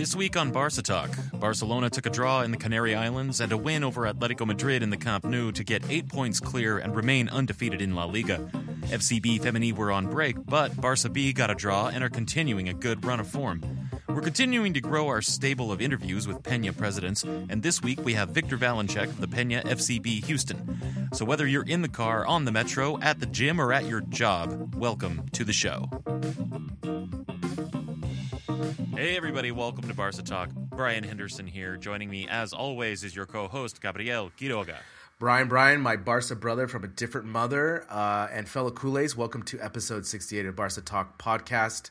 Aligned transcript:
This 0.00 0.16
week 0.16 0.34
on 0.34 0.50
Barca 0.50 0.80
Talk, 0.80 1.10
Barcelona 1.34 1.90
took 1.90 2.06
a 2.06 2.10
draw 2.10 2.40
in 2.40 2.52
the 2.52 2.56
Canary 2.56 2.94
Islands 2.94 3.38
and 3.38 3.52
a 3.52 3.56
win 3.58 3.84
over 3.84 4.10
Atletico 4.10 4.46
Madrid 4.46 4.82
in 4.82 4.88
the 4.88 4.96
Camp 4.96 5.26
Nou 5.26 5.52
to 5.52 5.62
get 5.62 5.82
eight 5.90 6.08
points 6.08 6.40
clear 6.40 6.78
and 6.78 6.96
remain 6.96 7.28
undefeated 7.28 7.82
in 7.82 7.94
La 7.94 8.06
Liga. 8.06 8.38
FCB 8.84 9.42
Femení 9.42 9.76
were 9.76 9.92
on 9.92 10.06
break, 10.06 10.36
but 10.46 10.74
Barca 10.80 11.10
B 11.10 11.34
got 11.34 11.50
a 11.50 11.54
draw 11.54 11.88
and 11.88 12.02
are 12.02 12.08
continuing 12.08 12.70
a 12.70 12.72
good 12.72 13.04
run 13.04 13.20
of 13.20 13.28
form. 13.28 13.62
We're 14.08 14.22
continuing 14.22 14.72
to 14.72 14.80
grow 14.80 15.06
our 15.08 15.20
stable 15.20 15.70
of 15.70 15.82
interviews 15.82 16.26
with 16.26 16.42
Pena 16.42 16.72
presidents, 16.72 17.22
and 17.22 17.62
this 17.62 17.82
week 17.82 18.02
we 18.02 18.14
have 18.14 18.30
Victor 18.30 18.56
Valenchek 18.56 19.04
of 19.04 19.20
the 19.20 19.28
Pena 19.28 19.60
FCB 19.66 20.24
Houston. 20.24 21.10
So 21.12 21.26
whether 21.26 21.46
you're 21.46 21.66
in 21.66 21.82
the 21.82 21.88
car, 21.88 22.24
on 22.24 22.46
the 22.46 22.52
metro, 22.52 22.98
at 23.02 23.20
the 23.20 23.26
gym, 23.26 23.60
or 23.60 23.70
at 23.70 23.84
your 23.84 24.00
job, 24.00 24.74
welcome 24.76 25.28
to 25.32 25.44
the 25.44 25.52
show. 25.52 25.90
Hey, 28.60 29.16
everybody, 29.16 29.52
welcome 29.52 29.88
to 29.88 29.94
Barca 29.94 30.22
Talk. 30.22 30.50
Brian 30.52 31.02
Henderson 31.02 31.46
here. 31.46 31.78
Joining 31.78 32.10
me, 32.10 32.28
as 32.28 32.52
always, 32.52 33.04
is 33.04 33.16
your 33.16 33.24
co 33.24 33.48
host, 33.48 33.80
Gabriel 33.80 34.30
Quiroga. 34.38 34.76
Brian, 35.18 35.48
Brian, 35.48 35.80
my 35.80 35.96
Barca 35.96 36.36
brother 36.36 36.68
from 36.68 36.84
a 36.84 36.88
different 36.88 37.26
mother, 37.26 37.86
uh, 37.88 38.28
and 38.30 38.46
fellow 38.46 38.70
Culés, 38.70 39.16
welcome 39.16 39.42
to 39.44 39.58
episode 39.60 40.04
68 40.04 40.44
of 40.44 40.56
Barca 40.56 40.82
Talk 40.82 41.18
podcast. 41.18 41.88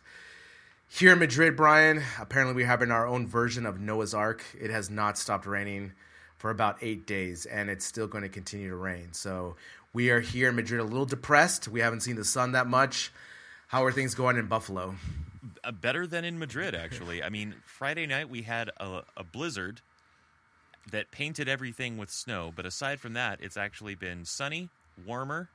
Here 0.87 1.13
in 1.13 1.19
Madrid, 1.19 1.55
Brian, 1.55 2.03
apparently 2.19 2.53
we're 2.53 2.67
having 2.67 2.91
our 2.91 3.07
own 3.07 3.25
version 3.25 3.65
of 3.65 3.79
Noah's 3.79 4.13
Ark. 4.13 4.43
It 4.59 4.69
has 4.69 4.91
not 4.91 5.17
stopped 5.17 5.47
raining 5.47 5.93
for 6.37 6.51
about 6.51 6.77
eight 6.81 7.07
days, 7.07 7.47
and 7.47 7.71
it's 7.71 7.85
still 7.85 8.05
going 8.05 8.23
to 8.23 8.29
continue 8.29 8.69
to 8.69 8.75
rain. 8.75 9.13
So 9.13 9.55
we 9.91 10.11
are 10.11 10.19
here 10.19 10.49
in 10.49 10.55
Madrid 10.55 10.81
a 10.81 10.83
little 10.83 11.05
depressed. 11.05 11.67
We 11.67 11.79
haven't 11.79 12.01
seen 12.01 12.15
the 12.15 12.25
sun 12.25 12.51
that 12.51 12.67
much. 12.67 13.11
How 13.69 13.83
are 13.85 13.91
things 13.91 14.13
going 14.13 14.37
in 14.37 14.45
Buffalo? 14.45 14.93
Uh, 15.63 15.71
better 15.71 16.07
than 16.07 16.25
in 16.25 16.39
Madrid, 16.39 16.75
actually. 16.75 17.23
I 17.23 17.29
mean, 17.29 17.55
Friday 17.65 18.05
night 18.05 18.29
we 18.29 18.43
had 18.43 18.69
a, 18.79 19.01
a 19.17 19.23
blizzard 19.23 19.81
that 20.91 21.11
painted 21.11 21.47
everything 21.47 21.97
with 21.97 22.09
snow, 22.09 22.51
but 22.55 22.65
aside 22.65 22.99
from 22.99 23.13
that, 23.13 23.39
it's 23.41 23.57
actually 23.57 23.95
been 23.95 24.25
sunny, 24.25 24.69
warmer, 25.05 25.49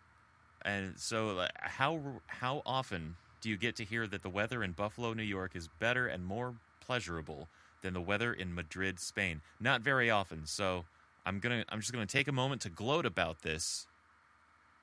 and 0.65 0.94
so 0.97 1.47
how 1.59 2.00
how 2.26 2.62
often 2.65 3.16
do 3.41 3.50
you 3.50 3.56
get 3.56 3.76
to 3.76 3.84
hear 3.84 4.06
that 4.06 4.22
the 4.22 4.31
weather 4.31 4.62
in 4.62 4.72
Buffalo, 4.72 5.12
New 5.12 5.22
York 5.22 5.54
is 5.54 5.69
better 5.78 6.06
and 6.06 6.25
more 6.25 6.54
pleasurable 6.81 7.48
than 7.82 7.92
the 7.92 8.00
weather 8.00 8.32
in 8.32 8.54
Madrid, 8.54 8.98
Spain? 8.98 9.42
Not 9.60 9.82
very 9.82 10.10
often. 10.10 10.47
So 10.47 10.84
I'm 11.26 11.38
gonna 11.41 11.65
I'm 11.69 11.81
just 11.81 11.92
gonna 11.92 12.06
take 12.06 12.28
a 12.28 12.32
moment 12.32 12.62
to 12.62 12.71
gloat 12.71 13.04
about 13.04 13.42
this. 13.42 13.86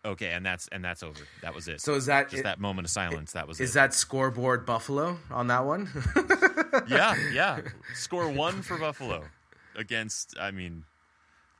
Okay, 0.03 0.31
and 0.31 0.43
that's 0.43 0.67
and 0.71 0.83
that's 0.83 1.03
over. 1.03 1.21
That 1.43 1.53
was 1.53 1.67
it. 1.67 1.79
So 1.79 1.93
is 1.93 2.07
that 2.07 2.29
just 2.29 2.39
it, 2.39 2.43
that 2.43 2.59
moment 2.59 2.85
of 2.85 2.91
silence? 2.91 3.33
That 3.33 3.47
was 3.47 3.59
is 3.59 3.71
it. 3.71 3.73
that 3.75 3.93
scoreboard 3.93 4.65
Buffalo 4.65 5.19
on 5.29 5.47
that 5.47 5.63
one? 5.63 5.89
yeah, 6.87 7.15
yeah. 7.33 7.61
Score 7.93 8.27
one 8.29 8.63
for 8.63 8.77
Buffalo 8.77 9.25
against. 9.75 10.35
I 10.39 10.49
mean, 10.49 10.85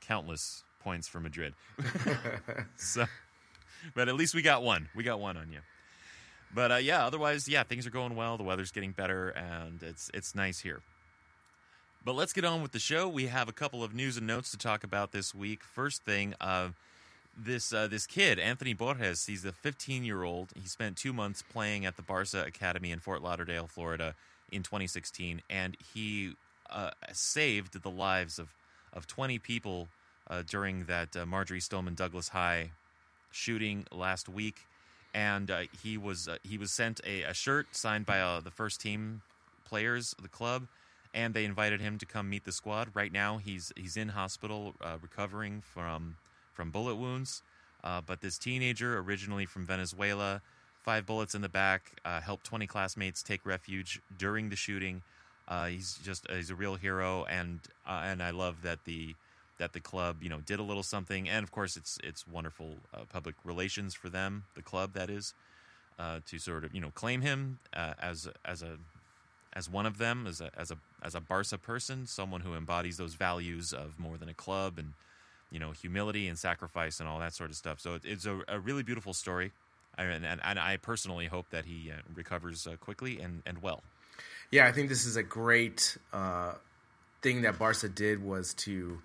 countless 0.00 0.64
points 0.80 1.06
for 1.06 1.20
Madrid. 1.20 1.54
so, 2.76 3.04
but 3.94 4.08
at 4.08 4.16
least 4.16 4.34
we 4.34 4.42
got 4.42 4.64
one. 4.64 4.88
We 4.94 5.04
got 5.04 5.20
one 5.20 5.36
on 5.36 5.52
you. 5.52 5.60
But 6.52 6.72
uh, 6.72 6.76
yeah, 6.76 7.06
otherwise, 7.06 7.48
yeah, 7.48 7.62
things 7.62 7.86
are 7.86 7.90
going 7.90 8.16
well. 8.16 8.36
The 8.36 8.42
weather's 8.42 8.72
getting 8.72 8.90
better, 8.90 9.30
and 9.30 9.82
it's 9.84 10.10
it's 10.12 10.34
nice 10.34 10.58
here. 10.58 10.80
But 12.04 12.16
let's 12.16 12.32
get 12.32 12.44
on 12.44 12.60
with 12.60 12.72
the 12.72 12.80
show. 12.80 13.08
We 13.08 13.26
have 13.28 13.48
a 13.48 13.52
couple 13.52 13.84
of 13.84 13.94
news 13.94 14.16
and 14.16 14.26
notes 14.26 14.50
to 14.50 14.58
talk 14.58 14.82
about 14.82 15.12
this 15.12 15.32
week. 15.32 15.62
First 15.62 16.04
thing, 16.04 16.34
uh, 16.40 16.70
this 17.36 17.72
uh, 17.72 17.86
this 17.86 18.06
kid 18.06 18.38
Anthony 18.38 18.74
Borges. 18.74 19.26
He's 19.26 19.44
a 19.44 19.52
15 19.52 20.04
year 20.04 20.22
old. 20.22 20.50
He 20.54 20.68
spent 20.68 20.96
two 20.96 21.12
months 21.12 21.42
playing 21.42 21.86
at 21.86 21.96
the 21.96 22.02
Barca 22.02 22.44
Academy 22.46 22.90
in 22.90 23.00
Fort 23.00 23.22
Lauderdale, 23.22 23.66
Florida, 23.66 24.14
in 24.50 24.62
2016, 24.62 25.42
and 25.48 25.76
he 25.94 26.34
uh, 26.70 26.90
saved 27.12 27.82
the 27.82 27.90
lives 27.90 28.38
of 28.38 28.54
of 28.92 29.06
20 29.06 29.38
people 29.38 29.88
uh, 30.28 30.42
during 30.46 30.84
that 30.84 31.16
uh, 31.16 31.24
Marjory 31.24 31.60
Stoneman 31.60 31.94
Douglas 31.94 32.28
High 32.28 32.72
shooting 33.30 33.86
last 33.90 34.28
week. 34.28 34.66
And 35.14 35.50
uh, 35.50 35.62
he 35.82 35.96
was 35.98 36.28
uh, 36.28 36.36
he 36.42 36.58
was 36.58 36.70
sent 36.72 37.00
a, 37.06 37.22
a 37.22 37.34
shirt 37.34 37.74
signed 37.74 38.06
by 38.06 38.40
the 38.42 38.50
first 38.50 38.80
team 38.80 39.22
players 39.64 40.14
of 40.16 40.22
the 40.22 40.28
club, 40.28 40.68
and 41.14 41.34
they 41.34 41.44
invited 41.44 41.80
him 41.80 41.98
to 41.98 42.06
come 42.06 42.30
meet 42.30 42.44
the 42.44 42.52
squad. 42.52 42.88
Right 42.94 43.12
now, 43.12 43.38
he's 43.38 43.72
he's 43.76 43.96
in 43.96 44.10
hospital 44.10 44.74
recovering 45.02 45.62
from 45.62 46.16
from 46.52 46.70
bullet 46.70 46.96
wounds. 46.96 47.42
Uh, 47.84 48.00
but 48.00 48.20
this 48.20 48.38
teenager, 48.38 48.98
originally 48.98 49.46
from 49.46 49.66
Venezuela, 49.66 50.40
five 50.82 51.06
bullets 51.06 51.34
in 51.34 51.42
the 51.42 51.48
back, 51.48 51.92
uh, 52.04 52.20
helped 52.20 52.44
20 52.44 52.66
classmates 52.66 53.22
take 53.22 53.44
refuge 53.44 54.00
during 54.16 54.48
the 54.48 54.56
shooting. 54.56 55.02
Uh, 55.48 55.66
he's 55.66 55.98
just 56.04 56.26
he's 56.30 56.50
a 56.50 56.54
real 56.54 56.76
hero, 56.76 57.24
and 57.24 57.58
uh, 57.86 58.02
and 58.04 58.22
I 58.22 58.30
love 58.30 58.62
that 58.62 58.84
the 58.84 59.14
that 59.58 59.72
the 59.72 59.80
club 59.80 60.22
you 60.22 60.28
know 60.28 60.38
did 60.38 60.60
a 60.60 60.62
little 60.62 60.84
something, 60.84 61.28
and 61.28 61.42
of 61.42 61.50
course 61.50 61.76
it's 61.76 61.98
it's 62.04 62.26
wonderful 62.26 62.76
uh, 62.94 63.00
public 63.12 63.34
relations 63.44 63.92
for 63.94 64.08
them, 64.08 64.44
the 64.54 64.62
club 64.62 64.92
that 64.94 65.10
is, 65.10 65.34
uh, 65.98 66.20
to 66.26 66.38
sort 66.38 66.64
of 66.64 66.72
you 66.72 66.80
know 66.80 66.90
claim 66.90 67.22
him 67.22 67.58
as 67.74 68.28
as 68.44 68.62
a 68.62 68.78
as 69.52 69.68
one 69.68 69.84
of 69.84 69.98
them, 69.98 70.26
as 70.26 70.40
a 70.40 70.50
as 70.56 70.70
a 70.70 70.76
as 71.02 71.16
a 71.16 71.20
Barca 71.20 71.58
person, 71.58 72.06
someone 72.06 72.42
who 72.42 72.54
embodies 72.54 72.96
those 72.96 73.14
values 73.14 73.72
of 73.72 73.98
more 73.98 74.16
than 74.16 74.28
a 74.28 74.34
club 74.34 74.78
and 74.78 74.94
you 75.52 75.58
know 75.58 75.70
humility 75.70 76.26
and 76.28 76.38
sacrifice 76.38 76.98
and 76.98 77.08
all 77.08 77.18
that 77.20 77.34
sort 77.34 77.50
of 77.50 77.56
stuff. 77.56 77.78
So 77.78 77.98
it's 78.02 78.26
a, 78.26 78.40
a 78.48 78.58
really 78.58 78.82
beautiful 78.82 79.12
story, 79.12 79.52
and, 79.98 80.24
and, 80.24 80.40
and, 80.42 80.58
I 80.58 80.78
personally 80.78 81.26
hope 81.26 81.50
that 81.50 81.66
he 81.66 81.90
uh, 81.90 81.96
recovers 82.14 82.66
uh, 82.66 82.76
quickly 82.76 83.20
and, 83.20 83.42
and 83.44 83.62
well. 83.62 83.82
Yeah, 84.50 84.66
I 84.66 84.72
think 84.72 84.88
this 84.88 85.04
is 85.04 85.16
a 85.16 85.22
great 85.22 85.96
uh, 86.12 86.54
thing 87.20 87.42
that 87.42 87.58
Barca 87.58 87.88
did 87.88 88.24
was 88.24 88.54
to 88.54 88.98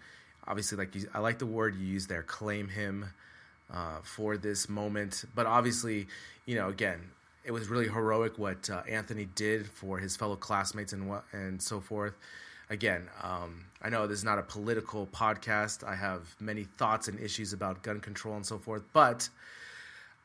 obviously 0.48 0.78
like 0.78 0.96
you, 0.96 1.10
I 1.14 1.20
like 1.20 1.40
the 1.40 1.46
word 1.46 1.76
you 1.76 1.86
use 1.86 2.08
there, 2.08 2.24
claim 2.24 2.70
him 2.70 3.06
uh, 3.72 4.00
for 4.04 4.38
this 4.38 4.70
moment, 4.70 5.26
but 5.36 5.46
obviously 5.46 6.08
you 6.46 6.56
know 6.56 6.70
again 6.70 7.12
it 7.44 7.52
was 7.52 7.68
really 7.70 7.88
heroic 7.88 8.38
what 8.38 8.70
uh, 8.70 8.82
Anthony 8.90 9.26
did 9.36 9.68
for 9.68 10.00
his 10.00 10.16
fellow 10.16 10.38
classmates 10.38 10.94
and 10.94 11.10
what 11.10 11.26
and 11.34 11.62
so 11.62 11.82
forth 11.82 12.14
again, 12.70 13.10
um, 13.22 13.66
I 13.82 13.90
know 13.90 14.08
this 14.08 14.20
is 14.20 14.24
not 14.24 14.40
a 14.40 14.44
political 14.44 15.08
podcast. 15.08 15.88
I 15.88 15.96
have 15.96 16.36
many 16.40 16.64
thoughts 16.64 17.08
and 17.08 17.20
issues 17.20 17.54
about 17.54 17.84
gun 17.84 18.00
control 18.00 18.36
and 18.36 18.46
so 18.46 18.58
forth, 18.58 18.84
but 18.94 19.30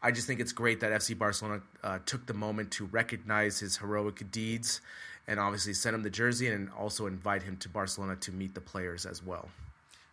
I 0.03 0.11
just 0.11 0.27
think 0.27 0.41
it's 0.41 0.53
great 0.53 0.81
that 0.81 0.93
FC 0.93 1.17
Barcelona 1.17 1.63
uh, 1.85 1.99
took 2.05 2.27
the 2.27 2.35
moment 2.35 2.73
to 2.73 2.87
recognize 2.87 3.61
his 3.61 3.77
heroic 3.77 4.31
deeds 4.31 4.81
and 5.29 5.39
obviously 5.39 5.75
send 5.75 5.95
him 5.95 6.03
the 6.03 6.11
jersey 6.11 6.49
and 6.49 6.71
also 6.77 7.07
invite 7.07 7.43
him 7.43 7.57
to 7.59 7.69
Barcelona 7.69 8.17
to 8.17 8.33
meet 8.33 8.55
the 8.55 8.61
players 8.61 9.07
as 9.07 9.23
well. 9.23 9.49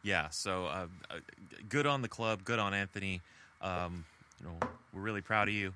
Yeah, 0.04 0.30
so 0.30 0.66
uh, 0.68 0.88
uh 1.10 1.16
good 1.68 1.86
on 1.86 2.02
the 2.02 2.08
club, 2.08 2.44
good 2.44 2.60
on 2.60 2.74
Anthony. 2.74 3.22
Um, 3.62 4.06
you 4.40 4.46
know, 4.46 4.58
we're 4.94 5.02
really 5.02 5.22
proud 5.22 5.48
of 5.48 5.54
you. 5.54 5.74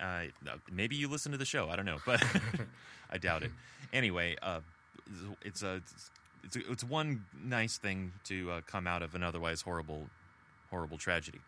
Uh, 0.00 0.24
maybe 0.70 0.96
you 0.96 1.08
listen 1.08 1.32
to 1.32 1.38
the 1.38 1.44
show. 1.44 1.70
I 1.70 1.76
don't 1.76 1.86
know, 1.86 1.98
but 2.04 2.22
I 3.10 3.18
doubt 3.18 3.44
it. 3.44 3.52
Anyway, 3.92 4.36
uh, 4.42 4.60
it's 5.42 5.62
a 5.62 5.82
it's, 6.44 6.56
a, 6.56 6.70
it's 6.70 6.84
one 6.84 7.24
nice 7.42 7.78
thing 7.78 8.12
to 8.24 8.50
uh, 8.50 8.60
come 8.66 8.86
out 8.86 9.02
of 9.02 9.14
an 9.14 9.22
otherwise 9.22 9.62
horrible 9.62 10.08
horrible 10.70 10.98
tragedy. 10.98 11.40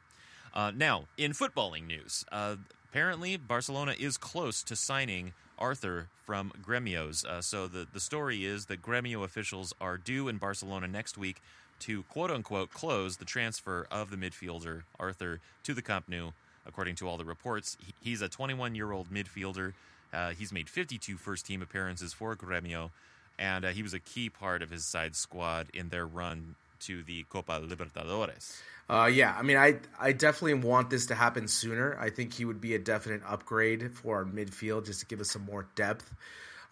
Uh, 0.53 0.71
now, 0.75 1.05
in 1.19 1.33
footballing 1.33 1.87
news, 1.87 2.25
uh, 2.31 2.56
apparently 2.89 3.37
Barcelona 3.37 3.95
is 3.99 4.17
close 4.17 4.62
to 4.62 4.77
signing 4.77 5.33
Arthur 5.59 6.09
from 6.25 6.53
Gremio's. 6.62 7.25
Uh, 7.25 7.41
so 7.41 7.67
the, 7.67 7.87
the 7.93 8.01
story 8.01 8.45
is 8.45 8.67
that 8.67 8.81
Gremio 8.81 9.25
officials 9.25 9.75
are 9.81 9.97
due 9.97 10.29
in 10.29 10.37
Barcelona 10.37 10.87
next 10.87 11.19
week 11.19 11.41
to 11.81 12.05
quote 12.05 12.31
unquote 12.31 12.71
close 12.71 13.17
the 13.17 13.25
transfer 13.25 13.87
of 13.91 14.11
the 14.11 14.17
midfielder 14.17 14.83
Arthur 14.99 15.41
to 15.65 15.75
the 15.75 15.83
Camp 15.83 16.09
Nou. 16.09 16.31
According 16.67 16.95
to 16.97 17.09
all 17.09 17.19
the 17.19 17.25
reports, 17.25 17.77
he's 18.01 18.23
a 18.23 18.29
21 18.29 18.75
year 18.75 18.93
old 18.93 19.11
midfielder. 19.11 19.75
Uh, 20.12 20.31
he's 20.31 20.53
made 20.53 20.69
52 20.69 21.17
first 21.17 21.45
team 21.45 21.61
appearances 21.61 22.12
for 22.12 22.37
Gremio, 22.37 22.91
and 23.38 23.64
uh, 23.64 23.69
he 23.69 23.82
was 23.82 23.94
a 23.94 24.00
key 24.00 24.31
part 24.31 24.62
of 24.62 24.70
his 24.70 24.84
side 24.84 25.16
squad 25.16 25.69
in 25.75 25.88
their 25.88 26.06
run 26.06 26.54
to 26.81 27.02
the 27.02 27.25
Copa 27.25 27.60
Libertadores. 27.60 28.60
Uh, 28.88 29.10
yeah, 29.12 29.34
I 29.36 29.42
mean, 29.42 29.56
I 29.56 29.76
I 29.98 30.12
definitely 30.12 30.54
want 30.54 30.90
this 30.90 31.06
to 31.06 31.14
happen 31.14 31.48
sooner. 31.48 31.96
I 31.98 32.10
think 32.10 32.34
he 32.34 32.44
would 32.44 32.60
be 32.60 32.75
a 32.75 32.78
definite 32.78 33.22
upgrade 33.26 33.92
for 33.94 34.16
our 34.16 34.25
midfield 34.25 34.86
just 34.86 35.00
to 35.00 35.06
give 35.06 35.20
us 35.20 35.31
some 35.31 35.44
more 35.44 35.66
depth. 35.75 36.12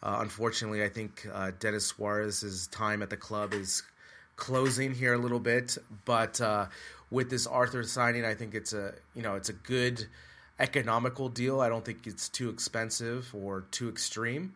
Uh, 0.02 0.18
unfortunately, 0.20 0.82
I 0.84 0.88
think 0.88 1.26
uh, 1.32 1.52
Denis 1.58 1.86
Suarez's 1.86 2.66
time 2.66 3.02
at 3.02 3.08
the 3.08 3.16
club 3.16 3.54
is 3.54 3.82
closing 4.36 4.94
here 4.94 5.14
a 5.14 5.18
little 5.18 5.40
bit, 5.40 5.78
but 6.04 6.40
uh, 6.40 6.66
with 7.10 7.30
this 7.30 7.46
Arthur 7.46 7.82
signing, 7.84 8.24
I 8.24 8.34
think 8.34 8.54
it's 8.54 8.74
a 8.74 8.92
you 9.14 9.22
know 9.22 9.36
it's 9.36 9.48
a 9.48 9.54
good 9.54 10.06
economical 10.58 11.30
deal. 11.30 11.60
I 11.60 11.70
don't 11.70 11.84
think 11.84 12.06
it's 12.06 12.28
too 12.28 12.50
expensive 12.50 13.34
or 13.34 13.62
too 13.70 13.88
extreme. 13.88 14.54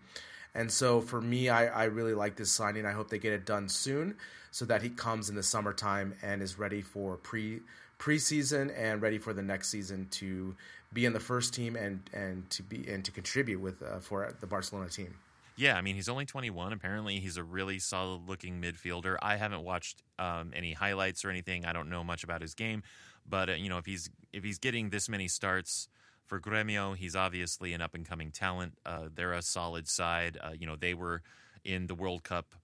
And 0.56 0.72
so 0.72 1.02
for 1.02 1.20
me, 1.20 1.50
I, 1.50 1.66
I 1.66 1.84
really 1.84 2.14
like 2.14 2.36
this 2.36 2.50
signing. 2.50 2.86
I 2.86 2.92
hope 2.92 3.10
they 3.10 3.18
get 3.18 3.34
it 3.34 3.44
done 3.44 3.68
soon 3.68 4.16
so 4.50 4.64
that 4.64 4.80
he 4.80 4.88
comes 4.88 5.28
in 5.28 5.36
the 5.36 5.42
summertime 5.42 6.14
and 6.22 6.40
is 6.40 6.58
ready 6.58 6.80
for 6.80 7.18
pre 7.18 7.60
preseason 7.98 8.72
and 8.76 9.00
ready 9.00 9.18
for 9.18 9.32
the 9.32 9.42
next 9.42 9.68
season 9.68 10.06
to 10.10 10.54
be 10.92 11.04
in 11.04 11.12
the 11.12 11.20
first 11.20 11.52
team 11.54 11.76
and, 11.76 12.00
and 12.12 12.48
to 12.50 12.62
be 12.62 12.88
and 12.88 13.04
to 13.04 13.10
contribute 13.10 13.60
with 13.60 13.82
uh, 13.82 13.98
for 14.00 14.32
the 14.40 14.46
Barcelona 14.46 14.88
team. 14.88 15.14
Yeah, 15.56 15.76
I 15.76 15.82
mean 15.82 15.94
he's 15.94 16.08
only 16.08 16.24
21. 16.24 16.72
Apparently, 16.72 17.20
he's 17.20 17.36
a 17.36 17.42
really 17.42 17.78
solid-looking 17.78 18.60
midfielder. 18.60 19.16
I 19.20 19.36
haven't 19.36 19.62
watched 19.62 20.02
um, 20.18 20.52
any 20.54 20.72
highlights 20.72 21.24
or 21.24 21.30
anything. 21.30 21.66
I 21.66 21.72
don't 21.72 21.90
know 21.90 22.02
much 22.02 22.24
about 22.24 22.40
his 22.40 22.54
game, 22.54 22.82
but 23.28 23.50
uh, 23.50 23.52
you 23.52 23.68
know 23.68 23.76
if 23.78 23.84
he's 23.84 24.08
if 24.32 24.42
he's 24.42 24.58
getting 24.58 24.88
this 24.88 25.08
many 25.08 25.28
starts 25.28 25.88
for 26.26 26.40
Gremio, 26.40 26.96
he's 26.96 27.16
obviously 27.16 27.72
an 27.72 27.80
up-and-coming 27.80 28.32
talent. 28.32 28.74
Uh, 28.84 29.08
they're 29.14 29.32
a 29.32 29.42
solid 29.42 29.88
side. 29.88 30.38
Uh, 30.42 30.50
you 30.58 30.66
know 30.66 30.76
they 30.76 30.94
were 30.94 31.22
in 31.64 31.86
the 31.86 31.94
World 31.94 32.22
Cup, 32.24 32.54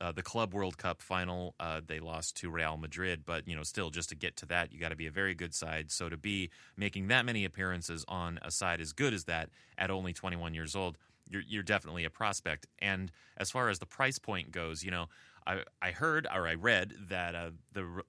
uh, 0.00 0.12
the 0.12 0.22
Club 0.22 0.52
World 0.52 0.76
Cup 0.78 1.00
final. 1.00 1.54
Uh, 1.58 1.80
they 1.86 2.00
lost 2.00 2.36
to 2.36 2.50
Real 2.50 2.76
Madrid, 2.76 3.22
but 3.24 3.46
you 3.46 3.54
know 3.54 3.62
still 3.62 3.90
just 3.90 4.08
to 4.10 4.16
get 4.16 4.36
to 4.36 4.46
that, 4.46 4.72
you 4.72 4.80
got 4.80 4.90
to 4.90 4.96
be 4.96 5.06
a 5.06 5.12
very 5.12 5.34
good 5.34 5.54
side. 5.54 5.90
So 5.90 6.08
to 6.08 6.16
be 6.16 6.50
making 6.76 7.08
that 7.08 7.24
many 7.24 7.44
appearances 7.44 8.04
on 8.08 8.38
a 8.42 8.50
side 8.50 8.80
as 8.80 8.92
good 8.92 9.14
as 9.14 9.24
that 9.24 9.50
at 9.78 9.90
only 9.90 10.12
21 10.12 10.54
years 10.54 10.74
old 10.76 10.98
you're 11.30 11.42
you're 11.48 11.62
definitely 11.62 12.04
a 12.04 12.10
prospect. 12.10 12.66
And 12.80 13.10
as 13.38 13.50
far 13.50 13.70
as 13.70 13.78
the 13.78 13.86
price 13.86 14.18
point 14.18 14.50
goes, 14.50 14.84
you 14.84 14.90
know, 14.90 15.06
I 15.46 15.62
I 15.80 15.92
heard 15.92 16.26
or 16.26 16.46
I 16.46 16.54
read 16.54 16.92
that 17.08 17.34
uh, 17.34 17.50
the 17.72 18.02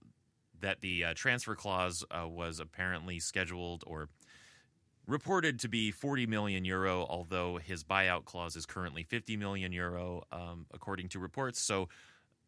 that 0.62 0.82
the 0.82 1.06
uh, 1.06 1.14
transfer 1.16 1.56
clause 1.56 2.04
was 2.12 2.60
apparently 2.60 3.20
scheduled 3.20 3.84
or 3.86 4.10
reported 5.08 5.60
to 5.60 5.68
be 5.68 5.92
40 5.92 6.28
million 6.28 6.66
euro, 6.66 7.06
although 7.10 7.58
his 7.58 7.84
buyout 7.84 8.26
clause 8.26 8.56
is 8.56 8.66
currently 8.66 9.04
50 9.04 9.38
million 9.38 9.72
euro, 9.72 10.24
um, 10.32 10.66
according 10.74 11.10
to 11.10 11.20
reports. 11.20 11.62
So 11.62 11.90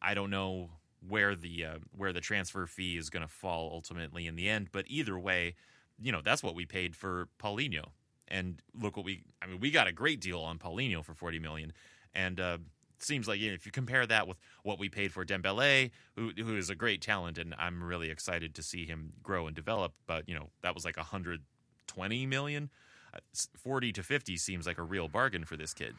I 0.01 0.13
don't 0.13 0.29
know 0.29 0.69
where 1.07 1.35
the 1.35 1.65
uh, 1.65 1.77
where 1.95 2.13
the 2.13 2.21
transfer 2.21 2.65
fee 2.65 2.97
is 2.97 3.09
going 3.09 3.25
to 3.25 3.31
fall 3.31 3.69
ultimately 3.73 4.27
in 4.27 4.35
the 4.35 4.49
end. 4.49 4.69
But 4.71 4.85
either 4.87 5.17
way, 5.17 5.55
you 5.99 6.11
know 6.11 6.21
that's 6.23 6.43
what 6.43 6.55
we 6.55 6.65
paid 6.65 6.95
for 6.95 7.27
Paulinho, 7.39 7.85
and 8.27 8.61
look 8.79 8.97
what 8.97 9.05
we. 9.05 9.23
I 9.41 9.47
mean, 9.47 9.59
we 9.59 9.71
got 9.71 9.87
a 9.87 9.91
great 9.91 10.21
deal 10.21 10.39
on 10.39 10.57
Paulinho 10.57 11.03
for 11.03 11.13
40 11.13 11.39
million, 11.39 11.73
and. 12.13 12.39
Uh, 12.39 12.57
Seems 12.99 13.27
like 13.27 13.39
you 13.39 13.49
know, 13.49 13.53
if 13.53 13.63
you 13.67 13.71
compare 13.71 14.07
that 14.07 14.27
with 14.27 14.37
what 14.63 14.79
we 14.79 14.89
paid 14.89 15.11
for 15.11 15.23
Dembele, 15.23 15.91
who 16.15 16.31
who 16.35 16.57
is 16.57 16.71
a 16.71 16.75
great 16.75 16.99
talent, 16.99 17.37
and 17.37 17.53
I'm 17.59 17.83
really 17.83 18.09
excited 18.09 18.55
to 18.55 18.63
see 18.63 18.87
him 18.87 19.13
grow 19.21 19.45
and 19.45 19.55
develop. 19.55 19.93
But 20.07 20.27
you 20.27 20.33
know 20.33 20.49
that 20.63 20.73
was 20.73 20.83
like 20.83 20.97
120 21.95 22.25
million. 22.25 22.69
Uh, 23.13 23.19
40 23.63 23.93
to 23.93 24.03
50 24.03 24.37
seems 24.37 24.67
like 24.67 24.77
a 24.77 24.83
real 24.83 25.07
bargain 25.07 25.45
for 25.45 25.55
this 25.55 25.73
kid. 25.73 25.95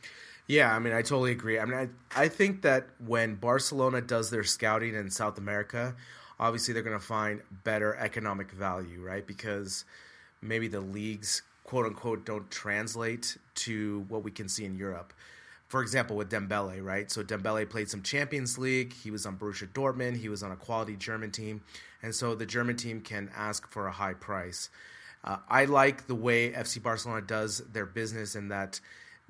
Yeah, 0.47 0.75
I 0.75 0.79
mean, 0.79 0.93
I 0.93 1.03
totally 1.03 1.33
agree. 1.33 1.59
I 1.59 1.65
mean, 1.65 1.91
I, 2.15 2.23
I 2.23 2.29
think 2.29 2.63
that 2.63 2.89
when 3.05 3.35
Barcelona 3.35 4.01
does 4.01 4.31
their 4.31 4.45
scouting 4.45 4.95
in 4.95 5.11
South 5.11 5.39
America, 5.39 5.95
obviously 6.39 6.75
they're 6.75 6.83
going 6.83 6.99
to 6.99 7.05
find 7.05 7.43
better 7.65 7.97
economic 7.97 8.51
value, 8.53 9.01
right? 9.01 9.27
Because 9.27 9.85
maybe 10.41 10.69
the 10.69 10.81
leagues, 10.81 11.43
quote 11.65 11.87
unquote, 11.87 12.25
don't 12.25 12.51
translate 12.51 13.37
to 13.57 14.05
what 14.09 14.23
we 14.23 14.31
can 14.31 14.49
see 14.49 14.65
in 14.65 14.77
Europe. 14.77 15.13
For 15.69 15.83
example, 15.83 16.17
with 16.17 16.31
Dembele, 16.31 16.83
right? 16.83 17.11
So 17.11 17.23
Dembele 17.23 17.69
played 17.69 17.91
some 17.91 18.03
Champions 18.03 18.57
League. 18.57 18.95
He 18.95 19.11
was 19.11 19.27
on 19.27 19.37
Borussia 19.37 19.71
Dortmund. 19.71 20.17
He 20.17 20.31
was 20.31 20.43
on 20.43 20.51
a 20.51 20.57
quality 20.57 20.97
German 20.97 21.31
team, 21.31 21.61
and 22.03 22.15
so 22.15 22.35
the 22.35 22.47
German 22.47 22.77
team 22.77 23.03
can 23.03 23.31
ask 23.37 23.69
for 23.69 23.87
a 23.87 23.93
high 23.93 24.15
price. 24.15 24.71
Uh, 25.25 25.37
I 25.49 25.65
like 25.65 26.07
the 26.07 26.15
way 26.15 26.53
FC 26.53 26.83
Barcelona 26.83 27.23
does 27.23 27.59
their 27.73 27.87
business 27.87 28.37
in 28.37 28.49
that 28.49 28.81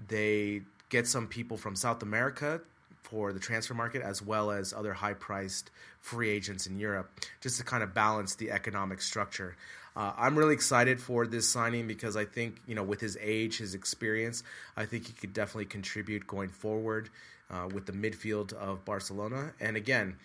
they 0.09 0.63
get 0.89 1.07
some 1.07 1.27
people 1.27 1.57
from 1.57 1.75
South 1.75 2.03
America 2.03 2.61
for 3.03 3.33
the 3.33 3.41
transfer 3.41 3.75
market 3.75 4.03
as 4.03 4.21
well 4.23 4.51
as 4.51 4.73
other 4.73 4.93
high 4.93 5.15
priced 5.15 5.71
free 6.01 6.29
agents 6.29 6.67
in 6.67 6.79
Europe 6.79 7.11
just 7.41 7.59
to 7.59 7.65
kind 7.65 7.83
of 7.83 7.95
balance 7.95 8.35
the 8.35 8.51
economic 8.51 9.01
structure. 9.01 9.57
Uh, 9.97 10.13
I'm 10.17 10.39
really 10.39 10.55
excited 10.55 11.01
for 11.01 11.27
this 11.27 11.49
signing 11.49 11.89
because 11.89 12.17
I 12.17 12.25
think, 12.25 12.61
you 12.67 12.75
know, 12.75 12.85
with 12.85 13.01
his 13.01 13.19
age, 13.21 13.59
his 13.59 13.75
experience, 13.75 14.45
I 14.77 14.85
think 14.85 15.07
he 15.07 15.13
could 15.13 15.33
definitely 15.33 15.65
contribute 15.65 16.27
going 16.27 16.51
forward 16.51 17.09
uh, 17.51 17.69
with 17.73 17.87
the 17.87 17.93
midfield 17.93 18.53
of 18.53 18.85
Barcelona. 18.85 19.53
And 19.59 19.77
again, 19.77 20.17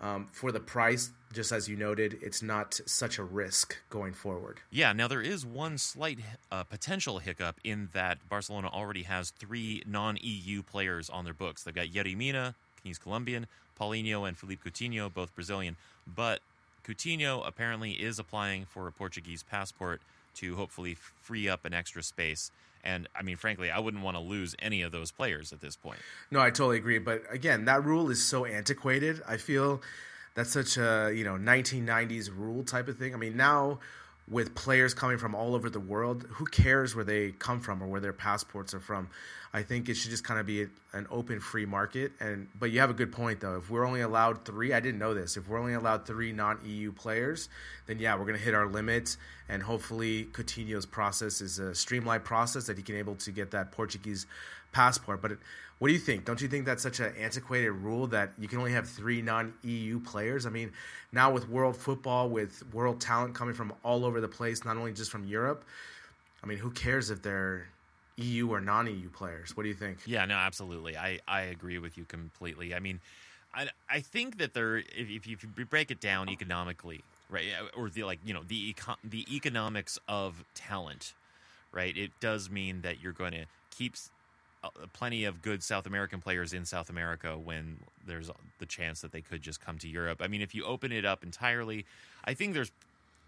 um, 0.00 0.28
for 0.32 0.50
the 0.50 0.60
price, 0.60 1.10
just 1.32 1.52
as 1.52 1.68
you 1.68 1.76
noted, 1.76 2.18
it's 2.22 2.42
not 2.42 2.80
such 2.86 3.18
a 3.18 3.22
risk 3.22 3.76
going 3.90 4.12
forward. 4.12 4.60
Yeah, 4.70 4.92
now 4.92 5.08
there 5.08 5.20
is 5.20 5.44
one 5.44 5.78
slight 5.78 6.18
uh, 6.50 6.64
potential 6.64 7.18
hiccup 7.18 7.56
in 7.62 7.90
that 7.92 8.18
Barcelona 8.28 8.68
already 8.68 9.02
has 9.02 9.30
three 9.30 9.82
non 9.86 10.18
EU 10.20 10.62
players 10.62 11.10
on 11.10 11.24
their 11.24 11.34
books. 11.34 11.62
They've 11.62 11.74
got 11.74 11.88
Yerry 11.88 12.16
Mina, 12.16 12.54
he's 12.82 12.98
Colombian, 12.98 13.46
Paulinho, 13.78 14.26
and 14.26 14.36
Philippe 14.36 14.68
Coutinho, 14.68 15.12
both 15.12 15.34
Brazilian. 15.34 15.76
But 16.06 16.40
Coutinho 16.86 17.46
apparently 17.46 17.92
is 17.92 18.18
applying 18.18 18.64
for 18.64 18.86
a 18.86 18.92
Portuguese 18.92 19.42
passport 19.42 20.00
to 20.36 20.56
hopefully 20.56 20.94
free 20.94 21.48
up 21.48 21.64
an 21.64 21.74
extra 21.74 22.02
space. 22.02 22.50
And 22.82 23.08
I 23.14 23.22
mean, 23.22 23.36
frankly, 23.36 23.70
I 23.70 23.78
wouldn't 23.78 24.02
want 24.02 24.16
to 24.16 24.20
lose 24.20 24.54
any 24.58 24.82
of 24.82 24.92
those 24.92 25.10
players 25.10 25.52
at 25.52 25.60
this 25.60 25.76
point. 25.76 25.98
No, 26.30 26.40
I 26.40 26.50
totally 26.50 26.78
agree. 26.78 26.98
But 26.98 27.22
again, 27.30 27.64
that 27.66 27.84
rule 27.84 28.10
is 28.10 28.24
so 28.24 28.44
antiquated. 28.44 29.22
I 29.28 29.36
feel 29.36 29.82
that's 30.34 30.50
such 30.50 30.76
a 30.76 31.12
you 31.14 31.24
know 31.24 31.34
1990s 31.34 32.30
rule 32.34 32.64
type 32.64 32.88
of 32.88 32.98
thing. 32.98 33.14
I 33.14 33.18
mean, 33.18 33.36
now 33.36 33.80
with 34.30 34.54
players 34.54 34.94
coming 34.94 35.18
from 35.18 35.34
all 35.34 35.54
over 35.54 35.68
the 35.68 35.80
world, 35.80 36.24
who 36.30 36.46
cares 36.46 36.94
where 36.94 37.04
they 37.04 37.32
come 37.32 37.60
from 37.60 37.82
or 37.82 37.88
where 37.88 38.00
their 38.00 38.12
passports 38.12 38.72
are 38.72 38.80
from? 38.80 39.08
I 39.52 39.64
think 39.64 39.88
it 39.88 39.94
should 39.94 40.12
just 40.12 40.22
kind 40.22 40.38
of 40.38 40.46
be 40.46 40.68
an 40.92 41.08
open, 41.10 41.40
free 41.40 41.66
market. 41.66 42.12
And 42.20 42.46
but 42.56 42.70
you 42.70 42.78
have 42.78 42.90
a 42.90 42.94
good 42.94 43.10
point 43.10 43.40
though. 43.40 43.56
If 43.56 43.68
we're 43.68 43.84
only 43.84 44.00
allowed 44.00 44.44
three, 44.44 44.72
I 44.72 44.78
didn't 44.78 45.00
know 45.00 45.12
this. 45.12 45.36
If 45.36 45.48
we're 45.48 45.58
only 45.58 45.74
allowed 45.74 46.06
three 46.06 46.30
non-EU 46.30 46.92
players, 46.92 47.48
then 47.86 47.98
yeah, 47.98 48.14
we're 48.14 48.26
going 48.26 48.38
to 48.38 48.44
hit 48.44 48.54
our 48.54 48.66
limits. 48.66 49.16
And 49.48 49.60
hopefully, 49.60 50.26
Coutinho's 50.26 50.86
process 50.86 51.40
is 51.40 51.58
a 51.58 51.74
streamlined 51.74 52.22
process 52.22 52.66
that 52.66 52.76
he 52.76 52.84
can 52.84 52.94
able 52.94 53.16
to 53.16 53.32
get 53.32 53.50
that 53.50 53.72
Portuguese 53.72 54.26
passport. 54.72 55.22
But 55.22 55.32
what 55.78 55.88
do 55.88 55.94
you 55.94 56.00
think? 56.00 56.24
Don't 56.24 56.40
you 56.40 56.48
think 56.48 56.66
that's 56.66 56.82
such 56.82 57.00
an 57.00 57.14
antiquated 57.18 57.72
rule 57.72 58.06
that 58.08 58.32
you 58.38 58.48
can 58.48 58.58
only 58.58 58.72
have 58.72 58.88
three 58.88 59.22
non-EU 59.22 60.00
players? 60.00 60.46
I 60.46 60.50
mean, 60.50 60.72
now 61.12 61.32
with 61.32 61.48
world 61.48 61.76
football, 61.76 62.28
with 62.28 62.62
world 62.72 63.00
talent 63.00 63.34
coming 63.34 63.54
from 63.54 63.72
all 63.82 64.04
over 64.04 64.20
the 64.20 64.28
place, 64.28 64.64
not 64.64 64.76
only 64.76 64.92
just 64.92 65.10
from 65.10 65.24
Europe. 65.24 65.64
I 66.42 66.46
mean, 66.46 66.58
who 66.58 66.70
cares 66.70 67.10
if 67.10 67.22
they're 67.22 67.68
EU 68.16 68.50
or 68.52 68.60
non-EU 68.60 69.08
players? 69.10 69.56
What 69.56 69.62
do 69.62 69.68
you 69.68 69.74
think? 69.74 69.98
Yeah, 70.06 70.24
no, 70.26 70.34
absolutely. 70.34 70.96
I, 70.96 71.18
I 71.26 71.42
agree 71.42 71.78
with 71.78 71.96
you 71.96 72.04
completely. 72.04 72.74
I 72.74 72.80
mean, 72.80 73.00
I, 73.54 73.68
I 73.88 74.00
think 74.00 74.38
that 74.38 74.54
there, 74.54 74.78
if, 74.78 75.10
if 75.10 75.26
you 75.26 75.36
break 75.68 75.90
it 75.90 76.00
down 76.00 76.28
economically, 76.28 77.02
right, 77.28 77.46
or 77.76 77.88
the 77.88 78.04
like, 78.04 78.20
you 78.24 78.34
know, 78.34 78.42
the 78.46 78.74
econ- 78.74 78.96
the 79.02 79.26
economics 79.34 79.98
of 80.08 80.44
talent, 80.54 81.14
right, 81.72 81.96
it 81.96 82.10
does 82.20 82.50
mean 82.50 82.82
that 82.82 83.00
you're 83.00 83.12
going 83.12 83.32
to 83.32 83.46
keep 83.70 83.96
plenty 84.92 85.24
of 85.24 85.42
good 85.42 85.62
South 85.62 85.86
American 85.86 86.20
players 86.20 86.52
in 86.52 86.64
South 86.64 86.90
America 86.90 87.36
when 87.36 87.78
there's 88.06 88.30
the 88.58 88.66
chance 88.66 89.00
that 89.00 89.12
they 89.12 89.20
could 89.20 89.42
just 89.42 89.60
come 89.60 89.78
to 89.78 89.88
Europe. 89.88 90.20
I 90.22 90.28
mean, 90.28 90.42
if 90.42 90.54
you 90.54 90.64
open 90.64 90.92
it 90.92 91.04
up 91.04 91.22
entirely, 91.22 91.86
I 92.24 92.34
think 92.34 92.54
there's 92.54 92.70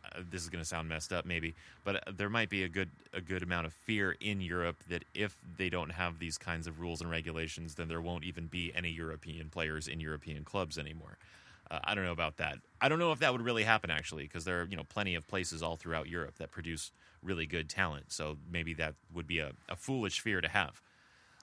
uh, 0.05 0.21
this 0.31 0.43
is 0.43 0.49
going 0.49 0.63
to 0.63 0.69
sound 0.69 0.89
messed 0.89 1.13
up 1.13 1.25
maybe, 1.25 1.55
but 1.85 1.97
uh, 1.97 2.13
there 2.17 2.29
might 2.29 2.51
be 2.51 2.65
a 2.65 2.69
good 2.69 2.91
a 3.15 3.21
good 3.21 3.43
amount 3.43 3.67
of 3.67 3.73
fear 3.73 4.17
in 4.21 4.41
Europe 4.41 4.77
that 4.89 5.05
if 5.15 5.37
they 5.57 5.71
don't 5.71 5.91
have 5.91 6.19
these 6.19 6.37
kinds 6.37 6.67
of 6.67 6.81
rules 6.81 7.01
and 7.01 7.11
regulations, 7.11 7.75
then 7.77 7.89
there 7.89 8.01
won't 8.01 8.25
even 8.25 8.47
be 8.47 8.73
any 8.75 8.91
European 8.91 9.49
players 9.49 9.89
in 9.89 10.01
European 10.01 10.45
clubs 10.45 10.77
anymore. 10.77 11.17
Uh, 11.71 11.79
I 11.85 11.95
don't 11.95 12.05
know 12.05 12.13
about 12.13 12.37
that. 12.39 12.59
I 12.81 12.89
don't 12.89 12.99
know 12.99 13.13
if 13.13 13.21
that 13.21 13.33
would 13.33 13.43
really 13.43 13.63
happen 13.63 13.91
actually, 13.91 14.25
because 14.25 14.45
there 14.45 14.61
are 14.61 14.65
you 14.65 14.77
know 14.77 14.85
plenty 14.85 15.15
of 15.15 15.27
places 15.29 15.63
all 15.63 15.77
throughout 15.77 16.09
Europe 16.09 16.35
that 16.39 16.51
produce 16.51 16.91
really 17.23 17.47
good 17.47 17.69
talent. 17.69 18.07
So 18.09 18.37
maybe 18.51 18.75
that 18.75 18.95
would 19.15 19.29
be 19.29 19.39
a, 19.39 19.53
a 19.69 19.77
foolish 19.77 20.21
fear 20.21 20.41
to 20.41 20.49
have. 20.49 20.83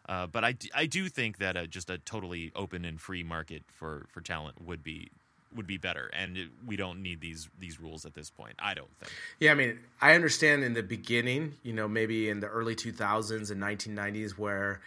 Uh, 0.10 0.26
but 0.26 0.44
I 0.44 0.88
do 0.88 1.08
think 1.08 1.38
that 1.38 1.56
a, 1.56 1.68
just 1.68 1.92
a 1.92 2.00
totally 2.00 2.52
open 2.56 2.84
and 2.84 3.00
free 3.00 3.22
market 3.22 3.62
for, 3.68 4.08
for 4.10 4.22
talent 4.22 4.60
would 4.60 4.84
be 4.84 5.12
would 5.56 5.68
be 5.68 5.78
better, 5.78 6.10
and 6.14 6.38
it, 6.38 6.48
we 6.66 6.76
don't 6.76 7.02
need 7.02 7.22
these 7.22 7.48
these 7.60 7.80
rules 7.80 8.06
at 8.06 8.16
this 8.16 8.32
point. 8.32 8.56
I 8.58 8.74
don't 8.74 8.90
think. 9.00 9.12
Yeah, 9.40 9.52
I 9.52 9.54
mean, 9.54 9.80
I 10.02 10.16
understand 10.16 10.64
in 10.64 10.74
the 10.74 10.82
beginning, 10.82 11.56
you 11.64 11.74
know, 11.74 11.88
maybe 11.88 12.30
in 12.30 12.40
the 12.40 12.48
early 12.48 12.76
2000s 12.76 13.52
and 13.52 13.62
1990s, 13.62 14.32
where 14.32 14.82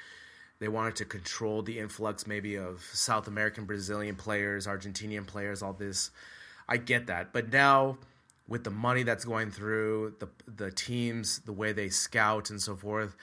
they 0.58 0.68
wanted 0.68 0.96
to 0.96 1.04
control 1.04 1.62
the 1.62 1.78
influx 1.78 2.26
maybe 2.26 2.56
of 2.56 2.82
South 2.92 3.28
American, 3.28 3.64
Brazilian 3.64 4.16
players, 4.16 4.66
Argentinian 4.66 5.26
players, 5.26 5.62
all 5.62 5.72
this. 5.72 6.10
I 6.68 6.78
get 6.78 7.06
that, 7.06 7.32
but 7.32 7.52
now 7.52 7.98
with 8.48 8.64
the 8.64 8.70
money 8.70 9.04
that's 9.04 9.24
going 9.24 9.52
through 9.52 10.14
the 10.18 10.28
the 10.50 10.72
teams, 10.72 11.40
the 11.40 11.52
way 11.52 11.72
they 11.72 11.90
scout 11.90 12.50
and 12.50 12.60
so 12.60 12.74
forth, 12.74 13.16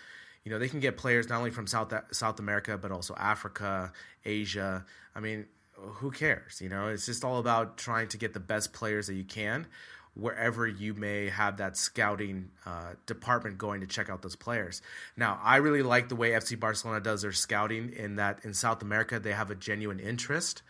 you 0.49 0.55
know, 0.55 0.59
they 0.59 0.67
can 0.67 0.79
get 0.79 0.97
players 0.97 1.29
not 1.29 1.37
only 1.37 1.51
from 1.51 1.67
South 1.67 1.93
South 2.11 2.39
America 2.39 2.75
but 2.75 2.91
also 2.91 3.13
Africa, 3.13 3.93
Asia. 4.25 4.83
I 5.15 5.19
mean, 5.19 5.45
who 5.73 6.09
cares? 6.09 6.59
You 6.59 6.69
know, 6.69 6.87
it's 6.87 7.05
just 7.05 7.23
all 7.23 7.37
about 7.37 7.77
trying 7.77 8.07
to 8.07 8.17
get 8.17 8.33
the 8.33 8.39
best 8.39 8.73
players 8.73 9.05
that 9.05 9.13
you 9.13 9.23
can 9.23 9.67
wherever 10.15 10.67
you 10.67 10.95
may 10.95 11.29
have 11.29 11.57
that 11.57 11.77
scouting 11.77 12.49
uh, 12.65 12.93
department 13.05 13.59
going 13.59 13.81
to 13.81 13.85
check 13.85 14.09
out 14.09 14.23
those 14.23 14.35
players. 14.35 14.81
Now, 15.15 15.39
I 15.43 15.57
really 15.57 15.83
like 15.83 16.09
the 16.09 16.15
way 16.15 16.31
FC 16.31 16.59
Barcelona 16.59 16.99
does 16.99 17.21
their 17.21 17.31
scouting 17.31 17.93
in 17.93 18.15
that 18.15 18.39
in 18.43 18.55
South 18.55 18.81
America 18.81 19.19
they 19.19 19.33
have 19.33 19.51
a 19.51 19.55
genuine 19.55 19.99
interest 19.99 20.63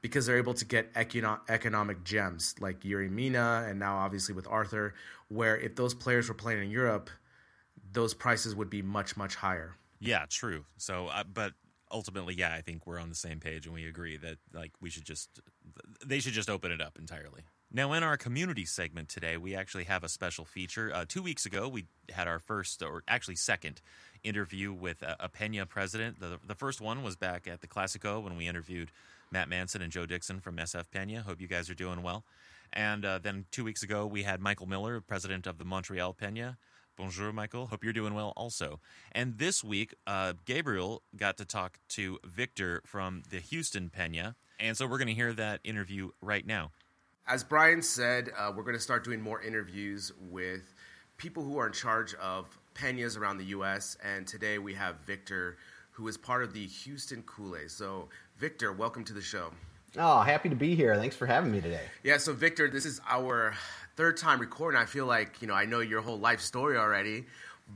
because 0.00 0.24
they're 0.24 0.38
able 0.38 0.54
to 0.54 0.64
get 0.64 0.94
econo- 0.94 1.40
economic 1.50 2.02
gems 2.02 2.54
like 2.60 2.80
Yerry 2.80 3.10
Mina 3.10 3.66
and 3.68 3.78
now 3.78 3.98
obviously 3.98 4.34
with 4.34 4.48
Arthur, 4.48 4.94
where 5.28 5.58
if 5.58 5.76
those 5.76 5.92
players 5.92 6.30
were 6.30 6.34
playing 6.34 6.62
in 6.62 6.70
Europe, 6.70 7.10
those 7.92 8.14
prices 8.14 8.54
would 8.54 8.70
be 8.70 8.82
much 8.82 9.16
much 9.16 9.34
higher. 9.34 9.76
Yeah, 10.00 10.26
true. 10.28 10.64
So, 10.76 11.08
uh, 11.08 11.24
but 11.24 11.52
ultimately, 11.90 12.34
yeah, 12.34 12.54
I 12.54 12.60
think 12.60 12.86
we're 12.86 12.98
on 12.98 13.08
the 13.08 13.14
same 13.14 13.40
page 13.40 13.66
and 13.66 13.74
we 13.74 13.86
agree 13.86 14.16
that 14.18 14.38
like 14.52 14.72
we 14.80 14.90
should 14.90 15.04
just 15.04 15.40
they 16.04 16.20
should 16.20 16.32
just 16.32 16.50
open 16.50 16.72
it 16.72 16.80
up 16.80 16.98
entirely. 16.98 17.42
Now, 17.70 17.92
in 17.92 18.02
our 18.02 18.16
community 18.16 18.64
segment 18.64 19.10
today, 19.10 19.36
we 19.36 19.54
actually 19.54 19.84
have 19.84 20.02
a 20.02 20.08
special 20.08 20.46
feature. 20.46 20.90
Uh, 20.94 21.04
two 21.06 21.22
weeks 21.22 21.44
ago, 21.44 21.68
we 21.68 21.84
had 22.10 22.26
our 22.26 22.38
first, 22.38 22.82
or 22.82 23.02
actually 23.06 23.36
second, 23.36 23.82
interview 24.24 24.72
with 24.72 25.02
a, 25.02 25.16
a 25.20 25.28
Pena 25.28 25.66
president. 25.66 26.18
The, 26.18 26.38
the 26.46 26.54
first 26.54 26.80
one 26.80 27.02
was 27.02 27.14
back 27.14 27.46
at 27.46 27.60
the 27.60 27.66
Classico 27.66 28.22
when 28.22 28.38
we 28.38 28.48
interviewed 28.48 28.90
Matt 29.30 29.50
Manson 29.50 29.82
and 29.82 29.92
Joe 29.92 30.06
Dixon 30.06 30.40
from 30.40 30.56
SF 30.56 30.84
Pena. 30.90 31.20
Hope 31.20 31.42
you 31.42 31.46
guys 31.46 31.68
are 31.68 31.74
doing 31.74 32.02
well. 32.02 32.24
And 32.72 33.04
uh, 33.04 33.18
then 33.18 33.44
two 33.50 33.64
weeks 33.64 33.82
ago, 33.82 34.06
we 34.06 34.22
had 34.22 34.40
Michael 34.40 34.66
Miller, 34.66 35.02
president 35.02 35.46
of 35.46 35.58
the 35.58 35.64
Montreal 35.66 36.14
Pena. 36.14 36.56
Bonjour, 36.98 37.32
Michael. 37.32 37.68
Hope 37.68 37.84
you're 37.84 37.92
doing 37.92 38.12
well 38.12 38.32
also. 38.36 38.80
And 39.12 39.38
this 39.38 39.62
week, 39.62 39.94
uh, 40.08 40.32
Gabriel 40.44 41.04
got 41.16 41.36
to 41.36 41.44
talk 41.44 41.78
to 41.90 42.18
Victor 42.24 42.82
from 42.84 43.22
the 43.30 43.38
Houston 43.38 43.88
Pena. 43.88 44.34
And 44.58 44.76
so 44.76 44.84
we're 44.84 44.98
going 44.98 45.06
to 45.06 45.14
hear 45.14 45.32
that 45.34 45.60
interview 45.62 46.10
right 46.20 46.44
now. 46.44 46.72
As 47.24 47.44
Brian 47.44 47.82
said, 47.82 48.30
uh, 48.36 48.50
we're 48.54 48.64
going 48.64 48.74
to 48.74 48.82
start 48.82 49.04
doing 49.04 49.20
more 49.20 49.40
interviews 49.40 50.10
with 50.20 50.74
people 51.18 51.44
who 51.44 51.56
are 51.58 51.68
in 51.68 51.72
charge 51.72 52.14
of 52.14 52.58
peñas 52.74 53.16
around 53.16 53.38
the 53.38 53.44
U.S. 53.44 53.96
And 54.02 54.26
today 54.26 54.58
we 54.58 54.74
have 54.74 54.96
Victor, 55.06 55.56
who 55.92 56.08
is 56.08 56.16
part 56.16 56.42
of 56.42 56.52
the 56.52 56.66
Houston 56.66 57.22
Culé. 57.22 57.70
So, 57.70 58.08
Victor, 58.38 58.72
welcome 58.72 59.04
to 59.04 59.12
the 59.12 59.22
show. 59.22 59.52
Oh, 59.96 60.22
happy 60.22 60.48
to 60.48 60.56
be 60.56 60.74
here. 60.74 60.96
Thanks 60.96 61.14
for 61.14 61.26
having 61.26 61.52
me 61.52 61.60
today. 61.60 61.82
Yeah, 62.02 62.16
so 62.16 62.32
Victor, 62.32 62.68
this 62.68 62.84
is 62.84 63.00
our 63.08 63.54
third 63.98 64.16
time 64.16 64.38
recording. 64.38 64.80
I 64.80 64.84
feel 64.84 65.06
like 65.06 65.42
you 65.42 65.48
know 65.48 65.54
I 65.54 65.64
know 65.64 65.80
your 65.80 66.00
whole 66.00 66.20
life 66.20 66.40
story 66.40 66.78
already, 66.78 67.24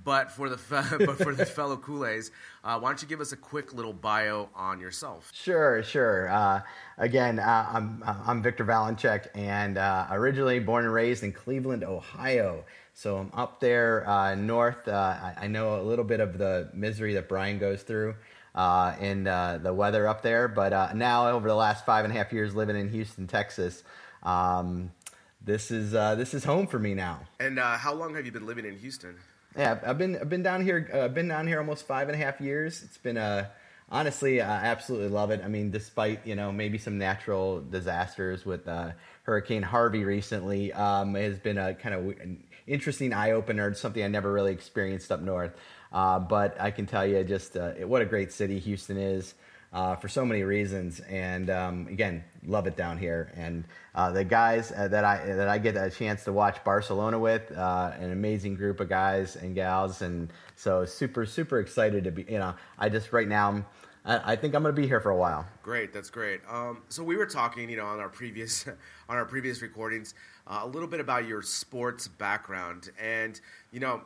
but 0.05 0.31
for 0.31 0.49
the 0.49 0.57
fe- 0.57 0.99
but 1.05 1.19
for 1.19 1.35
the 1.35 1.45
fellow 1.45 1.77
Culés, 1.77 2.31
uh, 2.63 2.79
why 2.79 2.91
don't 2.91 3.03
you 3.03 3.09
give 3.09 3.21
us 3.21 3.33
a 3.33 3.37
quick 3.37 3.75
little 3.75 3.93
bio 3.93 4.49
on 4.55 4.79
yourself? 4.79 5.33
Sure, 5.35 5.83
sure. 5.83 6.31
Uh, 6.31 6.61
again, 6.97 7.41
uh, 7.41 7.67
I'm 7.73 8.05
I'm 8.07 8.41
Victor 8.41 8.65
Valenchek, 8.65 9.27
and 9.35 9.79
uh, 9.79 10.07
originally 10.13 10.61
born 10.61 10.85
and 10.85 10.95
raised 10.95 11.25
in 11.25 11.33
Cleveland, 11.33 11.83
Ohio. 11.83 12.65
So 12.95 13.17
I'm 13.17 13.33
up 13.35 13.59
there 13.59 14.09
uh, 14.09 14.37
north. 14.37 14.87
Uh, 14.87 14.93
I, 14.93 15.35
I, 15.41 15.47
know 15.49 15.81
a 15.81 15.83
little 15.83 16.05
bit 16.05 16.21
of 16.21 16.39
the 16.39 16.71
misery 16.73 17.15
that 17.15 17.29
Brian 17.29 17.59
goes 17.59 17.83
through. 17.83 18.15
in 19.01 19.25
the 19.25 19.75
weather 19.75 20.07
up 20.07 20.23
there, 20.23 20.47
but 20.47 20.95
now 20.95 21.31
over 21.31 21.49
the 21.49 21.57
last 21.57 21.85
five 21.85 22.05
and 22.05 22.15
a 22.15 22.17
half 22.17 22.33
years 22.33 22.55
living 22.55 22.77
in 22.77 22.91
Houston, 22.91 23.27
Texas, 23.27 23.83
um, 24.23 24.93
this 25.45 25.71
is 25.71 25.95
uh, 25.95 26.15
this 26.15 26.35
is 26.35 26.45
home 26.45 26.67
for 26.67 26.79
me 26.79 26.95
now. 26.95 27.21
And 27.41 27.59
uh, 27.59 27.77
how 27.77 27.95
long 27.95 28.15
have 28.15 28.25
you 28.25 28.33
been 28.33 28.47
living 28.47 28.65
in 28.65 28.79
Houston? 28.79 29.17
Yeah, 29.57 29.79
I've 29.85 29.99
been 29.99 30.17
I've 30.17 30.29
been 30.29 30.43
down 30.43 30.65
here. 30.65 30.89
Uh, 30.93 31.09
been 31.09 31.29
down 31.29 31.47
here 31.47 31.59
almost 31.59 31.87
five 31.87 32.09
and 32.09 32.21
a 32.21 32.25
half 32.25 32.41
years. 32.41 32.83
It's 32.83 32.99
been 32.99 33.17
a 33.17 33.21
uh, 33.21 33.45
honestly, 33.91 34.41
I 34.41 34.67
absolutely 34.67 35.09
love 35.09 35.31
it. 35.31 35.43
I 35.45 35.49
mean, 35.49 35.71
despite 35.71 36.27
you 36.27 36.35
know 36.35 36.53
maybe 36.53 36.79
some 36.79 36.99
natural 36.99 37.61
disasters 37.61 38.47
with 38.47 38.67
uh, 38.67 38.93
Hurricane 39.25 39.63
Harvey 39.63 40.05
recently, 40.05 40.73
um, 40.73 41.17
it 41.17 41.25
has 41.25 41.39
been 41.39 41.59
a 41.59 41.75
kind 41.75 41.95
of 41.95 42.05
an 42.21 42.43
interesting 42.67 43.13
eye 43.13 43.33
opener. 43.33 43.75
Something 43.75 44.03
I 44.03 44.09
never 44.09 44.33
really 44.33 44.53
experienced 44.53 45.13
up 45.13 45.21
north. 45.21 45.53
Uh, 45.93 46.19
but 46.19 46.59
I 46.59 46.71
can 46.71 46.87
tell 46.87 47.07
you 47.07 47.23
just 47.23 47.57
uh, 47.57 47.73
what 47.83 48.01
a 48.01 48.07
great 48.07 48.33
city 48.33 48.59
Houston 48.59 48.97
is 48.97 49.35
uh, 49.73 49.97
for 49.97 50.09
so 50.09 50.25
many 50.25 50.43
reasons. 50.43 51.01
And 51.01 51.51
um, 51.51 51.87
again, 51.89 52.25
love 52.47 52.67
it 52.67 52.77
down 52.77 52.99
here. 52.99 53.33
And 53.37 53.65
uh, 53.95 54.11
the 54.11 54.25
guys 54.25 54.73
uh, 54.73 54.89
that 54.89 55.05
I 55.05 55.25
that 55.25 55.49
I 55.49 55.59
get 55.59 55.77
a 55.77 55.91
chance 55.91 56.25
to 56.25 56.33
watch 56.33 56.63
Barcelona 56.65 57.19
with, 57.19 57.51
uh, 57.57 57.93
an 57.99 58.13
amazing 58.13 58.55
group 58.55 58.81
of 58.81 58.89
guys 58.89 59.37
and 59.37 59.55
gals, 59.55 60.03
and 60.03 60.33
so 60.57 60.85
super 60.85 61.27
super 61.27 61.61
excited 61.61 62.05
to 62.05 62.11
be. 62.11 62.25
You 62.29 62.39
know, 62.39 62.55
I 62.79 62.89
just 62.89 63.13
right 63.13 63.29
now. 63.29 63.65
I, 64.05 64.33
I 64.33 64.37
think 64.37 64.57
I'm 64.57 64.63
going 64.63 64.75
to 64.75 64.81
be 64.81 64.89
here 64.89 65.01
for 65.01 65.11
a 65.11 65.17
while. 65.17 65.47
Great, 65.63 65.93
that's 65.93 66.11
great. 66.11 66.41
Um, 66.51 66.83
so 66.89 67.05
we 67.05 67.15
were 67.15 67.25
talking, 67.25 67.71
you 67.71 67.77
know, 67.77 67.87
on 67.87 68.01
our 68.01 68.09
previous 68.09 68.67
on 69.09 69.17
our 69.17 69.25
previous 69.25 69.63
recordings, 69.63 70.15
uh, 70.47 70.61
a 70.63 70.67
little 70.67 70.89
bit 70.89 70.99
about 70.99 71.29
your 71.29 71.41
sports 71.41 72.09
background, 72.09 72.91
and 73.01 73.41
you 73.71 73.79
know, 73.79 74.03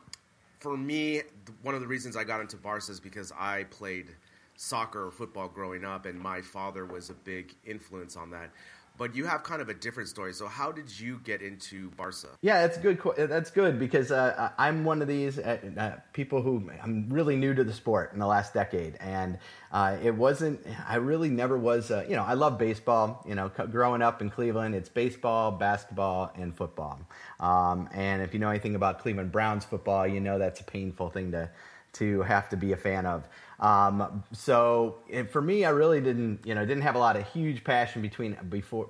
for 0.58 0.76
me, 0.76 1.22
one 1.62 1.74
of 1.74 1.80
the 1.80 1.86
reasons 1.86 2.16
I 2.16 2.24
got 2.24 2.40
into 2.40 2.56
Barca 2.56 2.90
is 2.90 3.00
because 3.00 3.32
I 3.38 3.64
played 3.64 4.10
soccer 4.56 5.06
or 5.06 5.10
football 5.10 5.48
growing 5.48 5.84
up, 5.84 6.06
and 6.06 6.18
my 6.18 6.40
father 6.40 6.84
was 6.84 7.10
a 7.10 7.14
big 7.14 7.54
influence 7.64 8.16
on 8.16 8.30
that. 8.30 8.50
But 8.98 9.14
you 9.14 9.26
have 9.26 9.42
kind 9.42 9.60
of 9.60 9.68
a 9.68 9.74
different 9.74 10.08
story. 10.08 10.32
So, 10.32 10.46
how 10.46 10.72
did 10.72 10.98
you 10.98 11.20
get 11.22 11.42
into 11.42 11.90
Barca? 11.90 12.28
Yeah, 12.40 12.66
that's 12.66 12.78
good. 12.78 12.98
That's 13.16 13.50
good 13.50 13.78
because 13.78 14.10
uh, 14.10 14.50
I'm 14.56 14.84
one 14.84 15.02
of 15.02 15.08
these 15.08 15.38
uh, 15.38 15.58
uh, 15.76 15.90
people 16.14 16.40
who 16.40 16.70
I'm 16.82 17.06
really 17.10 17.36
new 17.36 17.52
to 17.52 17.62
the 17.62 17.74
sport 17.74 18.12
in 18.14 18.18
the 18.18 18.26
last 18.26 18.54
decade, 18.54 18.96
and 19.00 19.38
uh, 19.70 19.98
it 20.02 20.14
wasn't. 20.14 20.60
I 20.88 20.96
really 20.96 21.28
never 21.28 21.58
was. 21.58 21.90
Uh, 21.90 22.06
you 22.08 22.16
know, 22.16 22.24
I 22.24 22.34
love 22.34 22.58
baseball. 22.58 23.22
You 23.28 23.34
know, 23.34 23.50
growing 23.70 24.00
up 24.00 24.22
in 24.22 24.30
Cleveland, 24.30 24.74
it's 24.74 24.88
baseball, 24.88 25.52
basketball, 25.52 26.32
and 26.34 26.56
football. 26.56 26.98
Um, 27.38 27.90
and 27.92 28.22
if 28.22 28.32
you 28.32 28.40
know 28.40 28.48
anything 28.48 28.76
about 28.76 29.00
Cleveland 29.00 29.30
Browns 29.30 29.66
football, 29.66 30.06
you 30.06 30.20
know 30.20 30.38
that's 30.38 30.60
a 30.60 30.64
painful 30.64 31.10
thing 31.10 31.32
to 31.32 31.50
to 31.94 32.22
have 32.22 32.48
to 32.50 32.56
be 32.56 32.72
a 32.72 32.76
fan 32.76 33.04
of. 33.04 33.28
Um, 33.60 34.24
so 34.32 34.96
for 35.30 35.40
me, 35.40 35.64
I 35.64 35.70
really 35.70 36.00
didn't, 36.00 36.46
you 36.46 36.54
know, 36.54 36.66
didn't 36.66 36.82
have 36.82 36.94
a 36.94 36.98
lot 36.98 37.16
of 37.16 37.26
huge 37.28 37.64
passion 37.64 38.02
between 38.02 38.36
before 38.48 38.88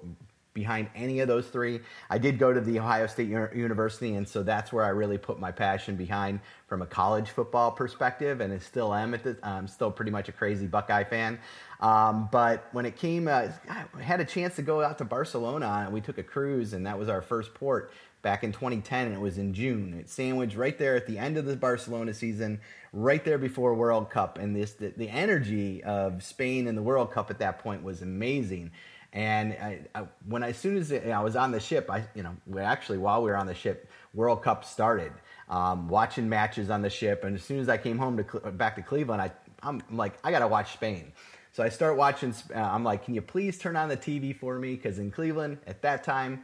behind 0.57 0.89
any 0.97 1.21
of 1.21 1.29
those 1.29 1.47
three. 1.47 1.81
I 2.09 2.19
did 2.19 2.39
go 2.39 2.53
to 2.53 2.61
the 2.61 2.81
Ohio 2.81 3.07
State 3.07 3.29
University, 3.29 4.15
and 4.15 4.27
so 4.27 4.43
that's 4.43 4.73
where 4.73 4.85
I 4.85 4.89
really 4.89 5.19
put 5.19 5.39
my 5.39 5.53
passion 5.53 5.97
behind 5.97 6.41
from 6.67 6.83
a 6.83 6.87
college 6.87 7.29
football 7.29 7.71
perspective, 7.71 8.41
and 8.41 8.53
I 8.53 8.59
still 8.59 8.93
am. 8.93 9.15
At 9.15 9.23
the, 9.23 9.37
I'm 9.43 9.69
still 9.69 9.91
pretty 9.91 10.11
much 10.11 10.29
a 10.29 10.33
crazy 10.33 10.67
Buckeye 10.67 11.05
fan. 11.05 11.39
Um, 11.79 12.31
but 12.33 12.69
when 12.73 12.87
it 12.87 12.97
came, 12.97 13.29
uh, 13.29 13.49
I 13.69 14.03
had 14.03 14.21
a 14.21 14.25
chance 14.25 14.57
to 14.57 14.63
go 14.63 14.83
out 14.83 14.99
to 14.99 15.05
Barcelona, 15.05 15.83
and 15.85 15.93
we 15.93 16.01
took 16.01 16.17
a 16.17 16.23
cruise, 16.23 16.73
and 16.73 16.87
that 16.87 16.99
was 16.99 17.11
our 17.11 17.21
first 17.21 17.53
port 17.53 17.93
back 18.27 18.43
in 18.43 18.51
2010, 18.51 19.07
and 19.07 19.15
it 19.15 19.21
was 19.21 19.39
in 19.39 19.55
June. 19.55 19.95
It 19.95 20.09
sandwiched 20.09 20.57
right 20.57 20.77
there 20.77 20.97
at 20.97 21.07
the 21.07 21.17
end 21.17 21.37
of 21.37 21.45
the 21.45 21.55
Barcelona 21.55 22.13
season, 22.13 22.61
right 22.93 23.25
there 23.25 23.39
before 23.39 23.73
World 23.73 24.11
Cup, 24.11 24.37
and 24.39 24.57
this 24.57 24.73
the, 24.73 24.93
the 24.97 25.09
energy 25.09 25.85
of 25.85 26.25
Spain 26.25 26.67
in 26.67 26.75
the 26.75 26.83
World 26.83 27.13
Cup 27.13 27.31
at 27.31 27.39
that 27.39 27.61
point 27.61 27.85
was 27.85 28.03
amazing. 28.03 28.73
And 29.13 29.53
I, 29.53 29.79
I, 29.95 30.09
when 30.29 30.43
as 30.43 30.57
soon 30.57 30.77
as 30.77 30.93
I 30.93 31.23
was 31.23 31.37
on 31.37 31.53
the 31.53 31.61
ship, 31.61 31.89
I 31.89 32.05
you 32.17 32.25
know 32.25 32.37
actually 32.59 32.99
while 32.99 33.23
we 33.23 33.31
were 33.31 33.37
on 33.37 33.47
the 33.47 33.55
ship, 33.55 33.89
World 34.13 34.43
Cup 34.43 34.65
started. 34.65 35.13
Um, 35.49 35.87
watching 35.87 36.29
matches 36.29 36.69
on 36.69 36.83
the 36.83 36.91
ship, 36.91 37.23
and 37.23 37.37
as 37.37 37.45
soon 37.45 37.61
as 37.61 37.69
I 37.69 37.77
came 37.77 37.97
home 37.97 38.17
to 38.17 38.51
back 38.51 38.75
to 38.75 38.83
Cleveland, 38.83 39.23
I 39.23 39.31
I'm 39.63 39.81
like 39.93 40.15
I 40.25 40.33
gotta 40.33 40.49
watch 40.49 40.73
Spain. 40.73 41.13
So 41.53 41.63
I 41.63 41.69
start 41.69 41.97
watching. 41.97 42.35
Uh, 42.53 42.59
I'm 42.59 42.83
like, 42.83 43.05
can 43.05 43.15
you 43.15 43.23
please 43.23 43.57
turn 43.57 43.77
on 43.77 43.89
the 43.89 43.97
TV 43.97 44.37
for 44.37 44.59
me? 44.59 44.75
Because 44.75 44.99
in 44.99 45.13
Cleveland 45.13 45.59
at 45.69 45.81
that 45.83 46.03
time, 46.03 46.43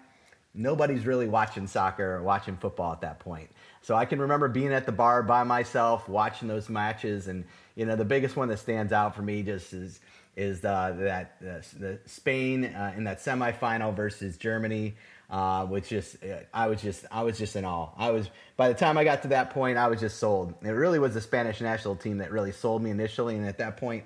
nobody's 0.55 1.07
really 1.07 1.29
watching 1.29 1.67
soccer 1.67 2.17
or 2.17 2.23
watching 2.23 2.57
football 2.57 2.93
at 2.93 3.01
that 3.01 3.19
point. 3.21 3.51
So 3.81 3.95
I 3.95 4.05
can 4.05 4.21
remember 4.21 4.49
being 4.49 4.73
at 4.73 4.87
the 4.87 4.93
bar 4.93 5.23
by 5.23 5.45
myself, 5.45 6.09
watching 6.09 6.49
those 6.49 6.69
matches, 6.69 7.29
and 7.29 7.45
you 7.75 7.87
know 7.87 7.97
the 7.97 8.05
biggest 8.05 8.37
one 8.37 8.49
that 8.49 8.59
stands 8.59 8.93
out 8.93 9.15
for 9.15 9.23
me 9.23 9.43
just 9.43 9.73
is 9.73 10.01
is 10.35 10.61
the, 10.61 10.97
that 10.99 11.39
the, 11.41 11.65
the 11.79 11.99
Spain 12.07 12.65
uh, 12.65 12.95
in 12.97 13.05
that 13.05 13.19
semifinal 13.19 13.95
versus 13.95 14.37
Germany. 14.37 14.95
Uh, 15.31 15.65
which 15.65 15.89
just 15.89 16.23
uh, 16.23 16.41
I 16.53 16.67
was 16.67 16.83
just 16.83 17.07
I 17.11 17.23
was 17.23 17.39
just 17.39 17.57
in 17.57 17.65
awe. 17.65 17.89
I 17.97 18.11
was 18.11 18.29
by 18.59 18.69
the 18.69 18.75
time 18.75 18.99
I 18.99 19.05
got 19.05 19.23
to 19.23 19.29
that 19.29 19.49
point, 19.49 19.79
I 19.79 19.89
was 19.89 19.99
just 19.99 20.19
sold. 20.19 20.53
It 20.61 20.69
really 20.69 20.99
was 20.99 21.15
the 21.15 21.23
Spanish 21.23 21.59
national 21.63 21.97
team 21.97 22.19
that 22.19 22.31
really 22.31 22.53
sold 22.53 22.83
me 22.83 22.91
initially, 22.91 23.37
and 23.37 23.47
at 23.47 23.57
that 23.57 23.79
point, 23.79 24.05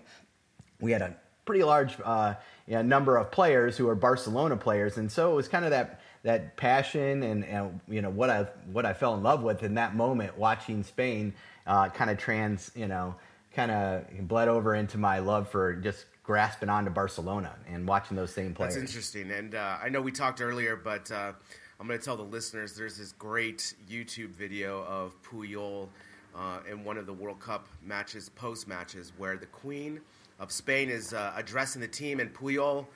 we 0.81 0.93
had 0.93 1.03
a 1.03 1.17
pretty 1.45 1.65
large 1.65 1.97
uh, 2.05 2.35
you 2.69 2.75
know, 2.75 2.83
number 2.83 3.17
of 3.17 3.33
players 3.33 3.77
who 3.77 3.89
are 3.89 3.97
Barcelona 3.97 4.57
players, 4.57 4.99
and 4.99 5.11
so 5.11 5.33
it 5.33 5.35
was 5.35 5.49
kind 5.49 5.65
of 5.65 5.73
that 5.73 6.01
that 6.27 6.57
passion 6.57 7.23
and, 7.23 7.45
and 7.45 7.81
you 7.89 8.03
know 8.03 8.11
what 8.11 8.31
I 8.31 8.43
what 8.73 8.85
I 8.85 8.93
fell 8.93 9.15
in 9.15 9.23
love 9.23 9.43
with 9.45 9.63
in 9.63 9.75
that 9.75 9.95
moment 9.95 10.37
watching 10.37 10.83
Spain 10.83 11.33
uh, 11.69 11.89
kind 11.89 12.11
of 12.11 12.19
trans 12.19 12.73
you 12.75 12.89
know 12.89 13.15
kind 13.55 13.71
of 13.71 14.05
bled 14.29 14.49
over 14.49 14.75
into 14.75 14.99
my 14.99 15.21
love 15.21 15.49
for 15.49 15.75
just 15.77 16.07
grasping 16.25 16.69
onto 16.69 16.91
Barcelona 16.91 17.55
and 17.69 17.87
watching 17.87 18.17
those 18.17 18.33
same 18.33 18.53
players. 18.53 18.75
That's 18.75 18.85
interesting. 18.89 19.31
And 19.31 19.55
uh, 19.55 19.79
I 19.81 19.89
know 19.89 20.03
we 20.03 20.11
talked 20.11 20.41
earlier, 20.41 20.75
but 20.75 21.11
uh, 21.13 21.33
I'm 21.79 21.87
going 21.87 21.99
to 21.99 22.05
tell 22.05 22.17
the 22.17 22.25
listeners 22.25 22.75
there's 22.75 22.99
this 22.99 23.13
great 23.13 23.75
YouTube 23.89 24.31
video 24.31 24.83
of 24.85 25.15
Puyol 25.23 25.89
uh, 26.37 26.59
in 26.69 26.83
one 26.85 26.99
of 26.99 27.07
the 27.07 27.13
World 27.13 27.39
Cup 27.39 27.69
matches, 27.83 28.29
post 28.29 28.67
matches, 28.67 29.13
where 29.17 29.37
the 29.37 29.47
Queen 29.47 30.01
of 30.41 30.51
Spain 30.51 30.91
is 30.91 31.15
uh, 31.15 31.33
addressing 31.37 31.81
the 31.81 31.89
team, 31.89 32.19
and 32.19 32.35
Puyol. 32.35 32.87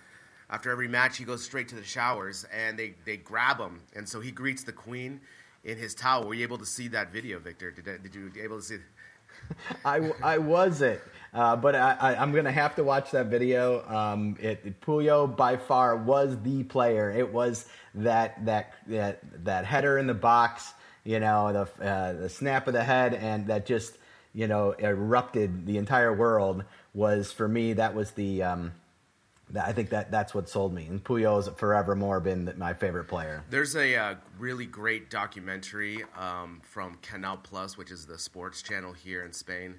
After 0.50 0.71
every 0.71 0.88
match, 0.88 1.16
he 1.16 1.25
goes 1.25 1.45
straight 1.45 1.69
to 1.69 1.76
the 1.76 1.85
showers, 1.85 2.45
and 2.52 2.76
they, 2.76 2.95
they 3.04 3.16
grab 3.16 3.59
him, 3.59 3.80
and 3.95 4.09
so 4.09 4.21
he 4.21 4.33
greets 4.33 4.64
the 4.64 4.73
queen 4.73 5.21
in 5.62 5.78
his 5.78 5.95
towel. 5.95 6.26
Were 6.26 6.35
you 6.35 6.42
able 6.42 6.59
to 6.59 6.66
see 6.66 6.88
that 6.88 7.12
video, 7.12 7.38
Victor? 7.38 7.71
Did, 7.71 8.02
did 8.02 8.14
you 8.14 8.33
able 8.42 8.59
to 8.59 8.62
see? 8.62 8.78
I, 9.85 10.11
I 10.23 10.38
wasn't. 10.38 11.00
Uh, 11.33 11.54
but 11.54 11.76
I, 11.76 12.14
am 12.14 12.33
going 12.33 12.47
to 12.47 12.52
have 12.52 12.75
to 12.75 12.83
watch 12.83 13.12
that 13.12 13.26
video. 13.26 13.88
Um, 13.88 14.37
it, 14.40 14.61
it, 14.64 14.80
Puyo 14.80 15.37
by 15.37 15.57
far 15.57 15.97
was 15.97 16.37
the 16.42 16.64
player. 16.64 17.12
It 17.12 17.33
was 17.33 17.66
that 17.95 18.45
that 18.45 18.75
that 18.88 19.45
that 19.45 19.64
header 19.64 19.99
in 19.99 20.09
the 20.09 20.14
box, 20.14 20.73
you 21.04 21.21
know, 21.21 21.52
the 21.78 21.87
uh, 21.87 22.12
the 22.14 22.28
snap 22.28 22.66
of 22.66 22.73
the 22.73 22.83
head, 22.83 23.14
and 23.14 23.47
that 23.47 23.66
just 23.66 23.97
you 24.35 24.49
know 24.49 24.73
erupted 24.73 25.66
the 25.66 25.78
entire 25.78 26.12
world. 26.12 26.64
Was 26.92 27.30
for 27.30 27.47
me 27.47 27.75
that 27.75 27.95
was 27.95 28.11
the. 28.12 28.42
Um, 28.42 28.73
I 29.57 29.73
think 29.73 29.90
that 29.90 30.11
that's 30.11 30.35
what 30.35 30.49
sold 30.49 30.73
me, 30.73 30.87
and 30.87 31.02
Puyol's 31.02 31.49
forevermore 31.57 32.21
been 32.21 32.52
my 32.57 32.75
favorite 32.75 33.04
player. 33.04 33.45
There's 33.50 33.76
a 33.76 33.97
uh, 33.97 34.14
really 34.38 34.66
great 34.66 35.11
documentary 35.11 36.04
um, 36.16 36.61
from 36.62 36.99
Canal 37.02 37.38
Plus, 37.42 37.76
which 37.76 37.90
is 37.90 38.07
the 38.07 38.19
sports 38.19 38.62
channel 38.62 38.92
here 38.92 39.25
in 39.25 39.33
Spain, 39.33 39.76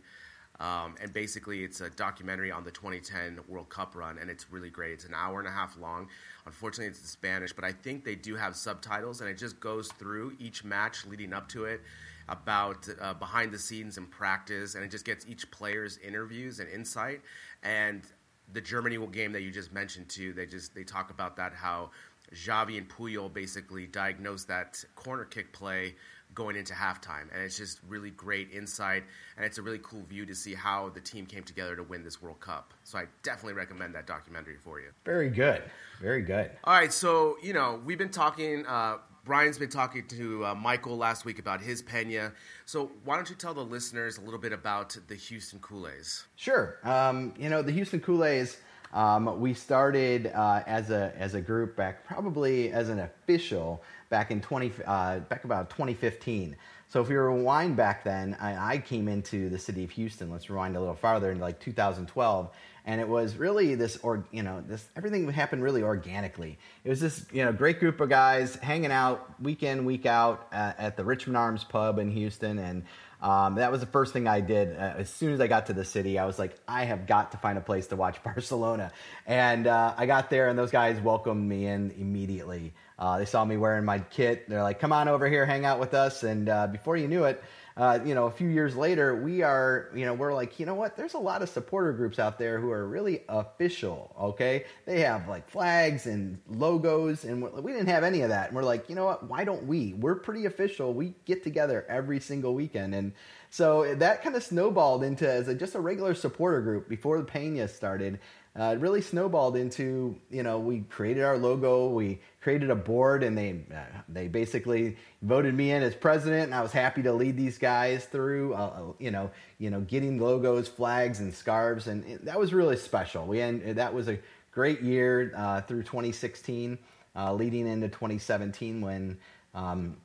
um, 0.61 0.93
and 1.01 1.11
basically, 1.11 1.63
it's 1.63 1.81
a 1.81 1.89
documentary 1.89 2.51
on 2.51 2.63
the 2.63 2.69
2010 2.69 3.39
World 3.47 3.69
Cup 3.69 3.95
run, 3.95 4.19
and 4.19 4.29
it's 4.29 4.51
really 4.51 4.69
great. 4.69 4.91
It's 4.91 5.05
an 5.05 5.15
hour 5.15 5.39
and 5.39 5.47
a 5.47 5.51
half 5.51 5.75
long. 5.75 6.07
Unfortunately, 6.45 6.85
it's 6.85 7.01
in 7.01 7.07
Spanish, 7.07 7.51
but 7.51 7.65
I 7.65 7.71
think 7.71 8.05
they 8.05 8.13
do 8.13 8.35
have 8.35 8.55
subtitles, 8.55 9.21
and 9.21 9.29
it 9.29 9.39
just 9.39 9.59
goes 9.59 9.91
through 9.93 10.35
each 10.37 10.63
match 10.63 11.03
leading 11.07 11.33
up 11.33 11.49
to 11.49 11.65
it 11.65 11.81
about 12.29 12.87
uh, 13.01 13.15
behind 13.15 13.51
the 13.51 13.57
scenes 13.57 13.97
and 13.97 14.09
practice, 14.11 14.75
and 14.75 14.83
it 14.83 14.91
just 14.91 15.03
gets 15.03 15.25
each 15.27 15.49
player's 15.49 15.97
interviews 15.97 16.59
and 16.59 16.69
insight. 16.69 17.21
And 17.63 18.03
the 18.53 18.61
Germany 18.61 18.97
game 19.11 19.31
that 19.33 19.41
you 19.41 19.51
just 19.51 19.71
mentioned 19.71 20.09
too, 20.09 20.33
they 20.33 20.45
just 20.45 20.73
they 20.75 20.83
talk 20.83 21.09
about 21.09 21.35
that 21.37 21.53
how 21.53 21.91
Xavi 22.33 22.77
and 22.77 22.87
Puyol 22.87 23.31
basically 23.33 23.87
diagnosed 23.87 24.47
that 24.47 24.83
corner 24.95 25.25
kick 25.25 25.51
play 25.51 25.95
going 26.33 26.55
into 26.55 26.73
halftime. 26.73 27.33
And 27.33 27.41
it's 27.43 27.57
just 27.57 27.79
really 27.87 28.11
great 28.11 28.51
insight, 28.51 29.03
and 29.35 29.45
it's 29.45 29.57
a 29.57 29.61
really 29.61 29.79
cool 29.83 30.03
view 30.03 30.25
to 30.25 30.35
see 30.35 30.53
how 30.53 30.89
the 30.89 31.01
team 31.01 31.25
came 31.25 31.43
together 31.43 31.75
to 31.75 31.83
win 31.83 32.03
this 32.03 32.21
World 32.21 32.39
Cup. 32.39 32.73
So 32.83 32.97
I 32.97 33.05
definitely 33.23 33.53
recommend 33.53 33.93
that 33.95 34.07
documentary 34.07 34.57
for 34.57 34.79
you. 34.79 34.87
Very 35.05 35.29
good. 35.29 35.63
Very 36.01 36.21
good. 36.21 36.51
All 36.63 36.73
right, 36.73 36.93
so, 36.93 37.37
you 37.43 37.53
know, 37.53 37.81
we've 37.85 37.97
been 37.97 38.09
talking. 38.09 38.65
Uh, 38.65 38.97
Brian's 39.23 39.59
been 39.59 39.69
talking 39.69 40.07
to 40.07 40.45
uh, 40.45 40.55
Michael 40.55 40.97
last 40.97 41.25
week 41.25 41.37
about 41.37 41.61
his 41.61 41.81
Pena. 41.81 42.31
So 42.65 42.91
why 43.03 43.15
don't 43.15 43.29
you 43.29 43.35
tell 43.35 43.53
the 43.53 43.63
listeners 43.63 44.17
a 44.17 44.21
little 44.21 44.39
bit 44.39 44.51
about 44.51 44.97
the 45.07 45.15
Houston 45.15 45.59
Culés? 45.59 46.23
Sure. 46.35 46.79
Um, 46.83 47.33
you 47.37 47.49
know, 47.49 47.61
the 47.61 47.71
Houston 47.71 47.99
Culés, 47.99 48.57
um, 48.93 49.39
we 49.39 49.53
started 49.53 50.31
uh, 50.33 50.63
as 50.65 50.89
a 50.89 51.13
as 51.17 51.35
a 51.35 51.41
group 51.41 51.75
back 51.75 52.03
probably 52.03 52.71
as 52.71 52.89
an 52.89 52.99
official 52.99 53.83
back 54.09 54.31
in 54.31 54.41
20 54.41 54.71
uh, 54.85 55.19
back 55.19 55.43
about 55.43 55.69
2015. 55.69 56.55
So 56.87 56.99
if 56.99 57.09
you 57.09 57.21
rewind 57.21 57.77
back 57.77 58.03
then, 58.03 58.35
I, 58.41 58.73
I, 58.73 58.77
came 58.79 59.07
into 59.07 59.47
the 59.47 59.57
city 59.57 59.85
of 59.85 59.91
Houston. 59.91 60.29
Let's 60.29 60.49
rewind 60.49 60.75
a 60.75 60.79
little 60.81 60.93
farther 60.93 61.31
into 61.31 61.41
like 61.41 61.57
2012, 61.61 62.49
and 62.85 62.99
it 62.99 63.07
was 63.07 63.35
really 63.35 63.75
this 63.75 63.97
or 63.97 64.25
you 64.31 64.43
know 64.43 64.63
this 64.67 64.85
everything 64.95 65.29
happened 65.31 65.63
really 65.63 65.83
organically. 65.83 66.57
It 66.83 66.89
was 66.89 66.99
this 66.99 67.25
you 67.31 67.45
know 67.45 67.53
great 67.53 67.79
group 67.79 67.99
of 68.01 68.09
guys 68.09 68.55
hanging 68.55 68.91
out 68.91 69.41
week 69.41 69.63
in 69.63 69.85
week 69.85 70.05
out 70.05 70.47
at, 70.51 70.79
at 70.79 70.97
the 70.97 71.03
Richmond 71.03 71.37
Arms 71.37 71.63
Pub 71.63 71.99
in 71.99 72.11
Houston, 72.11 72.57
and 72.57 72.83
um, 73.21 73.55
that 73.55 73.71
was 73.71 73.81
the 73.81 73.87
first 73.87 74.13
thing 74.13 74.27
I 74.27 74.41
did. 74.41 74.75
Uh, 74.75 74.95
as 74.97 75.09
soon 75.09 75.33
as 75.33 75.39
I 75.39 75.47
got 75.47 75.67
to 75.67 75.73
the 75.73 75.85
city, 75.85 76.17
I 76.17 76.25
was 76.25 76.39
like, 76.39 76.57
I 76.67 76.85
have 76.85 77.05
got 77.05 77.33
to 77.33 77.37
find 77.37 77.57
a 77.57 77.61
place 77.61 77.87
to 77.87 77.95
watch 77.95 78.21
Barcelona. 78.23 78.91
And 79.27 79.67
uh, 79.67 79.93
I 79.95 80.07
got 80.07 80.29
there, 80.29 80.49
and 80.49 80.57
those 80.57 80.71
guys 80.71 80.99
welcomed 80.99 81.47
me 81.47 81.67
in 81.67 81.91
immediately. 81.91 82.73
Uh, 82.97 83.19
they 83.19 83.25
saw 83.25 83.45
me 83.45 83.57
wearing 83.57 83.85
my 83.85 83.99
kit. 83.99 84.49
They're 84.49 84.63
like, 84.63 84.79
come 84.79 84.91
on 84.91 85.07
over 85.07 85.27
here, 85.27 85.45
hang 85.45 85.65
out 85.65 85.79
with 85.79 85.93
us. 85.93 86.23
And 86.23 86.49
uh, 86.49 86.67
before 86.67 86.97
you 86.97 87.07
knew 87.07 87.25
it, 87.25 87.43
uh, 87.77 87.99
you 88.05 88.13
know, 88.13 88.25
a 88.25 88.31
few 88.31 88.49
years 88.49 88.75
later, 88.75 89.15
we 89.15 89.41
are, 89.41 89.89
you 89.95 90.05
know, 90.05 90.13
we're 90.13 90.33
like, 90.33 90.59
you 90.59 90.65
know 90.65 90.73
what? 90.73 90.97
There's 90.97 91.13
a 91.13 91.19
lot 91.19 91.41
of 91.41 91.49
supporter 91.49 91.93
groups 91.93 92.19
out 92.19 92.37
there 92.37 92.59
who 92.59 92.71
are 92.71 92.87
really 92.87 93.23
official. 93.29 94.13
Okay, 94.19 94.65
they 94.85 95.01
have 95.01 95.27
like 95.27 95.49
flags 95.49 96.05
and 96.05 96.39
logos, 96.47 97.23
and 97.23 97.41
we 97.41 97.71
didn't 97.71 97.87
have 97.87 98.03
any 98.03 98.21
of 98.21 98.29
that. 98.29 98.47
And 98.47 98.55
we're 98.55 98.63
like, 98.63 98.89
you 98.89 98.95
know 98.95 99.05
what? 99.05 99.29
Why 99.29 99.43
don't 99.43 99.65
we? 99.65 99.93
We're 99.93 100.15
pretty 100.15 100.45
official. 100.45 100.93
We 100.93 101.13
get 101.25 101.43
together 101.43 101.85
every 101.87 102.19
single 102.19 102.53
weekend, 102.53 102.93
and 102.93 103.13
so 103.49 103.95
that 103.95 104.23
kind 104.23 104.35
of 104.35 104.43
snowballed 104.43 105.03
into 105.03 105.29
as 105.29 105.49
a, 105.49 105.53
just 105.53 105.75
a 105.75 105.79
regular 105.81 106.13
supporter 106.13 106.61
group 106.61 106.87
before 106.87 107.17
the 107.17 107.25
Pena 107.25 107.67
started 107.67 108.19
uh, 108.59 108.73
it 108.75 108.79
really 108.79 109.01
snowballed 109.01 109.55
into 109.55 110.15
you 110.29 110.43
know 110.43 110.59
we 110.59 110.81
created 110.89 111.23
our 111.23 111.37
logo 111.37 111.87
we 111.87 112.19
created 112.41 112.69
a 112.69 112.75
board 112.75 113.23
and 113.23 113.37
they 113.37 113.61
uh, 113.73 113.79
they 114.09 114.27
basically 114.27 114.97
voted 115.21 115.55
me 115.55 115.71
in 115.71 115.81
as 115.81 115.95
president 115.95 116.43
and 116.43 116.53
I 116.53 116.61
was 116.61 116.73
happy 116.73 117.01
to 117.03 117.13
lead 117.13 117.37
these 117.37 117.57
guys 117.57 118.05
through 118.05 118.53
uh, 118.53 118.57
uh 118.57 118.93
you 118.99 119.09
know 119.09 119.31
you 119.57 119.69
know 119.69 119.81
getting 119.81 120.19
logos 120.19 120.67
flags 120.67 121.21
and 121.21 121.33
scarves 121.33 121.87
and 121.87 122.03
it, 122.05 122.25
that 122.25 122.37
was 122.37 122.53
really 122.53 122.75
special. 122.75 123.25
We 123.25 123.39
end, 123.39 123.77
that 123.77 123.93
was 123.93 124.09
a 124.09 124.19
great 124.51 124.81
year 124.81 125.33
uh, 125.35 125.61
through 125.61 125.83
2016 125.83 126.77
uh, 127.15 127.33
leading 127.33 127.67
into 127.67 127.87
2017 127.87 128.81
when 128.81 129.17
um, 129.53 129.95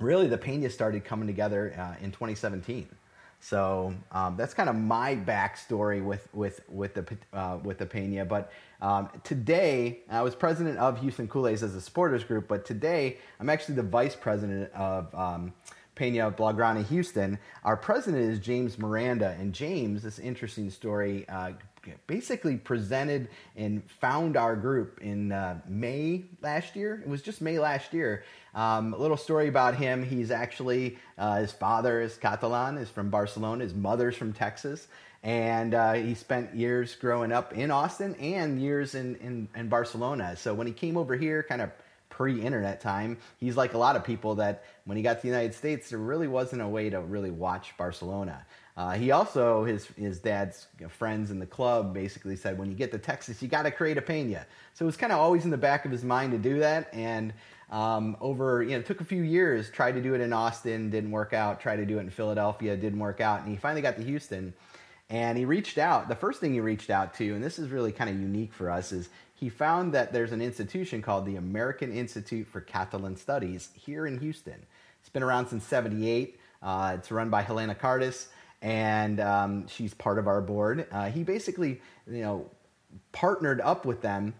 really 0.00 0.26
the 0.26 0.38
Pena 0.38 0.68
started 0.68 1.04
coming 1.04 1.28
together 1.28 1.96
in 2.00 2.10
2017 2.10 2.88
so 3.44 3.94
um, 4.10 4.36
that's 4.38 4.54
kind 4.54 4.70
of 4.70 4.76
my 4.76 5.14
backstory 5.14 6.02
with 6.02 6.28
with 6.32 6.62
with 6.66 6.94
the 6.94 7.18
uh, 7.34 7.58
with 7.62 7.76
the 7.76 7.84
Pena. 7.84 8.24
But 8.24 8.50
um, 8.80 9.10
today 9.22 10.00
I 10.10 10.22
was 10.22 10.34
president 10.34 10.78
of 10.78 10.98
Houston 11.00 11.28
Culés 11.28 11.62
as 11.62 11.74
a 11.74 11.80
supporters 11.80 12.24
group, 12.24 12.48
but 12.48 12.64
today 12.64 13.18
I'm 13.38 13.50
actually 13.50 13.74
the 13.74 13.82
vice 13.82 14.16
president 14.16 14.72
of 14.72 15.14
um, 15.14 15.52
Pena 15.94 16.30
Blaugrana 16.30 16.86
Houston. 16.86 17.38
Our 17.64 17.76
president 17.76 18.22
is 18.24 18.38
James 18.38 18.78
Miranda, 18.78 19.36
and 19.38 19.52
James, 19.52 20.02
this 20.02 20.18
interesting 20.18 20.70
story. 20.70 21.28
Uh, 21.28 21.52
basically 22.06 22.56
presented 22.56 23.28
and 23.56 23.82
found 23.90 24.38
our 24.38 24.56
group 24.56 25.00
in 25.02 25.32
uh, 25.32 25.60
May 25.68 26.24
last 26.40 26.76
year. 26.76 27.02
It 27.04 27.08
was 27.08 27.20
just 27.20 27.42
May 27.42 27.58
last 27.58 27.92
year. 27.92 28.24
Um, 28.54 28.94
a 28.94 28.98
little 28.98 29.16
story 29.16 29.48
about 29.48 29.74
him. 29.74 30.04
He's 30.04 30.30
actually, 30.30 30.98
uh, 31.18 31.40
his 31.40 31.52
father 31.52 32.00
is 32.00 32.16
Catalan, 32.16 32.78
is 32.78 32.88
from 32.88 33.10
Barcelona. 33.10 33.64
His 33.64 33.74
mother's 33.74 34.16
from 34.16 34.32
Texas. 34.32 34.86
And 35.22 35.74
uh, 35.74 35.94
he 35.94 36.14
spent 36.14 36.54
years 36.54 36.94
growing 36.94 37.32
up 37.32 37.54
in 37.54 37.70
Austin 37.70 38.14
and 38.16 38.60
years 38.60 38.94
in, 38.94 39.16
in, 39.16 39.48
in 39.56 39.68
Barcelona. 39.68 40.36
So 40.36 40.52
when 40.54 40.66
he 40.66 40.72
came 40.72 40.96
over 40.96 41.16
here, 41.16 41.42
kind 41.42 41.62
of 41.62 41.70
pre-internet 42.14 42.80
time. 42.80 43.18
He's 43.40 43.56
like 43.56 43.74
a 43.74 43.78
lot 43.78 43.96
of 43.96 44.04
people 44.04 44.36
that 44.36 44.62
when 44.84 44.96
he 44.96 45.02
got 45.02 45.14
to 45.14 45.22
the 45.22 45.28
United 45.28 45.52
States, 45.52 45.90
there 45.90 45.98
really 45.98 46.28
wasn't 46.28 46.62
a 46.62 46.68
way 46.68 46.88
to 46.88 47.00
really 47.00 47.32
watch 47.32 47.76
Barcelona. 47.76 48.46
Uh, 48.76 48.92
he 48.92 49.10
also 49.10 49.64
his 49.64 49.86
his 49.96 50.20
dad's 50.20 50.66
friends 50.88 51.30
in 51.30 51.38
the 51.38 51.46
club 51.46 51.94
basically 51.94 52.36
said 52.36 52.58
when 52.58 52.70
you 52.70 52.76
get 52.76 52.90
to 52.90 52.98
Texas 52.98 53.40
you 53.40 53.46
got 53.46 53.62
to 53.62 53.70
create 53.70 53.98
a 53.98 54.02
Pena. 54.02 54.46
So 54.74 54.84
it 54.84 54.86
was 54.86 54.96
kind 54.96 55.12
of 55.12 55.18
always 55.18 55.44
in 55.44 55.50
the 55.50 55.56
back 55.56 55.84
of 55.84 55.92
his 55.92 56.04
mind 56.04 56.32
to 56.32 56.38
do 56.38 56.60
that. 56.60 56.92
And 56.92 57.32
um, 57.70 58.16
over 58.20 58.62
you 58.62 58.70
know 58.70 58.78
it 58.78 58.86
took 58.86 59.00
a 59.00 59.04
few 59.04 59.22
years. 59.22 59.70
Tried 59.70 59.92
to 59.92 60.02
do 60.02 60.14
it 60.14 60.20
in 60.20 60.32
Austin, 60.32 60.90
didn't 60.90 61.10
work 61.10 61.32
out. 61.32 61.60
Tried 61.60 61.76
to 61.76 61.86
do 61.86 61.98
it 61.98 62.02
in 62.02 62.10
Philadelphia, 62.10 62.76
didn't 62.76 62.98
work 62.98 63.20
out. 63.20 63.40
And 63.40 63.48
he 63.48 63.56
finally 63.56 63.82
got 63.82 63.96
to 63.96 64.02
Houston. 64.02 64.54
And 65.10 65.36
he 65.36 65.44
reached 65.44 65.76
out. 65.76 66.08
The 66.08 66.16
first 66.16 66.40
thing 66.40 66.54
he 66.54 66.60
reached 66.60 66.88
out 66.88 67.14
to, 67.14 67.34
and 67.34 67.44
this 67.44 67.58
is 67.58 67.68
really 67.68 67.92
kind 67.92 68.08
of 68.08 68.18
unique 68.18 68.52
for 68.54 68.70
us, 68.70 68.90
is 68.90 69.10
he 69.34 69.50
found 69.50 69.92
that 69.92 70.12
there's 70.12 70.32
an 70.32 70.40
institution 70.40 71.02
called 71.02 71.26
the 71.26 71.36
American 71.36 71.92
Institute 71.92 72.46
for 72.48 72.62
Catalan 72.62 73.16
Studies 73.16 73.68
here 73.74 74.06
in 74.06 74.18
Houston. 74.18 74.64
It's 75.00 75.10
been 75.10 75.22
around 75.22 75.48
since 75.48 75.64
78. 75.64 76.40
Uh, 76.62 76.96
it's 76.98 77.10
run 77.10 77.28
by 77.28 77.42
Helena 77.42 77.74
Cardis 77.74 78.28
and 78.64 79.20
um, 79.20 79.68
she's 79.68 79.92
part 79.92 80.18
of 80.18 80.26
our 80.26 80.40
board. 80.40 80.86
Uh, 80.90 81.10
he 81.10 81.22
basically, 81.22 81.82
you 82.10 82.22
know, 82.22 82.50
partnered 83.12 83.60
up 83.60 83.84
with 83.84 84.00
them 84.00 84.32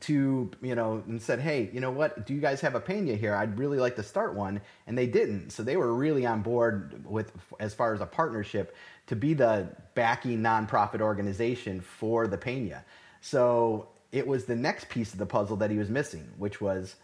to 0.00 0.50
you 0.62 0.74
know 0.74 1.02
and 1.06 1.20
said 1.20 1.40
hey 1.40 1.70
you 1.72 1.80
know 1.80 1.90
what? 1.90 2.26
Do 2.26 2.34
you 2.34 2.40
guys 2.40 2.60
have 2.60 2.74
a 2.74 2.80
pena 2.80 3.14
here? 3.14 3.34
I'd 3.34 3.58
really 3.58 3.78
like 3.78 3.96
to 3.96 4.02
start 4.02 4.34
one. 4.34 4.60
And 4.86 4.96
they 4.96 5.06
didn't. 5.06 5.50
So 5.50 5.62
they 5.62 5.76
were 5.76 5.94
really 5.94 6.26
on 6.26 6.42
board 6.42 7.04
with 7.04 7.32
as 7.60 7.74
far 7.74 7.94
as 7.94 8.00
a 8.00 8.06
partnership 8.06 8.76
to 9.06 9.16
be 9.16 9.34
the 9.34 9.68
backing 9.94 10.40
nonprofit 10.40 11.00
organization 11.00 11.80
for 11.80 12.26
the 12.26 12.38
pena. 12.38 12.84
So 13.20 13.88
it 14.12 14.26
was 14.26 14.44
the 14.44 14.56
next 14.56 14.88
piece 14.88 15.12
of 15.12 15.18
the 15.18 15.26
puzzle 15.26 15.56
that 15.56 15.70
he 15.70 15.78
was 15.78 15.88
missing 15.88 16.28
which 16.36 16.60
was 16.60 16.96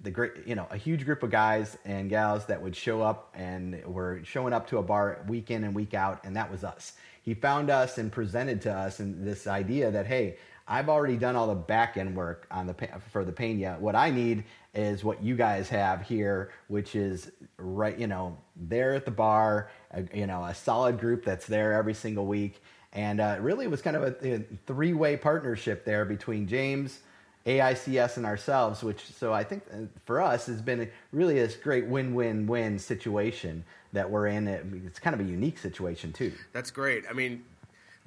the 0.00 0.10
great 0.10 0.32
you 0.46 0.54
know 0.54 0.66
a 0.70 0.76
huge 0.76 1.04
group 1.04 1.22
of 1.22 1.30
guys 1.30 1.76
and 1.84 2.10
gals 2.10 2.46
that 2.46 2.60
would 2.60 2.76
show 2.76 3.02
up 3.02 3.32
and 3.34 3.84
were 3.84 4.20
showing 4.24 4.52
up 4.52 4.68
to 4.68 4.78
a 4.78 4.82
bar 4.82 5.24
week 5.26 5.50
in 5.50 5.64
and 5.64 5.74
week 5.74 5.94
out 5.94 6.20
and 6.24 6.36
that 6.36 6.50
was 6.50 6.62
us. 6.64 6.92
He 7.22 7.34
found 7.34 7.68
us 7.68 7.98
and 7.98 8.10
presented 8.10 8.62
to 8.62 8.72
us 8.72 9.00
and 9.00 9.26
this 9.26 9.46
idea 9.46 9.90
that 9.90 10.06
hey 10.06 10.36
I've 10.68 10.88
already 10.90 11.16
done 11.16 11.34
all 11.34 11.48
the 11.48 11.54
back 11.54 11.96
end 11.96 12.14
work 12.14 12.46
on 12.50 12.66
the 12.66 12.74
for 13.10 13.24
the 13.24 13.32
Pena. 13.32 13.76
What 13.80 13.96
I 13.96 14.10
need 14.10 14.44
is 14.74 15.02
what 15.02 15.22
you 15.22 15.34
guys 15.34 15.68
have 15.70 16.02
here, 16.02 16.52
which 16.68 16.94
is 16.94 17.32
right, 17.56 17.98
you 17.98 18.06
know, 18.06 18.36
there 18.54 18.94
at 18.94 19.06
the 19.06 19.10
bar, 19.10 19.70
a, 19.92 20.04
you 20.14 20.26
know, 20.26 20.44
a 20.44 20.54
solid 20.54 21.00
group 21.00 21.24
that's 21.24 21.46
there 21.46 21.72
every 21.72 21.94
single 21.94 22.26
week, 22.26 22.62
and 22.92 23.20
uh, 23.20 23.38
really 23.40 23.64
it 23.64 23.70
was 23.70 23.80
kind 23.80 23.96
of 23.96 24.02
a, 24.02 24.34
a 24.34 24.44
three 24.66 24.92
way 24.92 25.16
partnership 25.16 25.84
there 25.84 26.04
between 26.04 26.46
James. 26.46 27.00
AICS 27.46 28.18
and 28.18 28.26
ourselves, 28.26 28.82
which 28.82 29.06
so 29.06 29.32
I 29.32 29.42
think 29.42 29.62
uh, 29.72 29.76
for 30.04 30.20
us 30.20 30.46
has 30.46 30.60
been 30.60 30.90
really 31.12 31.36
this 31.36 31.56
great 31.56 31.86
win-win-win 31.86 32.78
situation 32.78 33.64
that 33.94 34.10
we're 34.10 34.26
in. 34.26 34.48
It's 34.86 34.98
kind 34.98 35.18
of 35.18 35.26
a 35.26 35.30
unique 35.30 35.56
situation 35.56 36.12
too. 36.12 36.32
That's 36.52 36.70
great. 36.70 37.04
I 37.08 37.14
mean, 37.14 37.42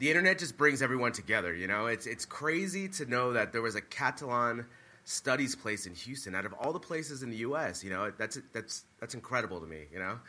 the 0.02 0.10
internet 0.10 0.40
just 0.40 0.58
brings 0.58 0.82
everyone 0.82 1.12
together. 1.12 1.54
You 1.54 1.68
know, 1.68 1.86
it's 1.86 2.08
it's 2.08 2.26
crazy 2.26 2.90
to 2.90 3.06
know 3.06 3.34
that 3.34 3.54
there 3.54 3.62
was 3.62 3.76
a 3.76 3.82
Catalan 3.82 4.66
studies 5.04 5.56
place 5.56 5.86
in 5.86 5.94
Houston 5.94 6.34
out 6.34 6.44
of 6.44 6.54
all 6.54 6.74
the 6.74 6.80
places 6.80 7.22
in 7.22 7.30
the 7.30 7.38
U.S. 7.38 7.84
You 7.84 7.92
know, 7.92 8.12
that's 8.18 8.40
that's 8.52 8.84
that's 9.00 9.14
incredible 9.14 9.60
to 9.60 9.68
me. 9.68 9.84
You 9.94 10.00
know, 10.00 10.20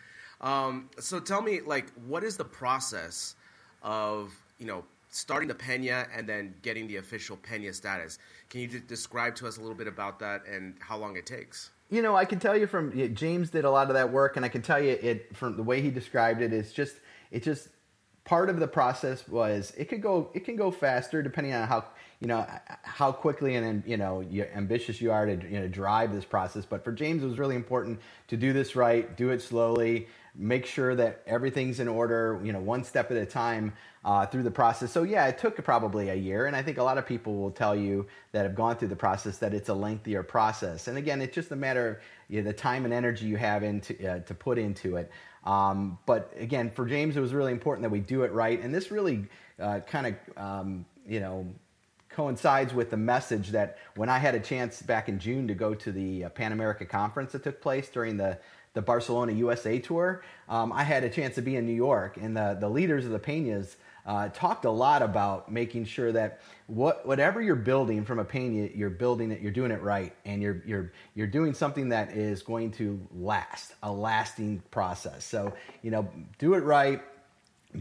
um, 0.46 0.90
so 0.98 1.20
tell 1.20 1.40
me, 1.40 1.62
like, 1.62 1.90
what 2.06 2.22
is 2.22 2.36
the 2.36 2.44
process 2.44 3.34
of 3.82 4.30
you 4.58 4.66
know 4.66 4.84
starting 5.08 5.48
the 5.48 5.54
Pena 5.54 6.06
and 6.14 6.28
then 6.28 6.52
getting 6.60 6.86
the 6.86 6.96
official 6.98 7.38
Pena 7.38 7.72
status? 7.72 8.18
Can 8.50 8.60
you 8.60 8.68
describe 8.68 9.36
to 9.36 9.48
us 9.48 9.56
a 9.56 9.62
little 9.62 9.74
bit 9.74 9.88
about 9.88 10.18
that 10.18 10.44
and 10.46 10.74
how 10.80 10.98
long 10.98 11.16
it 11.16 11.24
takes? 11.24 11.70
You 11.88 12.02
know, 12.02 12.14
I 12.14 12.26
can 12.26 12.40
tell 12.40 12.58
you 12.58 12.66
from 12.66 13.14
James 13.14 13.48
did 13.48 13.64
a 13.64 13.70
lot 13.70 13.88
of 13.88 13.94
that 13.94 14.12
work, 14.12 14.36
and 14.36 14.44
I 14.44 14.50
can 14.50 14.60
tell 14.60 14.82
you 14.82 14.98
it 15.00 15.34
from 15.34 15.56
the 15.56 15.62
way 15.62 15.80
he 15.80 15.90
described 15.90 16.42
it. 16.42 16.52
It's 16.52 16.74
just 16.74 16.94
it 17.30 17.42
just 17.42 17.68
part 18.24 18.48
of 18.48 18.60
the 18.60 18.68
process 18.68 19.26
was 19.26 19.72
it 19.76 19.86
could 19.86 20.00
go 20.00 20.30
it 20.32 20.44
can 20.44 20.56
go 20.56 20.70
faster 20.70 21.22
depending 21.22 21.52
on 21.52 21.66
how 21.66 21.84
you 22.20 22.28
know 22.28 22.46
how 22.82 23.10
quickly 23.10 23.56
and 23.56 23.82
you 23.84 23.96
know 23.96 24.22
ambitious 24.54 25.00
you 25.00 25.10
are 25.10 25.26
to 25.26 25.32
you 25.48 25.58
know 25.58 25.66
drive 25.66 26.12
this 26.12 26.24
process. 26.24 26.64
But 26.64 26.84
for 26.84 26.92
james 26.92 27.22
it 27.22 27.26
was 27.26 27.38
really 27.38 27.56
important 27.56 28.00
to 28.28 28.36
do 28.36 28.52
this 28.52 28.76
right 28.76 29.16
do 29.16 29.30
it 29.30 29.42
slowly 29.42 30.06
make 30.34 30.64
sure 30.64 30.94
that 30.94 31.22
everything's 31.26 31.80
in 31.80 31.88
order 31.88 32.40
you 32.44 32.52
know 32.52 32.60
one 32.60 32.84
step 32.84 33.10
at 33.10 33.16
a 33.16 33.26
time 33.26 33.72
uh, 34.04 34.24
through 34.26 34.44
the 34.44 34.50
process. 34.52 34.92
So 34.92 35.02
yeah 35.02 35.26
it 35.26 35.38
took 35.38 35.62
probably 35.64 36.10
a 36.10 36.14
year 36.14 36.46
and 36.46 36.54
i 36.54 36.62
think 36.62 36.78
a 36.78 36.82
lot 36.82 36.98
of 36.98 37.06
people 37.06 37.36
will 37.36 37.50
tell 37.50 37.74
you 37.74 38.06
that 38.30 38.44
have 38.44 38.54
gone 38.54 38.76
through 38.76 38.88
the 38.88 38.96
process 38.96 39.38
that 39.38 39.52
it's 39.52 39.68
a 39.68 39.74
lengthier 39.74 40.22
process. 40.22 40.86
And 40.86 40.96
again 40.96 41.20
it's 41.20 41.34
just 41.34 41.50
a 41.50 41.56
matter 41.56 41.88
of 41.88 41.96
you 42.28 42.40
know, 42.40 42.48
the 42.48 42.54
time 42.54 42.84
and 42.84 42.94
energy 42.94 43.26
you 43.26 43.36
have 43.36 43.64
into 43.64 43.92
uh, 44.08 44.20
to 44.20 44.34
put 44.34 44.58
into 44.58 44.94
it 44.94 45.10
um, 45.44 45.98
but 46.06 46.32
again, 46.38 46.70
for 46.70 46.86
James, 46.86 47.16
it 47.16 47.20
was 47.20 47.34
really 47.34 47.52
important 47.52 47.82
that 47.82 47.90
we 47.90 48.00
do 48.00 48.22
it 48.22 48.32
right. 48.32 48.60
And 48.60 48.74
this 48.74 48.90
really 48.90 49.26
uh, 49.58 49.80
kind 49.80 50.06
of, 50.06 50.14
um, 50.36 50.84
you 51.06 51.20
know, 51.20 51.46
coincides 52.08 52.74
with 52.74 52.90
the 52.90 52.96
message 52.96 53.48
that 53.48 53.78
when 53.96 54.08
I 54.08 54.18
had 54.18 54.34
a 54.34 54.40
chance 54.40 54.82
back 54.82 55.08
in 55.08 55.18
June 55.18 55.48
to 55.48 55.54
go 55.54 55.74
to 55.74 55.90
the 55.90 56.24
uh, 56.24 56.28
Pan 56.28 56.52
America 56.52 56.84
conference 56.84 57.32
that 57.32 57.42
took 57.42 57.60
place 57.60 57.88
during 57.88 58.16
the 58.16 58.38
the 58.74 58.80
Barcelona 58.80 59.32
USA 59.32 59.78
tour, 59.78 60.24
um, 60.48 60.72
I 60.72 60.82
had 60.82 61.04
a 61.04 61.10
chance 61.10 61.34
to 61.34 61.42
be 61.42 61.56
in 61.56 61.66
New 61.66 61.74
York, 61.74 62.16
and 62.16 62.34
the, 62.34 62.56
the 62.58 62.70
leaders 62.70 63.04
of 63.04 63.10
the 63.10 63.18
Peñas 63.18 63.76
uh, 64.04 64.28
talked 64.30 64.64
a 64.64 64.70
lot 64.70 65.02
about 65.02 65.50
making 65.50 65.84
sure 65.84 66.10
that 66.12 66.40
what, 66.66 67.06
whatever 67.06 67.40
you're 67.40 67.54
building 67.54 68.04
from 68.04 68.18
a 68.18 68.24
pain, 68.24 68.70
you're 68.74 68.90
building 68.90 69.30
it, 69.30 69.40
you're 69.40 69.52
doing 69.52 69.70
it 69.70 69.82
right, 69.82 70.14
and 70.24 70.42
you're 70.42 70.62
you're 70.66 70.92
you're 71.14 71.26
doing 71.26 71.54
something 71.54 71.90
that 71.90 72.12
is 72.12 72.42
going 72.42 72.72
to 72.72 73.00
last, 73.14 73.74
a 73.82 73.92
lasting 73.92 74.62
process. 74.70 75.24
So 75.24 75.52
you 75.82 75.90
know, 75.90 76.08
do 76.38 76.54
it 76.54 76.64
right, 76.64 77.00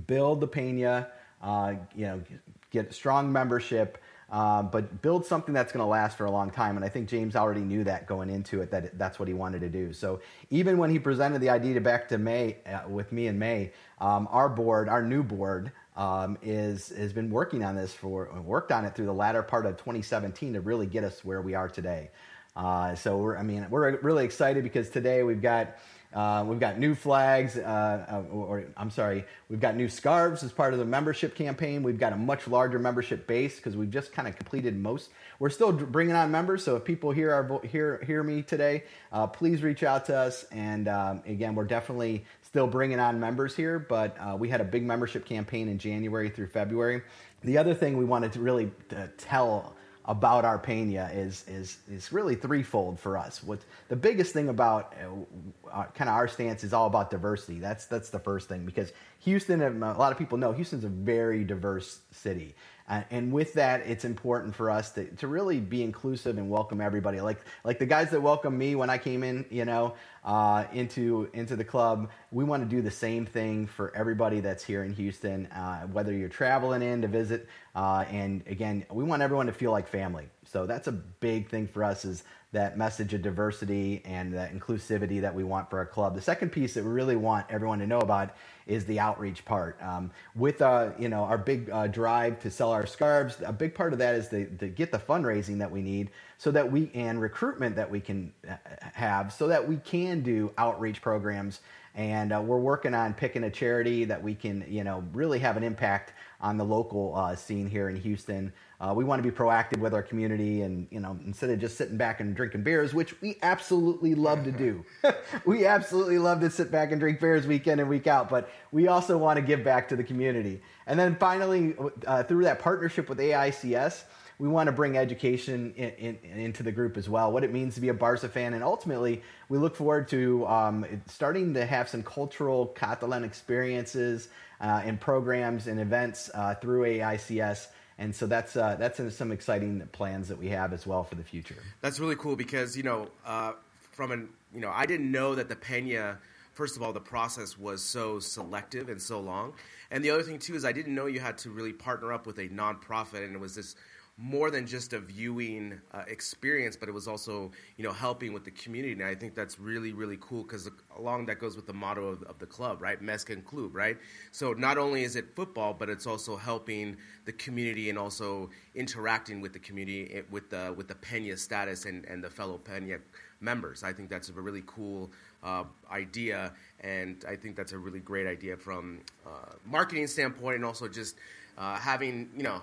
build 0.08 0.42
the 0.42 0.48
Pena, 0.48 1.08
uh, 1.42 1.74
you 1.96 2.06
know, 2.06 2.22
get 2.70 2.94
strong 2.94 3.32
membership. 3.32 3.98
Uh, 4.32 4.64
but 4.64 5.02
build 5.02 5.26
something 5.26 5.54
that's 5.54 5.74
going 5.74 5.84
to 5.84 5.90
last 5.90 6.18
for 6.18 6.24
a 6.24 6.32
long 6.32 6.50
time. 6.50 6.78
And 6.78 6.86
I 6.86 6.88
think 6.88 7.10
James 7.10 7.36
already 7.36 7.60
knew 7.60 7.84
that 7.84 8.08
going 8.08 8.30
into 8.30 8.62
it, 8.62 8.72
that 8.72 8.98
that's 8.98 9.20
what 9.20 9.28
he 9.28 9.34
wanted 9.34 9.60
to 9.60 9.68
do. 9.68 9.92
So 9.92 10.22
even 10.50 10.78
when 10.78 10.90
he 10.90 11.00
presented 11.00 11.42
the 11.42 11.50
idea 11.50 11.82
back 11.82 12.08
to 12.08 12.18
May, 12.18 12.56
uh, 12.66 12.88
with 12.88 13.12
me 13.12 13.28
in 13.28 13.38
May, 13.38 13.74
um, 14.00 14.30
our 14.32 14.48
board, 14.48 14.88
our 14.88 15.04
new 15.04 15.22
board, 15.22 15.74
um, 16.02 16.36
is 16.42 16.90
has 16.98 17.14
been 17.14 17.30
working 17.30 17.64
on 17.64 17.76
this 17.76 17.94
for 17.94 18.28
worked 18.44 18.72
on 18.72 18.86
it 18.86 18.96
through 18.96 19.06
the 19.06 19.14
latter 19.14 19.44
part 19.44 19.68
of 19.68 19.78
2017 19.78 20.54
to 20.54 20.62
really 20.62 20.88
get 20.88 21.04
us 21.04 21.24
where 21.24 21.44
we 21.44 21.54
are 21.54 21.70
today. 21.70 22.10
Uh, 22.56 22.96
so 22.96 23.18
we're, 23.18 23.38
I 23.38 23.44
mean, 23.44 23.68
we're 23.70 24.00
really 24.02 24.26
excited 24.26 24.64
because 24.64 24.90
today 24.90 25.22
we've 25.22 25.44
got 25.44 25.78
uh, 26.14 26.44
we've 26.46 26.60
got 26.60 26.78
new 26.78 26.94
flags, 26.94 27.58
uh, 27.58 27.62
uh, 27.62 28.24
or, 28.34 28.46
or, 28.46 28.66
I'm 28.76 28.90
sorry, 28.90 29.24
we've 29.50 29.62
got 29.62 29.78
new 29.78 29.88
scarves 29.88 30.44
as 30.44 30.52
part 30.52 30.74
of 30.74 30.80
the 30.80 30.86
membership 30.86 31.36
campaign. 31.36 31.84
We've 31.84 32.00
got 32.00 32.12
a 32.12 32.18
much 32.18 32.48
larger 32.48 32.80
membership 32.80 33.28
base 33.28 33.56
because 33.56 33.78
we've 33.78 33.90
just 33.90 34.12
kind 34.12 34.28
of 34.28 34.36
completed 34.36 34.78
most. 34.78 35.10
We're 35.40 35.50
still 35.50 35.72
bringing 35.72 36.16
on 36.16 36.30
members, 36.30 36.64
so 36.64 36.76
if 36.76 36.84
people 36.84 37.12
hear 37.12 37.34
our 37.34 37.62
hear 37.66 38.04
hear 38.06 38.24
me 38.24 38.42
today, 38.42 38.84
uh, 39.12 39.28
please 39.28 39.64
reach 39.64 39.84
out 39.84 40.06
to 40.06 40.16
us. 40.18 40.44
And 40.52 40.88
um, 40.88 41.24
again, 41.26 41.56
we're 41.56 41.64
definitely 41.64 42.26
still 42.42 42.68
bringing 42.68 43.00
on 43.00 43.20
members 43.20 43.56
here, 43.56 43.80
but 43.80 44.18
uh, 44.20 44.36
we 44.36 44.50
had 44.50 44.60
a 44.60 44.66
big 44.66 44.84
membership 44.84 45.26
campaign 45.26 45.70
in 45.70 45.80
January 45.80 46.30
through 46.30 46.48
February. 46.48 47.02
The 47.44 47.58
other 47.58 47.74
thing 47.74 47.98
we 47.98 48.06
wanted 48.06 48.34
to 48.34 48.42
really 48.42 48.70
uh, 48.96 49.08
tell 49.18 49.76
about 50.06 50.46
our 50.46 50.58
Pena 50.58 51.10
is 51.14 51.46
is 51.48 51.78
is 51.90 52.12
really 52.12 52.36
threefold 52.36 53.00
for 53.00 53.18
us. 53.18 53.44
What 53.44 53.60
the 53.88 53.96
biggest 53.96 54.34
thing 54.34 54.50
about 54.50 54.94
uh, 55.00 55.70
uh 55.70 55.84
kind 55.94 56.10
of 56.10 56.16
our 56.16 56.28
stance 56.28 56.64
is 56.64 56.74
all 56.74 56.88
about 56.88 57.12
diversity. 57.12 57.60
That's 57.60 57.86
that's 57.86 58.10
the 58.10 58.20
first 58.20 58.50
thing 58.50 58.66
because 58.66 58.92
Houston, 59.20 59.62
a 59.62 59.98
lot 59.98 60.12
of 60.12 60.18
people 60.18 60.38
know 60.38 60.52
Houston's 60.52 60.84
a 60.84 60.90
very 60.90 61.44
diverse 61.44 62.00
city, 62.12 62.56
uh, 62.92 63.04
and 63.10 63.32
with 63.32 63.54
that, 63.54 63.80
it's 63.88 64.04
important 64.04 64.54
for 64.54 64.70
us 64.70 64.92
to, 64.92 65.06
to 65.06 65.26
really 65.26 65.62
be 65.62 65.82
inclusive 65.82 66.38
and 66.38 66.50
welcome 66.50 66.82
everybody. 66.82 67.22
Like 67.22 67.40
like 67.64 67.80
the 67.80 67.86
guys 67.86 68.10
that 68.10 68.22
welcomed 68.22 68.60
me 68.60 68.76
when 68.76 68.90
I 68.90 68.98
came 68.98 69.24
in, 69.24 69.46
you 69.50 69.64
know, 69.64 69.94
uh, 70.26 70.66
into 70.74 71.30
into 71.32 71.56
the 71.56 71.64
club. 71.64 72.10
We 72.32 72.44
want 72.44 72.64
to 72.64 72.70
do 72.70 72.82
the 72.82 72.92
same 72.92 73.26
thing 73.26 73.66
for 73.66 73.96
everybody 73.96 74.42
that's 74.42 74.62
here 74.62 74.84
in 74.84 74.94
Houston, 74.96 75.46
uh, 75.48 75.84
whether 75.88 76.12
you're 76.12 76.28
traveling 76.28 76.82
in 76.82 77.02
to 77.04 77.08
visit. 77.08 77.48
Uh, 77.74 78.04
and 78.12 78.44
again, 78.46 78.86
we 78.92 79.06
want 79.06 79.22
everyone 79.22 79.46
to 79.46 79.54
feel 79.54 79.72
like 79.72 79.88
family. 79.88 80.28
So 80.44 80.66
that's 80.66 80.90
a 80.90 80.92
big 80.92 81.48
thing 81.48 81.68
for 81.68 81.86
us 81.86 82.04
is 82.04 82.26
that 82.54 82.78
message 82.78 83.14
of 83.14 83.22
diversity 83.22 84.02
and 84.04 84.34
that 84.34 84.54
inclusivity 84.54 85.22
that 85.22 85.34
we 85.34 85.44
want 85.44 85.70
for 85.70 85.78
our 85.78 85.86
club. 85.86 86.16
The 86.16 86.22
second 86.22 86.52
piece 86.52 86.74
that 86.74 86.84
we 86.84 86.92
really 86.92 87.16
want 87.16 87.46
everyone 87.50 87.80
to 87.80 87.88
know 87.88 88.00
about 88.00 88.36
is 88.68 88.86
the 88.86 89.00
outreach 89.00 89.46
part. 89.46 89.82
Um, 89.82 90.12
with 90.36 90.62
uh, 90.62 90.92
you 91.00 91.08
know 91.08 91.24
our 91.24 91.38
big 91.38 91.70
uh, 91.70 91.88
drive 91.88 92.40
to 92.42 92.52
sell 92.52 92.72
our 92.72 92.86
scarves, 92.86 93.38
a 93.46 93.54
big 93.54 93.74
part 93.74 93.94
of 93.94 94.00
that 94.00 94.16
is 94.16 94.28
to, 94.30 94.46
to 94.58 94.68
get 94.68 94.92
the 94.92 95.00
fundraising 95.00 95.60
that 95.60 95.72
we 95.72 95.82
need 95.82 96.10
so 96.38 96.52
that 96.52 96.70
we 96.70 96.92
and 96.94 97.22
recruitment 97.22 97.76
that 97.76 97.90
we 97.90 98.02
can 98.02 98.34
uh, 98.50 98.56
have 98.94 99.32
so 99.32 99.48
that 99.48 99.66
we 99.66 99.78
can 99.78 100.22
do 100.22 100.52
outreach 100.58 101.02
programs 101.02 101.62
and 101.94 102.32
uh, 102.32 102.42
we're 102.42 102.58
working 102.58 102.94
on 102.94 103.14
picking 103.14 103.44
a 103.44 103.50
charity 103.50 104.06
that 104.06 104.22
we 104.22 104.34
can 104.34 104.66
you 104.68 104.84
know 104.84 105.04
really 105.14 105.40
have 105.40 105.58
an 105.58 105.64
impact 105.64 106.14
on 106.40 106.58
the 106.58 106.64
local 106.64 107.14
uh, 107.16 107.36
scene 107.36 107.70
here 107.70 107.90
in 107.90 107.96
houston 107.96 108.52
uh, 108.82 108.92
we 108.94 109.04
want 109.04 109.24
to 109.24 109.30
be 109.30 109.34
proactive 109.34 109.78
with 109.78 109.94
our 109.94 110.02
community 110.02 110.64
and 110.64 110.88
you 110.90 111.00
know 111.00 111.18
instead 111.26 111.50
of 111.50 111.60
just 111.60 111.78
sitting 111.78 111.98
back 111.98 112.20
and 112.20 112.36
drinking 112.36 112.64
beers 112.64 112.94
which 112.94 113.20
we 113.22 113.38
absolutely 113.44 114.16
love 114.16 114.44
to 114.44 114.52
do 114.52 114.84
we 115.46 115.66
absolutely 115.66 116.18
love 116.18 116.42
to 116.42 116.50
sit 116.50 116.72
back 116.72 116.92
and 116.92 117.00
drink 117.00 117.20
beers 117.20 117.46
week 117.46 117.68
in 117.68 117.80
and 117.80 117.88
week 117.88 118.08
out 118.08 118.30
but 118.30 118.50
we 118.72 118.88
also 118.88 119.18
want 119.18 119.38
to 119.38 119.42
give 119.42 119.64
back 119.64 119.88
to 119.88 119.96
the 119.96 120.04
community 120.04 120.62
and 120.88 121.00
then 121.00 121.16
finally 121.16 121.76
uh, 122.08 122.24
through 122.24 122.44
that 122.44 122.60
partnership 122.60 123.08
with 123.08 123.20
aics 123.20 124.04
we 124.42 124.48
want 124.48 124.66
to 124.66 124.72
bring 124.72 124.98
education 124.98 125.72
in, 125.78 126.18
in, 126.24 126.40
into 126.40 126.64
the 126.64 126.72
group 126.72 126.98
as 126.98 127.08
well, 127.08 127.32
what 127.32 127.44
it 127.44 127.54
means 127.54 127.76
to 127.76 127.82
be 127.82 127.90
a 127.90 127.94
Barca 127.94 128.28
fan. 128.28 128.56
And 128.56 128.64
ultimately, 128.64 129.22
we 129.50 129.60
look 129.60 129.76
forward 129.76 130.08
to 130.08 130.48
um, 130.48 130.84
starting 131.06 131.54
to 131.54 131.64
have 131.64 131.88
some 131.88 132.02
cultural 132.02 132.66
Catalan 132.66 133.24
experiences 133.24 134.30
uh, 134.60 134.82
and 134.84 135.00
programs 135.00 135.68
and 135.68 135.80
events 135.80 136.32
uh, 136.34 136.56
through 136.56 136.86
AICS. 136.86 137.68
And 138.02 138.16
so 138.16 138.26
that's 138.26 138.56
uh, 138.56 138.76
that's 138.80 139.00
some 139.16 139.32
exciting 139.32 139.88
plans 139.92 140.28
that 140.30 140.38
we 140.40 140.50
have 140.50 140.74
as 140.74 140.88
well 140.88 141.04
for 141.04 141.14
the 141.14 141.24
future. 141.24 141.58
That's 141.82 142.00
really 142.00 142.16
cool 142.16 142.36
because 142.36 142.76
you 142.76 142.82
know 142.82 143.10
uh, 143.24 143.54
from 143.92 144.12
an 144.12 144.30
you 144.56 144.60
know 144.60 144.72
I 144.74 144.88
didn't 144.88 145.12
know 145.12 145.36
that 145.36 145.50
the 145.50 145.56
Pena 145.56 146.18
first 146.54 146.76
of 146.76 146.84
all, 146.84 146.94
the 146.94 147.00
process 147.00 147.58
was 147.58 147.82
so 147.82 148.20
selective 148.20 148.90
and 148.90 149.02
so 149.02 149.20
long. 149.20 149.54
And 149.90 150.04
the 150.04 150.10
other 150.10 150.24
thing, 150.24 150.40
too, 150.40 150.56
is 150.56 150.66
I 150.66 150.72
didn't 150.72 150.96
know 150.96 151.06
you 151.06 151.20
had 151.20 151.38
to 151.40 151.50
really 151.50 151.74
partner 151.74 152.12
up 152.14 152.26
with 152.26 152.38
a 152.40 152.50
nonprofit, 152.50 153.24
and 153.24 153.36
it 153.36 153.40
was 153.40 153.56
this 153.56 153.76
more 154.22 154.52
than 154.52 154.68
just 154.68 154.94
a 154.94 155.00
viewing 155.00 155.82
uh, 155.94 156.04
experience, 156.08 156.76
but 156.76 156.88
it 156.88 156.92
was 156.92 157.08
also 157.08 157.52
you 157.78 157.84
know 157.84 157.92
helping 157.92 158.34
with 158.34 158.46
the 158.46 158.52
community. 158.52 158.94
And 158.94 159.04
I 159.04 159.16
think 159.16 159.34
that's 159.34 159.60
really 159.60 159.94
really 159.94 160.18
cool 160.22 160.44
because 160.44 160.70
along 160.98 161.26
that 161.26 161.40
goes 161.40 161.56
with 161.56 161.66
the 161.66 161.74
motto 161.74 162.06
of, 162.06 162.24
of 162.24 162.38
the 162.38 162.46
club, 162.46 162.82
right? 162.82 163.02
Més 163.02 163.26
que 163.26 163.36
un 163.36 163.42
club, 163.42 163.76
right? 163.76 163.98
So 164.32 164.54
not 164.54 164.78
only 164.78 165.04
is 165.04 165.16
it 165.16 165.36
football, 165.36 165.74
but 165.74 165.90
it's 165.90 166.06
also 166.06 166.38
helping 166.38 166.98
the 167.26 167.34
community 167.34 167.90
and 167.90 167.98
also 167.98 168.50
interacting 168.76 169.42
with 169.42 169.54
the 169.54 169.60
community 169.60 170.12
eh, 170.14 170.22
with 170.30 170.50
the 170.50 170.74
with 170.78 170.88
the 170.88 170.96
Pena 170.96 171.36
status 171.36 171.86
and, 171.86 172.06
and 172.06 172.24
the 172.24 172.30
fellow 172.30 172.58
Pena 172.58 173.00
members. 173.40 173.84
I 173.84 173.92
think 173.92 174.10
that's 174.10 174.30
a 174.30 174.34
really 174.34 174.64
cool 174.68 175.12
uh, 175.44 175.64
idea, 175.92 176.54
and 176.82 177.26
I 177.28 177.36
think 177.36 177.56
that's 177.56 177.72
a 177.72 177.78
really 177.78 178.00
great 178.00 178.28
idea 178.28 178.56
from 178.56 179.02
uh, 179.26 179.54
marketing 179.66 180.06
standpoint, 180.08 180.58
and 180.58 180.66
also 180.66 180.88
just 180.88 181.16
uh, 181.58 181.76
having 181.76 182.30
you 182.38 182.44
know 182.44 182.62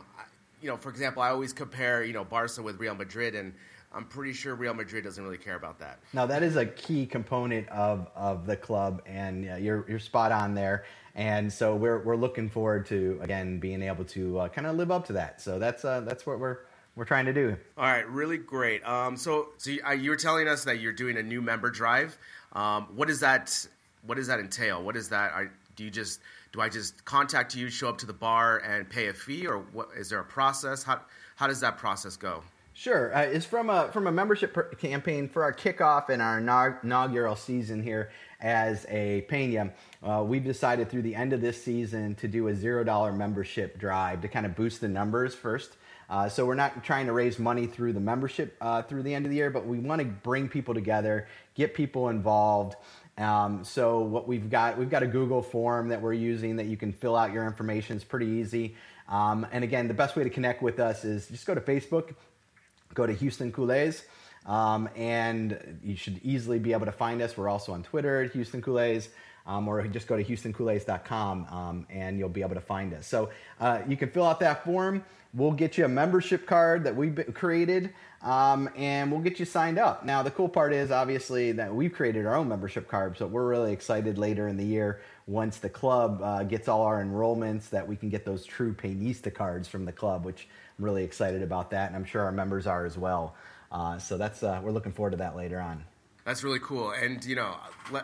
you 0.60 0.68
know, 0.68 0.76
for 0.76 0.90
example, 0.90 1.22
I 1.22 1.30
always 1.30 1.52
compare, 1.52 2.04
you 2.04 2.12
know, 2.12 2.24
Barca 2.24 2.62
with 2.62 2.78
Real 2.78 2.94
Madrid, 2.94 3.34
and 3.34 3.52
I'm 3.92 4.04
pretty 4.04 4.32
sure 4.32 4.54
Real 4.54 4.74
Madrid 4.74 5.04
doesn't 5.04 5.22
really 5.22 5.38
care 5.38 5.56
about 5.56 5.78
that. 5.80 5.98
Now 6.12 6.26
that 6.26 6.42
is 6.42 6.56
a 6.56 6.66
key 6.66 7.06
component 7.06 7.68
of, 7.68 8.08
of 8.14 8.46
the 8.46 8.56
club, 8.56 9.02
and 9.06 9.44
yeah, 9.44 9.56
you're 9.56 9.84
you're 9.88 9.98
spot 9.98 10.32
on 10.32 10.54
there. 10.54 10.84
And 11.14 11.52
so 11.52 11.74
we're 11.74 11.98
we're 12.04 12.16
looking 12.16 12.48
forward 12.48 12.86
to 12.86 13.18
again 13.22 13.58
being 13.58 13.82
able 13.82 14.04
to 14.06 14.40
uh, 14.40 14.48
kind 14.48 14.66
of 14.66 14.76
live 14.76 14.90
up 14.90 15.06
to 15.06 15.14
that. 15.14 15.40
So 15.40 15.58
that's 15.58 15.84
uh, 15.84 16.00
that's 16.00 16.26
what 16.26 16.38
we're 16.38 16.58
we're 16.96 17.04
trying 17.04 17.26
to 17.26 17.32
do. 17.32 17.56
All 17.76 17.84
right, 17.84 18.08
really 18.08 18.38
great. 18.38 18.86
Um, 18.86 19.16
so 19.16 19.48
so 19.56 19.70
you, 19.70 19.80
uh, 19.86 19.92
you, 19.92 20.10
were 20.10 20.16
telling 20.16 20.48
us 20.48 20.64
that 20.64 20.80
you're 20.80 20.92
doing 20.92 21.16
a 21.16 21.22
new 21.22 21.40
member 21.40 21.70
drive. 21.70 22.18
Um, 22.52 22.88
what 22.94 23.08
does 23.08 23.20
that 23.20 23.66
what 24.04 24.16
does 24.16 24.26
that 24.26 24.40
entail? 24.40 24.82
What 24.82 24.96
is 24.96 25.08
that? 25.08 25.32
Are, 25.32 25.50
do 25.76 25.84
you 25.84 25.90
just 25.90 26.20
do 26.52 26.60
I 26.60 26.68
just 26.68 27.04
contact 27.04 27.54
you, 27.54 27.68
show 27.68 27.88
up 27.88 27.98
to 27.98 28.06
the 28.06 28.12
bar, 28.12 28.58
and 28.58 28.88
pay 28.88 29.08
a 29.08 29.14
fee, 29.14 29.46
or 29.46 29.58
what? 29.58 29.88
Is 29.96 30.10
there 30.10 30.20
a 30.20 30.24
process? 30.24 30.82
How 30.82 31.00
how 31.36 31.46
does 31.46 31.60
that 31.60 31.78
process 31.78 32.16
go? 32.16 32.42
Sure, 32.72 33.12
uh, 33.12 33.22
it's 33.22 33.44
from 33.44 33.70
a 33.70 33.90
from 33.92 34.06
a 34.06 34.12
membership 34.12 34.54
per- 34.54 34.68
campaign 34.74 35.28
for 35.28 35.42
our 35.42 35.52
kickoff 35.52 36.10
and 36.10 36.22
our 36.22 36.38
inaugural 36.38 37.34
season 37.34 37.82
here 37.82 38.10
as 38.40 38.86
a 38.88 39.22
Pena. 39.22 39.72
Uh, 40.00 40.24
we've 40.24 40.44
decided 40.44 40.88
through 40.88 41.02
the 41.02 41.14
end 41.14 41.32
of 41.32 41.40
this 41.40 41.60
season 41.60 42.14
to 42.14 42.28
do 42.28 42.46
a 42.46 42.54
zero 42.54 42.84
dollar 42.84 43.12
membership 43.12 43.78
drive 43.78 44.20
to 44.22 44.28
kind 44.28 44.46
of 44.46 44.54
boost 44.54 44.80
the 44.80 44.88
numbers 44.88 45.34
first. 45.34 45.76
Uh, 46.08 46.28
so 46.28 46.46
we're 46.46 46.54
not 46.54 46.82
trying 46.82 47.06
to 47.06 47.12
raise 47.12 47.38
money 47.38 47.66
through 47.66 47.92
the 47.92 48.00
membership 48.00 48.56
uh, 48.60 48.80
through 48.80 49.02
the 49.02 49.12
end 49.12 49.26
of 49.26 49.30
the 49.30 49.36
year, 49.36 49.50
but 49.50 49.66
we 49.66 49.78
want 49.78 50.00
to 50.00 50.06
bring 50.06 50.48
people 50.48 50.72
together, 50.72 51.26
get 51.54 51.74
people 51.74 52.08
involved, 52.08 52.76
um, 53.18 53.64
so 53.64 54.00
what 54.00 54.28
we've 54.28 54.48
got, 54.48 54.78
we've 54.78 54.90
got 54.90 55.02
a 55.02 55.06
Google 55.06 55.42
form 55.42 55.88
that 55.88 56.00
we're 56.00 56.12
using 56.12 56.56
that 56.56 56.66
you 56.66 56.76
can 56.76 56.92
fill 56.92 57.16
out 57.16 57.32
your 57.32 57.46
information. 57.46 57.96
It's 57.96 58.04
pretty 58.04 58.26
easy. 58.26 58.76
Um, 59.08 59.46
and 59.50 59.64
again, 59.64 59.88
the 59.88 59.94
best 59.94 60.16
way 60.16 60.24
to 60.24 60.30
connect 60.30 60.62
with 60.62 60.78
us 60.78 61.04
is 61.04 61.26
just 61.28 61.46
go 61.46 61.54
to 61.54 61.60
Facebook, 61.60 62.14
go 62.94 63.06
to 63.06 63.12
Houston 63.12 63.50
Coulés, 63.50 64.02
um, 64.46 64.88
and 64.96 65.78
you 65.82 65.96
should 65.96 66.20
easily 66.22 66.58
be 66.58 66.72
able 66.72 66.86
to 66.86 66.92
find 66.92 67.20
us. 67.20 67.36
We're 67.36 67.48
also 67.48 67.72
on 67.72 67.82
Twitter 67.82 68.22
at 68.22 68.32
Houston 68.32 68.62
Coulés. 68.62 69.08
Um, 69.46 69.66
or 69.66 69.82
just 69.86 70.06
go 70.06 70.14
to 70.14 70.22
houstoncoulés.com 70.22 71.46
um, 71.46 71.86
and 71.88 72.18
you'll 72.18 72.28
be 72.28 72.42
able 72.42 72.56
to 72.56 72.60
find 72.60 72.92
us. 72.92 73.06
So 73.06 73.30
uh, 73.58 73.80
you 73.88 73.96
can 73.96 74.10
fill 74.10 74.26
out 74.26 74.40
that 74.40 74.62
form. 74.62 75.02
We'll 75.34 75.52
get 75.52 75.76
you 75.76 75.84
a 75.84 75.88
membership 75.88 76.46
card 76.46 76.84
that 76.84 76.96
we 76.96 77.10
created 77.10 77.92
um, 78.22 78.68
and 78.76 79.12
we'll 79.12 79.20
get 79.20 79.38
you 79.38 79.44
signed 79.44 79.78
up. 79.78 80.04
Now, 80.04 80.22
the 80.22 80.30
cool 80.30 80.48
part 80.48 80.72
is 80.72 80.90
obviously 80.90 81.52
that 81.52 81.72
we've 81.72 81.92
created 81.92 82.26
our 82.26 82.34
own 82.34 82.48
membership 82.48 82.88
card, 82.88 83.16
so 83.16 83.26
we're 83.26 83.46
really 83.46 83.72
excited 83.72 84.18
later 84.18 84.48
in 84.48 84.56
the 84.56 84.64
year 84.64 85.00
once 85.26 85.58
the 85.58 85.68
club 85.68 86.20
uh, 86.22 86.42
gets 86.42 86.66
all 86.66 86.82
our 86.82 87.04
enrollments 87.04 87.68
that 87.70 87.86
we 87.86 87.94
can 87.94 88.08
get 88.08 88.24
those 88.24 88.44
true 88.44 88.72
Penyista 88.72 89.32
cards 89.32 89.68
from 89.68 89.84
the 89.84 89.92
club, 89.92 90.24
which 90.24 90.48
I'm 90.78 90.84
really 90.84 91.04
excited 91.04 91.42
about 91.42 91.70
that, 91.70 91.88
and 91.88 91.96
I'm 91.96 92.04
sure 92.04 92.22
our 92.22 92.32
members 92.32 92.66
are 92.66 92.84
as 92.86 92.98
well. 92.98 93.36
Uh, 93.70 93.98
so 93.98 94.16
that's 94.16 94.42
uh, 94.42 94.60
we're 94.62 94.72
looking 94.72 94.92
forward 94.92 95.10
to 95.10 95.18
that 95.18 95.36
later 95.36 95.60
on. 95.60 95.84
That's 96.28 96.44
really 96.44 96.58
cool, 96.58 96.90
and 96.90 97.24
you 97.24 97.36
know, 97.36 97.56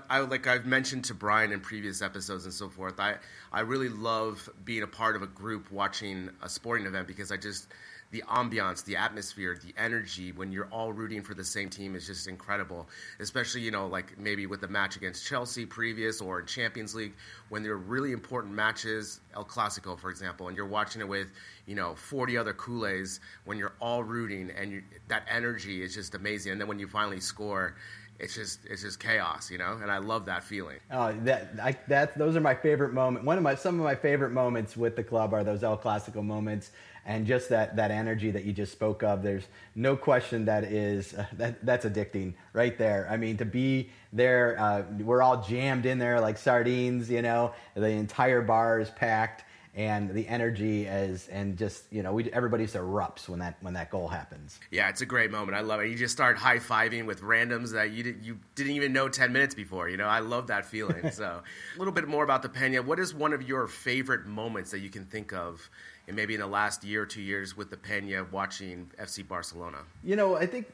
I, 0.09 0.21
like 0.21 0.47
I've 0.47 0.65
mentioned 0.65 1.05
to 1.05 1.15
Brian 1.15 1.53
in 1.53 1.61
previous 1.61 2.01
episodes 2.01 2.47
and 2.47 2.55
so 2.55 2.71
forth. 2.71 2.99
I 2.99 3.17
I 3.53 3.61
really 3.61 3.91
love 3.91 4.49
being 4.65 4.83
a 4.83 4.87
part 4.87 5.15
of 5.15 5.21
a 5.21 5.27
group 5.27 5.71
watching 5.71 6.31
a 6.41 6.49
sporting 6.49 6.87
event 6.87 7.07
because 7.07 7.31
I 7.31 7.37
just 7.37 7.67
the 8.15 8.23
ambiance, 8.29 8.85
the 8.85 8.97
atmosphere, 8.97 9.59
the 9.61 9.75
energy 9.77 10.31
when 10.31 10.53
you're 10.53 10.69
all 10.71 10.93
rooting 10.93 11.21
for 11.21 11.35
the 11.35 11.45
same 11.45 11.69
team 11.69 11.97
is 11.97 12.07
just 12.07 12.29
incredible. 12.29 12.89
Especially, 13.19 13.61
you 13.61 13.73
know, 13.73 13.89
like 13.89 14.17
maybe 14.17 14.47
with 14.47 14.61
the 14.61 14.69
match 14.69 14.97
against 14.97 15.27
Chelsea 15.27 15.67
previous 15.67 16.21
or 16.21 16.39
in 16.39 16.47
Champions 16.47 16.95
League 16.95 17.13
when 17.49 17.65
there 17.65 17.73
are 17.73 17.77
really 17.77 18.13
important 18.13 18.55
matches, 18.55 19.21
El 19.35 19.45
Clasico, 19.45 19.99
for 19.99 20.11
example, 20.11 20.47
and 20.47 20.57
you're 20.57 20.65
watching 20.65 21.01
it 21.01 21.09
with, 21.09 21.33
you 21.67 21.75
know, 21.75 21.97
40 21.97 22.39
other 22.39 22.55
Culés 22.55 23.19
when 23.47 23.59
you're 23.59 23.75
all 23.81 24.05
rooting 24.05 24.49
and 24.57 24.71
you, 24.71 24.83
that 25.09 25.27
energy 25.29 25.83
is 25.83 25.93
just 25.93 26.15
amazing. 26.15 26.53
And 26.53 26.61
then 26.61 26.69
when 26.69 26.79
you 26.79 26.87
finally 26.87 27.21
score, 27.21 27.75
it's 28.18 28.35
just 28.35 28.61
it's 28.66 28.83
just 28.83 29.00
chaos, 29.00 29.50
you 29.50 29.59
know, 29.59 29.79
and 29.83 29.90
I 29.90 29.98
love 29.98 30.27
that 30.27 30.44
feeling. 30.44 30.79
Oh, 30.90 31.12
that 31.24 31.50
I, 31.62 31.77
that 31.88 32.16
those 32.16 32.37
are 32.37 32.40
my 32.40 32.55
favorite 32.55 32.92
moments. 32.92 33.27
One 33.27 33.37
of 33.37 33.42
my 33.42 33.55
some 33.55 33.79
of 33.79 33.85
my 33.85 33.94
favorite 33.94 34.31
moments 34.31 34.77
with 34.77 34.96
the 34.96 35.05
club 35.05 35.35
are 35.35 35.44
those 35.44 35.62
El 35.62 35.77
Clasico 35.77 36.22
moments 36.22 36.70
and 37.07 37.27
just 37.27 37.48
that 37.48 37.77
that 37.77 37.90
energy 37.90 38.31
that 38.31 38.44
you 38.44 38.53
just 38.53 38.72
spoke 38.72 39.03
of 39.03 39.22
there's 39.22 39.44
no 39.74 39.96
question 39.96 40.44
that 40.44 40.64
is 40.64 41.14
uh, 41.14 41.27
that 41.35 41.64
that's 41.64 41.85
addicting 41.85 42.33
right 42.53 42.79
there 42.79 43.07
i 43.11 43.16
mean 43.16 43.37
to 43.37 43.44
be 43.44 43.90
there 44.12 44.59
uh, 44.59 44.83
we're 45.00 45.22
all 45.22 45.42
jammed 45.42 45.87
in 45.87 45.98
there 45.98 46.20
like 46.20 46.38
sardines 46.38 47.11
you 47.11 47.22
know 47.22 47.53
the 47.74 47.88
entire 47.88 48.40
bar 48.40 48.81
is 48.81 48.90
packed 48.90 49.44
and 49.77 50.11
the 50.11 50.27
energy 50.29 50.87
is 50.87 51.27
and 51.29 51.57
just 51.57 51.85
you 51.91 52.03
know 52.03 52.13
we 52.13 52.31
everybody 52.33 52.65
just 52.65 52.77
erupts 52.77 53.29
when 53.29 53.41
that 53.41 53.57
when 53.61 53.75
that 53.75 53.91
goal 53.91 54.09
happens. 54.09 54.61
Yeah 54.71 54.89
it's 54.89 55.01
a 55.01 55.07
great 55.07 55.31
moment. 55.31 55.57
I 55.57 55.61
love 55.61 55.81
it. 55.81 55.89
You 55.89 55.97
just 55.97 56.15
start 56.15 56.39
high-fiving 56.39 57.07
with 57.07 57.21
randoms 57.23 57.73
that 57.73 57.91
you, 57.91 58.03
did, 58.03 58.25
you 58.25 58.39
didn't 58.55 58.73
even 58.73 58.93
know 58.93 59.09
10 59.09 59.33
minutes 59.33 59.55
before 59.55 59.89
you 59.89 59.97
know? 59.97 60.07
I 60.07 60.21
love 60.21 60.49
that 60.49 60.67
feeling. 60.67 60.95
So 61.15 61.43
a 61.43 61.79
little 61.79 61.93
bit 61.93 62.09
more 62.09 62.25
about 62.25 62.43
the 62.43 62.49
pena 62.49 62.83
what 62.83 62.99
is 62.99 63.15
one 63.15 63.33
of 63.33 63.47
your 63.47 63.67
favorite 63.67 64.27
moments 64.27 64.71
that 64.73 64.81
you 64.81 64.91
can 64.91 65.05
think 65.05 65.33
of 65.33 65.71
and 66.07 66.17
maybe 66.17 66.35
in 66.35 66.40
the 66.40 66.47
last 66.47 66.85
year 66.85 67.03
or 67.03 67.07
two 67.07 67.23
years 67.23 67.57
with 67.57 67.71
the 67.71 67.77
Pena 67.77 68.27
watching 68.31 68.90
FC 69.01 69.27
Barcelona? 69.27 69.79
You 70.03 70.17
know, 70.17 70.37
I 70.37 70.47
think 70.47 70.67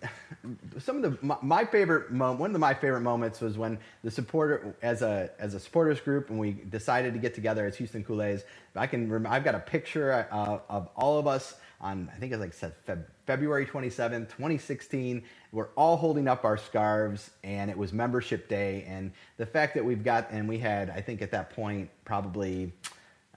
some 0.78 0.96
of 0.96 1.02
the 1.02 1.24
my, 1.24 1.36
my 1.42 1.64
favorite 1.64 2.10
moment, 2.10 2.40
one 2.40 2.50
of 2.50 2.52
the, 2.52 2.58
my 2.58 2.74
favorite 2.74 3.02
moments 3.02 3.40
was 3.40 3.56
when 3.56 3.78
the 4.02 4.10
supporter 4.10 4.74
as 4.82 5.02
a 5.02 5.30
as 5.38 5.54
a 5.54 5.60
supporters 5.60 6.00
group 6.00 6.30
and 6.30 6.38
we 6.38 6.52
decided 6.52 7.12
to 7.14 7.20
get 7.20 7.34
together 7.34 7.66
as 7.66 7.76
Houston 7.76 8.04
Coulés. 8.04 8.42
I 8.74 8.86
can 8.86 9.26
I've 9.26 9.44
got 9.44 9.54
a 9.54 9.60
picture 9.60 10.26
uh, 10.30 10.58
of 10.68 10.88
all 10.96 11.18
of 11.18 11.26
us 11.26 11.54
on 11.80 12.10
I 12.14 12.18
think 12.18 12.32
it's 12.32 12.40
like 12.40 12.52
said 12.52 12.74
Feb, 12.86 13.04
February 13.26 13.64
27, 13.66 14.26
2016. 14.26 15.22
We're 15.52 15.68
all 15.76 15.96
holding 15.96 16.26
up 16.26 16.44
our 16.44 16.56
scarves 16.56 17.30
and 17.44 17.70
it 17.70 17.78
was 17.78 17.92
membership 17.92 18.48
day 18.48 18.84
and 18.88 19.12
the 19.36 19.46
fact 19.46 19.74
that 19.74 19.84
we've 19.84 20.04
got 20.04 20.28
and 20.30 20.48
we 20.48 20.58
had 20.58 20.90
I 20.90 21.00
think 21.00 21.22
at 21.22 21.30
that 21.30 21.50
point 21.50 21.88
probably 22.04 22.72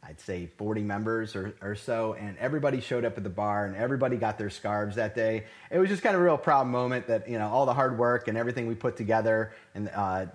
I'd 0.06 0.20
say 0.20 0.50
40 0.58 0.82
members 0.82 1.36
or, 1.36 1.56
or 1.62 1.76
so, 1.76 2.14
and 2.14 2.38
everybody 2.38 2.82
showed 2.82 3.06
up 3.06 3.18
at 3.18 3.24
the 3.24 3.30
bar 3.30 3.66
and 3.66 3.76
everybody 3.76 4.18
got 4.18 4.38
their 4.38 4.50
scarves 4.50 4.98
that 4.98 5.16
day. 5.16 5.46
It 5.72 5.80
was 5.80 5.90
just 5.90 6.04
kind 6.04 6.16
of 6.16 6.22
a 6.22 6.26
real 6.26 6.38
proud 6.38 6.68
moment 6.68 7.08
that, 7.08 7.30
you 7.30 7.38
know, 7.38 7.48
all 7.48 7.66
the 7.66 7.74
hard 7.74 7.98
work 7.98 8.28
and 8.28 8.38
everything 8.38 8.68
we 8.68 8.76
put 8.76 8.98
together 8.98 9.54
and 9.74 9.90
uh, 9.96 10.26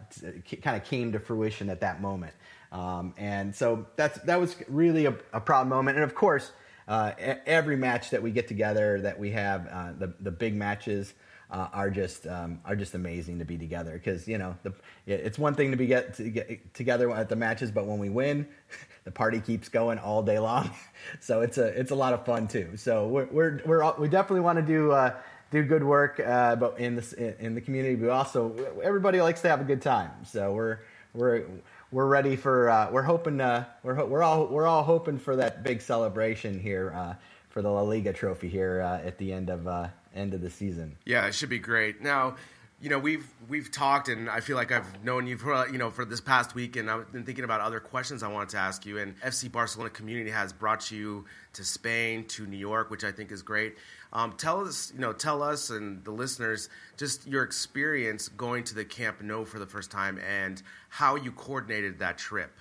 kind 0.62 0.76
of 0.76 0.84
came 0.84 1.12
to 1.12 1.18
fruition 1.18 1.68
at 1.68 1.80
that 1.82 2.00
moment. 2.00 2.32
Um, 2.72 3.14
and 3.18 3.54
so 3.54 3.86
that's, 3.96 4.18
that 4.20 4.40
was 4.40 4.56
really 4.68 5.06
a, 5.06 5.14
a 5.32 5.40
proud 5.40 5.68
moment. 5.68 5.96
And 5.96 6.04
of 6.04 6.14
course, 6.14 6.50
uh, 6.86 7.12
every 7.46 7.76
match 7.76 8.10
that 8.10 8.22
we 8.22 8.30
get 8.30 8.48
together 8.48 9.02
that 9.02 9.18
we 9.18 9.32
have, 9.32 9.68
uh, 9.70 9.92
the, 9.98 10.14
the 10.20 10.30
big 10.30 10.54
matches, 10.54 11.12
uh, 11.50 11.68
are 11.72 11.90
just 11.90 12.26
um, 12.26 12.60
are 12.64 12.76
just 12.76 12.94
amazing 12.94 13.38
to 13.38 13.44
be 13.44 13.56
together 13.56 13.92
because 13.92 14.28
you 14.28 14.38
know 14.38 14.56
the, 14.62 14.72
it's 15.06 15.38
one 15.38 15.54
thing 15.54 15.70
to 15.70 15.76
be 15.76 15.86
get, 15.86 16.14
to 16.14 16.28
get 16.28 16.74
together 16.74 17.10
at 17.10 17.28
the 17.28 17.36
matches, 17.36 17.70
but 17.70 17.86
when 17.86 17.98
we 17.98 18.10
win, 18.10 18.46
the 19.04 19.10
party 19.10 19.40
keeps 19.40 19.68
going 19.68 19.98
all 19.98 20.22
day 20.22 20.38
long. 20.38 20.70
so 21.20 21.40
it's 21.40 21.58
a 21.58 21.66
it's 21.66 21.90
a 21.90 21.94
lot 21.94 22.12
of 22.12 22.24
fun 22.24 22.48
too. 22.48 22.76
So 22.76 23.08
we're 23.08 23.26
we're, 23.26 23.60
we're 23.64 23.94
we 23.98 24.08
definitely 24.08 24.40
want 24.40 24.58
to 24.58 24.64
do. 24.64 24.92
Uh, 24.92 25.14
do 25.50 25.62
good 25.62 25.82
work, 25.82 26.20
uh, 26.20 26.56
but 26.56 26.78
in 26.78 26.94
this 26.94 27.14
in 27.14 27.54
the 27.54 27.60
community, 27.62 27.94
but 27.94 28.10
also 28.10 28.54
everybody 28.82 29.18
likes 29.22 29.40
to 29.40 29.48
have 29.48 29.62
a 29.62 29.64
good 29.64 29.80
time. 29.80 30.10
So 30.26 30.52
we're 30.52 30.80
we're 31.14 31.46
we're 31.90 32.06
ready 32.06 32.36
for 32.36 32.68
uh, 32.68 32.90
we're 32.90 33.02
hoping 33.02 33.40
uh, 33.40 33.64
we're 33.82 34.04
we're 34.04 34.22
all 34.22 34.46
we're 34.46 34.66
all 34.66 34.82
hoping 34.82 35.18
for 35.18 35.36
that 35.36 35.62
big 35.62 35.80
celebration 35.80 36.60
here 36.60 36.92
uh, 36.94 37.14
for 37.48 37.62
the 37.62 37.70
La 37.70 37.80
Liga 37.80 38.12
trophy 38.12 38.48
here 38.48 38.82
uh, 38.82 39.06
at 39.06 39.16
the 39.18 39.32
end 39.32 39.48
of 39.48 39.66
uh, 39.66 39.88
end 40.18 40.34
of 40.34 40.40
the 40.40 40.50
season. 40.50 40.96
Yeah, 41.04 41.26
it 41.26 41.34
should 41.34 41.48
be 41.48 41.58
great. 41.58 42.02
Now, 42.02 42.36
you 42.80 42.90
know, 42.90 42.98
we've 42.98 43.26
we've 43.48 43.72
talked, 43.72 44.08
and 44.08 44.30
I 44.30 44.40
feel 44.40 44.56
like 44.56 44.70
I've 44.70 45.02
known 45.02 45.26
you 45.26 45.36
for 45.36 45.68
you 45.68 45.78
know 45.78 45.90
for 45.90 46.04
this 46.04 46.20
past 46.20 46.54
week, 46.54 46.76
and 46.76 46.88
I've 46.88 47.10
been 47.10 47.24
thinking 47.24 47.44
about 47.44 47.60
other 47.60 47.80
questions 47.80 48.22
I 48.22 48.28
wanted 48.28 48.50
to 48.50 48.58
ask 48.58 48.86
you. 48.86 48.98
And 48.98 49.20
FC 49.20 49.50
Barcelona 49.50 49.90
community 49.90 50.30
has 50.30 50.52
brought 50.52 50.90
you 50.90 51.24
to 51.54 51.64
Spain, 51.64 52.24
to 52.26 52.46
New 52.46 52.56
York, 52.56 52.90
which 52.90 53.02
I 53.02 53.10
think 53.10 53.32
is 53.32 53.42
great. 53.42 53.76
Um, 54.12 54.32
tell 54.32 54.60
us, 54.60 54.92
you 54.94 55.00
know, 55.00 55.12
tell 55.12 55.42
us 55.42 55.70
and 55.70 56.04
the 56.04 56.12
listeners 56.12 56.68
just 56.96 57.26
your 57.26 57.42
experience 57.42 58.28
going 58.28 58.62
to 58.64 58.74
the 58.74 58.84
Camp 58.84 59.20
Nou 59.22 59.44
for 59.44 59.58
the 59.58 59.66
first 59.66 59.90
time 59.90 60.18
and 60.18 60.62
how 60.88 61.16
you 61.16 61.32
coordinated 61.32 61.98
that 61.98 62.16
trip. 62.16 62.52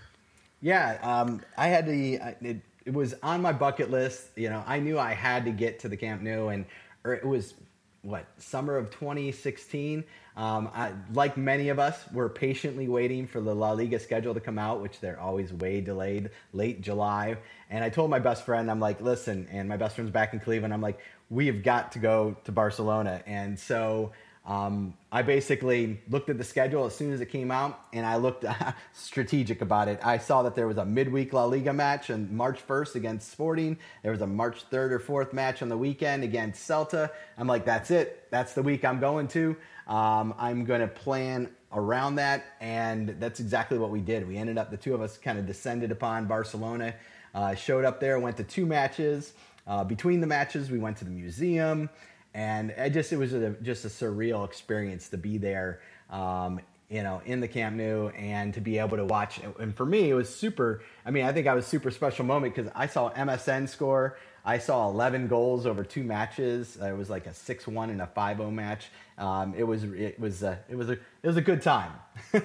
Yeah, 0.62 0.98
um, 1.04 1.42
I 1.58 1.68
had 1.68 1.86
the. 1.86 2.16
It, 2.42 2.62
it 2.86 2.94
was 2.94 3.14
on 3.22 3.42
my 3.42 3.52
bucket 3.52 3.92
list. 3.92 4.30
You 4.36 4.50
know, 4.50 4.64
I 4.66 4.80
knew 4.80 4.98
I 4.98 5.14
had 5.14 5.46
to 5.46 5.52
get 5.52 5.80
to 5.80 5.90
the 5.90 5.98
Camp 5.98 6.22
Nou, 6.22 6.48
and 6.48 6.66
or 7.08 7.14
it 7.14 7.26
was 7.26 7.54
what 8.02 8.26
summer 8.38 8.78
of 8.78 8.90
2016. 8.92 10.04
Um, 10.36 10.70
I, 10.74 10.92
like 11.14 11.36
many 11.36 11.70
of 11.70 11.80
us, 11.80 12.00
we're 12.14 12.30
patiently 12.30 12.88
waiting 12.88 13.28
for 13.28 13.42
the 13.42 13.54
La 13.54 13.72
Liga 13.72 14.00
schedule 14.00 14.34
to 14.34 14.40
come 14.40 14.60
out, 14.60 14.82
which 14.82 15.00
they're 15.00 15.20
always 15.20 15.52
way 15.52 15.82
delayed, 15.82 16.30
late 16.54 16.82
July. 16.82 17.38
And 17.70 17.84
I 17.84 17.90
told 17.90 18.10
my 18.10 18.20
best 18.20 18.46
friend, 18.46 18.70
I'm 18.70 18.80
like, 18.80 19.02
listen, 19.02 19.48
and 19.52 19.68
my 19.68 19.78
best 19.78 19.96
friend's 19.96 20.12
back 20.12 20.34
in 20.34 20.40
Cleveland. 20.40 20.74
I'm 20.74 20.82
like, 20.82 21.00
we 21.30 21.48
have 21.48 21.64
got 21.64 21.94
to 21.94 22.00
go 22.00 22.38
to 22.46 22.52
Barcelona. 22.52 23.24
And 23.26 23.60
so 23.60 24.12
um, 24.48 24.94
I 25.12 25.24
basically 25.24 26.00
looked 26.10 26.30
at 26.30 26.38
the 26.38 26.44
schedule 26.46 26.86
as 26.86 26.96
soon 26.96 27.12
as 27.12 27.20
it 27.20 27.26
came 27.26 27.52
out, 27.52 27.82
and 27.92 28.06
I 28.06 28.16
looked 28.16 28.46
strategic 28.94 29.62
about 29.62 29.90
it. 29.90 30.00
I 30.02 30.20
saw 30.20 30.44
that 30.44 30.56
there 30.56 30.68
was 30.68 30.78
a 30.78 30.86
midweek 30.86 31.34
La 31.34 31.44
Liga 31.44 31.74
match 31.74 32.10
on 32.10 32.34
March 32.34 32.66
1st 32.66 32.96
against 32.96 33.30
Sporting. 33.30 33.78
There 34.04 34.12
was 34.14 34.22
a 34.22 34.28
March 34.28 34.64
3rd 34.70 34.92
or 34.92 35.00
4th 35.00 35.34
match 35.34 35.62
on 35.62 35.68
the 35.68 35.78
weekend 35.78 36.24
against 36.24 36.66
Celta. 36.68 37.10
I'm 37.38 37.46
like, 37.46 37.66
that's 37.66 37.92
it. 37.92 38.32
That's 38.32 38.54
the 38.54 38.64
week 38.64 38.86
I'm 38.86 39.02
going 39.02 39.28
to. 39.30 39.58
Um, 39.86 40.34
I'm 40.38 40.64
going 40.64 40.82
to 40.82 40.88
plan 40.88 41.50
around 41.74 42.16
that, 42.16 42.46
and 42.62 43.18
that's 43.20 43.42
exactly 43.42 43.78
what 43.78 43.90
we 43.90 44.00
did. 44.00 44.26
We 44.26 44.38
ended 44.38 44.58
up, 44.58 44.72
the 44.72 44.78
two 44.78 44.94
of 44.94 45.02
us 45.02 45.18
kind 45.18 45.38
of 45.38 45.46
descended 45.46 45.92
upon 45.92 46.26
Barcelona, 46.26 46.96
uh, 47.36 47.54
showed 47.54 47.84
up 47.84 48.00
there, 48.00 48.18
went 48.18 48.38
to 48.38 48.44
two 48.46 48.66
matches. 48.66 49.34
Uh, 49.68 49.84
between 49.84 50.22
the 50.22 50.28
matches, 50.28 50.72
we 50.72 50.80
went 50.80 50.96
to 50.96 51.04
the 51.04 51.12
museum 51.12 51.90
and 52.34 52.74
I 52.78 52.90
just 52.90 53.12
it 53.12 53.18
was 53.18 53.34
a, 53.34 53.52
just 53.62 53.86
a 53.86 53.90
surreal 53.90 54.46
experience 54.46 55.10
to 55.10 55.18
be 55.18 55.38
there, 55.38 55.82
um, 56.10 56.60
you 56.90 57.04
know, 57.04 57.22
in 57.26 57.40
the 57.40 57.48
Camp 57.48 57.76
Nou 57.76 58.10
and 58.10 58.54
to 58.54 58.62
be 58.62 58.78
able 58.78 58.98
to 58.98 59.06
watch. 59.06 59.40
And 59.60 59.76
for 59.76 59.86
me, 59.86 60.10
it 60.10 60.14
was 60.14 60.34
super. 60.34 60.82
I 61.06 61.12
mean, 61.12 61.26
I 61.26 61.34
think 61.34 61.48
I 61.48 61.54
was 61.54 61.66
super 61.66 61.92
special 61.92 62.26
moment 62.26 62.56
because 62.56 62.72
I 62.76 62.88
saw 62.88 63.12
MSN 63.12 63.70
score. 63.70 64.18
I 64.48 64.60
saw 64.60 64.90
11 64.90 65.28
goals 65.28 65.66
over 65.66 65.84
two 65.84 66.04
matches. 66.04 66.78
It 66.78 66.96
was 66.96 67.10
like 67.10 67.28
a 67.28 67.32
6-1 67.32 67.90
and 67.90 68.02
a 68.02 68.10
5-0 68.16 68.54
match. 68.54 68.88
Um, 69.18 69.54
it 69.58 69.64
was 69.64 69.84
it 69.84 70.18
was 70.18 70.42
a, 70.42 70.58
it 70.70 70.76
was 70.76 70.90
a 70.90 70.94
it 70.94 71.28
was 71.28 71.36
a 71.36 71.42
good 71.42 71.62
time. 71.62 71.92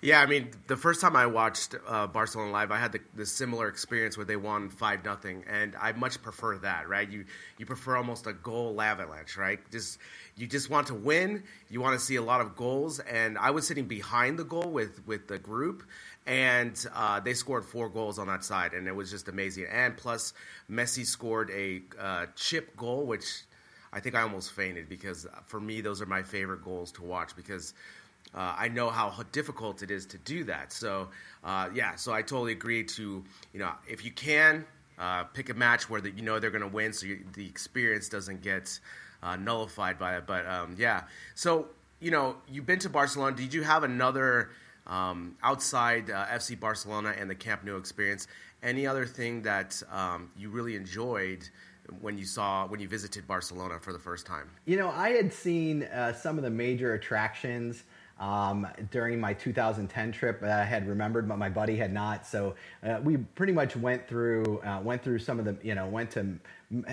Yeah, 0.00 0.20
I 0.20 0.26
mean, 0.26 0.50
the 0.68 0.76
first 0.76 1.00
time 1.00 1.16
I 1.16 1.26
watched 1.26 1.74
uh, 1.88 2.06
Barcelona 2.06 2.52
live, 2.52 2.70
I 2.70 2.78
had 2.78 2.92
the, 2.92 3.00
the, 3.16 3.26
similar 3.26 3.66
experience 3.66 4.16
where 4.16 4.24
they 4.24 4.36
won 4.36 4.68
five 4.68 5.04
nothing, 5.04 5.42
and 5.48 5.74
I 5.74 5.90
much 5.90 6.22
prefer 6.22 6.56
that. 6.58 6.88
Right? 6.88 7.10
You 7.10 7.24
you 7.58 7.66
prefer 7.66 7.96
almost 7.96 8.28
a 8.28 8.32
goal 8.32 8.80
avalanche, 8.80 9.36
right? 9.36 9.58
Just 9.72 9.98
you 10.36 10.46
just 10.46 10.70
want 10.70 10.86
to 10.86 10.94
win. 10.94 11.42
You 11.68 11.80
want 11.80 11.98
to 11.98 12.04
see 12.04 12.14
a 12.14 12.22
lot 12.22 12.40
of 12.40 12.54
goals, 12.54 13.00
and 13.00 13.36
I 13.38 13.50
was 13.50 13.66
sitting 13.66 13.86
behind 13.86 14.38
the 14.38 14.44
goal 14.44 14.70
with 14.70 15.04
with 15.04 15.26
the 15.26 15.38
group, 15.38 15.82
and 16.28 16.86
uh, 16.94 17.18
they 17.20 17.32
scored 17.32 17.64
four 17.64 17.88
goals 17.88 18.18
on 18.18 18.26
that 18.26 18.44
side, 18.44 18.74
and 18.74 18.86
it 18.86 18.94
was 18.94 19.10
just 19.10 19.28
amazing. 19.28 19.64
And 19.72 19.96
plus, 19.96 20.34
Messi 20.70 21.04
scored 21.04 21.50
a 21.50 21.80
uh, 21.98 22.26
chip 22.36 22.76
goal, 22.76 23.06
which 23.06 23.24
I 23.94 24.00
think 24.00 24.14
I 24.14 24.20
almost 24.20 24.52
fainted 24.52 24.90
because 24.90 25.26
for 25.46 25.58
me, 25.58 25.80
those 25.80 26.02
are 26.02 26.06
my 26.06 26.22
favorite 26.22 26.62
goals 26.62 26.92
to 26.92 27.02
watch 27.02 27.34
because 27.34 27.72
uh, 28.34 28.54
I 28.58 28.68
know 28.68 28.90
how 28.90 29.10
difficult 29.32 29.82
it 29.82 29.90
is 29.90 30.04
to 30.06 30.18
do 30.18 30.44
that. 30.44 30.70
So, 30.70 31.08
uh, 31.42 31.70
yeah, 31.74 31.94
so 31.94 32.12
I 32.12 32.20
totally 32.20 32.52
agree 32.52 32.84
to, 32.84 33.24
you 33.54 33.58
know, 33.58 33.72
if 33.88 34.04
you 34.04 34.10
can, 34.10 34.66
uh, 34.98 35.24
pick 35.24 35.48
a 35.48 35.54
match 35.54 35.88
where 35.88 36.02
the, 36.02 36.10
you 36.10 36.22
know 36.22 36.38
they're 36.38 36.50
going 36.50 36.60
to 36.60 36.68
win 36.68 36.92
so 36.92 37.06
you, 37.06 37.20
the 37.32 37.46
experience 37.46 38.10
doesn't 38.10 38.42
get 38.42 38.78
uh, 39.22 39.36
nullified 39.36 39.98
by 39.98 40.18
it. 40.18 40.26
But, 40.26 40.44
um, 40.44 40.74
yeah. 40.76 41.04
So, 41.34 41.68
you 42.00 42.10
know, 42.10 42.36
you've 42.50 42.66
been 42.66 42.80
to 42.80 42.90
Barcelona. 42.90 43.34
Did 43.34 43.54
you 43.54 43.62
have 43.62 43.82
another 43.82 44.50
um, 44.88 45.36
outside 45.42 46.10
uh, 46.10 46.26
FC 46.26 46.58
Barcelona 46.58 47.14
and 47.18 47.28
the 47.28 47.34
Camp 47.34 47.64
Nou 47.64 47.76
experience? 47.76 48.26
Any 48.62 48.86
other 48.86 49.06
thing 49.06 49.42
that 49.42 49.80
um, 49.90 50.30
you 50.36 50.50
really 50.50 50.76
enjoyed? 50.76 51.48
when 52.00 52.18
you 52.18 52.24
saw 52.24 52.66
when 52.66 52.80
you 52.80 52.88
visited 52.88 53.26
Barcelona 53.26 53.78
for 53.80 53.92
the 53.92 53.98
first 53.98 54.26
time? 54.26 54.50
You 54.66 54.76
know, 54.76 54.90
I 54.90 55.10
had 55.10 55.32
seen 55.32 55.84
uh, 55.84 56.12
some 56.12 56.36
of 56.36 56.44
the 56.44 56.50
major 56.50 56.94
attractions 56.94 57.84
um, 58.20 58.66
during 58.90 59.20
my 59.20 59.32
2010 59.32 60.12
trip 60.12 60.42
I 60.42 60.64
had 60.64 60.88
remembered, 60.88 61.28
but 61.28 61.38
my 61.38 61.48
buddy 61.48 61.76
had 61.76 61.92
not. 61.92 62.26
So 62.26 62.54
uh, 62.82 62.98
we 63.02 63.16
pretty 63.16 63.52
much 63.52 63.76
went 63.76 64.06
through 64.08 64.60
uh, 64.60 64.80
went 64.82 65.02
through 65.02 65.20
some 65.20 65.38
of 65.38 65.44
the 65.44 65.56
you 65.62 65.74
know 65.74 65.86
went 65.86 66.10
to. 66.12 66.38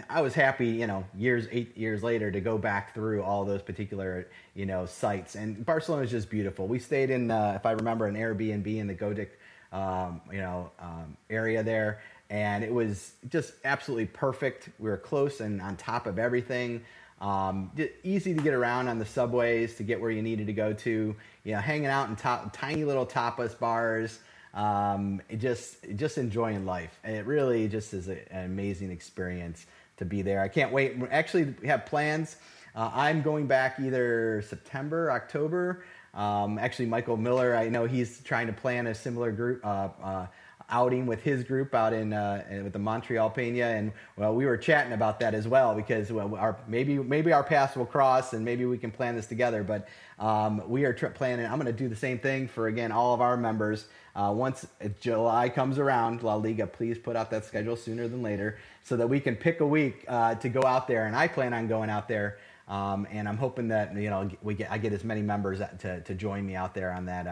I 0.10 0.22
was 0.22 0.34
happy 0.34 0.68
you 0.68 0.88
know 0.88 1.04
years 1.18 1.48
eight 1.52 1.78
years 1.78 2.02
later 2.02 2.32
to 2.32 2.40
go 2.40 2.58
back 2.58 2.94
through 2.94 3.24
all 3.24 3.44
those 3.44 3.62
particular 3.62 4.28
you 4.54 4.66
know 4.66 4.86
sites 4.86 5.36
and 5.36 5.66
Barcelona 5.66 6.04
is 6.04 6.12
just 6.12 6.30
beautiful. 6.30 6.68
We 6.68 6.80
stayed 6.80 7.10
in 7.10 7.30
uh, 7.30 7.54
if 7.56 7.66
I 7.66 7.72
remember 7.72 8.08
an 8.08 8.16
Airbnb 8.16 8.68
in 8.68 8.88
the 8.88 8.96
Gòtic 8.96 9.30
um, 9.74 10.22
you 10.32 10.40
know 10.40 10.72
um, 10.80 11.18
area 11.30 11.62
there 11.62 12.02
and 12.30 12.64
it 12.64 12.74
was 12.74 13.14
just 13.30 13.54
absolutely 13.66 14.08
perfect. 14.08 14.70
We 14.80 14.90
were 14.90 14.98
close 14.98 15.42
and 15.42 15.62
on 15.62 15.76
top 15.78 16.08
of 16.08 16.18
everything. 16.18 16.82
Um, 17.22 17.72
easy 18.04 18.34
to 18.34 18.42
get 18.42 18.54
around 18.54 18.88
on 18.88 19.00
the 19.00 19.06
subways 19.06 19.76
to 19.76 19.84
get 19.84 20.00
where 20.02 20.12
you 20.12 20.22
needed 20.22 20.48
to 20.48 20.54
go 20.54 20.74
to. 20.74 21.16
You 21.44 21.54
know, 21.54 21.60
hanging 21.60 21.88
out 21.88 22.10
in 22.10 22.16
top, 22.16 22.52
tiny 22.56 22.84
little 22.84 23.06
tapas 23.06 23.58
bars. 23.58 24.20
Um, 24.56 25.22
just 25.38 25.78
just 25.96 26.18
enjoying 26.18 26.66
life. 26.66 26.98
It 27.04 27.26
really 27.26 27.68
just 27.68 27.94
is 27.94 28.08
a, 28.08 28.34
an 28.34 28.46
amazing 28.46 28.90
experience 28.90 29.68
to 29.98 30.06
be 30.06 30.22
there. 30.22 30.42
I 30.42 30.48
can't 30.48 30.72
wait. 30.72 30.96
Actually, 31.12 31.54
we 31.62 31.68
have 31.68 31.86
plans. 31.86 32.38
Uh, 32.74 32.90
I'm 32.94 33.22
going 33.22 33.48
back 33.48 33.80
either 33.80 34.44
September, 34.48 35.12
October. 35.12 35.84
Um, 36.14 36.58
actually, 36.58 36.86
Michael 36.86 37.18
Miller, 37.18 37.56
I 37.56 37.68
know 37.68 37.86
he's 37.86 38.22
trying 38.22 38.48
to 38.48 38.54
plan 38.54 38.88
a 38.88 38.96
similar 38.96 39.32
group. 39.32 39.66
Uh, 39.66 39.90
uh, 40.02 40.28
outing 40.70 41.06
with 41.06 41.22
his 41.22 41.44
group 41.44 41.76
out 41.76 41.94
in 41.94 42.14
uh, 42.14 42.44
with 42.64 42.74
the 42.74 42.80
Montreal 42.80 43.30
Peña, 43.30 43.78
and 43.78 43.92
well, 44.18 44.34
we 44.34 44.46
were 44.46 44.58
chatting 44.58 44.94
about 44.94 45.20
that 45.20 45.34
as 45.34 45.48
well 45.48 45.76
because 45.76 46.12
well, 46.12 46.36
our 46.36 46.58
maybe 46.68 46.98
maybe 46.98 47.32
our 47.32 47.44
paths 47.44 47.76
will 47.76 47.86
cross 47.86 48.34
and 48.34 48.44
maybe 48.44 48.66
we 48.66 48.78
can 48.78 48.92
plan 48.92 49.16
this 49.16 49.28
together. 49.28 49.64
But 49.64 49.88
um, 50.20 50.68
we 50.68 50.86
are 50.86 50.94
tra- 50.94 51.12
planning. 51.12 51.46
I'm 51.46 51.60
going 51.60 51.66
to 51.66 51.74
do 51.74 51.88
the 51.88 51.96
same 51.96 52.20
thing 52.20 52.48
for 52.48 52.68
again 52.68 52.92
all 52.92 53.14
of 53.14 53.22
our 53.22 53.38
members. 53.38 53.86
Uh, 54.16 54.34
once 54.34 54.66
July 55.02 55.50
comes 55.50 55.78
around, 55.78 56.24
La 56.24 56.36
Liga, 56.36 56.66
please 56.66 56.98
put 56.98 57.16
out 57.16 57.30
that 57.32 57.44
schedule 57.44 57.76
sooner 57.76 58.08
than 58.08 58.24
later 58.24 58.58
so 58.84 58.96
that 58.96 59.08
we 59.08 59.20
can 59.20 59.36
pick 59.36 59.60
a 59.60 59.68
week 59.68 60.06
uh, 60.08 60.36
to 60.36 60.48
go 60.48 60.62
out 60.64 60.88
there. 60.88 61.08
And 61.08 61.16
I 61.16 61.28
plan 61.28 61.54
on 61.54 61.68
going 61.68 61.90
out 61.90 62.08
there. 62.08 62.38
Um, 62.68 63.06
and 63.12 63.28
I'm 63.28 63.38
hoping 63.38 63.68
that 63.68 63.96
you 63.96 64.10
know 64.10 64.28
we 64.42 64.56
get 64.56 64.72
I 64.72 64.80
get 64.80 64.92
as 64.92 65.04
many 65.04 65.22
members 65.22 65.60
to, 65.80 66.02
to 66.02 66.16
join 66.16 66.46
me 66.46 66.56
out 66.56 66.74
there 66.74 66.92
on 66.92 67.06
that 67.06 67.28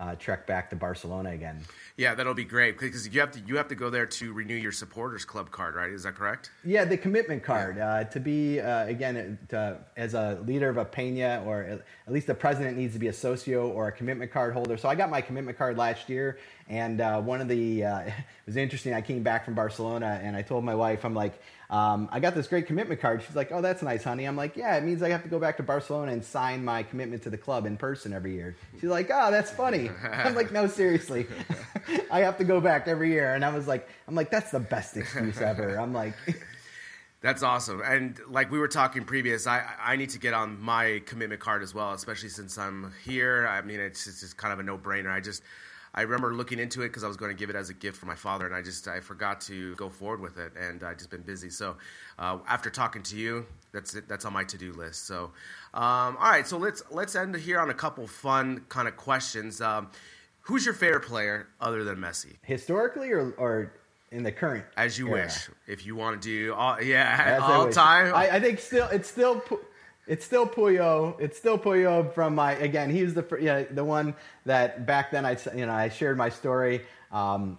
uh, 0.00 0.04
uh, 0.04 0.14
trek 0.16 0.46
back 0.46 0.70
to 0.70 0.76
Barcelona 0.76 1.30
again. 1.30 1.60
Yeah, 1.96 2.14
that'll 2.14 2.34
be 2.34 2.44
great 2.44 2.78
because 2.78 3.08
you 3.08 3.20
have 3.20 3.30
to 3.32 3.40
you 3.40 3.56
have 3.56 3.68
to 3.68 3.74
go 3.74 3.90
there 3.90 4.06
to 4.06 4.32
renew 4.32 4.54
your 4.54 4.72
supporters 4.72 5.24
club 5.24 5.50
card, 5.50 5.74
right? 5.74 5.90
Is 5.90 6.02
that 6.04 6.14
correct? 6.14 6.50
Yeah, 6.64 6.84
the 6.84 6.96
commitment 6.96 7.42
card 7.42 7.76
yeah. 7.76 7.88
uh, 7.88 8.04
to 8.04 8.20
be 8.20 8.60
uh, 8.60 8.86
again 8.86 9.38
to, 9.48 9.78
as 9.96 10.14
a 10.14 10.42
leader 10.46 10.68
of 10.68 10.76
a 10.76 10.84
Peña 10.84 11.44
or 11.46 11.62
at 12.06 12.12
least 12.12 12.26
the 12.26 12.34
president 12.34 12.76
needs 12.76 12.92
to 12.94 12.98
be 12.98 13.08
a 13.08 13.12
socio 13.12 13.68
or 13.68 13.88
a 13.88 13.92
commitment 13.92 14.30
card 14.32 14.52
holder. 14.52 14.76
So 14.76 14.88
I 14.88 14.94
got 14.94 15.10
my 15.10 15.20
commitment 15.20 15.56
card 15.56 15.76
last 15.78 16.08
year, 16.08 16.38
and 16.68 17.00
uh, 17.00 17.20
one 17.20 17.40
of 17.40 17.48
the 17.48 17.84
uh, 17.84 17.98
it 18.00 18.14
was 18.46 18.56
interesting. 18.56 18.94
I 18.94 19.00
came 19.00 19.22
back 19.22 19.44
from 19.44 19.54
Barcelona 19.54 20.20
and 20.22 20.36
I 20.36 20.42
told 20.42 20.64
my 20.64 20.74
wife, 20.74 21.04
I'm 21.04 21.14
like, 21.14 21.40
um, 21.74 22.08
I 22.12 22.20
got 22.20 22.36
this 22.36 22.46
great 22.46 22.68
commitment 22.68 23.00
card. 23.00 23.20
She's 23.26 23.34
like, 23.34 23.50
oh, 23.50 23.60
that's 23.60 23.82
nice, 23.82 24.04
honey. 24.04 24.26
I'm 24.26 24.36
like, 24.36 24.56
yeah, 24.56 24.76
it 24.76 24.84
means 24.84 25.02
I 25.02 25.08
have 25.08 25.24
to 25.24 25.28
go 25.28 25.40
back 25.40 25.56
to 25.56 25.64
Barcelona 25.64 26.12
and 26.12 26.24
sign 26.24 26.64
my 26.64 26.84
commitment 26.84 27.24
to 27.24 27.30
the 27.30 27.36
club 27.36 27.66
in 27.66 27.76
person 27.76 28.12
every 28.12 28.32
year. 28.32 28.54
She's 28.80 28.90
like, 28.90 29.10
oh, 29.12 29.32
that's 29.32 29.50
funny. 29.50 29.90
I'm 30.12 30.36
like, 30.36 30.52
no, 30.52 30.68
seriously, 30.68 31.26
I 32.12 32.20
have 32.20 32.38
to 32.38 32.44
go 32.44 32.60
back 32.60 32.86
every 32.86 33.10
year. 33.10 33.34
And 33.34 33.44
I 33.44 33.52
was 33.52 33.66
like, 33.66 33.88
I'm 34.06 34.14
like, 34.14 34.30
that's 34.30 34.52
the 34.52 34.60
best 34.60 34.96
excuse 34.96 35.40
ever. 35.40 35.76
I'm 35.76 35.92
like. 35.92 36.14
That's 37.20 37.42
awesome. 37.42 37.80
And 37.82 38.20
like 38.28 38.50
we 38.50 38.58
were 38.58 38.68
talking 38.68 39.04
previous, 39.04 39.46
I, 39.46 39.64
I 39.82 39.96
need 39.96 40.10
to 40.10 40.18
get 40.18 40.34
on 40.34 40.60
my 40.60 41.00
commitment 41.06 41.40
card 41.40 41.62
as 41.62 41.74
well, 41.74 41.94
especially 41.94 42.28
since 42.28 42.58
I'm 42.58 42.92
here. 43.02 43.46
I 43.46 43.62
mean, 43.62 43.80
it's, 43.80 44.06
it's 44.06 44.20
just 44.20 44.36
kind 44.36 44.52
of 44.52 44.58
a 44.58 44.62
no 44.62 44.76
brainer. 44.76 45.10
I 45.10 45.20
just, 45.20 45.42
I 45.94 46.02
remember 46.02 46.34
looking 46.34 46.58
into 46.58 46.82
it 46.82 46.88
because 46.88 47.04
I 47.04 47.08
was 47.08 47.16
going 47.16 47.30
to 47.30 47.38
give 47.38 47.50
it 47.50 47.56
as 47.56 47.70
a 47.70 47.74
gift 47.74 47.96
for 47.96 48.06
my 48.06 48.16
father, 48.16 48.46
and 48.46 48.54
I 48.54 48.62
just 48.62 48.88
I 48.88 49.00
forgot 49.00 49.40
to 49.42 49.74
go 49.76 49.88
forward 49.88 50.20
with 50.20 50.38
it, 50.38 50.52
and 50.60 50.82
I 50.82 50.94
just 50.94 51.10
been 51.10 51.22
busy. 51.22 51.50
So 51.50 51.76
uh, 52.18 52.38
after 52.48 52.68
talking 52.68 53.02
to 53.04 53.16
you, 53.16 53.46
that's 53.72 53.94
it, 53.94 54.08
that's 54.08 54.24
on 54.24 54.32
my 54.32 54.44
to 54.44 54.58
do 54.58 54.72
list. 54.72 55.06
So 55.06 55.30
um, 55.72 56.16
all 56.18 56.30
right, 56.30 56.46
so 56.46 56.58
let's 56.58 56.82
let's 56.90 57.14
end 57.14 57.36
here 57.36 57.60
on 57.60 57.70
a 57.70 57.74
couple 57.74 58.06
fun 58.06 58.64
kind 58.68 58.88
of 58.88 58.96
questions. 58.96 59.60
Um, 59.60 59.90
who's 60.40 60.64
your 60.64 60.74
favorite 60.74 61.04
player 61.04 61.48
other 61.60 61.84
than 61.84 61.96
Messi? 61.96 62.36
Historically, 62.42 63.12
or 63.12 63.32
or 63.38 63.72
in 64.10 64.22
the 64.22 64.32
current 64.32 64.64
as 64.76 64.98
you 64.98 65.08
era? 65.08 65.24
wish 65.24 65.50
if 65.66 65.84
you 65.84 65.96
want 65.96 66.22
to 66.22 66.28
do 66.28 66.54
all 66.54 66.80
yeah 66.80 67.36
as 67.36 67.42
all 67.42 67.68
time 67.68 68.14
I, 68.14 68.36
I, 68.36 68.40
think 68.40 68.60
still 68.60 68.86
it's 68.92 69.10
still 69.10 69.42
it's 70.06 70.24
still 70.24 70.46
Puyol. 70.46 71.18
It's 71.20 71.38
still 71.38 71.58
Puyol 71.58 72.12
from 72.12 72.34
my 72.34 72.52
again. 72.52 72.90
He 72.90 73.02
was 73.02 73.14
the 73.14 73.26
you 73.40 73.66
the 73.74 73.84
one 73.84 74.14
that 74.44 74.86
back 74.86 75.10
then 75.10 75.24
I 75.24 75.36
you 75.54 75.66
know 75.66 75.72
I 75.72 75.88
shared 75.88 76.16
my 76.16 76.28
story. 76.28 76.82
Um, 77.10 77.58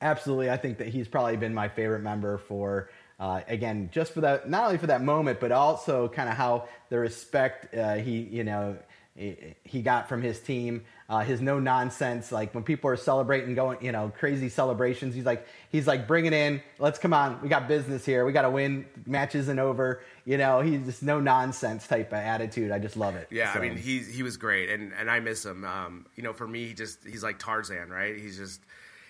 absolutely, 0.00 0.50
I 0.50 0.56
think 0.56 0.78
that 0.78 0.88
he's 0.88 1.08
probably 1.08 1.36
been 1.36 1.54
my 1.54 1.68
favorite 1.68 2.00
member 2.00 2.38
for 2.38 2.90
uh, 3.20 3.40
again 3.48 3.90
just 3.92 4.12
for 4.12 4.20
that 4.22 4.48
not 4.48 4.64
only 4.64 4.78
for 4.78 4.88
that 4.88 5.02
moment 5.02 5.40
but 5.40 5.52
also 5.52 6.08
kind 6.08 6.28
of 6.28 6.36
how 6.36 6.68
the 6.88 6.98
respect 6.98 7.74
uh, 7.74 7.94
he 7.94 8.20
you 8.20 8.44
know 8.44 8.76
he 9.16 9.82
got 9.82 10.08
from 10.08 10.22
his 10.22 10.38
team. 10.40 10.84
Uh, 11.08 11.20
his 11.20 11.40
no 11.40 11.60
nonsense, 11.60 12.32
like 12.32 12.52
when 12.52 12.64
people 12.64 12.90
are 12.90 12.96
celebrating, 12.96 13.54
going, 13.54 13.78
you 13.80 13.92
know, 13.92 14.12
crazy 14.18 14.48
celebrations. 14.48 15.14
He's 15.14 15.24
like, 15.24 15.46
he's 15.70 15.86
like, 15.86 16.08
bring 16.08 16.26
it 16.26 16.32
in. 16.32 16.60
Let's 16.80 16.98
come 16.98 17.14
on. 17.14 17.40
We 17.40 17.48
got 17.48 17.68
business 17.68 18.04
here. 18.04 18.26
We 18.26 18.32
got 18.32 18.42
to 18.42 18.50
win. 18.50 18.86
Match 19.06 19.36
isn't 19.36 19.58
over. 19.58 20.02
You 20.24 20.36
know, 20.36 20.60
he's 20.60 20.84
just 20.84 21.02
no 21.04 21.20
nonsense 21.20 21.86
type 21.86 22.08
of 22.08 22.18
attitude. 22.18 22.72
I 22.72 22.80
just 22.80 22.96
love 22.96 23.14
it. 23.14 23.28
Yeah, 23.30 23.52
So- 23.52 23.60
I 23.60 23.62
mean, 23.62 23.76
he 23.76 24.00
he 24.00 24.24
was 24.24 24.36
great, 24.36 24.68
and 24.68 24.92
and 24.98 25.08
I 25.08 25.20
miss 25.20 25.44
him. 25.44 25.64
Um, 25.64 26.06
you 26.16 26.24
know, 26.24 26.32
for 26.32 26.46
me, 26.48 26.66
he 26.66 26.74
just 26.74 26.98
he's 27.06 27.22
like 27.22 27.38
Tarzan, 27.38 27.88
right? 27.88 28.16
He's 28.16 28.36
just 28.36 28.60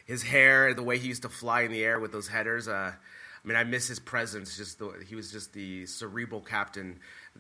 his 0.05 0.23
hair, 0.23 0.75
the 0.75 0.83
way 0.83 0.99
he 0.99 1.09
used 1.09 1.23
to 1.23 1.29
fly 1.31 1.63
in 1.63 1.73
the 1.73 1.83
air 1.83 1.99
with 1.99 2.13
those 2.13 2.29
headers. 2.29 2.69
Uh, 2.69 2.93
I 2.93 3.49
mean, 3.49 3.57
I 3.57 3.65
miss 3.65 3.89
his 3.89 4.01
presence. 4.01 4.57
Just 4.59 4.81
the, 4.81 4.93
he 5.09 5.15
was 5.15 5.33
just 5.33 5.53
the 5.55 5.87
cerebral 5.87 6.43
captain 6.43 6.99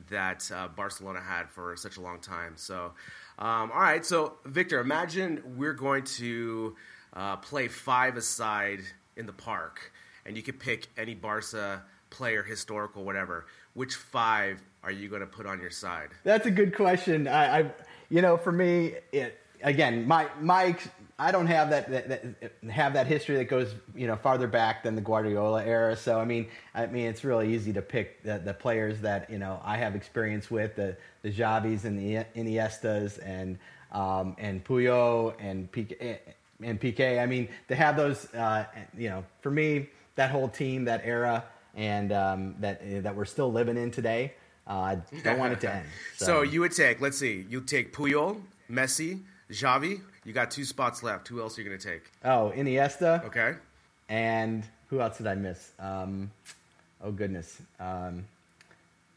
that 0.09 0.51
uh, 0.55 0.69
Barcelona 0.69 1.21
had 1.21 1.51
for 1.51 1.77
such 1.77 1.97
a 1.97 2.01
long 2.01 2.21
time. 2.21 2.53
So, 2.57 2.93
um, 3.39 3.71
all 3.73 3.81
right. 3.81 4.05
So, 4.05 4.35
Victor, 4.45 4.81
imagine 4.81 5.43
we're 5.57 5.75
going 5.75 6.05
to 6.05 6.77
uh, 7.13 7.37
play 7.37 7.69
five 7.69 8.17
aside 8.17 8.81
in 9.17 9.27
the 9.27 9.33
park, 9.33 9.93
and 10.25 10.37
you 10.37 10.43
could 10.43 10.59
pick 10.59 10.89
any 10.97 11.15
Barca 11.15 11.83
player, 12.11 12.43
historical, 12.43 13.05
whatever. 13.05 13.47
Which 13.75 13.95
five 13.95 14.63
are 14.83 14.91
you 14.91 15.09
going 15.09 15.21
to 15.21 15.27
put 15.27 15.47
on 15.47 15.61
your 15.61 15.71
side? 15.71 16.09
That's 16.25 16.47
a 16.47 16.51
good 16.51 16.75
question. 16.75 17.29
I, 17.29 17.61
I 17.61 17.71
you 18.09 18.23
know, 18.23 18.37
for 18.37 18.53
me, 18.53 18.95
it 19.13 19.39
again, 19.63 20.07
my 20.07 20.29
my, 20.41 20.77
I 21.19 21.33
don't 21.33 21.47
have 21.47 21.71
that, 21.71 21.91
that, 21.91 22.09
that 22.09 22.71
have 22.71 22.93
that 22.93 23.07
history 23.07 23.37
that 23.37 23.47
goes 23.47 23.75
you 23.95 24.07
know 24.07 24.17
farther 24.17 24.47
back 24.47 24.83
than 24.83 24.95
the 24.95 25.01
Guardiola 25.01 25.65
era. 25.65 25.97
So 25.97 26.21
I 26.21 26.25
mean, 26.25 26.49
I 26.75 26.87
mean, 26.87 27.07
it's 27.07 27.25
really 27.25 27.55
easy 27.55 27.73
to 27.73 27.83
pick 27.83 28.23
the, 28.23 28.39
the 28.39 28.53
players 28.53 29.01
that 29.01 29.31
you 29.31 29.39
know 29.39 29.61
I 29.65 29.79
have 29.79 29.95
experience 29.95 30.51
with 30.51 30.77
the 30.77 30.97
the 31.23 31.33
Xavis 31.33 31.85
and 31.85 31.99
the 31.99 32.25
Iniestas 32.39 33.19
and 33.25 33.59
um, 33.93 34.37
and 34.39 34.63
Puyol 34.63 35.35
and 35.39 35.73
Piqué 35.73 36.19
and 36.63 36.81
Piqué. 36.81 37.23
I 37.23 37.27
mean, 37.27 37.49
to 37.69 37.75
have 37.75 37.97
those, 37.97 38.33
uh, 38.35 38.67
you 38.97 39.09
know, 39.09 39.25
for 39.41 39.51
me, 39.51 39.89
that 40.17 40.31
whole 40.31 40.49
team, 40.49 40.85
that 40.85 41.03
era, 41.05 41.45
and 41.75 42.13
um, 42.13 42.55
that 42.61 43.03
that 43.03 43.15
we're 43.17 43.25
still 43.25 43.51
living 43.51 43.77
in 43.77 43.91
today. 43.91 44.35
Uh, 44.69 44.73
I 44.73 44.99
don't 45.23 45.39
want 45.39 45.53
it 45.53 45.61
to 45.61 45.73
end. 45.73 45.87
So 46.17 46.43
you 46.43 46.61
would 46.61 46.73
take, 46.73 47.01
let's 47.01 47.17
see, 47.17 47.47
you 47.49 47.61
take 47.61 47.93
Puyol, 47.95 48.43
Messi, 48.71 49.23
Xavi. 49.51 50.01
You 50.27 50.33
got 50.33 50.51
two 50.51 50.65
spots 50.65 51.05
left. 51.05 51.29
Who 51.29 51.41
else 51.41 51.57
are 51.57 51.63
you 51.63 51.69
going 51.69 51.79
to 51.79 51.89
take? 51.89 52.03
Oh, 52.25 52.53
Iniesta. 52.55 53.25
Okay. 53.27 53.55
And 54.09 54.65
who 54.89 55.01
else 55.01 55.19
did 55.19 55.29
I 55.29 55.37
miss? 55.37 55.71
Um, 55.79 56.33
oh 57.01 57.13
goodness. 57.13 57.63
Um, 57.79 58.25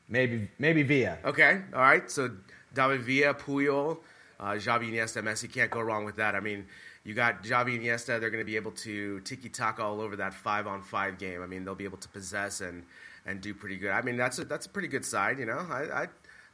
maybe 0.07 0.47
maybe 0.59 0.83
Villa. 0.83 1.17
Okay. 1.25 1.61
All 1.73 1.81
right. 1.81 2.09
So 2.11 2.29
David 2.75 3.01
Villa, 3.01 3.33
Puyol, 3.33 3.97
uh, 4.39 4.51
Xavi, 4.51 4.91
Iniesta, 4.91 5.23
Messi. 5.23 5.51
Can't 5.51 5.71
go 5.71 5.81
wrong 5.81 6.05
with 6.05 6.17
that. 6.17 6.35
I 6.35 6.41
mean, 6.41 6.67
you 7.03 7.15
got 7.15 7.43
Xavi, 7.43 7.81
Iniesta. 7.81 8.19
They're 8.19 8.29
going 8.29 8.43
to 8.43 8.45
be 8.45 8.55
able 8.55 8.71
to 8.71 9.19
tiki 9.21 9.49
taka 9.49 9.81
all 9.81 10.01
over 10.01 10.15
that 10.17 10.35
five 10.35 10.67
on 10.67 10.83
five 10.83 11.17
game. 11.17 11.41
I 11.41 11.47
mean, 11.47 11.65
they'll 11.65 11.73
be 11.73 11.85
able 11.85 11.97
to 11.97 12.09
possess 12.09 12.61
and 12.61 12.83
and 13.25 13.41
do 13.41 13.55
pretty 13.55 13.77
good. 13.77 13.89
I 13.89 14.03
mean, 14.03 14.15
that's 14.15 14.37
a, 14.37 14.45
that's 14.45 14.67
a 14.67 14.69
pretty 14.69 14.87
good 14.87 15.05
side. 15.05 15.39
You 15.39 15.47
know, 15.47 15.65
I. 15.71 16.03
I 16.03 16.07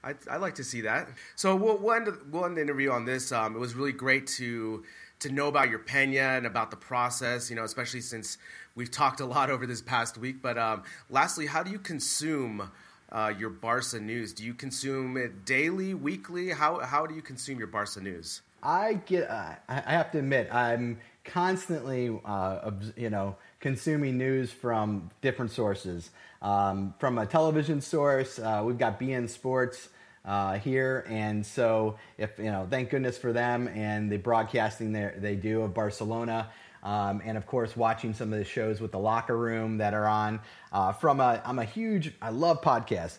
I, 0.06 0.14
I 0.30 0.38
like 0.38 0.56
to 0.56 0.64
see 0.64 0.82
that. 0.82 1.10
So 1.36 1.56
we'll, 1.56 1.78
we'll, 1.78 1.96
end, 1.96 2.10
we'll 2.32 2.46
end 2.46 2.58
the 2.58 2.62
interview 2.62 2.92
on 2.92 3.06
this. 3.06 3.32
Um, 3.32 3.56
it 3.56 3.60
was 3.60 3.74
really 3.74 3.92
great 3.92 4.28
to 4.28 4.84
to 5.18 5.32
know 5.32 5.48
about 5.48 5.70
your 5.70 5.80
Peña 5.80 6.38
and 6.38 6.46
about 6.46 6.72
the 6.72 6.78
process. 6.78 7.50
You 7.50 7.56
know, 7.56 7.64
especially 7.64 8.02
since 8.02 8.38
we've 8.76 8.92
talked 8.92 9.20
a 9.20 9.26
lot 9.26 9.50
over 9.54 9.66
this 9.66 9.82
past 9.82 10.18
week. 10.18 10.42
But 10.42 10.58
um, 10.58 10.84
lastly, 11.10 11.48
how 11.48 11.64
do 11.64 11.72
you 11.72 11.80
consume 11.80 12.70
uh, 13.12 13.34
your 13.38 13.50
Barca 13.50 14.00
news? 14.00 14.34
Do 14.34 14.44
you 14.44 14.54
consume 14.54 15.18
it 15.18 15.46
daily, 15.46 15.94
weekly? 15.94 16.50
How 16.50 16.80
how 16.80 17.06
do 17.08 17.16
you 17.16 17.22
consume 17.22 17.58
your 17.58 17.68
Barca 17.68 18.00
news? 18.00 18.42
I 18.62 18.96
get. 19.06 19.30
Uh, 19.30 19.56
I 19.68 19.84
I 19.86 19.92
have 19.92 20.12
to 20.12 20.20
admit, 20.20 20.54
I'm 20.54 21.00
constantly, 21.24 22.20
uh, 22.24 22.72
you 22.96 23.10
know, 23.10 23.36
consuming 23.60 24.18
news 24.18 24.52
from 24.52 25.10
different 25.22 25.52
sources. 25.52 26.12
Um, 26.42 26.94
from 27.00 27.18
a 27.18 27.26
television 27.26 27.82
source, 27.82 28.38
uh, 28.38 28.62
we've 28.64 28.78
got 28.78 29.00
beIN 29.00 29.28
Sports 29.28 29.90
uh, 30.26 30.58
here, 30.58 31.06
and 31.08 31.46
so 31.46 31.98
if 32.18 32.38
you 32.38 32.46
know, 32.46 32.68
thank 32.70 32.90
goodness 32.90 33.18
for 33.18 33.32
them 33.32 33.68
and 33.70 34.12
the 34.12 34.18
broadcasting 34.18 34.92
they 34.92 35.12
they 35.18 35.36
do 35.36 35.62
of 35.62 35.74
Barcelona. 35.74 36.50
Um, 36.84 37.24
and 37.26 37.36
of 37.36 37.48
course, 37.48 37.76
watching 37.76 38.14
some 38.14 38.32
of 38.32 38.38
the 38.38 38.46
shows 38.46 38.80
with 38.80 38.92
the 38.92 39.00
locker 39.00 39.36
room 39.36 39.80
that 39.80 39.96
are 39.96 40.06
on. 40.06 40.40
Uh, 40.72 40.94
from 40.94 41.20
a, 41.20 41.42
I'm 41.44 41.58
a 41.58 41.66
huge, 41.66 42.14
I 42.22 42.30
love 42.30 42.62
podcasts. 42.62 43.18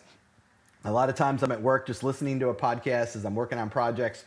A 0.85 0.91
lot 0.91 1.09
of 1.09 1.15
times 1.15 1.43
I'm 1.43 1.51
at 1.51 1.61
work 1.61 1.85
just 1.85 2.01
listening 2.01 2.39
to 2.39 2.47
a 2.47 2.55
podcast 2.55 3.17
as 3.17 3.25
I'm 3.25 3.35
working 3.35 3.59
on 3.59 3.69
projects 3.69 4.23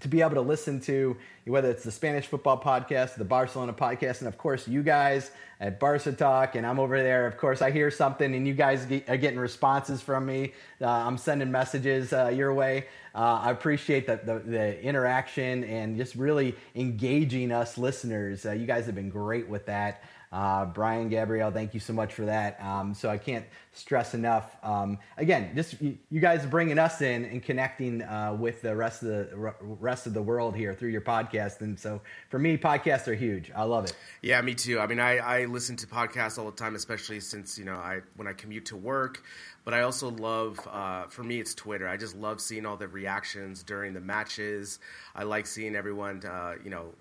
to 0.00 0.08
be 0.08 0.20
able 0.20 0.34
to 0.34 0.40
listen 0.40 0.80
to 0.80 1.16
whether 1.46 1.70
it's 1.70 1.84
the 1.84 1.90
Spanish 1.90 2.26
football 2.26 2.60
podcast, 2.60 3.14
the 3.14 3.24
Barcelona 3.24 3.72
podcast, 3.72 4.18
and 4.18 4.28
of 4.28 4.36
course 4.36 4.66
you 4.66 4.82
guys 4.82 5.30
at 5.60 5.80
Barca 5.80 6.12
Talk, 6.12 6.54
and 6.54 6.66
I'm 6.66 6.78
over 6.78 7.02
there. 7.02 7.26
Of 7.26 7.38
course, 7.38 7.62
I 7.62 7.70
hear 7.70 7.90
something, 7.90 8.34
and 8.34 8.46
you 8.46 8.52
guys 8.52 8.84
get, 8.84 9.08
are 9.08 9.16
getting 9.16 9.38
responses 9.38 10.02
from 10.02 10.26
me. 10.26 10.52
Uh, 10.80 10.86
I'm 10.86 11.16
sending 11.16 11.50
messages 11.50 12.12
uh, 12.12 12.28
your 12.28 12.52
way. 12.52 12.86
Uh, 13.14 13.40
I 13.42 13.50
appreciate 13.50 14.06
the, 14.06 14.20
the, 14.22 14.38
the 14.40 14.82
interaction 14.82 15.64
and 15.64 15.96
just 15.96 16.14
really 16.14 16.54
engaging 16.74 17.52
us 17.52 17.78
listeners. 17.78 18.44
Uh, 18.44 18.52
you 18.52 18.66
guys 18.66 18.84
have 18.86 18.94
been 18.94 19.08
great 19.08 19.48
with 19.48 19.64
that. 19.66 20.02
Uh, 20.36 20.66
Brian 20.66 21.08
Gabriel, 21.08 21.50
thank 21.50 21.72
you 21.72 21.80
so 21.80 21.94
much 21.94 22.12
for 22.12 22.26
that. 22.26 22.62
Um, 22.62 22.92
so 22.92 23.08
I 23.08 23.16
can't 23.16 23.46
stress 23.72 24.12
enough. 24.12 24.54
Um, 24.62 24.98
again, 25.16 25.52
just 25.54 25.80
you, 25.80 25.96
you 26.10 26.20
guys 26.20 26.44
bringing 26.44 26.78
us 26.78 27.00
in 27.00 27.24
and 27.24 27.42
connecting 27.42 28.02
uh, 28.02 28.36
with 28.38 28.60
the 28.60 28.76
rest 28.76 29.02
of 29.02 29.08
the 29.08 29.30
r- 29.34 29.56
rest 29.62 30.06
of 30.06 30.12
the 30.12 30.20
world 30.20 30.54
here 30.54 30.74
through 30.74 30.90
your 30.90 31.00
podcast. 31.00 31.62
And 31.62 31.80
so 31.80 32.02
for 32.28 32.38
me, 32.38 32.58
podcasts 32.58 33.08
are 33.08 33.14
huge. 33.14 33.50
I 33.56 33.62
love 33.62 33.86
it. 33.86 33.96
Yeah, 34.20 34.38
me 34.42 34.54
too. 34.54 34.78
I 34.78 34.86
mean, 34.86 35.00
I, 35.00 35.16
I 35.16 35.44
listen 35.46 35.74
to 35.76 35.86
podcasts 35.86 36.38
all 36.38 36.50
the 36.50 36.56
time, 36.56 36.74
especially 36.74 37.20
since 37.20 37.58
you 37.58 37.64
know 37.64 37.76
I 37.76 38.02
when 38.16 38.28
I 38.28 38.34
commute 38.34 38.66
to 38.66 38.76
work. 38.76 39.22
But 39.64 39.72
I 39.72 39.80
also 39.80 40.10
love, 40.10 40.60
uh, 40.70 41.06
for 41.06 41.24
me, 41.24 41.40
it's 41.40 41.54
Twitter. 41.54 41.88
I 41.88 41.96
just 41.96 42.14
love 42.14 42.42
seeing 42.42 42.66
all 42.66 42.76
the 42.76 42.88
reactions 42.88 43.62
during 43.62 43.94
the 43.94 44.02
matches. 44.02 44.80
I 45.14 45.22
like 45.22 45.46
seeing 45.46 45.74
everyone, 45.74 46.22
uh, 46.26 46.56
you 46.62 46.68
know, 46.68 46.92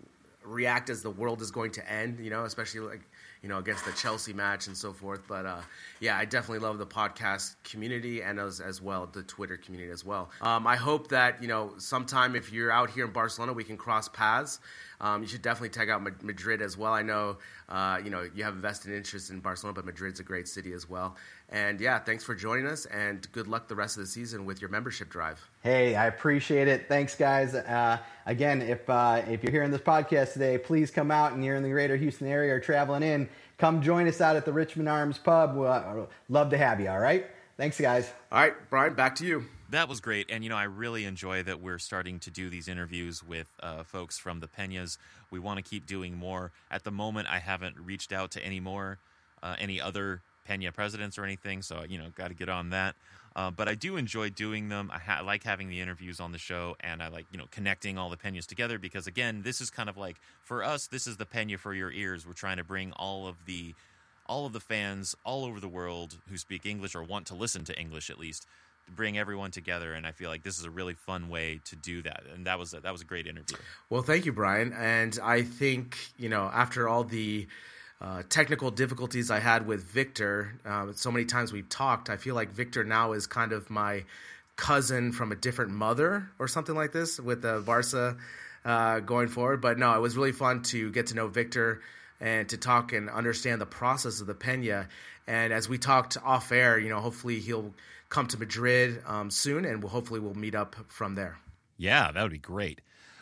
react 0.41 0.89
as 0.89 1.01
the 1.03 1.11
world 1.11 1.41
is 1.41 1.51
going 1.51 1.71
to 1.71 1.91
end. 1.91 2.21
You 2.21 2.29
know, 2.29 2.45
especially 2.45 2.79
like 2.79 3.01
you 3.45 3.49
know 3.49 3.59
against 3.59 3.85
the 3.85 3.91
Chelsea 3.91 4.33
match 4.33 4.65
and 4.65 4.75
so 4.75 4.91
forth. 4.91 5.21
But 5.27 5.45
uh, 5.45 5.61
yeah, 5.99 6.17
I 6.17 6.25
definitely 6.25 6.67
love 6.67 6.79
the 6.79 6.87
podcast 6.87 7.55
community 7.63 8.23
and 8.23 8.39
as 8.39 8.59
as 8.59 8.81
well 8.81 9.05
the 9.05 9.21
Twitter 9.21 9.55
community 9.55 9.91
as 9.91 10.03
well. 10.03 10.31
Um, 10.41 10.65
I 10.65 10.75
hope 10.75 11.09
that 11.09 11.43
you 11.43 11.47
know 11.47 11.73
sometime 11.77 12.35
if 12.35 12.51
you're 12.51 12.71
out 12.71 12.89
here 12.89 13.05
in 13.05 13.11
Barcelona, 13.11 13.53
we 13.53 13.63
can 13.63 13.77
cross 13.77 14.09
paths. 14.09 14.59
Um, 15.01 15.21
you 15.21 15.27
should 15.27 15.41
definitely 15.41 15.69
check 15.69 15.89
out 15.89 16.01
Madrid 16.23 16.61
as 16.61 16.77
well. 16.77 16.93
I 16.93 17.01
know, 17.01 17.37
uh, 17.69 17.99
you 18.03 18.09
know, 18.09 18.27
you 18.33 18.43
have 18.43 18.55
a 18.55 18.59
vested 18.59 18.93
interest 18.93 19.29
in 19.29 19.39
Barcelona, 19.39 19.75
but 19.75 19.85
Madrid's 19.85 20.19
a 20.19 20.23
great 20.23 20.47
city 20.47 20.73
as 20.73 20.89
well. 20.89 21.15
And 21.49 21.79
yeah, 21.79 21.99
thanks 21.99 22.23
for 22.23 22.33
joining 22.33 22.65
us, 22.65 22.85
and 22.87 23.31
good 23.31 23.47
luck 23.47 23.67
the 23.67 23.75
rest 23.75 23.97
of 23.97 24.03
the 24.03 24.07
season 24.07 24.45
with 24.45 24.61
your 24.61 24.69
membership 24.69 25.09
drive. 25.09 25.47
Hey, 25.61 25.95
I 25.95 26.07
appreciate 26.07 26.67
it. 26.67 26.87
Thanks, 26.87 27.15
guys. 27.15 27.53
Uh, 27.53 27.99
again, 28.25 28.61
if 28.61 28.89
uh, 28.89 29.21
if 29.27 29.43
you're 29.43 29.51
hearing 29.51 29.71
this 29.71 29.81
podcast 29.81 30.33
today, 30.33 30.57
please 30.57 30.89
come 30.89 31.11
out 31.11 31.33
and 31.33 31.43
you're 31.45 31.55
in 31.55 31.63
the 31.63 31.69
greater 31.69 31.95
Houston 31.95 32.27
area 32.27 32.53
or 32.53 32.59
traveling 32.59 33.03
in, 33.03 33.29
come 33.57 33.81
join 33.81 34.07
us 34.07 34.21
out 34.21 34.35
at 34.35 34.45
the 34.45 34.53
Richmond 34.53 34.89
Arms 34.89 35.17
Pub. 35.17 35.55
We'll, 35.55 35.71
uh, 35.71 36.05
love 36.29 36.49
to 36.49 36.57
have 36.57 36.79
you. 36.79 36.89
All 36.89 36.99
right. 36.99 37.27
Thanks, 37.57 37.79
guys. 37.79 38.11
All 38.31 38.39
right, 38.39 38.53
Brian, 38.69 38.95
back 38.95 39.15
to 39.15 39.25
you. 39.25 39.45
That 39.75 39.89
was 39.89 39.99
great. 39.99 40.31
And, 40.31 40.41
you 40.41 40.49
know, 40.49 40.55
I 40.55 40.63
really 40.63 41.03
enjoy 41.03 41.43
that 41.43 41.59
we're 41.59 41.79
starting 41.79 42.17
to 42.19 42.31
do 42.31 42.49
these 42.49 42.69
interviews 42.69 43.21
with 43.21 43.49
uh, 43.59 43.83
folks 43.83 44.17
from 44.17 44.39
the 44.39 44.47
Peñas. 44.47 44.97
We 45.31 45.37
want 45.37 45.57
to 45.57 45.69
keep 45.69 45.85
doing 45.85 46.15
more. 46.15 46.53
At 46.71 46.85
the 46.85 46.91
moment, 46.91 47.27
I 47.29 47.39
haven't 47.39 47.77
reached 47.77 48.13
out 48.13 48.31
to 48.31 48.45
any 48.45 48.61
more, 48.61 48.99
uh, 49.43 49.57
any 49.59 49.81
other 49.81 50.21
Peña 50.49 50.73
presidents 50.73 51.17
or 51.17 51.25
anything. 51.25 51.61
So, 51.61 51.83
you 51.83 51.97
know, 51.97 52.05
got 52.15 52.29
to 52.29 52.33
get 52.33 52.47
on 52.47 52.69
that. 52.69 52.95
Uh, 53.35 53.51
but 53.51 53.67
I 53.67 53.75
do 53.75 53.97
enjoy 53.97 54.29
doing 54.29 54.69
them. 54.69 54.89
I, 54.93 54.97
ha- 54.97 55.17
I 55.19 55.23
like 55.23 55.43
having 55.43 55.67
the 55.67 55.81
interviews 55.81 56.21
on 56.21 56.31
the 56.31 56.37
show, 56.37 56.77
and 56.79 57.03
I 57.03 57.09
like 57.09 57.25
you 57.33 57.37
know 57.37 57.47
connecting 57.51 57.97
all 57.97 58.09
the 58.09 58.15
Peñas 58.15 58.45
together 58.45 58.79
because 58.79 59.07
again, 59.07 59.41
this 59.43 59.59
is 59.59 59.69
kind 59.69 59.89
of 59.89 59.97
like 59.97 60.21
for 60.41 60.63
us, 60.63 60.87
this 60.87 61.05
is 61.05 61.17
the 61.17 61.25
Peña 61.25 61.59
for 61.59 61.73
your 61.73 61.91
ears. 61.91 62.25
We're 62.25 62.31
trying 62.31 62.55
to 62.57 62.63
bring 62.63 62.93
all 62.93 63.27
of 63.27 63.35
the 63.45 63.75
all 64.25 64.45
of 64.45 64.53
the 64.53 64.61
fans 64.61 65.15
all 65.25 65.43
over 65.43 65.59
the 65.59 65.67
world 65.67 66.15
who 66.29 66.37
speak 66.37 66.65
English 66.65 66.95
or 66.95 67.03
want 67.03 67.27
to 67.27 67.35
listen 67.35 67.65
to 67.65 67.77
English 67.77 68.09
at 68.09 68.17
least 68.17 68.47
bring 68.93 69.17
everyone 69.17 69.51
together 69.51 69.93
and 69.93 70.05
I 70.05 70.11
feel 70.11 70.29
like 70.29 70.43
this 70.43 70.59
is 70.59 70.65
a 70.65 70.69
really 70.69 70.93
fun 70.93 71.29
way 71.29 71.59
to 71.65 71.75
do 71.75 72.01
that 72.03 72.23
and 72.33 72.45
that 72.47 72.59
was 72.59 72.73
a, 72.73 72.81
that 72.81 72.91
was 72.91 73.01
a 73.01 73.05
great 73.05 73.27
interview. 73.27 73.57
Well, 73.89 74.01
thank 74.03 74.25
you, 74.25 74.33
Brian. 74.33 74.73
And 74.73 75.17
I 75.23 75.41
think, 75.43 75.97
you 76.17 76.29
know, 76.29 76.49
after 76.53 76.87
all 76.87 77.03
the 77.03 77.47
uh, 78.01 78.23
technical 78.29 78.71
difficulties 78.71 79.31
I 79.31 79.39
had 79.39 79.65
with 79.65 79.83
Victor, 79.83 80.59
uh, 80.65 80.87
so 80.93 81.11
many 81.11 81.25
times 81.25 81.51
we've 81.51 81.69
talked, 81.69 82.09
I 82.09 82.17
feel 82.17 82.35
like 82.35 82.51
Victor 82.51 82.83
now 82.83 83.13
is 83.13 83.25
kind 83.27 83.53
of 83.53 83.69
my 83.69 84.03
cousin 84.55 85.11
from 85.11 85.31
a 85.31 85.35
different 85.35 85.71
mother 85.71 86.29
or 86.39 86.47
something 86.47 86.75
like 86.75 86.91
this 86.91 87.19
with 87.19 87.41
the 87.41 87.63
Barca 87.65 88.17
uh, 88.63 88.99
going 88.99 89.27
forward. 89.27 89.61
But 89.61 89.79
no, 89.79 89.93
it 89.95 90.01
was 90.01 90.15
really 90.15 90.31
fun 90.31 90.61
to 90.63 90.91
get 90.91 91.07
to 91.07 91.15
know 91.15 91.27
Victor. 91.27 91.81
and 92.21 92.47
to 92.49 92.57
talk 92.57 92.93
and 92.93 93.09
understand 93.09 93.59
the 93.59 93.65
process 93.65 94.21
of 94.21 94.27
the 94.27 94.33
Peña. 94.33 94.87
And 95.27 95.51
as 95.51 95.67
we 95.67 95.77
talked 95.77 96.17
off 96.23 96.51
air, 96.51 96.79
you 96.79 96.89
know, 96.89 96.99
hopefully 96.99 97.39
he'll 97.39 97.73
come 98.09 98.27
to 98.27 98.37
Madrid 98.37 99.01
um, 99.05 99.29
soon, 99.29 99.65
and 99.65 99.81
we'll, 99.81 99.91
hopefully 99.91 100.19
we'll 100.19 100.33
meet 100.33 100.55
up 100.55 100.75
from 100.87 101.15
there. 101.15 101.37
Yeah, 101.77 102.11
that 102.11 102.21
would 102.21 102.31
be 102.31 102.37
great. 102.37 102.81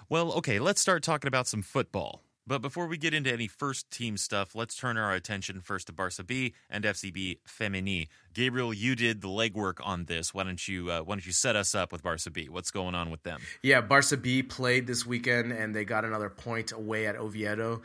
Well, 0.10 0.34
okay, 0.34 0.60
let's 0.60 0.82
start 0.82 1.04
talking 1.04 1.28
about 1.28 1.48
some 1.48 1.62
football. 1.62 2.22
But 2.46 2.62
before 2.62 2.88
we 2.88 2.98
get 2.98 3.14
into 3.14 3.32
any 3.32 3.48
first 3.48 3.90
team 3.90 4.18
stuff, 4.18 4.54
let's 4.54 4.76
turn 4.76 4.98
our 4.98 5.14
attention 5.14 5.62
first 5.62 5.88
to 5.88 5.94
Barca 5.94 6.26
B 6.26 6.54
and 6.70 6.84
FCB 6.84 7.38
Femení. 7.48 8.10
Gabriel, 8.34 8.74
you 8.74 8.98
did 8.98 9.22
the 9.22 9.30
legwork 9.30 9.76
on 9.82 10.06
this. 10.06 10.34
Why 10.34 10.44
don't 10.44 10.68
you 10.68 10.92
uh, 10.92 11.02
Why 11.02 11.16
don't 11.16 11.26
you 11.26 11.32
set 11.32 11.56
us 11.56 11.74
up 11.74 11.94
with 11.94 12.04
Barca 12.04 12.30
B? 12.30 12.50
What's 12.50 12.70
going 12.70 12.96
on 12.96 13.10
with 13.12 13.24
them? 13.24 13.40
Yeah, 13.62 13.80
Barca 13.80 14.18
B 14.18 14.44
played 14.44 14.88
this 14.88 15.06
weekend 15.06 15.54
and 15.54 15.74
they 15.74 15.86
got 15.86 16.04
another 16.04 16.30
point 16.30 16.74
away 16.74 17.08
at 17.08 17.16
Oviedo, 17.16 17.82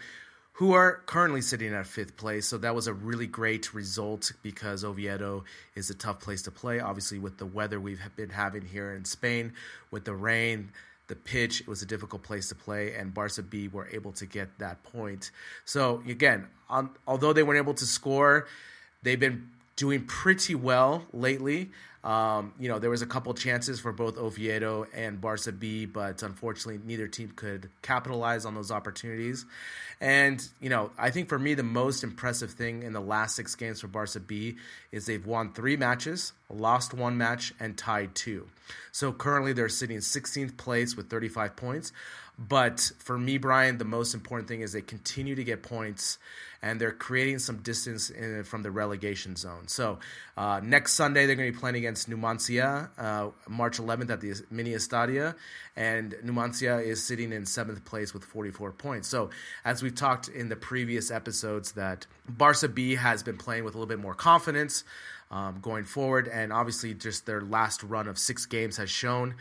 who 0.58 0.72
are 0.72 1.02
currently 1.06 1.40
sitting 1.40 1.72
at 1.72 1.86
fifth 1.86 2.16
place. 2.16 2.48
So 2.48 2.58
that 2.58 2.74
was 2.74 2.88
a 2.88 2.92
really 2.92 3.28
great 3.28 3.72
result 3.72 4.32
because 4.42 4.82
Oviedo 4.82 5.44
is 5.76 5.88
a 5.88 5.94
tough 5.94 6.18
place 6.18 6.42
to 6.42 6.50
play. 6.50 6.80
Obviously, 6.80 7.20
with 7.20 7.38
the 7.38 7.46
weather 7.46 7.78
we've 7.78 8.00
been 8.16 8.30
having 8.30 8.62
here 8.62 8.92
in 8.92 9.04
Spain, 9.04 9.52
with 9.92 10.04
the 10.04 10.14
rain, 10.14 10.70
the 11.06 11.14
pitch, 11.14 11.60
it 11.60 11.68
was 11.68 11.82
a 11.82 11.86
difficult 11.86 12.24
place 12.24 12.48
to 12.48 12.56
play, 12.56 12.92
and 12.94 13.14
Barca 13.14 13.40
B 13.40 13.68
were 13.68 13.86
able 13.92 14.10
to 14.14 14.26
get 14.26 14.48
that 14.58 14.82
point. 14.82 15.30
So 15.64 16.02
again, 16.08 16.48
on, 16.68 16.90
although 17.06 17.32
they 17.32 17.44
weren't 17.44 17.58
able 17.58 17.74
to 17.74 17.86
score, 17.86 18.48
they've 19.04 19.20
been 19.20 19.50
doing 19.76 20.06
pretty 20.06 20.56
well 20.56 21.04
lately. 21.12 21.70
Um, 22.04 22.52
you 22.60 22.68
know, 22.68 22.78
there 22.78 22.90
was 22.90 23.02
a 23.02 23.06
couple 23.06 23.34
chances 23.34 23.80
for 23.80 23.92
both 23.92 24.16
Oviedo 24.16 24.86
and 24.94 25.20
Barca 25.20 25.50
B, 25.50 25.84
but 25.84 26.22
unfortunately, 26.22 26.80
neither 26.84 27.08
team 27.08 27.32
could 27.34 27.70
capitalize 27.82 28.44
on 28.44 28.54
those 28.54 28.70
opportunities. 28.70 29.44
And 30.00 30.46
you 30.60 30.68
know, 30.68 30.92
I 30.96 31.10
think 31.10 31.28
for 31.28 31.38
me, 31.38 31.54
the 31.54 31.64
most 31.64 32.04
impressive 32.04 32.52
thing 32.52 32.84
in 32.84 32.92
the 32.92 33.00
last 33.00 33.34
six 33.34 33.56
games 33.56 33.80
for 33.80 33.88
Barca 33.88 34.20
B 34.20 34.56
is 34.92 35.06
they've 35.06 35.26
won 35.26 35.52
three 35.52 35.76
matches, 35.76 36.32
lost 36.48 36.94
one 36.94 37.18
match, 37.18 37.52
and 37.58 37.76
tied 37.76 38.14
two. 38.14 38.46
So 38.92 39.12
currently, 39.12 39.52
they're 39.52 39.68
sitting 39.68 39.98
16th 39.98 40.56
place 40.56 40.96
with 40.96 41.10
35 41.10 41.56
points. 41.56 41.92
But 42.38 42.92
for 42.98 43.18
me, 43.18 43.36
Brian, 43.36 43.78
the 43.78 43.84
most 43.84 44.14
important 44.14 44.48
thing 44.48 44.60
is 44.60 44.72
they 44.72 44.80
continue 44.80 45.34
to 45.34 45.42
get 45.42 45.64
points 45.64 46.18
and 46.62 46.80
they're 46.80 46.92
creating 46.92 47.40
some 47.40 47.58
distance 47.58 48.10
in, 48.10 48.44
from 48.44 48.62
the 48.62 48.70
relegation 48.70 49.34
zone. 49.34 49.66
So 49.66 49.98
uh, 50.36 50.60
next 50.62 50.92
Sunday, 50.92 51.26
they're 51.26 51.34
going 51.34 51.48
to 51.48 51.52
be 51.52 51.58
playing 51.58 51.76
against 51.76 52.08
Numancia, 52.08 52.90
uh, 52.96 53.30
March 53.48 53.78
11th 53.78 54.10
at 54.10 54.20
the 54.20 54.34
Mini 54.50 54.70
Estadi. 54.70 55.34
And 55.76 56.14
Numancia 56.24 56.84
is 56.84 57.02
sitting 57.02 57.32
in 57.32 57.44
seventh 57.44 57.84
place 57.84 58.14
with 58.14 58.24
44 58.24 58.72
points. 58.72 59.08
So 59.08 59.30
as 59.64 59.82
we've 59.82 59.94
talked 59.94 60.28
in 60.28 60.48
the 60.48 60.56
previous 60.56 61.10
episodes, 61.10 61.72
that 61.72 62.06
Barca 62.28 62.68
B 62.68 62.94
has 62.94 63.24
been 63.24 63.36
playing 63.36 63.64
with 63.64 63.74
a 63.74 63.78
little 63.78 63.88
bit 63.88 64.00
more 64.00 64.14
confidence 64.14 64.84
um, 65.32 65.58
going 65.60 65.84
forward. 65.84 66.28
And 66.28 66.52
obviously, 66.52 66.94
just 66.94 67.26
their 67.26 67.40
last 67.40 67.82
run 67.82 68.06
of 68.06 68.16
six 68.16 68.46
games 68.46 68.76
has 68.76 68.90
shown 68.90 69.34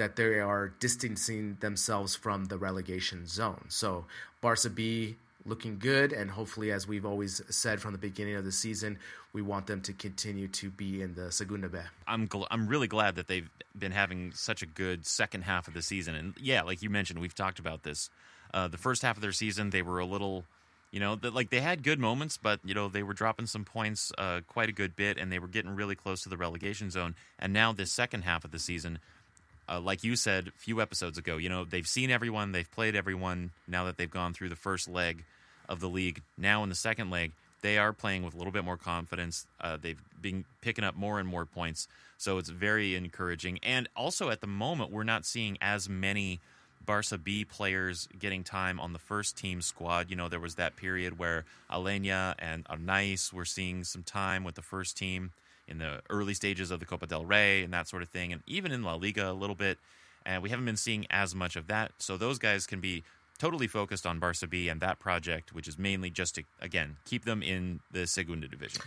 that 0.00 0.16
they 0.16 0.40
are 0.40 0.72
distancing 0.80 1.58
themselves 1.60 2.16
from 2.16 2.46
the 2.46 2.56
relegation 2.56 3.26
zone. 3.26 3.66
So 3.68 4.06
Barca 4.40 4.70
B 4.70 5.16
looking 5.44 5.78
good, 5.78 6.14
and 6.14 6.30
hopefully, 6.30 6.72
as 6.72 6.88
we've 6.88 7.04
always 7.04 7.42
said 7.50 7.80
from 7.80 7.92
the 7.92 7.98
beginning 7.98 8.34
of 8.34 8.46
the 8.46 8.52
season, 8.52 8.98
we 9.34 9.42
want 9.42 9.66
them 9.66 9.82
to 9.82 9.92
continue 9.92 10.48
to 10.48 10.70
be 10.70 11.02
in 11.02 11.14
the 11.14 11.30
Segunda 11.30 11.68
B. 11.68 11.78
I'm 12.06 12.26
gl- 12.28 12.46
I'm 12.50 12.66
really 12.66 12.88
glad 12.88 13.16
that 13.16 13.28
they've 13.28 13.50
been 13.78 13.92
having 13.92 14.32
such 14.32 14.62
a 14.62 14.66
good 14.66 15.04
second 15.04 15.42
half 15.42 15.68
of 15.68 15.74
the 15.74 15.82
season, 15.82 16.14
and 16.14 16.34
yeah, 16.40 16.62
like 16.62 16.80
you 16.80 16.88
mentioned, 16.88 17.20
we've 17.20 17.34
talked 17.34 17.58
about 17.58 17.82
this. 17.82 18.08
Uh, 18.54 18.68
the 18.68 18.78
first 18.78 19.02
half 19.02 19.16
of 19.16 19.22
their 19.22 19.32
season, 19.32 19.68
they 19.68 19.82
were 19.82 19.98
a 19.98 20.06
little. 20.06 20.46
You 20.92 20.98
know, 20.98 21.16
like 21.22 21.50
they 21.50 21.60
had 21.60 21.84
good 21.84 22.00
moments, 22.00 22.36
but 22.36 22.58
you 22.64 22.74
know 22.74 22.88
they 22.88 23.04
were 23.04 23.14
dropping 23.14 23.46
some 23.46 23.64
points 23.64 24.10
uh, 24.18 24.40
quite 24.48 24.68
a 24.68 24.72
good 24.72 24.96
bit, 24.96 25.18
and 25.18 25.30
they 25.30 25.38
were 25.38 25.46
getting 25.46 25.76
really 25.76 25.94
close 25.94 26.22
to 26.22 26.28
the 26.28 26.36
relegation 26.36 26.90
zone. 26.90 27.14
And 27.38 27.52
now 27.52 27.72
this 27.72 27.92
second 27.92 28.22
half 28.22 28.44
of 28.44 28.50
the 28.50 28.58
season, 28.58 28.98
uh, 29.70 29.80
like 29.80 30.02
you 30.02 30.16
said 30.16 30.48
a 30.48 30.58
few 30.58 30.80
episodes 30.80 31.16
ago, 31.16 31.36
you 31.36 31.48
know, 31.48 31.64
they've 31.64 31.86
seen 31.86 32.10
everyone, 32.10 32.52
they've 32.52 32.70
played 32.70 32.96
everyone 32.96 33.52
now 33.68 33.84
that 33.84 33.96
they've 33.96 34.10
gone 34.10 34.34
through 34.34 34.48
the 34.48 34.56
first 34.56 34.88
leg 34.88 35.24
of 35.68 35.80
the 35.80 35.88
league. 35.88 36.22
Now 36.36 36.62
in 36.62 36.68
the 36.68 36.74
second 36.74 37.10
leg, 37.10 37.32
they 37.62 37.78
are 37.78 37.92
playing 37.92 38.22
with 38.24 38.34
a 38.34 38.38
little 38.38 38.52
bit 38.52 38.64
more 38.64 38.76
confidence. 38.76 39.46
Uh, 39.60 39.76
they've 39.80 40.00
been 40.20 40.44
picking 40.60 40.84
up 40.84 40.96
more 40.96 41.20
and 41.20 41.28
more 41.28 41.44
points, 41.44 41.86
so 42.16 42.38
it's 42.38 42.48
very 42.48 42.94
encouraging. 42.96 43.58
And 43.62 43.88
also 43.94 44.30
at 44.30 44.40
the 44.40 44.46
moment, 44.46 44.90
we're 44.90 45.04
not 45.04 45.24
seeing 45.24 45.56
as 45.60 45.88
many 45.88 46.40
Barca 46.84 47.18
B 47.18 47.44
players 47.44 48.08
getting 48.18 48.42
time 48.42 48.80
on 48.80 48.92
the 48.92 48.98
first 48.98 49.36
team 49.36 49.60
squad. 49.60 50.10
You 50.10 50.16
know, 50.16 50.28
there 50.28 50.40
was 50.40 50.56
that 50.56 50.76
period 50.76 51.18
where 51.18 51.44
Aleña 51.70 52.34
and 52.38 52.64
Arnaiz 52.64 53.32
were 53.32 53.44
seeing 53.44 53.84
some 53.84 54.02
time 54.02 54.42
with 54.42 54.54
the 54.54 54.62
first 54.62 54.96
team 54.96 55.32
in 55.70 55.78
the 55.78 56.02
early 56.10 56.34
stages 56.34 56.70
of 56.70 56.80
the 56.80 56.86
Copa 56.86 57.06
del 57.06 57.24
Rey 57.24 57.62
and 57.62 57.72
that 57.72 57.88
sort 57.88 58.02
of 58.02 58.08
thing, 58.08 58.32
and 58.32 58.42
even 58.46 58.72
in 58.72 58.82
La 58.82 58.94
Liga 58.94 59.30
a 59.30 59.32
little 59.32 59.56
bit. 59.56 59.78
And 60.26 60.42
we 60.42 60.50
haven't 60.50 60.66
been 60.66 60.76
seeing 60.76 61.06
as 61.08 61.34
much 61.34 61.56
of 61.56 61.66
that. 61.68 61.92
So 61.98 62.18
those 62.18 62.38
guys 62.38 62.66
can 62.66 62.80
be 62.80 63.04
totally 63.38 63.66
focused 63.66 64.04
on 64.04 64.18
Barca 64.18 64.46
B 64.46 64.68
and 64.68 64.80
that 64.82 64.98
project, 64.98 65.54
which 65.54 65.66
is 65.66 65.78
mainly 65.78 66.10
just 66.10 66.34
to, 66.34 66.42
again, 66.60 66.98
keep 67.06 67.24
them 67.24 67.42
in 67.42 67.80
the 67.90 68.06
Segunda 68.06 68.46
division. 68.46 68.82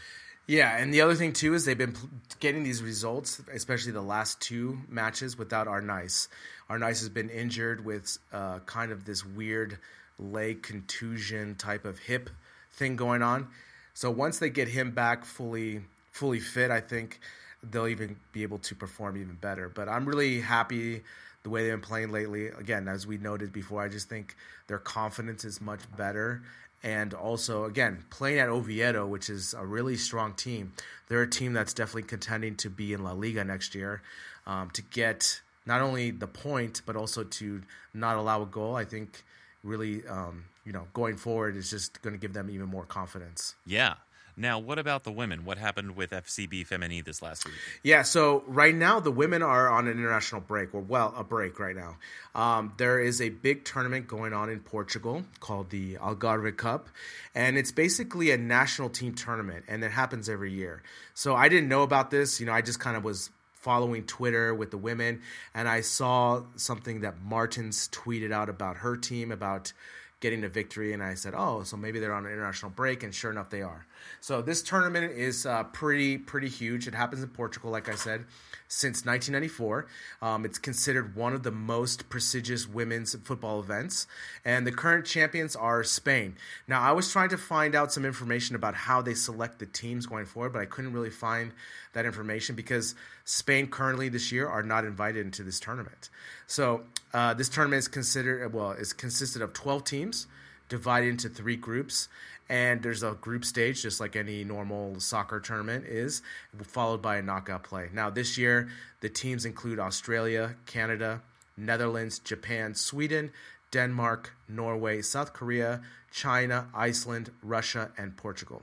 Yeah, 0.46 0.78
and 0.78 0.94
the 0.94 1.02
other 1.02 1.16
thing 1.16 1.34
too 1.34 1.54
is 1.54 1.66
they've 1.66 1.78
been 1.78 1.96
getting 2.40 2.64
these 2.64 2.84
results, 2.84 3.42
especially 3.52 3.94
the 3.94 4.02
last 4.02 4.42
two 4.42 4.78
matches, 4.90 5.38
without 5.38 5.68
Arnaiz. 5.68 6.28
Arnaiz 6.70 7.00
has 7.00 7.10
been 7.10 7.30
injured 7.30 7.84
with 7.84 8.18
uh, 8.32 8.60
kind 8.60 8.92
of 8.92 9.06
this 9.06 9.26
weird 9.26 9.80
leg 10.20 10.62
contusion 10.62 11.56
type 11.56 11.86
of 11.86 11.98
hip 11.98 12.30
thing 12.74 12.96
going 12.96 13.24
on. 13.24 13.48
So 13.94 14.12
once 14.12 14.40
they 14.40 14.50
get 14.50 14.68
him 14.68 14.92
back 14.92 15.24
fully 15.24 15.82
fully 16.14 16.40
fit, 16.40 16.72
I 16.72 16.80
think 16.80 17.20
they'll 17.62 17.88
even 17.88 18.16
be 18.32 18.44
able 18.44 18.60
to 18.60 18.76
perform 18.76 19.18
even 19.18 19.36
better. 19.36 19.68
But 19.68 19.90
I'm 19.90 20.06
really 20.06 20.40
happy 20.40 21.02
the 21.44 21.50
way 21.50 21.64
they've 21.64 21.74
been 21.74 21.82
playing 21.82 22.12
lately. 22.12 22.48
Again, 22.48 22.88
as 22.88 23.06
we 23.06 23.18
noted 23.18 23.52
before, 23.52 23.82
I 23.82 23.90
just 23.90 24.08
think 24.08 24.36
their 24.68 24.80
confidence 24.80 25.44
is 25.44 25.60
much 25.60 25.82
better. 25.98 26.44
And 26.84 27.14
also, 27.14 27.64
again, 27.64 28.04
playing 28.10 28.40
at 28.40 28.50
Oviedo, 28.50 29.08
which 29.08 29.30
is 29.30 29.54
a 29.54 29.66
really 29.66 29.96
strong 29.96 30.34
team. 30.34 30.74
They're 31.08 31.22
a 31.22 31.30
team 31.30 31.54
that's 31.54 31.74
definitely 31.74 32.04
contending 32.04 32.56
to 32.58 32.70
be 32.70 32.94
in 32.94 33.04
La 33.04 33.14
Liga 33.14 33.44
next 33.44 33.74
year. 33.74 34.02
Um, 34.46 34.70
to 34.72 34.82
get 34.82 35.42
not 35.66 35.82
only 35.82 36.12
the 36.12 36.28
point, 36.28 36.82
but 36.86 36.98
also 36.98 37.24
to 37.24 37.62
not 37.94 38.18
allow 38.18 38.42
a 38.42 38.46
goal, 38.46 38.76
I 38.76 38.84
think 38.84 39.24
really, 39.64 40.06
um, 40.08 40.44
you 40.66 40.74
know, 40.74 40.88
going 40.94 41.16
forward 41.16 41.56
is 41.56 41.70
just 41.70 42.02
going 42.02 42.14
to 42.14 42.20
give 42.20 42.34
them 42.34 42.50
even 42.50 42.68
more 42.68 42.84
confidence. 42.84 43.56
Yeah, 43.66 43.94
now, 44.36 44.58
what 44.58 44.80
about 44.80 45.04
the 45.04 45.12
women? 45.12 45.46
What 45.46 45.58
happened 45.58 45.96
with 45.96 46.12
FCB 46.12 46.68
Femení 46.68 47.04
this 47.04 47.22
last 47.22 47.46
week? 47.46 47.56
Yeah, 47.84 48.02
so 48.02 48.44
right 48.48 48.74
now 48.74 49.00
the 49.00 49.12
women 49.12 49.44
are 49.44 49.70
on 49.70 49.88
an 49.88 49.94
international 49.94 50.42
break, 50.42 50.74
or 50.74 50.82
well, 50.82 51.14
a 51.16 51.24
break 51.24 51.60
right 51.60 51.76
now. 51.76 51.98
Um, 52.34 52.74
there 52.78 53.00
is 53.00 53.22
a 53.22 53.30
big 53.30 53.64
tournament 53.64 54.08
going 54.08 54.34
on 54.34 54.50
in 54.50 54.60
Portugal 54.60 55.24
called 55.40 55.70
the 55.70 55.96
Algarve 55.96 56.58
Cup, 56.58 56.90
and 57.36 57.58
it's 57.58 57.72
basically 57.72 58.32
a 58.32 58.38
national 58.38 58.90
team 58.90 59.14
tournament, 59.14 59.66
and 59.68 59.84
it 59.84 59.92
happens 59.92 60.28
every 60.28 60.52
year. 60.52 60.82
So 61.14 61.36
I 61.36 61.48
didn't 61.48 61.70
know 61.70 61.84
about 61.84 62.10
this. 62.10 62.40
You 62.40 62.48
know, 62.48 62.54
I 62.54 62.62
just 62.62 62.80
kind 62.80 62.98
of 62.98 63.04
was 63.04 63.30
following 63.54 64.04
Twitter 64.04 64.54
with 64.54 64.72
the 64.72 64.78
women, 64.78 65.22
and 65.54 65.70
I 65.70 65.82
saw 65.82 66.44
something 66.56 67.02
that 67.02 67.22
Martens 67.24 67.88
tweeted 67.90 68.32
out 68.32 68.50
about 68.50 68.78
her 68.78 68.98
team 68.98 69.32
about 69.32 69.74
getting 70.20 70.44
a 70.44 70.50
victory, 70.50 70.94
and 70.94 71.04
I 71.04 71.14
said, 71.16 71.34
"Oh, 71.36 71.64
so 71.64 71.78
maybe 71.78 72.00
they're 72.00 72.14
on 72.14 72.26
an 72.26 72.32
international 72.32 72.72
break," 72.72 73.04
and 73.04 73.14
sure 73.14 73.30
enough, 73.30 73.50
they 73.50 73.62
are. 73.62 73.86
So 74.22 74.42
this 74.42 74.62
tournament 74.62 75.12
is 75.12 75.46
uh, 75.46 75.64
pretty 75.66 76.18
pretty 76.18 76.50
huge. 76.50 76.88
It 76.88 76.96
happens 76.96 77.24
in 77.24 77.30
Portugal, 77.30 77.72
like 77.72 77.90
I 77.90 77.96
said, 77.96 78.26
since 78.68 79.06
1994. 79.06 79.88
Um, 80.22 80.46
it's 80.46 80.58
considered 80.58 81.16
one 81.16 81.34
of 81.34 81.44
the 81.44 81.52
most 81.52 82.10
prestigious 82.10 82.68
women's 82.68 83.16
football 83.16 83.60
events, 83.60 84.08
and 84.46 84.66
the 84.66 84.72
current 84.72 85.06
champions 85.06 85.56
are 85.56 85.84
Spain. 85.84 86.36
Now, 86.68 86.82
I 86.82 86.92
was 86.92 87.12
trying 87.12 87.30
to 87.30 87.38
find 87.38 87.76
out 87.76 87.92
some 87.92 88.06
information 88.06 88.56
about 88.56 88.76
how 88.76 89.02
they 89.02 89.14
select 89.14 89.60
the 89.60 89.66
teams 89.66 90.06
going 90.06 90.26
forward, 90.26 90.54
but 90.54 90.62
I 90.62 90.66
couldn't 90.66 90.94
really 90.94 91.10
find 91.10 91.52
that 91.94 92.06
information 92.06 92.56
because 92.56 92.96
Spain 93.26 93.68
currently 93.68 94.10
this 94.10 94.32
year 94.32 94.48
are 94.48 94.64
not 94.64 94.86
invited 94.86 95.26
into 95.26 95.44
this 95.44 95.60
tournament. 95.60 96.10
So 96.48 96.84
uh, 97.14 97.34
this 97.34 97.50
tournament 97.50 97.80
is 97.80 97.88
considered 97.88 98.54
well, 98.54 98.72
it's 98.72 98.94
consisted 98.94 99.42
of 99.42 99.54
12 99.54 99.84
teams 99.84 100.28
divided 100.70 101.10
into 101.10 101.30
three 101.30 101.56
groups 101.56 102.08
and 102.50 102.82
there's 102.84 103.04
a 103.04 103.14
group 103.14 103.46
stage 103.46 103.82
just 103.82 104.00
like 104.00 104.16
any 104.16 104.44
normal 104.44 105.00
soccer 105.00 105.40
tournament 105.40 105.86
is 105.86 106.22
followed 106.64 107.02
by 107.02 107.18
a 107.18 107.22
knockout 107.22 107.64
play 107.64 107.90
now 107.94 108.10
this 108.10 108.38
year 108.38 108.70
the 109.02 109.10
teams 109.10 109.46
include 109.46 109.80
australia 109.80 110.56
canada 110.66 111.22
netherlands 111.58 112.20
japan 112.20 112.74
sweden 112.76 113.32
denmark 113.72 114.34
norway 114.48 115.02
south 115.02 115.34
korea 115.34 115.82
china 116.12 116.68
iceland 116.74 117.32
russia 117.42 117.92
and 117.98 118.16
portugal 118.18 118.62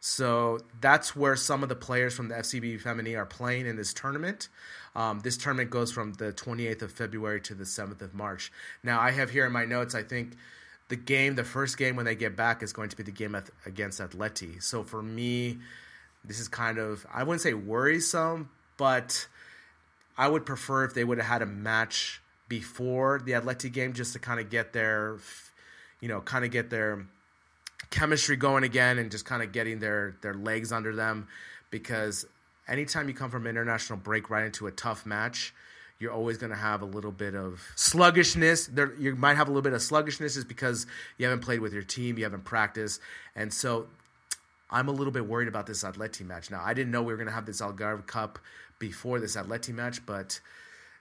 so 0.00 0.60
that's 0.80 1.14
where 1.14 1.36
some 1.36 1.62
of 1.62 1.68
the 1.68 1.76
players 1.76 2.14
from 2.14 2.28
the 2.28 2.36
FCB 2.36 2.82
Femení 2.82 3.16
are 3.18 3.26
playing 3.26 3.66
in 3.66 3.76
this 3.76 3.92
tournament. 3.92 4.48
Um, 4.96 5.20
this 5.20 5.36
tournament 5.36 5.68
goes 5.70 5.92
from 5.92 6.14
the 6.14 6.32
28th 6.32 6.82
of 6.82 6.92
February 6.92 7.40
to 7.42 7.54
the 7.54 7.64
7th 7.64 8.00
of 8.00 8.14
March. 8.14 8.50
Now, 8.82 8.98
I 8.98 9.10
have 9.10 9.30
here 9.30 9.44
in 9.44 9.52
my 9.52 9.66
notes, 9.66 9.94
I 9.94 10.02
think 10.02 10.36
the 10.90 10.96
game, 10.96 11.36
the 11.36 11.44
first 11.44 11.78
game 11.78 11.96
when 11.96 12.04
they 12.04 12.14
get 12.14 12.36
back 12.36 12.62
is 12.62 12.72
going 12.72 12.90
to 12.90 12.96
be 12.96 13.02
the 13.02 13.12
game 13.12 13.36
against 13.64 14.00
Atleti. 14.00 14.62
So 14.62 14.82
for 14.82 15.02
me, 15.02 15.58
this 16.24 16.38
is 16.38 16.48
kind 16.48 16.78
of 16.78 17.06
I 17.12 17.22
wouldn't 17.22 17.40
say 17.40 17.54
worrisome, 17.54 18.50
but 18.76 19.26
I 20.18 20.28
would 20.28 20.44
prefer 20.44 20.84
if 20.84 20.92
they 20.92 21.04
would 21.04 21.18
have 21.18 21.26
had 21.26 21.42
a 21.42 21.46
match 21.46 22.20
before 22.48 23.22
the 23.24 23.32
Atleti 23.32 23.72
game 23.72 23.94
just 23.94 24.12
to 24.12 24.18
kind 24.18 24.40
of 24.40 24.50
get 24.50 24.72
their, 24.72 25.16
you 26.00 26.08
know, 26.08 26.20
kind 26.20 26.44
of 26.44 26.50
get 26.50 26.68
their 26.68 27.06
chemistry 27.90 28.36
going 28.36 28.64
again 28.64 28.98
and 28.98 29.10
just 29.10 29.24
kind 29.24 29.42
of 29.42 29.52
getting 29.52 29.78
their 29.78 30.16
their 30.20 30.34
legs 30.34 30.72
under 30.72 30.94
them 30.94 31.28
because 31.70 32.26
anytime 32.68 33.08
you 33.08 33.14
come 33.14 33.30
from 33.30 33.46
international 33.46 33.98
break 33.98 34.28
right 34.28 34.44
into 34.44 34.66
a 34.66 34.70
tough 34.72 35.06
match 35.06 35.54
you're 36.00 36.12
always 36.12 36.38
going 36.38 36.50
to 36.50 36.58
have 36.58 36.82
a 36.82 36.86
little 36.86 37.12
bit 37.12 37.34
of 37.34 37.62
sluggishness. 37.76 38.66
There, 38.66 38.94
you 38.94 39.14
might 39.14 39.36
have 39.36 39.48
a 39.48 39.50
little 39.50 39.62
bit 39.62 39.74
of 39.74 39.82
sluggishness 39.82 40.36
is 40.36 40.44
because 40.44 40.86
you 41.18 41.26
haven't 41.26 41.42
played 41.44 41.60
with 41.60 41.72
your 41.72 41.82
team, 41.82 42.18
you 42.18 42.24
haven't 42.24 42.44
practiced, 42.44 43.00
and 43.36 43.52
so 43.52 43.86
I'm 44.70 44.88
a 44.88 44.92
little 44.92 45.12
bit 45.12 45.26
worried 45.26 45.48
about 45.48 45.66
this 45.66 45.84
Atleti 45.84 46.26
match. 46.26 46.50
Now, 46.50 46.62
I 46.64 46.74
didn't 46.74 46.90
know 46.90 47.02
we 47.02 47.12
were 47.12 47.16
going 47.16 47.28
to 47.28 47.34
have 47.34 47.46
this 47.46 47.60
Algarve 47.60 48.06
Cup 48.06 48.38
before 48.78 49.20
this 49.20 49.36
Atleti 49.36 49.74
match, 49.74 50.04
but 50.06 50.40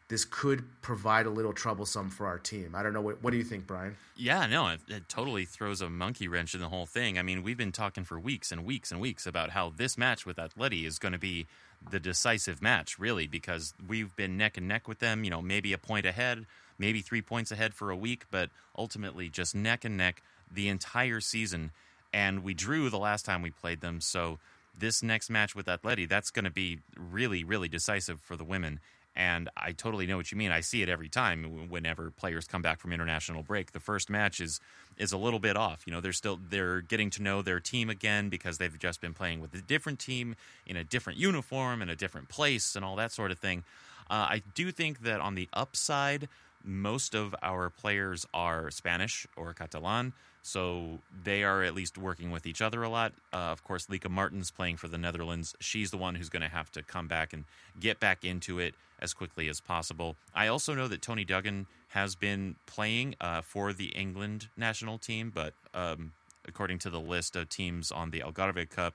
this 0.10 0.26
could 0.26 0.64
provide 0.82 1.28
a 1.28 1.30
little 1.30 1.54
troublesome 1.54 2.10
for 2.10 2.26
our 2.26 2.40
team. 2.40 2.74
I 2.76 2.82
don't 2.82 2.94
know. 2.94 3.02
What, 3.02 3.24
what 3.24 3.30
do 3.30 3.38
you 3.38 3.44
think, 3.44 3.68
Brian? 3.68 3.96
Yeah, 4.18 4.48
no, 4.48 4.68
it, 4.70 4.82
it, 4.88 5.08
totally 5.08 5.46
throws 5.46 5.82
a 5.82 5.90
monkey 5.90 6.28
wrench 6.28 6.56
in 6.56 6.62
the 6.62 6.70
whole 6.70 6.88
thing. 6.88 7.20
I 7.20 7.22
mean, 7.22 7.44
we've 7.44 7.58
been 7.58 7.72
talking 7.72 8.04
for 8.04 8.20
weeks 8.20 8.52
and 8.52 8.66
weeks 8.66 8.92
and 8.92 9.00
weeks 9.00 9.28
about 9.28 9.52
how 9.52 9.70
this 9.70 10.00
match 10.00 10.26
with 10.26 10.38
Atleti 10.38 10.86
is 10.86 10.98
going 10.98 11.12
to 11.12 11.20
be 11.20 11.46
the 11.88 12.00
decisive 12.00 12.62
match, 12.62 13.00
really, 13.00 13.28
because 13.28 13.74
we've 13.88 14.16
been 14.16 14.38
neck 14.38 14.58
and 14.58 14.68
neck 14.68 14.88
with 14.88 15.00
them, 15.00 15.24
you 15.24 15.30
know, 15.30 15.42
maybe 15.42 15.74
a 15.74 15.78
point 15.78 16.06
ahead, 16.06 16.46
maybe 16.78 17.02
three 17.02 17.22
points 17.22 17.52
ahead 17.52 17.74
for 17.74 17.90
a 17.90 17.96
week, 17.96 18.26
but 18.32 18.50
ultimately 18.78 19.30
just 19.30 19.56
neck 19.56 19.86
and 19.86 19.98
neck 19.98 20.22
the 20.52 20.68
entire 20.68 21.20
season. 21.22 21.72
And 22.14 22.44
we 22.44 22.54
drew 22.54 22.90
the 22.90 22.98
last 22.98 23.26
time 23.26 23.42
we 23.42 23.52
played 23.52 23.82
them. 23.82 24.02
So 24.02 24.40
this 24.78 25.04
next 25.04 25.30
match 25.30 25.56
with 25.56 25.68
Atleti, 25.68 26.08
that's 26.08 26.32
going 26.32 26.46
to 26.46 26.52
be 26.52 26.80
really, 26.98 27.44
really 27.44 27.68
decisive 27.68 28.20
for 28.22 28.36
the 28.36 28.44
women. 28.44 28.80
And 29.20 29.50
I 29.58 29.74
totally 29.74 30.08
know 30.08 30.16
what 30.16 30.32
you 30.32 30.38
mean. 30.38 30.50
I 30.50 30.62
see 30.62 30.82
it 30.82 30.88
every 30.88 31.10
time 31.10 31.68
whenever 31.68 32.10
players 32.10 32.48
come 32.48 32.62
back 32.62 32.80
from 32.80 32.94
international 32.94 33.44
break. 33.44 33.74
The 33.74 33.80
first 33.82 34.10
match 34.10 34.40
is 34.40 34.62
is 34.96 35.12
a 35.12 35.18
little 35.18 35.40
bit 35.40 35.58
off. 35.58 35.84
You 35.86 35.92
know, 35.92 36.00
they're 36.00 36.14
still 36.14 36.40
they're 36.50 36.80
getting 36.80 37.10
to 37.12 37.22
know 37.22 37.42
their 37.42 37.60
team 37.60 37.90
again 37.90 38.30
because 38.30 38.60
they've 38.60 38.80
just 38.80 39.02
been 39.02 39.14
playing 39.14 39.42
with 39.42 39.54
a 39.54 39.62
different 39.62 40.00
team 40.00 40.38
in 40.66 40.78
a 40.78 40.86
different 40.86 41.20
uniform 41.20 41.82
in 41.82 41.90
a 41.90 41.98
different 41.98 42.30
place 42.30 42.78
and 42.78 42.86
all 42.86 42.96
that 42.96 43.12
sort 43.12 43.30
of 43.30 43.38
thing. 43.38 43.66
Uh, 44.10 44.28
I 44.30 44.42
do 44.56 44.72
think 44.72 45.02
that 45.02 45.20
on 45.20 45.36
the 45.36 45.50
upside, 45.52 46.30
most 46.64 47.16
of 47.16 47.36
our 47.42 47.70
players 47.70 48.26
are 48.34 48.72
Spanish 48.72 49.28
or 49.36 49.54
Catalan, 49.54 50.14
so 50.42 51.00
they 51.24 51.44
are 51.44 51.64
at 51.64 51.76
least 51.76 51.98
working 51.98 52.32
with 52.32 52.46
each 52.46 52.62
other 52.62 52.84
a 52.84 52.90
lot. 52.90 53.14
Uh, 53.34 53.38
of 53.38 53.64
course, 53.64 53.90
Lieke 53.90 54.10
Martens 54.10 54.52
playing 54.52 54.78
for 54.78 54.88
the 54.88 54.98
Netherlands. 54.98 55.56
She's 55.60 55.92
the 55.92 55.98
one 55.98 56.16
who's 56.16 56.30
going 56.30 56.42
to 56.42 56.50
have 56.50 56.72
to 56.72 56.84
come 56.84 57.08
back 57.08 57.34
and 57.34 57.46
get 57.80 58.00
back 58.00 58.24
into 58.24 58.60
it 58.60 58.76
as 59.02 59.14
quickly 59.14 59.48
as 59.48 59.60
possible. 59.62 60.16
I 60.36 60.48
also 60.48 60.74
know 60.74 60.88
that 60.88 61.02
Toni 61.02 61.26
Duggan 61.26 61.68
has 61.90 62.16
been 62.16 62.56
playing 62.66 63.16
uh, 63.20 63.42
for 63.42 63.74
the 63.74 63.88
England 63.88 64.48
national 64.58 64.98
team, 64.98 65.32
but 65.34 65.54
um, 65.74 66.12
according 66.48 66.80
to 66.80 66.90
the 66.90 67.00
list 67.00 67.36
of 67.36 67.50
teams 67.50 67.92
on 67.92 68.12
the 68.12 68.20
Algarve 68.20 68.70
Cup, 68.70 68.94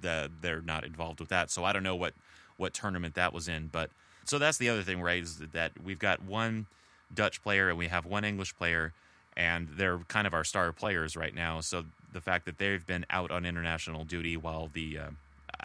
the, 0.00 0.30
they're 0.40 0.62
not 0.62 0.84
involved 0.84 1.20
with 1.20 1.28
that. 1.30 1.50
So 1.50 1.64
I 1.64 1.72
don't 1.72 1.82
know 1.82 1.96
what, 1.96 2.14
what 2.56 2.74
tournament 2.74 3.14
that 3.14 3.32
was 3.32 3.48
in. 3.48 3.68
But 3.68 3.90
so 4.24 4.38
that's 4.38 4.58
the 4.58 4.68
other 4.68 4.82
thing, 4.82 5.00
right? 5.00 5.22
Is 5.22 5.38
that 5.38 5.72
we've 5.82 5.98
got 5.98 6.22
one 6.22 6.66
Dutch 7.14 7.42
player 7.42 7.68
and 7.68 7.78
we 7.78 7.88
have 7.88 8.06
one 8.06 8.24
English 8.24 8.56
player 8.56 8.92
and 9.36 9.68
they're 9.76 9.98
kind 10.08 10.26
of 10.26 10.34
our 10.34 10.44
star 10.44 10.72
players 10.72 11.16
right 11.16 11.34
now. 11.34 11.60
So 11.60 11.84
the 12.12 12.20
fact 12.20 12.46
that 12.46 12.58
they've 12.58 12.84
been 12.84 13.04
out 13.10 13.30
on 13.30 13.44
international 13.44 14.04
duty 14.04 14.36
while 14.36 14.70
the 14.72 14.98
uh, 14.98 15.10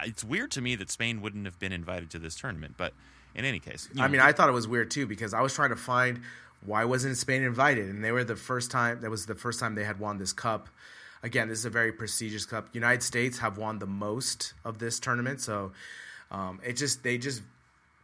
it's 0.03 0.23
weird 0.23 0.51
to 0.51 0.61
me 0.61 0.75
that 0.75 0.89
Spain 0.89 1.21
wouldn't 1.21 1.45
have 1.45 1.59
been 1.59 1.71
invited 1.71 2.09
to 2.11 2.19
this 2.19 2.35
tournament, 2.35 2.75
but 2.77 2.93
in 3.33 3.45
any 3.45 3.59
case, 3.59 3.87
I 3.97 4.07
mean, 4.07 4.19
I 4.21 4.33
thought 4.33 4.49
it 4.49 4.53
was 4.53 4.67
weird 4.67 4.91
too 4.91 5.07
because 5.07 5.33
I 5.33 5.41
was 5.41 5.53
trying 5.53 5.69
to 5.69 5.75
find 5.75 6.21
why 6.65 6.85
wasn't 6.85 7.17
Spain 7.17 7.43
invited, 7.43 7.89
and 7.89 8.03
they 8.03 8.11
were 8.11 8.23
the 8.23 8.35
first 8.35 8.71
time. 8.71 9.01
That 9.01 9.09
was 9.09 9.25
the 9.25 9.35
first 9.35 9.59
time 9.59 9.75
they 9.75 9.83
had 9.83 9.99
won 9.99 10.17
this 10.17 10.33
cup. 10.33 10.67
Again, 11.23 11.47
this 11.47 11.59
is 11.59 11.65
a 11.65 11.69
very 11.69 11.91
prestigious 11.91 12.45
cup. 12.45 12.67
United 12.73 13.03
States 13.03 13.39
have 13.39 13.57
won 13.57 13.79
the 13.79 13.87
most 13.87 14.53
of 14.65 14.79
this 14.79 14.99
tournament, 14.99 15.39
so 15.39 15.71
um, 16.29 16.59
it 16.63 16.73
just 16.73 17.03
they 17.03 17.17
just 17.17 17.41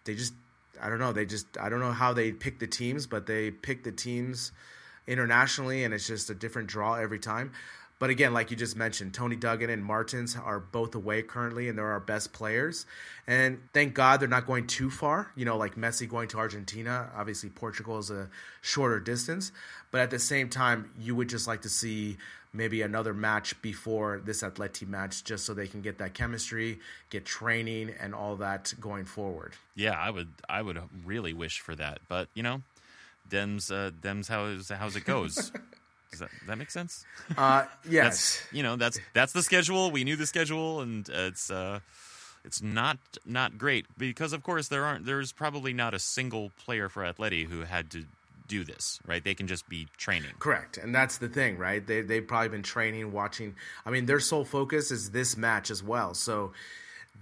they 0.05 0.15
just 0.15 0.33
I 0.81 0.89
don't 0.89 0.99
know 0.99 1.13
they 1.13 1.25
just 1.25 1.57
I 1.59 1.69
don't 1.69 1.79
know 1.79 1.91
how 1.91 2.13
they 2.13 2.31
pick 2.31 2.59
the 2.59 2.67
teams, 2.67 3.07
but 3.07 3.25
they 3.25 3.51
pick 3.51 3.83
the 3.83 3.91
teams 3.91 4.51
internationally, 5.07 5.83
and 5.83 5.93
it's 5.93 6.07
just 6.07 6.29
a 6.29 6.35
different 6.35 6.67
draw 6.67 6.95
every 6.95 7.19
time. 7.19 7.51
But 7.99 8.11
again, 8.11 8.33
like 8.33 8.51
you 8.51 8.57
just 8.57 8.75
mentioned, 8.75 9.13
Toni 9.13 9.35
Duggan 9.35 9.69
and 9.69 9.83
Martens 9.83 10.35
are 10.35 10.59
both 10.59 10.93
away 10.93 11.23
currently, 11.23 11.67
and 11.67 11.77
they're 11.77 11.91
our 11.91 11.99
best 11.99 12.31
players. 12.31 12.85
And 13.25 13.59
thank 13.73 13.95
God 13.95 14.19
they're 14.19 14.27
not 14.27 14.45
going 14.45 14.67
too 14.67 14.91
far. 14.91 15.31
You 15.35 15.45
know, 15.45 15.57
like 15.57 15.75
Messi 15.75 16.07
going 16.07 16.27
to 16.29 16.37
Argentina. 16.37 17.09
Obviously, 17.15 17.49
Portugal 17.49 17.97
is 17.97 18.11
a 18.11 18.29
shorter 18.61 18.99
distance. 18.99 19.51
But 19.89 20.01
at 20.01 20.11
the 20.11 20.19
same 20.19 20.49
time, 20.49 20.91
you 20.99 21.15
would 21.15 21.27
just 21.27 21.47
like 21.47 21.63
to 21.63 21.69
see 21.69 22.17
maybe 22.53 22.83
another 22.83 23.13
match 23.13 23.59
before 23.61 24.21
this 24.23 24.43
Atleti 24.43 24.87
match, 24.87 25.23
just 25.23 25.45
so 25.45 25.53
they 25.53 25.67
can 25.67 25.81
get 25.81 25.97
that 25.97 26.13
chemistry, 26.13 26.79
get 27.09 27.25
training, 27.25 27.93
and 27.99 28.13
all 28.13 28.35
that 28.37 28.73
going 28.79 29.05
forward. 29.05 29.53
Yeah, 29.75 29.97
I 29.99 30.11
would. 30.11 30.29
I 30.47 30.61
would 30.61 30.79
really 31.03 31.33
wish 31.33 31.61
for 31.61 31.73
that. 31.75 31.99
But 32.07 32.29
you 32.35 32.43
know, 32.43 32.61
Dem's 33.27 33.71
uh, 33.71 33.89
Dem's 34.01 34.27
how 34.27 34.55
how's 34.77 34.95
it 34.95 35.05
goes. 35.05 35.51
Does 36.11 36.19
that, 36.19 36.29
that 36.47 36.57
make 36.57 36.71
sense? 36.71 37.05
Uh, 37.37 37.65
yes. 37.89 38.03
that's, 38.03 38.53
you 38.53 38.63
know, 38.63 38.75
that's 38.75 38.99
that's 39.13 39.33
the 39.33 39.43
schedule. 39.43 39.91
We 39.91 40.03
knew 40.03 40.15
the 40.15 40.25
schedule, 40.25 40.81
and 40.81 41.07
it's 41.09 41.51
uh, 41.51 41.79
it's 42.45 42.61
not 42.61 42.97
not 43.25 43.57
great 43.57 43.85
because, 43.97 44.33
of 44.33 44.43
course, 44.43 44.67
there 44.69 44.85
aren't. 44.85 45.05
There's 45.05 45.31
probably 45.31 45.73
not 45.73 45.93
a 45.93 45.99
single 45.99 46.51
player 46.63 46.89
for 46.89 47.03
Atleti 47.03 47.45
who 47.47 47.61
had 47.61 47.91
to 47.91 48.05
do 48.47 48.63
this, 48.63 48.99
right? 49.05 49.23
They 49.23 49.35
can 49.35 49.47
just 49.47 49.67
be 49.67 49.87
training. 49.97 50.31
Correct, 50.39 50.77
and 50.77 50.95
that's 50.95 51.17
the 51.17 51.27
thing, 51.27 51.57
right? 51.57 51.85
They 51.85 52.01
they've 52.01 52.25
probably 52.25 52.49
been 52.49 52.63
training, 52.63 53.11
watching. 53.11 53.55
I 53.85 53.89
mean, 53.89 54.05
their 54.05 54.19
sole 54.19 54.45
focus 54.45 54.91
is 54.91 55.11
this 55.11 55.35
match 55.35 55.69
as 55.69 55.83
well. 55.83 56.13
So 56.13 56.53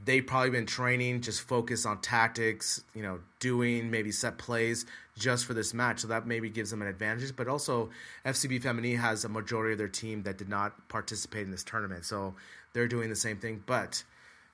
they've 0.04 0.26
probably 0.26 0.52
been 0.52 0.66
training, 0.66 1.22
just 1.22 1.42
focus 1.42 1.86
on 1.86 2.02
tactics, 2.02 2.84
you 2.94 3.02
know, 3.02 3.20
doing 3.40 3.90
maybe 3.90 4.12
set 4.12 4.38
plays 4.38 4.86
just 5.18 5.46
for 5.46 5.54
this 5.54 5.74
match. 5.74 6.00
So 6.00 6.08
that 6.08 6.28
maybe 6.28 6.50
gives 6.50 6.72
them 6.72 6.82
an 6.82 6.88
advantage. 6.88 7.36
But 7.36 7.48
also, 7.48 7.90
FCB 8.26 8.62
Femení 8.62 8.98
has 9.00 9.26
a 9.26 9.30
majority 9.30 9.74
of 9.74 9.78
their 9.78 9.88
team 9.88 10.24
that 10.24 10.38
did 10.38 10.50
not 10.50 10.88
participate 10.90 11.44
in 11.44 11.52
this 11.52 11.64
tournament. 11.64 12.06
So 12.06 12.36
they're 12.74 12.88
doing 12.88 13.10
the 13.10 13.16
same 13.16 13.38
thing. 13.38 13.64
But, 13.66 14.04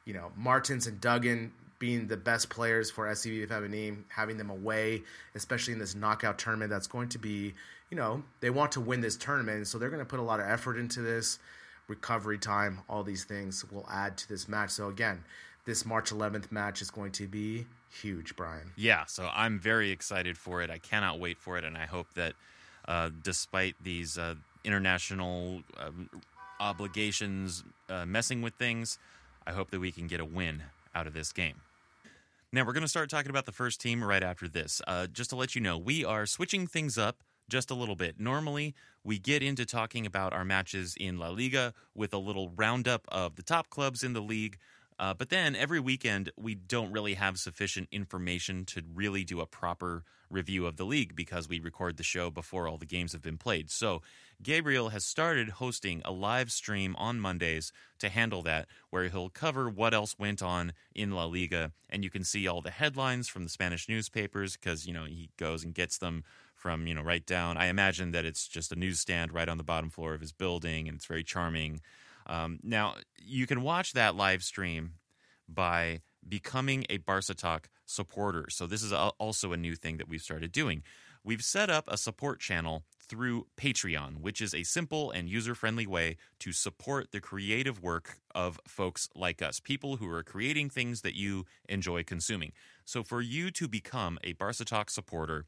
you 0.06 0.14
know, 0.14 0.32
Martens 0.36 0.88
and 0.88 1.00
Duggan 1.02 1.52
being 1.80 2.08
the 2.08 2.18
best 2.18 2.50
players 2.50 2.92
for 2.92 3.08
FCB 3.08 3.48
Femení, 3.48 3.98
having 4.08 4.38
them 4.38 4.52
away, 4.52 5.02
especially 5.34 5.74
in 5.74 5.80
this 5.80 5.96
knockout 5.96 6.38
tournament 6.38 6.70
that's 6.70 6.86
going 6.86 7.10
to 7.10 7.18
be, 7.18 7.54
you 7.90 7.98
know, 7.98 8.22
they 8.40 8.52
want 8.52 8.72
to 8.74 8.82
win 8.82 9.02
this 9.02 9.16
tournament. 9.18 9.66
So 9.68 9.80
they're 9.80 9.90
going 9.90 10.00
to 10.00 10.06
put 10.06 10.20
a 10.20 10.24
lot 10.24 10.40
of 10.40 10.46
effort 10.48 10.78
into 10.78 11.02
this 11.02 11.40
recovery 11.88 12.38
time, 12.38 12.80
all 12.88 13.04
these 13.04 13.26
things 13.26 13.70
will 13.70 13.86
add 13.92 14.18
to 14.18 14.30
this 14.30 14.48
match. 14.48 14.70
So 14.70 14.88
again, 14.88 15.24
this 15.66 15.86
March 15.86 16.12
11th 16.12 16.52
match 16.52 16.82
is 16.82 16.90
going 16.90 17.12
to 17.14 17.28
be 17.28 17.66
huge, 17.92 18.36
Brian. 18.36 18.72
Yeah, 18.76 19.06
so 19.06 19.30
I'm 19.34 19.60
very 19.60 19.92
excited 19.92 20.38
for 20.38 20.62
it. 20.62 20.70
I 20.70 20.78
cannot 20.78 21.20
wait 21.20 21.38
for 21.38 21.58
it, 21.58 21.64
and 21.64 21.78
I 21.78 21.86
hope 21.86 22.14
that 22.16 22.34
uh, 22.88 23.10
despite 23.24 23.76
these 23.84 24.18
uh, 24.18 24.36
international 24.64 25.62
uh, 25.78 25.92
obligations 26.60 27.64
uh, 27.90 28.06
messing 28.06 28.42
with 28.42 28.54
things, 28.56 28.98
I 29.46 29.52
hope 29.52 29.72
that 29.72 29.80
we 29.80 29.92
can 29.92 30.08
get 30.08 30.20
a 30.20 30.26
win 30.26 30.64
out 30.94 31.08
of 31.08 31.14
this 31.14 31.32
game. 31.32 31.62
Now, 32.54 32.66
we're 32.66 32.74
going 32.74 32.84
to 32.84 32.90
start 32.90 33.10
talking 33.10 33.30
about 33.30 33.46
the 33.46 33.54
first 33.54 33.80
team 33.80 34.04
right 34.04 34.24
after 34.24 34.48
this. 34.48 34.82
Uh, 34.86 35.08
just 35.08 35.30
to 35.30 35.36
let 35.36 35.56
you 35.56 35.62
know, 35.62 35.78
we 35.78 36.04
are 36.04 36.26
switching 36.26 36.68
things 36.68 36.98
up 36.98 37.18
just 37.50 37.72
a 37.72 37.74
little 37.74 37.96
bit. 37.96 38.20
Normally, 38.20 38.76
we 39.04 39.20
get 39.20 39.42
into 39.42 39.66
talking 39.66 40.06
about 40.06 40.34
our 40.34 40.44
matches 40.44 40.96
in 41.00 41.18
La 41.18 41.30
Liga 41.30 41.74
with 41.96 42.14
a 42.14 42.18
little 42.18 42.52
roundup 42.56 43.06
of 43.08 43.36
the 43.36 43.42
top 43.42 43.70
clubs 43.70 44.04
in 44.04 44.14
the 44.14 44.22
league. 44.22 44.58
Uh, 45.00 45.14
but 45.14 45.30
then 45.30 45.56
every 45.56 45.80
weekend, 45.80 46.32
we 46.38 46.54
don't 46.56 46.92
really 46.92 47.16
have 47.16 47.40
sufficient 47.40 47.88
information 47.92 48.66
to 48.66 48.84
really 48.94 49.24
do 49.24 49.42
a 49.42 49.46
proper 49.46 50.04
review 50.30 50.66
of 50.66 50.78
the 50.78 50.86
league 50.86 51.16
because 51.16 51.50
we 51.50 51.60
record 51.60 51.98
the 51.98 52.04
show 52.04 52.30
before 52.30 52.68
all 52.68 52.78
the 52.78 52.86
games 52.86 53.12
have 53.12 53.22
been 53.22 53.38
played. 53.38 53.70
So, 53.70 54.02
Gabriel 54.42 54.90
has 54.90 55.06
started 55.06 55.50
hosting 55.50 56.02
a 56.04 56.12
live 56.12 56.52
stream 56.52 56.96
on 56.98 57.20
Mondays 57.20 57.72
to 58.00 58.10
handle 58.10 58.42
that, 58.44 58.68
where 58.90 59.08
he'll 59.10 59.30
cover 59.30 59.70
what 59.70 59.94
else 59.94 60.18
went 60.18 60.42
on 60.42 60.74
in 60.96 61.12
La 61.12 61.26
Liga. 61.26 61.72
And 61.90 62.04
you 62.04 62.10
can 62.10 62.24
see 62.24 62.48
all 62.48 62.62
the 62.62 62.72
headlines 62.72 63.28
from 63.28 63.44
the 63.44 63.50
Spanish 63.50 63.88
newspapers 63.88 64.56
because, 64.56 64.88
you 64.88 64.94
know, 64.94 65.06
he 65.06 65.30
goes 65.38 65.64
and 65.64 65.76
gets 65.76 65.98
them 65.98 66.24
from 66.62 66.86
you 66.86 66.94
know 66.94 67.02
right 67.02 67.26
down. 67.26 67.58
I 67.58 67.66
imagine 67.66 68.12
that 68.12 68.24
it's 68.24 68.48
just 68.48 68.72
a 68.72 68.76
newsstand 68.76 69.34
right 69.34 69.50
on 69.50 69.58
the 69.58 69.64
bottom 69.64 69.90
floor 69.90 70.14
of 70.14 70.22
his 70.22 70.32
building, 70.32 70.88
and 70.88 70.96
it's 70.96 71.08
very 71.08 71.24
charming. 71.24 71.82
Um, 72.28 72.60
now 72.64 72.96
you 73.18 73.48
can 73.48 73.62
watch 73.62 73.94
that 73.94 74.16
live 74.16 74.44
stream 74.44 74.94
by 75.48 76.02
becoming 76.28 76.86
a 76.90 76.98
Barca 76.98 77.34
Talk 77.34 77.70
supporter. 77.86 78.46
So 78.50 78.68
this 78.68 78.84
is 78.84 78.92
a, 78.92 79.12
also 79.18 79.54
a 79.54 79.58
new 79.58 79.76
thing 79.76 79.98
that 79.98 80.08
we've 80.08 80.22
started 80.22 80.52
doing. 80.52 80.84
We've 81.24 81.44
set 81.44 81.70
up 81.70 81.86
a 81.88 81.98
support 81.98 82.40
channel 82.40 82.84
through 83.00 83.46
Patreon, 83.58 84.22
which 84.22 84.42
is 84.42 84.56
a 84.56 84.64
simple 84.64 85.12
and 85.12 85.30
user 85.30 85.54
friendly 85.54 85.86
way 85.86 86.18
to 86.40 86.52
support 86.52 87.12
the 87.12 87.20
creative 87.20 87.84
work 87.84 88.18
of 88.34 88.60
folks 88.68 89.10
like 89.16 89.42
us, 89.42 89.60
people 89.60 89.98
who 89.98 90.10
are 90.10 90.24
creating 90.24 90.70
things 90.70 91.02
that 91.02 91.16
you 91.16 91.46
enjoy 91.70 92.04
consuming. 92.04 92.54
So, 92.86 93.04
for 93.04 93.22
you 93.22 93.52
to 93.52 93.68
become 93.68 94.18
a 94.24 94.34
Barca 94.34 94.66
Talk 94.66 94.90
supporter, 94.90 95.46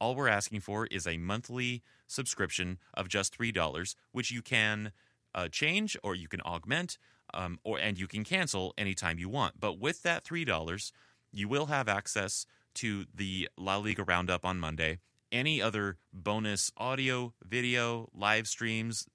all 0.00 0.14
we're 0.14 0.28
asking 0.28 0.60
for 0.60 0.86
is 0.86 1.06
a 1.06 1.18
monthly 1.18 1.82
subscription 2.06 2.78
of 2.94 3.08
just 3.08 3.38
$3, 3.38 3.94
which 4.12 4.30
you 4.30 4.42
can 4.42 4.92
uh, 5.36 5.48
change 5.48 5.96
or 6.02 6.16
you 6.16 6.26
can 6.26 6.40
augment 6.40 6.98
um, 7.34 7.60
or 7.62 7.78
and 7.78 7.98
you 7.98 8.08
can 8.08 8.24
cancel 8.24 8.74
anytime 8.76 9.18
you 9.18 9.28
want. 9.28 9.60
But 9.60 9.78
with 9.78 10.02
that 10.02 10.24
$3, 10.24 10.92
you 11.32 11.48
will 11.48 11.66
have 11.66 11.88
access 11.88 12.46
to 12.74 13.04
the 13.14 13.48
La 13.56 13.76
Liga 13.76 14.02
Roundup 14.02 14.44
on 14.44 14.58
Monday, 14.58 14.98
any 15.30 15.62
other 15.62 15.98
bonus 16.12 16.70
audio, 16.76 17.32
video, 17.44 18.08
live 18.14 18.48
streams, 18.48 19.06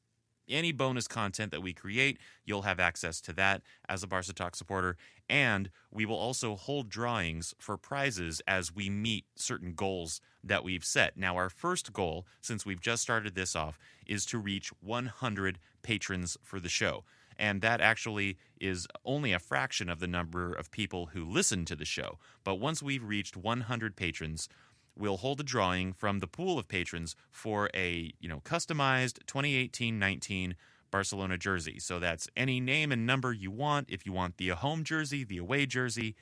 any 0.51 0.71
bonus 0.71 1.07
content 1.07 1.51
that 1.51 1.61
we 1.61 1.73
create, 1.73 2.17
you'll 2.45 2.63
have 2.63 2.79
access 2.79 3.21
to 3.21 3.33
that 3.33 3.61
as 3.87 4.03
a 4.03 4.07
Barca 4.07 4.33
Talk 4.33 4.55
supporter. 4.55 4.97
And 5.29 5.69
we 5.91 6.05
will 6.05 6.17
also 6.17 6.55
hold 6.55 6.89
drawings 6.89 7.55
for 7.57 7.77
prizes 7.77 8.41
as 8.47 8.73
we 8.73 8.89
meet 8.89 9.25
certain 9.35 9.73
goals 9.73 10.19
that 10.43 10.63
we've 10.63 10.83
set. 10.83 11.15
Now, 11.15 11.37
our 11.37 11.49
first 11.49 11.93
goal, 11.93 12.25
since 12.41 12.65
we've 12.65 12.81
just 12.81 13.01
started 13.01 13.35
this 13.35 13.55
off, 13.55 13.79
is 14.05 14.25
to 14.27 14.37
reach 14.37 14.71
100 14.81 15.59
patrons 15.83 16.37
for 16.43 16.59
the 16.59 16.69
show. 16.69 17.03
And 17.37 17.61
that 17.61 17.81
actually 17.81 18.37
is 18.59 18.87
only 19.03 19.33
a 19.33 19.39
fraction 19.39 19.89
of 19.89 19.99
the 19.99 20.07
number 20.07 20.53
of 20.53 20.69
people 20.69 21.07
who 21.07 21.25
listen 21.25 21.65
to 21.65 21.75
the 21.75 21.85
show. 21.85 22.19
But 22.43 22.55
once 22.55 22.83
we've 22.83 23.03
reached 23.03 23.35
100 23.35 23.95
patrons, 23.95 24.47
we'll 24.95 25.17
hold 25.17 25.39
a 25.39 25.43
drawing 25.43 25.93
from 25.93 26.19
the 26.19 26.27
pool 26.27 26.59
of 26.59 26.67
patrons 26.67 27.15
for 27.31 27.69
a 27.73 28.13
you 28.19 28.29
know 28.29 28.41
customized 28.41 29.25
2018-19 29.25 30.53
Barcelona 30.91 31.37
jersey. 31.37 31.79
So 31.79 31.99
that's 31.99 32.27
any 32.35 32.59
name 32.59 32.91
and 32.91 33.05
number 33.05 33.33
you 33.33 33.49
want. 33.49 33.89
If 33.89 34.05
you 34.05 34.11
want 34.11 34.37
the 34.37 34.49
home 34.49 34.83
jersey, 34.83 35.23
the 35.23 35.37
away 35.37 35.65
jersey, 35.65 36.15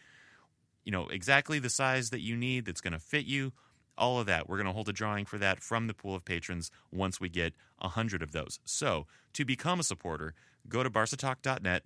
you 0.86 0.92
know 0.92 1.08
exactly 1.08 1.60
the 1.60 1.70
size 1.70 2.12
that 2.12 2.22
you 2.22 2.36
need 2.38 2.66
that's 2.66 2.82
going 2.82 2.94
to 2.94 3.00
fit 3.00 3.26
you. 3.26 3.52
All 4.00 4.20
of 4.20 4.26
that. 4.26 4.50
We're 4.50 4.58
going 4.58 4.68
to 4.68 4.74
hold 4.74 4.90
a 4.90 4.94
drawing 4.94 5.26
for 5.26 5.38
that 5.38 5.62
from 5.62 5.88
the 5.88 5.94
pool 5.94 6.16
of 6.16 6.26
patrons 6.26 6.72
once 6.92 7.20
we 7.20 7.30
get 7.30 7.54
100 7.80 8.24
of 8.24 8.32
those. 8.32 8.60
So, 8.66 9.06
to 9.34 9.46
become 9.46 9.80
a 9.80 9.84
supporter, 9.84 10.34
go 10.68 10.82
to 10.82 10.90
barcatalk.net, 10.90 11.84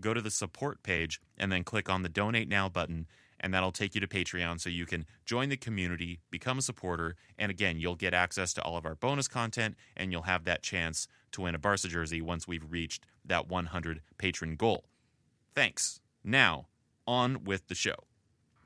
go 0.00 0.14
to 0.14 0.22
the 0.22 0.30
support 0.30 0.82
page, 0.82 1.20
and 1.36 1.52
then 1.52 1.64
click 1.64 1.90
on 1.90 2.02
the 2.02 2.08
donate 2.08 2.48
now 2.48 2.68
button 2.68 3.06
and 3.40 3.54
that'll 3.54 3.72
take 3.72 3.94
you 3.94 4.00
to 4.00 4.06
Patreon 4.06 4.60
so 4.60 4.68
you 4.68 4.86
can 4.86 5.06
join 5.24 5.48
the 5.48 5.56
community, 5.56 6.20
become 6.30 6.58
a 6.58 6.62
supporter, 6.62 7.16
and 7.38 7.50
again, 7.50 7.80
you'll 7.80 7.96
get 7.96 8.14
access 8.14 8.52
to 8.54 8.62
all 8.62 8.76
of 8.76 8.84
our 8.84 8.94
bonus 8.94 9.28
content 9.28 9.76
and 9.96 10.12
you'll 10.12 10.22
have 10.22 10.44
that 10.44 10.62
chance 10.62 11.08
to 11.32 11.40
win 11.40 11.54
a 11.54 11.58
Barca 11.58 11.88
jersey 11.88 12.20
once 12.20 12.46
we've 12.46 12.70
reached 12.70 13.06
that 13.24 13.48
100 13.48 14.02
patron 14.18 14.56
goal. 14.56 14.84
Thanks. 15.54 16.00
Now, 16.22 16.66
on 17.06 17.44
with 17.44 17.68
the 17.68 17.74
show. 17.74 18.09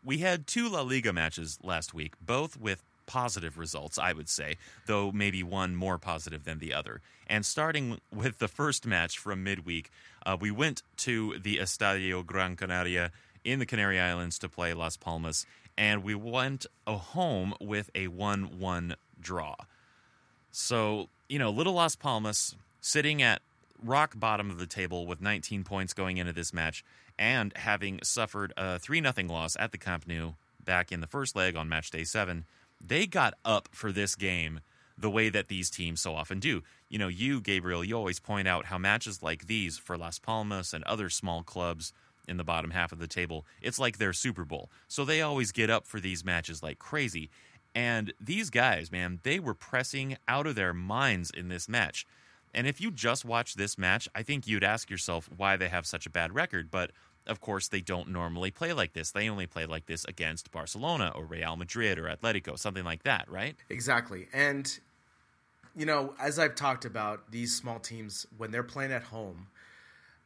We 0.04 0.18
had 0.18 0.46
two 0.46 0.68
La 0.68 0.82
Liga 0.82 1.12
matches 1.12 1.58
last 1.62 1.94
week, 1.94 2.14
both 2.20 2.58
with 2.58 2.82
positive 3.06 3.58
results, 3.58 3.98
I 3.98 4.12
would 4.12 4.28
say, 4.28 4.56
though 4.86 5.10
maybe 5.12 5.42
one 5.42 5.76
more 5.76 5.98
positive 5.98 6.44
than 6.44 6.58
the 6.58 6.74
other. 6.74 7.00
And 7.26 7.44
starting 7.44 8.00
with 8.12 8.38
the 8.38 8.48
first 8.48 8.86
match 8.86 9.18
from 9.18 9.42
midweek, 9.42 9.90
uh, 10.26 10.36
we 10.38 10.50
went 10.50 10.82
to 10.98 11.38
the 11.38 11.56
Estadio 11.56 12.24
Gran 12.24 12.56
Canaria 12.56 13.10
in 13.44 13.58
the 13.58 13.66
Canary 13.66 14.00
Islands 14.00 14.38
to 14.40 14.48
play 14.48 14.74
Las 14.74 14.96
Palmas, 14.96 15.46
and 15.76 16.02
we 16.02 16.14
went 16.14 16.66
home 16.86 17.54
with 17.60 17.90
a 17.94 18.08
1 18.08 18.58
1 18.58 18.96
draw. 19.20 19.54
So, 20.50 21.08
you 21.28 21.38
know, 21.38 21.50
little 21.50 21.74
Las 21.74 21.96
Palmas 21.96 22.54
sitting 22.80 23.22
at 23.22 23.42
rock 23.82 24.14
bottom 24.16 24.50
of 24.50 24.58
the 24.58 24.66
table 24.66 25.06
with 25.06 25.20
19 25.20 25.64
points 25.64 25.92
going 25.92 26.16
into 26.16 26.32
this 26.32 26.52
match 26.52 26.84
and 27.18 27.56
having 27.56 28.00
suffered 28.02 28.52
a 28.56 28.78
3 28.78 29.00
0 29.02 29.28
loss 29.28 29.56
at 29.58 29.72
the 29.72 29.78
Camp 29.78 30.06
Nou 30.06 30.32
back 30.62 30.90
in 30.90 31.00
the 31.00 31.06
first 31.06 31.36
leg 31.36 31.56
on 31.56 31.68
match 31.68 31.90
day 31.90 32.04
7, 32.04 32.44
they 32.80 33.06
got 33.06 33.34
up 33.44 33.68
for 33.72 33.92
this 33.92 34.14
game 34.14 34.60
the 34.96 35.10
way 35.10 35.28
that 35.28 35.48
these 35.48 35.70
teams 35.70 36.00
so 36.00 36.14
often 36.14 36.38
do. 36.38 36.62
You 36.88 36.98
know, 36.98 37.08
you, 37.08 37.40
Gabriel, 37.40 37.84
you 37.84 37.96
always 37.96 38.20
point 38.20 38.46
out 38.46 38.66
how 38.66 38.78
matches 38.78 39.22
like 39.22 39.46
these 39.46 39.76
for 39.78 39.98
Las 39.98 40.18
Palmas 40.18 40.72
and 40.72 40.84
other 40.84 41.10
small 41.10 41.42
clubs 41.42 41.92
in 42.28 42.36
the 42.36 42.44
bottom 42.44 42.70
half 42.70 42.92
of 42.92 42.98
the 42.98 43.08
table. 43.08 43.44
It's 43.60 43.78
like 43.78 43.98
their 43.98 44.12
Super 44.12 44.44
Bowl. 44.44 44.70
So 44.88 45.04
they 45.04 45.20
always 45.20 45.52
get 45.52 45.70
up 45.70 45.86
for 45.86 46.00
these 46.00 46.24
matches 46.24 46.62
like 46.62 46.78
crazy. 46.78 47.30
And 47.74 48.12
these 48.20 48.50
guys, 48.50 48.92
man, 48.92 49.20
they 49.24 49.40
were 49.40 49.54
pressing 49.54 50.16
out 50.28 50.46
of 50.46 50.54
their 50.54 50.72
minds 50.72 51.30
in 51.30 51.48
this 51.48 51.68
match. 51.68 52.06
And 52.54 52.66
if 52.66 52.80
you 52.80 52.90
just 52.90 53.24
watch 53.24 53.54
this 53.54 53.76
match, 53.76 54.08
I 54.14 54.22
think 54.22 54.46
you'd 54.46 54.64
ask 54.64 54.90
yourself 54.90 55.28
why 55.36 55.56
they 55.56 55.68
have 55.68 55.86
such 55.86 56.06
a 56.06 56.10
bad 56.10 56.34
record. 56.34 56.70
But 56.70 56.92
of 57.26 57.40
course, 57.40 57.68
they 57.68 57.80
don't 57.80 58.10
normally 58.10 58.50
play 58.50 58.72
like 58.72 58.92
this. 58.92 59.10
They 59.10 59.28
only 59.28 59.46
play 59.46 59.66
like 59.66 59.86
this 59.86 60.04
against 60.04 60.50
Barcelona 60.50 61.12
or 61.14 61.24
Real 61.24 61.56
Madrid 61.56 61.98
or 61.98 62.04
Atletico, 62.04 62.58
something 62.58 62.84
like 62.84 63.02
that, 63.04 63.30
right? 63.30 63.56
Exactly. 63.70 64.28
And, 64.32 64.78
you 65.74 65.86
know, 65.86 66.14
as 66.20 66.38
I've 66.38 66.54
talked 66.54 66.84
about, 66.84 67.30
these 67.30 67.54
small 67.56 67.78
teams, 67.78 68.26
when 68.36 68.50
they're 68.50 68.62
playing 68.62 68.92
at 68.92 69.04
home, 69.04 69.48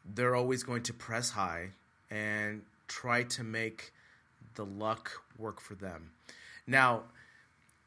they're 0.05 0.35
always 0.35 0.63
going 0.63 0.83
to 0.85 0.93
press 0.93 1.31
high 1.31 1.71
and 2.11 2.63
try 2.89 3.23
to 3.23 3.45
make 3.45 3.93
the 4.55 4.65
luck 4.65 5.23
work 5.39 5.61
for 5.61 5.75
them. 5.75 6.11
Now, 6.67 7.05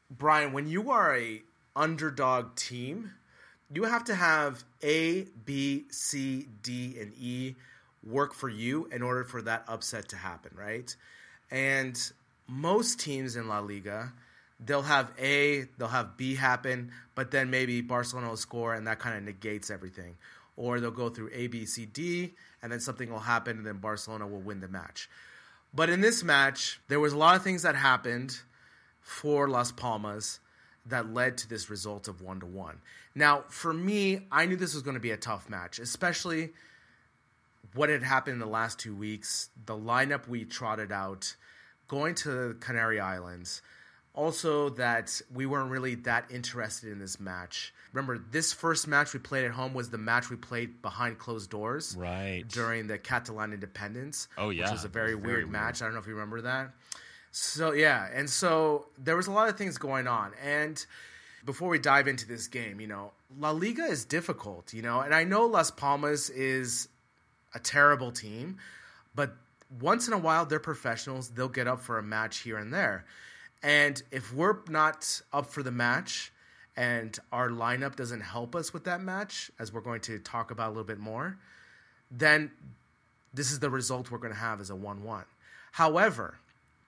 Brian, 0.09 0.53
when 0.53 0.67
you 0.67 0.91
are 0.91 1.15
a 1.15 1.41
underdog 1.75 2.55
team, 2.55 3.11
you 3.73 3.83
have 3.83 4.03
to 4.05 4.15
have 4.15 4.63
A, 4.83 5.23
B, 5.45 5.85
C, 5.89 6.47
D, 6.63 6.97
and 6.99 7.13
E 7.19 7.55
work 8.03 8.33
for 8.33 8.49
you 8.49 8.87
in 8.91 9.01
order 9.01 9.23
for 9.23 9.41
that 9.43 9.63
upset 9.67 10.09
to 10.09 10.15
happen, 10.15 10.51
right? 10.55 10.95
And 11.49 11.99
most 12.47 12.99
teams 12.99 13.35
in 13.35 13.47
La 13.47 13.59
Liga, 13.59 14.11
they'll 14.59 14.81
have 14.81 15.11
A, 15.19 15.67
they'll 15.77 15.87
have 15.87 16.17
B 16.17 16.35
happen, 16.35 16.91
but 17.15 17.31
then 17.31 17.49
maybe 17.49 17.81
Barcelona 17.81 18.29
will 18.29 18.37
score 18.37 18.73
and 18.73 18.87
that 18.87 18.99
kind 18.99 19.17
of 19.17 19.23
negates 19.23 19.69
everything. 19.69 20.17
Or 20.57 20.79
they'll 20.79 20.91
go 20.91 21.09
through 21.09 21.29
A, 21.33 21.47
B, 21.47 21.65
C, 21.65 21.85
D, 21.85 22.33
and 22.61 22.71
then 22.71 22.79
something 22.79 23.09
will 23.09 23.19
happen, 23.19 23.57
and 23.57 23.65
then 23.65 23.77
Barcelona 23.77 24.27
will 24.27 24.41
win 24.41 24.59
the 24.59 24.67
match. 24.67 25.09
But 25.73 25.89
in 25.89 26.01
this 26.01 26.23
match, 26.23 26.79
there 26.89 26.99
was 26.99 27.13
a 27.13 27.17
lot 27.17 27.35
of 27.35 27.43
things 27.43 27.63
that 27.63 27.75
happened 27.75 28.37
for 29.01 29.47
Las 29.47 29.71
Palmas 29.71 30.39
that 30.85 31.13
led 31.13 31.37
to 31.39 31.49
this 31.49 31.69
result 31.69 32.07
of 32.07 32.21
one 32.21 32.39
to 32.39 32.45
one. 32.45 32.79
Now, 33.13 33.43
for 33.49 33.73
me, 33.73 34.21
I 34.31 34.45
knew 34.45 34.55
this 34.55 34.73
was 34.73 34.83
going 34.83 34.95
to 34.95 35.01
be 35.01 35.11
a 35.11 35.17
tough 35.17 35.49
match, 35.49 35.79
especially 35.79 36.49
what 37.73 37.89
had 37.89 38.03
happened 38.03 38.33
in 38.35 38.39
the 38.39 38.45
last 38.45 38.79
two 38.79 38.95
weeks, 38.95 39.49
the 39.65 39.75
lineup 39.75 40.27
we 40.27 40.43
trotted 40.45 40.91
out, 40.91 41.35
going 41.87 42.15
to 42.15 42.29
the 42.29 42.53
Canary 42.59 42.99
Islands. 42.99 43.61
Also, 44.13 44.67
that 44.71 45.21
we 45.33 45.45
weren't 45.45 45.71
really 45.71 45.95
that 45.95 46.25
interested 46.29 46.91
in 46.91 46.99
this 46.99 47.17
match. 47.17 47.73
Remember, 47.93 48.17
this 48.17 48.51
first 48.51 48.85
match 48.85 49.13
we 49.13 49.21
played 49.21 49.45
at 49.45 49.51
home 49.51 49.73
was 49.73 49.89
the 49.89 49.97
match 49.97 50.29
we 50.29 50.35
played 50.35 50.81
behind 50.81 51.17
closed 51.17 51.49
doors. 51.49 51.95
Right. 51.97 52.43
During 52.45 52.87
the 52.87 52.97
Catalan 52.97 53.53
independence. 53.53 54.27
Oh, 54.37 54.49
yeah. 54.49 54.63
Which 54.63 54.71
was 54.73 54.83
a 54.83 54.89
very, 54.89 55.13
Very 55.13 55.15
weird, 55.15 55.37
weird. 55.37 55.51
match. 55.51 55.81
I 55.81 55.85
don't 55.85 55.93
know 55.93 56.01
if 56.01 56.07
you 56.07 56.13
remember 56.15 56.41
that. 56.41 56.71
So, 57.31 57.71
yeah. 57.73 58.07
And 58.13 58.29
so 58.29 58.85
there 58.97 59.15
was 59.15 59.27
a 59.27 59.31
lot 59.31 59.49
of 59.49 59.57
things 59.57 59.77
going 59.77 60.07
on. 60.07 60.33
And 60.43 60.83
before 61.45 61.69
we 61.69 61.79
dive 61.79 62.07
into 62.07 62.27
this 62.27 62.47
game, 62.47 62.79
you 62.79 62.87
know, 62.87 63.11
La 63.39 63.51
Liga 63.51 63.83
is 63.83 64.05
difficult, 64.05 64.73
you 64.73 64.81
know, 64.81 64.99
and 64.99 65.15
I 65.15 65.23
know 65.23 65.45
Las 65.45 65.71
Palmas 65.71 66.29
is 66.29 66.89
a 67.53 67.59
terrible 67.59 68.11
team, 68.11 68.57
but 69.15 69.35
once 69.79 70.07
in 70.07 70.13
a 70.13 70.17
while 70.17 70.45
they're 70.45 70.59
professionals. 70.59 71.29
They'll 71.29 71.47
get 71.47 71.67
up 71.67 71.81
for 71.81 71.97
a 71.97 72.03
match 72.03 72.39
here 72.39 72.57
and 72.57 72.73
there. 72.73 73.05
And 73.63 74.01
if 74.11 74.33
we're 74.33 74.57
not 74.67 75.21
up 75.31 75.47
for 75.47 75.63
the 75.63 75.71
match 75.71 76.31
and 76.75 77.17
our 77.31 77.49
lineup 77.49 77.95
doesn't 77.95 78.21
help 78.21 78.55
us 78.55 78.73
with 78.73 78.85
that 78.85 79.01
match, 79.01 79.51
as 79.59 79.71
we're 79.71 79.81
going 79.81 80.01
to 80.01 80.19
talk 80.19 80.51
about 80.51 80.67
a 80.67 80.71
little 80.71 80.83
bit 80.83 80.99
more, 80.99 81.37
then 82.09 82.51
this 83.33 83.51
is 83.51 83.59
the 83.59 83.69
result 83.69 84.11
we're 84.11 84.17
going 84.17 84.33
to 84.33 84.39
have 84.39 84.59
as 84.59 84.69
a 84.69 84.75
1 84.75 85.03
1. 85.03 85.23
However, 85.73 86.37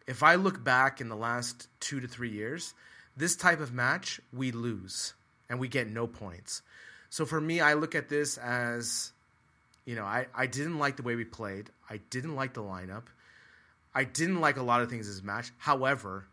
if 0.08 0.24
I 0.24 0.36
look 0.36 0.64
back 0.64 1.02
in 1.02 1.10
the 1.10 1.16
last 1.16 1.68
two 1.80 2.00
to 2.00 2.08
three 2.08 2.32
years, 2.32 2.74
this 3.16 3.36
type 3.36 3.60
of 3.60 3.74
match, 3.74 4.20
we 4.32 4.52
lose 4.52 5.14
and 5.50 5.60
we 5.60 5.68
get 5.68 5.88
no 5.88 6.08
points. 6.08 6.62
So 7.10 7.26
for 7.26 7.40
me, 7.40 7.62
I 7.62 7.74
look 7.74 7.96
at 7.96 8.10
this 8.10 8.38
as, 8.38 9.12
you 9.86 9.96
know, 9.96 10.04
I, 10.04 10.26
I 10.34 10.48
didn't 10.48 10.80
like 10.80 10.98
the 10.98 11.04
way 11.04 11.16
we 11.16 11.26
played. 11.26 11.70
I 11.90 11.98
didn't 12.10 12.36
like 12.36 12.54
the 12.54 12.64
lineup. 12.64 13.04
I 13.94 14.04
didn't 14.04 14.42
like 14.42 14.58
a 14.58 14.64
lot 14.64 14.82
of 14.82 14.90
things 14.90 15.08
in 15.08 15.14
this 15.14 15.24
match. 15.24 15.52
However, 15.58 16.26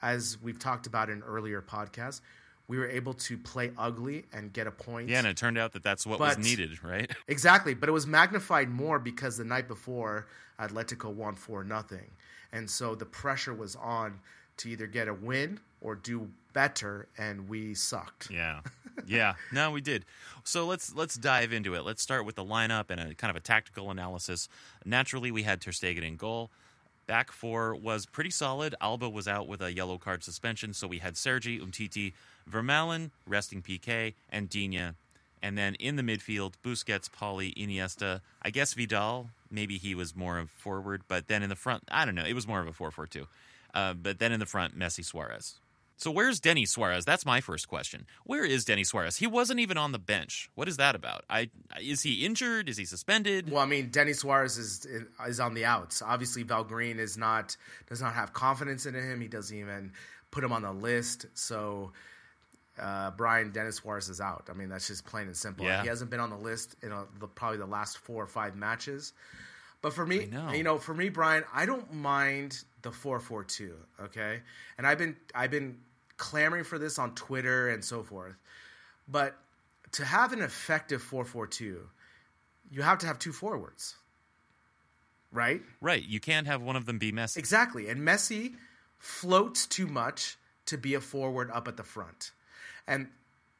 as 0.00 0.38
we've 0.40 0.58
talked 0.58 0.86
about 0.86 1.10
in 1.10 1.22
earlier 1.22 1.60
podcasts, 1.60 2.20
we 2.68 2.78
were 2.78 2.88
able 2.88 3.14
to 3.14 3.36
play 3.38 3.72
ugly 3.78 4.26
and 4.32 4.52
get 4.52 4.66
a 4.66 4.70
point. 4.70 5.08
Yeah, 5.08 5.18
and 5.18 5.26
it 5.26 5.36
turned 5.36 5.58
out 5.58 5.72
that 5.72 5.82
that's 5.82 6.06
what 6.06 6.18
But- 6.18 6.36
was 6.38 6.46
needed, 6.46 6.82
right? 6.84 7.10
Exactly, 7.28 7.74
but 7.74 7.88
it 7.88 7.92
was 7.92 8.06
magnified 8.06 8.68
more 8.68 8.98
because 8.98 9.36
the 9.38 9.44
night 9.44 9.66
before 9.68 10.26
Atletico 10.60 11.12
won 11.12 11.34
four 11.34 11.64
nothing, 11.64 12.10
and 12.52 12.68
so 12.70 12.94
the 12.94 13.06
pressure 13.06 13.54
was 13.54 13.74
on 13.76 14.20
to 14.58 14.68
either 14.68 14.86
get 14.86 15.08
a 15.08 15.14
win 15.14 15.60
or 15.80 15.94
do 15.94 16.28
better, 16.52 17.06
and 17.16 17.48
we 17.48 17.72
sucked. 17.74 18.28
Yeah, 18.30 18.60
yeah. 19.06 19.34
No, 19.52 19.70
we 19.70 19.80
did. 19.80 20.04
So 20.44 20.66
let's 20.66 20.94
let's 20.94 21.14
dive 21.16 21.52
into 21.52 21.74
it. 21.74 21.82
Let's 21.84 22.02
start 22.02 22.24
with 22.26 22.34
the 22.34 22.44
lineup 22.44 22.86
and 22.90 23.00
a 23.00 23.14
kind 23.14 23.30
of 23.30 23.36
a 23.36 23.40
tactical 23.40 23.90
analysis. 23.90 24.48
Naturally, 24.84 25.30
we 25.30 25.44
had 25.44 25.60
Ter 25.60 25.70
Stegen 25.70 26.02
in 26.02 26.16
goal. 26.16 26.50
Back 27.08 27.32
four 27.32 27.74
was 27.74 28.04
pretty 28.04 28.28
solid. 28.28 28.74
Alba 28.82 29.08
was 29.08 29.26
out 29.26 29.48
with 29.48 29.62
a 29.62 29.72
yellow 29.72 29.96
card 29.96 30.22
suspension, 30.22 30.74
so 30.74 30.86
we 30.86 30.98
had 30.98 31.16
Sergi, 31.16 31.58
Umtiti, 31.58 32.12
Vermaelen, 32.48 33.12
resting 33.26 33.62
PK, 33.62 34.12
and 34.28 34.50
Digne. 34.50 34.92
And 35.42 35.56
then 35.56 35.74
in 35.76 35.96
the 35.96 36.02
midfield, 36.02 36.52
Busquets, 36.62 37.10
Pauli, 37.10 37.54
Iniesta. 37.54 38.20
I 38.42 38.50
guess 38.50 38.74
Vidal, 38.74 39.30
maybe 39.50 39.78
he 39.78 39.94
was 39.94 40.14
more 40.14 40.38
of 40.38 40.50
forward, 40.50 41.00
but 41.08 41.28
then 41.28 41.42
in 41.42 41.48
the 41.48 41.56
front, 41.56 41.84
I 41.90 42.04
don't 42.04 42.14
know. 42.14 42.26
It 42.26 42.34
was 42.34 42.46
more 42.46 42.60
of 42.60 42.66
a 42.66 42.74
4 42.74 42.90
4 42.90 43.06
2. 43.06 43.26
Uh, 43.72 43.94
but 43.94 44.18
then 44.18 44.30
in 44.30 44.38
the 44.38 44.46
front, 44.46 44.78
Messi 44.78 45.02
Suarez. 45.02 45.60
So 45.98 46.12
where's 46.12 46.38
Denis 46.38 46.70
Suarez? 46.70 47.04
That's 47.04 47.26
my 47.26 47.40
first 47.40 47.68
question. 47.68 48.06
Where 48.24 48.44
is 48.44 48.64
Denis 48.64 48.88
Suarez? 48.88 49.16
He 49.16 49.26
wasn't 49.26 49.58
even 49.58 49.76
on 49.76 49.90
the 49.90 49.98
bench. 49.98 50.48
What 50.54 50.68
is 50.68 50.76
that 50.76 50.94
about? 50.94 51.24
I 51.28 51.50
is 51.80 52.02
he 52.02 52.24
injured? 52.24 52.68
Is 52.68 52.76
he 52.76 52.84
suspended? 52.84 53.50
Well, 53.50 53.62
I 53.62 53.66
mean, 53.66 53.90
Denis 53.90 54.20
Suarez 54.20 54.56
is 54.56 54.86
is 55.26 55.40
on 55.40 55.54
the 55.54 55.64
outs. 55.64 56.00
Obviously, 56.00 56.44
Valverde 56.44 57.00
is 57.00 57.18
not 57.18 57.56
does 57.88 58.00
not 58.00 58.14
have 58.14 58.32
confidence 58.32 58.86
in 58.86 58.94
him. 58.94 59.20
He 59.20 59.26
doesn't 59.26 59.56
even 59.56 59.92
put 60.30 60.44
him 60.44 60.52
on 60.52 60.62
the 60.62 60.72
list. 60.72 61.26
So 61.34 61.90
uh, 62.80 63.10
Brian 63.10 63.50
Denis 63.50 63.76
Suarez 63.76 64.08
is 64.08 64.20
out. 64.20 64.46
I 64.48 64.52
mean, 64.52 64.68
that's 64.68 64.86
just 64.86 65.04
plain 65.04 65.26
and 65.26 65.36
simple. 65.36 65.66
Yeah. 65.66 65.82
He 65.82 65.88
hasn't 65.88 66.10
been 66.10 66.20
on 66.20 66.30
the 66.30 66.36
list 66.36 66.76
in 66.82 66.92
a, 66.92 67.06
the, 67.18 67.26
probably 67.26 67.58
the 67.58 67.66
last 67.66 67.98
four 67.98 68.22
or 68.22 68.28
five 68.28 68.54
matches. 68.54 69.12
But 69.82 69.92
for 69.92 70.06
me, 70.06 70.26
know. 70.26 70.52
you 70.52 70.62
know, 70.62 70.78
for 70.78 70.94
me, 70.94 71.08
Brian, 71.08 71.44
I 71.52 71.66
don't 71.66 71.92
mind 71.92 72.62
the 72.82 72.92
four 72.92 73.20
four 73.20 73.44
two. 73.44 73.74
Okay, 74.00 74.40
and 74.76 74.86
I've 74.86 74.98
been 74.98 75.16
I've 75.34 75.50
been 75.50 75.78
clamoring 76.18 76.64
for 76.64 76.78
this 76.78 76.98
on 76.98 77.14
Twitter 77.14 77.68
and 77.68 77.82
so 77.82 78.02
forth. 78.02 78.34
But 79.08 79.34
to 79.92 80.04
have 80.04 80.32
an 80.32 80.42
effective 80.42 81.02
four 81.02 81.24
four 81.24 81.46
two, 81.46 81.88
you 82.70 82.82
have 82.82 82.98
to 82.98 83.06
have 83.06 83.18
two 83.18 83.32
forwards, 83.32 83.96
right? 85.32 85.62
Right. 85.80 86.04
You 86.04 86.20
can't 86.20 86.46
have 86.46 86.60
one 86.60 86.76
of 86.76 86.84
them 86.84 86.98
be 86.98 87.12
Messi. 87.12 87.38
Exactly. 87.38 87.88
And 87.88 88.06
Messi 88.06 88.54
floats 88.98 89.66
too 89.66 89.86
much 89.86 90.36
to 90.66 90.76
be 90.76 90.94
a 90.94 91.00
forward 91.00 91.50
up 91.50 91.66
at 91.68 91.76
the 91.76 91.82
front. 91.82 92.32
And 92.86 93.08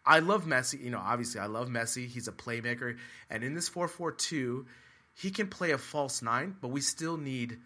I 0.05 0.19
love 0.19 0.45
Messi. 0.45 0.83
You 0.83 0.91
know, 0.91 1.03
obviously, 1.03 1.41
I 1.41 1.47
love 1.47 1.69
Messi. 1.69 2.07
He's 2.07 2.29
a 2.29 2.33
playmaker. 2.33 2.99
And 3.31 3.43
in 3.43 3.55
this 3.55 3.69
4 3.69 3.89
4 3.89 4.13
2, 4.13 4.67
he 5.15 5.31
can 5.31 5.49
play 5.49 5.71
a 5.71 5.79
false 5.79 6.23
nine, 6.23 6.57
but 6.61 6.69
we 6.69 6.81
still 6.81 7.17
need 7.17 7.59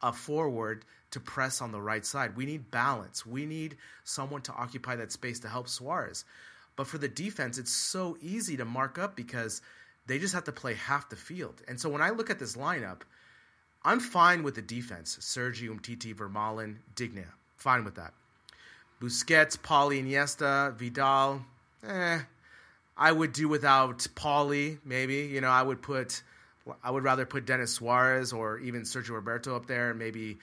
a 0.00 0.12
forward 0.12 0.84
to 1.12 1.20
press 1.20 1.62
on 1.62 1.72
the 1.72 1.80
right 1.80 2.04
side. 2.04 2.36
We 2.36 2.46
need 2.46 2.70
balance. 2.70 3.24
We 3.24 3.46
need 3.46 3.76
someone 4.04 4.42
to 4.42 4.52
occupy 4.52 4.96
that 4.96 5.12
space 5.12 5.38
to 5.40 5.48
help 5.48 5.68
Suarez. 5.68 6.24
But 6.74 6.86
for 6.86 6.98
the 6.98 7.08
defense, 7.08 7.58
it's 7.58 7.72
so 7.72 8.16
easy 8.20 8.56
to 8.56 8.64
mark 8.64 8.98
up 8.98 9.14
because 9.14 9.62
they 10.06 10.18
just 10.18 10.34
have 10.34 10.44
to 10.44 10.52
play 10.52 10.74
half 10.74 11.08
the 11.08 11.16
field. 11.16 11.62
And 11.68 11.80
so 11.80 11.88
when 11.88 12.02
I 12.02 12.10
look 12.10 12.30
at 12.30 12.38
this 12.38 12.56
lineup, 12.56 13.02
I'm 13.84 14.00
fine 14.00 14.42
with 14.42 14.54
the 14.54 14.62
defense. 14.62 15.18
Sergi, 15.20 15.68
Umtiti, 15.68 16.14
Vermaelen, 16.14 16.76
Digne. 16.94 17.24
Fine 17.56 17.84
with 17.84 17.96
that. 17.96 18.14
Busquets, 19.00 19.58
Pauly, 19.58 20.02
Iniesta, 20.02 20.74
Vidal. 20.76 21.44
Eh, 21.86 22.20
I 22.96 23.12
would 23.12 23.32
do 23.32 23.48
without 23.48 24.06
Pauli, 24.14 24.78
maybe. 24.84 25.26
You 25.26 25.40
know, 25.40 25.50
I 25.50 25.62
would 25.62 25.82
put, 25.82 26.22
I 26.82 26.90
would 26.90 27.02
rather 27.02 27.26
put 27.26 27.44
Denis 27.44 27.72
Suarez 27.72 28.32
or 28.32 28.58
even 28.58 28.82
Sergio 28.82 29.10
Roberto 29.10 29.56
up 29.56 29.66
there, 29.66 29.92
maybe 29.92 30.38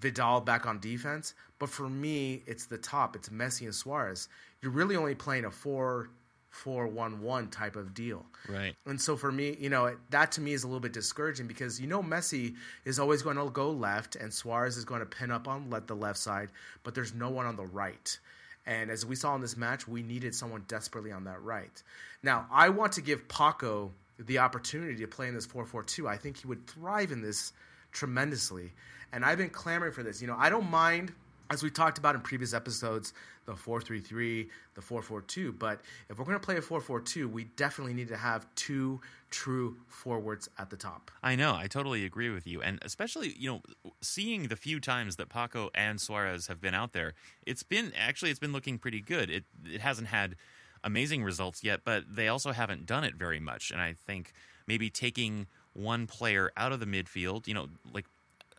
Vidal 0.00 0.40
back 0.40 0.66
on 0.66 0.80
defense. 0.80 1.34
But 1.58 1.68
for 1.68 1.88
me, 1.88 2.42
it's 2.46 2.66
the 2.66 2.78
top. 2.78 3.16
It's 3.16 3.28
Messi 3.28 3.62
and 3.62 3.74
Suarez. 3.74 4.28
You're 4.62 4.72
really 4.72 4.96
only 4.96 5.14
playing 5.14 5.44
a 5.44 5.50
four 5.50 6.10
four 6.50 6.86
one 6.88 7.22
one 7.22 7.48
type 7.48 7.76
of 7.76 7.94
deal. 7.94 8.26
Right. 8.48 8.74
And 8.84 9.00
so 9.00 9.16
for 9.16 9.30
me, 9.30 9.56
you 9.58 9.70
know, 9.70 9.96
that 10.10 10.32
to 10.32 10.40
me 10.40 10.52
is 10.52 10.64
a 10.64 10.66
little 10.66 10.80
bit 10.80 10.92
discouraging 10.92 11.46
because 11.46 11.80
you 11.80 11.86
know 11.86 12.02
Messi 12.02 12.56
is 12.84 12.98
always 12.98 13.22
going 13.22 13.36
to 13.36 13.48
go 13.50 13.70
left 13.70 14.16
and 14.16 14.32
Suarez 14.32 14.76
is 14.76 14.84
going 14.84 15.00
to 15.00 15.06
pin 15.06 15.30
up 15.30 15.48
on 15.48 15.70
let 15.70 15.86
the 15.86 15.94
left 15.94 16.18
side, 16.18 16.50
but 16.82 16.94
there's 16.94 17.14
no 17.14 17.30
one 17.30 17.46
on 17.46 17.56
the 17.56 17.66
right. 17.66 18.18
And 18.66 18.90
as 18.90 19.06
we 19.06 19.16
saw 19.16 19.34
in 19.34 19.40
this 19.40 19.56
match, 19.56 19.88
we 19.88 20.02
needed 20.02 20.34
someone 20.34 20.64
desperately 20.68 21.12
on 21.12 21.24
that 21.24 21.42
right. 21.42 21.82
Now, 22.22 22.46
I 22.52 22.68
want 22.68 22.92
to 22.92 23.00
give 23.00 23.26
Paco 23.28 23.92
the 24.18 24.38
opportunity 24.38 24.96
to 24.96 25.06
play 25.06 25.28
in 25.28 25.34
this 25.34 25.46
4-4-2. 25.46 26.06
I 26.06 26.16
think 26.16 26.36
he 26.36 26.46
would 26.46 26.66
thrive 26.66 27.10
in 27.10 27.22
this 27.22 27.52
tremendously. 27.92 28.72
And 29.12 29.24
I've 29.24 29.38
been 29.38 29.50
clamoring 29.50 29.92
for 29.92 30.02
this. 30.02 30.20
You 30.20 30.28
know, 30.28 30.36
I 30.38 30.50
don't 30.50 30.70
mind 30.70 31.12
as 31.50 31.62
we 31.64 31.70
talked 31.70 31.98
about 31.98 32.14
in 32.14 32.20
previous 32.20 32.54
episodes, 32.54 33.12
the 33.44 33.52
4-3-3, 33.52 34.48
the 34.74 34.80
4-4-2, 34.80 35.58
but 35.58 35.80
if 36.08 36.18
we're 36.18 36.24
going 36.24 36.38
to 36.38 36.44
play 36.44 36.56
a 36.56 36.60
4-4-2, 36.60 37.30
we 37.30 37.44
definitely 37.56 37.92
need 37.92 38.08
to 38.08 38.16
have 38.16 38.46
two 38.54 39.00
true 39.30 39.76
forwards 39.88 40.48
at 40.58 40.70
the 40.70 40.76
top. 40.76 41.10
I 41.22 41.34
know. 41.34 41.54
I 41.54 41.66
totally 41.66 42.04
agree 42.04 42.30
with 42.30 42.46
you. 42.46 42.62
And 42.62 42.78
especially, 42.82 43.34
you 43.36 43.50
know, 43.50 43.92
seeing 44.00 44.44
the 44.44 44.56
few 44.56 44.78
times 44.78 45.16
that 45.16 45.28
Paco 45.28 45.70
and 45.74 46.00
Suarez 46.00 46.46
have 46.46 46.60
been 46.60 46.74
out 46.74 46.92
there, 46.92 47.14
it's 47.44 47.64
been 47.64 47.92
actually 47.98 48.30
it's 48.30 48.40
been 48.40 48.52
looking 48.52 48.78
pretty 48.78 49.00
good. 49.00 49.30
It 49.30 49.44
it 49.64 49.80
hasn't 49.80 50.08
had 50.08 50.36
amazing 50.82 51.22
results 51.22 51.62
yet, 51.62 51.80
but 51.84 52.04
they 52.08 52.28
also 52.28 52.52
haven't 52.52 52.86
done 52.86 53.04
it 53.04 53.14
very 53.14 53.40
much. 53.40 53.70
And 53.70 53.80
I 53.80 53.94
think 54.06 54.32
maybe 54.66 54.90
taking 54.90 55.46
one 55.74 56.06
player 56.06 56.50
out 56.56 56.72
of 56.72 56.80
the 56.80 56.86
midfield, 56.86 57.46
you 57.46 57.54
know, 57.54 57.68
like 57.92 58.06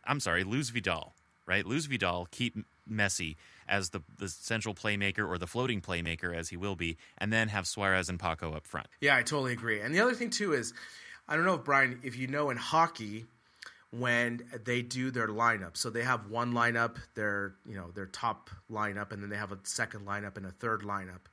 I'm 0.05 0.19
sorry, 0.19 0.43
lose 0.43 0.69
Vidal, 0.69 1.13
right? 1.45 1.65
Lose 1.65 1.85
Vidal, 1.85 2.27
keep 2.31 2.55
Messi 2.89 3.35
as 3.67 3.89
the, 3.89 4.01
the 4.17 4.27
central 4.27 4.73
playmaker 4.75 5.27
or 5.27 5.37
the 5.37 5.47
floating 5.47 5.81
playmaker 5.81 6.35
as 6.35 6.49
he 6.49 6.57
will 6.57 6.75
be, 6.75 6.97
and 7.17 7.31
then 7.31 7.47
have 7.49 7.67
Suarez 7.67 8.09
and 8.09 8.19
Paco 8.19 8.53
up 8.53 8.65
front. 8.65 8.87
Yeah, 8.99 9.15
I 9.15 9.23
totally 9.23 9.53
agree. 9.53 9.79
And 9.79 9.93
the 9.93 9.99
other 10.01 10.13
thing 10.13 10.29
too 10.29 10.53
is, 10.53 10.73
I 11.27 11.35
don't 11.35 11.45
know 11.45 11.55
if 11.55 11.63
Brian, 11.63 11.99
if 12.03 12.17
you 12.17 12.27
know 12.27 12.49
in 12.49 12.57
hockey, 12.57 13.25
when 13.91 14.41
they 14.63 14.81
do 14.81 15.11
their 15.11 15.27
lineup, 15.27 15.75
so 15.75 15.89
they 15.89 16.03
have 16.03 16.27
one 16.27 16.53
lineup, 16.53 16.97
their 17.15 17.55
you 17.65 17.75
know 17.75 17.91
their 17.91 18.05
top 18.07 18.49
lineup, 18.71 19.11
and 19.11 19.21
then 19.21 19.29
they 19.29 19.37
have 19.37 19.51
a 19.51 19.59
second 19.63 20.05
lineup 20.05 20.37
and 20.37 20.45
a 20.45 20.51
third 20.51 20.81
lineup, 20.81 21.27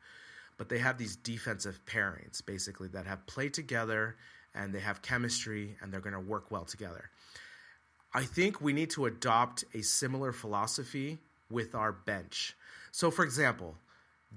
but 0.56 0.68
they 0.68 0.78
have 0.78 0.98
these 0.98 1.16
defensive 1.16 1.80
pairings 1.86 2.44
basically 2.44 2.88
that 2.88 3.06
have 3.06 3.26
played 3.26 3.54
together 3.54 4.16
and 4.54 4.74
they 4.74 4.80
have 4.80 5.02
chemistry 5.02 5.76
and 5.80 5.92
they're 5.92 6.00
going 6.00 6.14
to 6.14 6.20
work 6.20 6.50
well 6.50 6.64
together. 6.64 7.10
I 8.14 8.24
think 8.24 8.60
we 8.60 8.72
need 8.72 8.90
to 8.90 9.06
adopt 9.06 9.64
a 9.74 9.82
similar 9.82 10.32
philosophy 10.32 11.18
with 11.50 11.74
our 11.74 11.92
bench. 11.92 12.56
So, 12.90 13.10
for 13.10 13.24
example, 13.24 13.76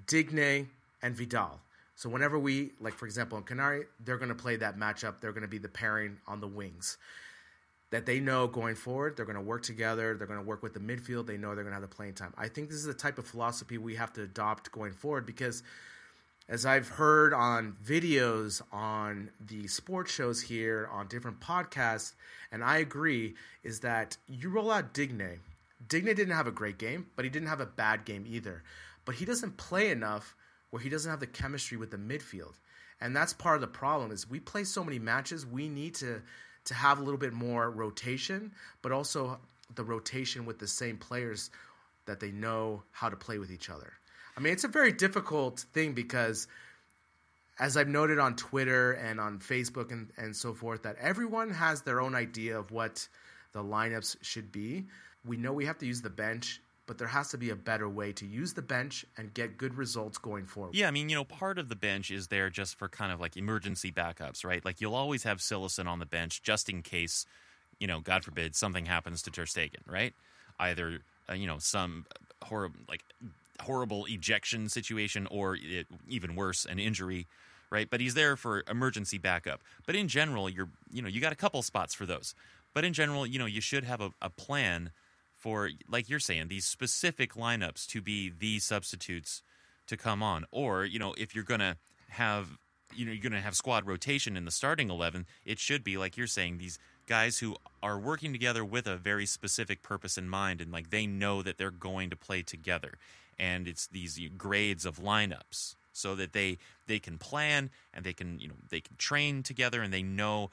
Digne 0.07 0.67
and 1.01 1.15
Vidal. 1.15 1.59
So, 1.95 2.09
whenever 2.09 2.37
we, 2.37 2.71
like 2.79 2.93
for 2.93 3.05
example, 3.05 3.37
in 3.37 3.43
Canary, 3.43 3.85
they're 4.03 4.17
going 4.17 4.29
to 4.29 4.35
play 4.35 4.55
that 4.57 4.77
matchup. 4.77 5.21
They're 5.21 5.31
going 5.31 5.43
to 5.43 5.47
be 5.47 5.57
the 5.57 5.69
pairing 5.69 6.17
on 6.27 6.41
the 6.41 6.47
wings. 6.47 6.97
That 7.91 8.05
they 8.05 8.19
know 8.21 8.47
going 8.47 8.75
forward, 8.75 9.17
they're 9.17 9.25
going 9.25 9.35
to 9.35 9.41
work 9.41 9.63
together. 9.63 10.15
They're 10.15 10.27
going 10.27 10.39
to 10.39 10.45
work 10.45 10.63
with 10.63 10.73
the 10.73 10.79
midfield. 10.79 11.27
They 11.27 11.37
know 11.37 11.53
they're 11.53 11.63
going 11.63 11.75
to 11.75 11.81
have 11.81 11.81
the 11.81 11.93
playing 11.93 12.13
time. 12.13 12.33
I 12.37 12.47
think 12.47 12.69
this 12.69 12.77
is 12.77 12.85
the 12.85 12.93
type 12.93 13.17
of 13.17 13.27
philosophy 13.27 13.77
we 13.77 13.95
have 13.95 14.13
to 14.13 14.23
adopt 14.23 14.71
going 14.71 14.93
forward 14.93 15.25
because, 15.25 15.63
as 16.51 16.65
I've 16.65 16.89
heard 16.89 17.33
on 17.33 17.77
videos, 17.81 18.61
on 18.73 19.29
the 19.39 19.67
sports 19.67 20.11
shows 20.11 20.41
here, 20.41 20.89
on 20.91 21.07
different 21.07 21.39
podcasts, 21.39 22.11
and 22.51 22.61
I 22.61 22.79
agree, 22.79 23.35
is 23.63 23.79
that 23.79 24.17
you 24.27 24.49
roll 24.49 24.69
out 24.69 24.93
Digne 24.93 25.39
Digne 25.87 26.13
didn't 26.13 26.35
have 26.35 26.47
a 26.47 26.51
great 26.51 26.77
game, 26.77 27.07
but 27.15 27.23
he 27.23 27.31
didn't 27.31 27.47
have 27.47 27.61
a 27.61 27.65
bad 27.65 28.03
game 28.03 28.25
either. 28.27 28.63
But 29.05 29.15
he 29.15 29.23
doesn't 29.23 29.55
play 29.55 29.91
enough 29.91 30.35
where 30.71 30.81
he 30.81 30.89
doesn't 30.89 31.09
have 31.09 31.21
the 31.21 31.27
chemistry 31.27 31.77
with 31.77 31.89
the 31.89 31.97
midfield. 31.97 32.55
And 32.99 33.15
that's 33.15 33.33
part 33.33 33.55
of 33.55 33.61
the 33.61 33.67
problem 33.67 34.11
is 34.11 34.29
we 34.29 34.41
play 34.41 34.65
so 34.65 34.83
many 34.83 34.99
matches, 34.99 35.45
we 35.45 35.69
need 35.69 35.95
to 35.95 36.21
to 36.65 36.73
have 36.73 36.99
a 36.99 37.01
little 37.03 37.17
bit 37.17 37.33
more 37.33 37.71
rotation, 37.71 38.51
but 38.81 38.91
also 38.91 39.39
the 39.73 39.83
rotation 39.83 40.45
with 40.45 40.59
the 40.59 40.67
same 40.67 40.97
players 40.97 41.49
that 42.05 42.19
they 42.19 42.29
know 42.31 42.83
how 42.91 43.09
to 43.09 43.15
play 43.15 43.39
with 43.39 43.51
each 43.51 43.69
other. 43.69 43.93
I 44.41 44.43
mean, 44.43 44.53
it's 44.53 44.63
a 44.63 44.69
very 44.69 44.91
difficult 44.91 45.65
thing 45.73 45.93
because 45.93 46.47
as 47.59 47.77
I've 47.77 47.87
noted 47.87 48.17
on 48.17 48.35
Twitter 48.35 48.93
and 48.93 49.19
on 49.19 49.39
Facebook 49.39 49.91
and, 49.91 50.09
and 50.17 50.35
so 50.35 50.53
forth, 50.53 50.83
that 50.83 50.97
everyone 50.99 51.51
has 51.51 51.83
their 51.83 52.01
own 52.01 52.15
idea 52.15 52.57
of 52.57 52.71
what 52.71 53.07
the 53.53 53.63
lineups 53.63 54.17
should 54.21 54.51
be 54.51 54.85
we 55.25 55.37
know 55.37 55.53
we 55.53 55.65
have 55.65 55.77
to 55.79 55.85
use 55.85 56.01
the 56.01 56.09
bench, 56.09 56.61
but 56.87 56.97
there 56.97 57.07
has 57.07 57.29
to 57.29 57.37
be 57.37 57.51
a 57.51 57.55
better 57.55 57.87
way 57.87 58.11
to 58.13 58.25
use 58.25 58.53
the 58.53 58.61
bench 58.61 59.05
and 59.17 59.33
get 59.33 59.57
good 59.57 59.75
results 59.75 60.17
going 60.17 60.45
forward. 60.45 60.75
Yeah, 60.75 60.87
I 60.87 60.91
mean, 60.91 61.09
you 61.09 61.15
know, 61.15 61.23
part 61.23 61.59
of 61.59 61.69
the 61.69 61.75
bench 61.75 62.11
is 62.11 62.27
there 62.27 62.49
just 62.49 62.75
for 62.75 62.89
kind 62.89 63.11
of 63.11 63.19
like 63.19 63.37
emergency 63.37 63.91
backups, 63.91 64.43
right? 64.43 64.63
Like 64.65 64.81
you'll 64.81 64.95
always 64.95 65.23
have 65.23 65.37
Cillessen 65.37 65.87
on 65.87 65.99
the 65.99 66.05
bench 66.05 66.41
just 66.41 66.69
in 66.69 66.81
case, 66.81 67.25
you 67.79 67.87
know, 67.87 67.99
God 67.99 68.23
forbid 68.23 68.55
something 68.55 68.85
happens 68.85 69.21
to 69.23 69.31
Ter 69.31 69.45
Stegen, 69.45 69.87
right? 69.87 70.13
Either 70.59 70.99
uh, 71.29 71.33
you 71.33 71.47
know 71.47 71.57
some 71.59 72.05
horrible 72.43 72.79
like 72.89 73.03
horrible 73.61 74.05
ejection 74.07 74.69
situation 74.69 75.27
or 75.31 75.55
it, 75.55 75.87
even 76.07 76.35
worse, 76.35 76.65
an 76.65 76.79
injury, 76.79 77.27
right? 77.69 77.89
But 77.89 78.01
he's 78.01 78.13
there 78.13 78.35
for 78.35 78.63
emergency 78.69 79.17
backup. 79.17 79.61
But 79.85 79.95
in 79.95 80.07
general, 80.07 80.49
you're 80.49 80.69
you 80.91 81.01
know 81.01 81.07
you 81.07 81.21
got 81.21 81.33
a 81.33 81.37
couple 81.37 81.61
spots 81.61 81.93
for 81.93 82.05
those. 82.05 82.35
But 82.73 82.85
in 82.85 82.93
general, 82.93 83.25
you 83.25 83.37
know, 83.37 83.45
you 83.45 83.61
should 83.61 83.83
have 83.83 83.99
a, 83.99 84.11
a 84.21 84.29
plan 84.29 84.91
for 85.41 85.71
like 85.89 86.07
you're 86.09 86.19
saying 86.19 86.47
these 86.47 86.65
specific 86.65 87.33
lineups 87.33 87.87
to 87.87 88.01
be 88.01 88.29
the 88.29 88.59
substitutes 88.59 89.41
to 89.87 89.97
come 89.97 90.21
on 90.21 90.45
or 90.51 90.85
you 90.85 90.99
know 90.99 91.15
if 91.17 91.33
you're 91.33 91.43
to 91.43 91.75
have 92.09 92.57
you 92.93 93.05
know 93.05 93.11
you're 93.11 93.21
going 93.21 93.31
to 93.31 93.39
have 93.41 93.55
squad 93.55 93.87
rotation 93.87 94.37
in 94.37 94.45
the 94.45 94.51
starting 94.51 94.91
11 94.91 95.25
it 95.43 95.57
should 95.57 95.83
be 95.83 95.97
like 95.97 96.15
you're 96.15 96.27
saying 96.27 96.57
these 96.57 96.77
guys 97.07 97.39
who 97.39 97.55
are 97.81 97.97
working 97.97 98.31
together 98.31 98.63
with 98.63 98.85
a 98.85 98.95
very 98.95 99.25
specific 99.25 99.81
purpose 99.81 100.15
in 100.17 100.29
mind 100.29 100.61
and 100.61 100.71
like 100.71 100.91
they 100.91 101.07
know 101.07 101.41
that 101.41 101.57
they're 101.57 101.71
going 101.71 102.09
to 102.11 102.15
play 102.15 102.43
together 102.43 102.93
and 103.41 103.67
it's 103.67 103.87
these 103.87 104.19
grades 104.37 104.85
of 104.85 104.99
lineups 104.99 105.75
so 105.91 106.15
that 106.15 106.31
they 106.31 106.57
they 106.87 106.99
can 106.99 107.17
plan 107.17 107.69
and 107.93 108.05
they 108.05 108.13
can 108.13 108.39
you 108.39 108.47
know 108.47 108.53
they 108.69 108.79
can 108.79 108.95
train 108.95 109.43
together 109.43 109.81
and 109.81 109.91
they 109.91 110.03
know 110.03 110.51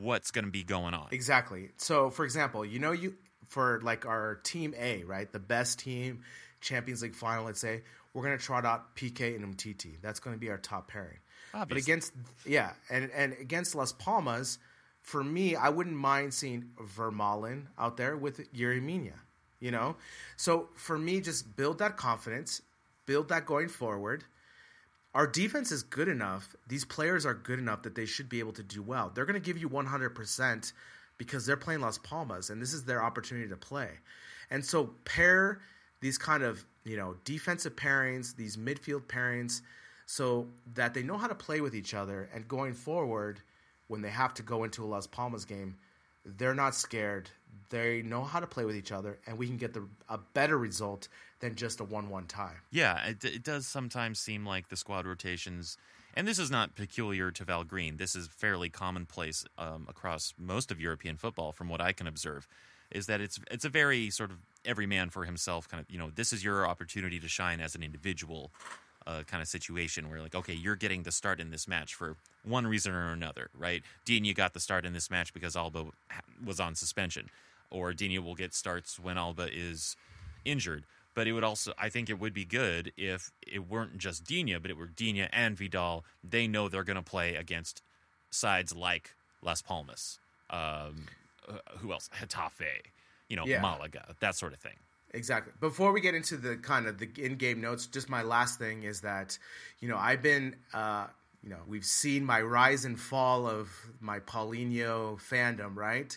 what's 0.00 0.30
going 0.30 0.44
to 0.44 0.50
be 0.50 0.62
going 0.62 0.94
on 0.94 1.08
Exactly. 1.10 1.70
So, 1.76 2.10
for 2.10 2.24
example, 2.24 2.64
you 2.64 2.78
know, 2.78 2.92
you 2.92 3.14
for 3.48 3.80
like 3.82 4.06
our 4.06 4.36
team 4.44 4.74
A, 4.78 5.04
right, 5.04 5.30
the 5.30 5.38
best 5.38 5.78
team, 5.80 6.22
Champions 6.60 7.02
League 7.02 7.14
final. 7.14 7.44
Let's 7.44 7.60
say 7.60 7.82
we're 8.14 8.22
gonna 8.22 8.38
trot 8.38 8.64
out 8.64 8.94
PK 8.96 9.34
and 9.34 9.44
Umtiti 9.44 10.00
That's 10.00 10.20
going 10.20 10.34
to 10.34 10.40
be 10.40 10.50
our 10.50 10.58
top 10.58 10.88
pairing. 10.88 11.18
But 11.52 11.76
against 11.76 12.12
yeah, 12.46 12.72
and 12.88 13.10
and 13.12 13.34
against 13.40 13.74
Las 13.74 13.92
Palmas, 13.92 14.58
for 15.02 15.24
me, 15.24 15.56
I 15.56 15.68
wouldn't 15.68 15.96
mind 15.96 16.32
seeing 16.32 16.70
Vermaelen 16.96 17.66
out 17.76 17.96
there 17.96 18.16
with 18.16 18.52
Yerry 18.52 18.80
Mina. 18.82 19.14
You 19.60 19.70
know, 19.70 19.96
so 20.36 20.70
for 20.74 20.98
me, 20.98 21.20
just 21.20 21.54
build 21.54 21.78
that 21.78 21.96
confidence, 21.98 22.62
build 23.06 23.28
that 23.28 23.44
going 23.44 23.68
forward 23.68 24.24
our 25.14 25.26
defense 25.26 25.72
is 25.72 25.82
good 25.82 26.08
enough. 26.08 26.54
These 26.68 26.84
players 26.84 27.26
are 27.26 27.34
good 27.34 27.58
enough 27.58 27.82
that 27.82 27.94
they 27.94 28.06
should 28.06 28.28
be 28.28 28.38
able 28.38 28.52
to 28.52 28.62
do 28.62 28.82
well. 28.82 29.10
They're 29.12 29.24
going 29.24 29.40
to 29.40 29.44
give 29.44 29.58
you 29.58 29.68
100% 29.68 30.72
because 31.18 31.44
they're 31.44 31.56
playing 31.56 31.80
Las 31.80 31.98
Palmas 31.98 32.50
and 32.50 32.62
this 32.62 32.72
is 32.72 32.84
their 32.84 33.02
opportunity 33.02 33.48
to 33.48 33.56
play. 33.56 33.90
And 34.50 34.64
so 34.64 34.90
pair 35.04 35.60
these 36.00 36.16
kind 36.16 36.42
of, 36.42 36.64
you 36.84 36.96
know, 36.96 37.16
defensive 37.24 37.76
pairings, 37.76 38.36
these 38.36 38.56
midfield 38.56 39.02
pairings 39.02 39.62
so 40.06 40.46
that 40.74 40.94
they 40.94 41.02
know 41.02 41.18
how 41.18 41.26
to 41.26 41.34
play 41.34 41.60
with 41.60 41.74
each 41.74 41.92
other 41.92 42.28
and 42.32 42.46
going 42.48 42.72
forward 42.72 43.40
when 43.88 44.00
they 44.02 44.08
have 44.08 44.32
to 44.34 44.42
go 44.42 44.64
into 44.64 44.84
a 44.84 44.86
Las 44.86 45.06
Palmas 45.06 45.44
game, 45.44 45.76
they're 46.24 46.54
not 46.54 46.74
scared. 46.74 47.28
They 47.70 48.02
know 48.02 48.24
how 48.24 48.40
to 48.40 48.46
play 48.46 48.64
with 48.64 48.76
each 48.76 48.92
other 48.92 49.18
and 49.26 49.38
we 49.38 49.46
can 49.46 49.56
get 49.56 49.74
the 49.74 49.86
a 50.08 50.18
better 50.18 50.58
result 50.58 51.08
than 51.40 51.54
just 51.54 51.80
a 51.80 51.84
1-1 51.84 52.28
tie. 52.28 52.54
Yeah, 52.70 53.06
it, 53.06 53.24
it 53.24 53.42
does 53.42 53.66
sometimes 53.66 54.18
seem 54.18 54.44
like 54.44 54.68
the 54.68 54.76
squad 54.76 55.06
rotations, 55.06 55.76
and 56.14 56.28
this 56.28 56.38
is 56.38 56.50
not 56.50 56.76
peculiar 56.76 57.30
to 57.30 57.44
Val 57.44 57.64
Green. 57.64 57.96
This 57.96 58.14
is 58.14 58.28
fairly 58.28 58.68
commonplace 58.68 59.44
um, 59.56 59.86
across 59.88 60.34
most 60.38 60.70
of 60.70 60.80
European 60.80 61.16
football, 61.16 61.52
from 61.52 61.68
what 61.68 61.80
I 61.80 61.92
can 61.92 62.06
observe. 62.06 62.46
Is 62.90 63.06
that 63.06 63.20
it's 63.20 63.38
it's 63.50 63.64
a 63.64 63.68
very 63.68 64.10
sort 64.10 64.30
of 64.30 64.38
every 64.64 64.86
man 64.86 65.10
for 65.10 65.24
himself 65.24 65.68
kind 65.68 65.80
of 65.80 65.88
you 65.88 65.98
know 65.98 66.10
this 66.10 66.32
is 66.32 66.44
your 66.44 66.66
opportunity 66.66 67.20
to 67.20 67.28
shine 67.28 67.60
as 67.60 67.74
an 67.74 67.82
individual 67.82 68.50
uh, 69.06 69.22
kind 69.26 69.42
of 69.42 69.48
situation 69.48 70.08
where 70.10 70.20
like 70.20 70.34
okay 70.34 70.52
you're 70.52 70.76
getting 70.76 71.02
the 71.02 71.12
start 71.12 71.40
in 71.40 71.50
this 71.50 71.66
match 71.66 71.94
for 71.94 72.16
one 72.44 72.66
reason 72.66 72.92
or 72.92 73.12
another 73.12 73.48
right 73.58 73.82
Digne 74.04 74.32
got 74.34 74.52
the 74.52 74.60
start 74.60 74.84
in 74.84 74.92
this 74.92 75.10
match 75.10 75.32
because 75.32 75.56
Alba 75.56 75.86
was 76.44 76.60
on 76.60 76.74
suspension 76.74 77.30
or 77.70 77.92
Digne 77.92 78.18
will 78.18 78.34
get 78.34 78.54
starts 78.54 78.98
when 78.98 79.16
Alba 79.18 79.48
is 79.52 79.96
injured 80.44 80.84
but 81.14 81.26
it 81.26 81.32
would 81.32 81.44
also 81.44 81.72
I 81.78 81.88
think 81.88 82.08
it 82.08 82.18
would 82.20 82.32
be 82.34 82.44
good 82.44 82.92
if 82.96 83.32
it 83.46 83.68
weren't 83.68 83.98
just 83.98 84.24
Digne, 84.24 84.58
but 84.58 84.70
it 84.70 84.76
were 84.76 84.86
Digne 84.86 85.28
and 85.32 85.56
Vidal. 85.56 86.04
They 86.22 86.46
know 86.46 86.68
they're 86.68 86.84
going 86.84 86.96
to 86.96 87.02
play 87.02 87.34
against 87.34 87.82
sides 88.30 88.74
like 88.74 89.10
Las 89.42 89.60
Palmas, 89.60 90.18
um, 90.50 91.06
uh, 91.48 91.58
who 91.78 91.92
else? 91.92 92.08
Getafe, 92.20 92.84
you 93.28 93.36
know, 93.36 93.44
Yeah. 93.44 93.60
Malaga, 93.60 94.14
that 94.20 94.36
sort 94.36 94.52
of 94.52 94.60
thing. 94.60 94.76
Exactly. 95.12 95.52
Before 95.60 95.92
we 95.92 96.00
get 96.00 96.14
into 96.14 96.36
the 96.36 96.56
kind 96.56 96.86
of 96.86 96.98
the 96.98 97.08
in-game 97.18 97.60
notes, 97.60 97.86
just 97.86 98.08
my 98.08 98.22
last 98.22 98.58
thing 98.58 98.84
is 98.84 99.00
that, 99.00 99.38
you 99.80 99.88
know, 99.88 99.96
I've 99.96 100.22
been, 100.22 100.54
uh, 100.72 101.06
you 101.42 101.50
know, 101.50 101.58
we've 101.66 101.84
seen 101.84 102.24
my 102.24 102.40
rise 102.40 102.84
and 102.84 102.98
fall 102.98 103.46
of 103.46 103.70
my 104.00 104.20
Paulinho 104.20 105.20
fandom, 105.20 105.74
right? 105.74 106.16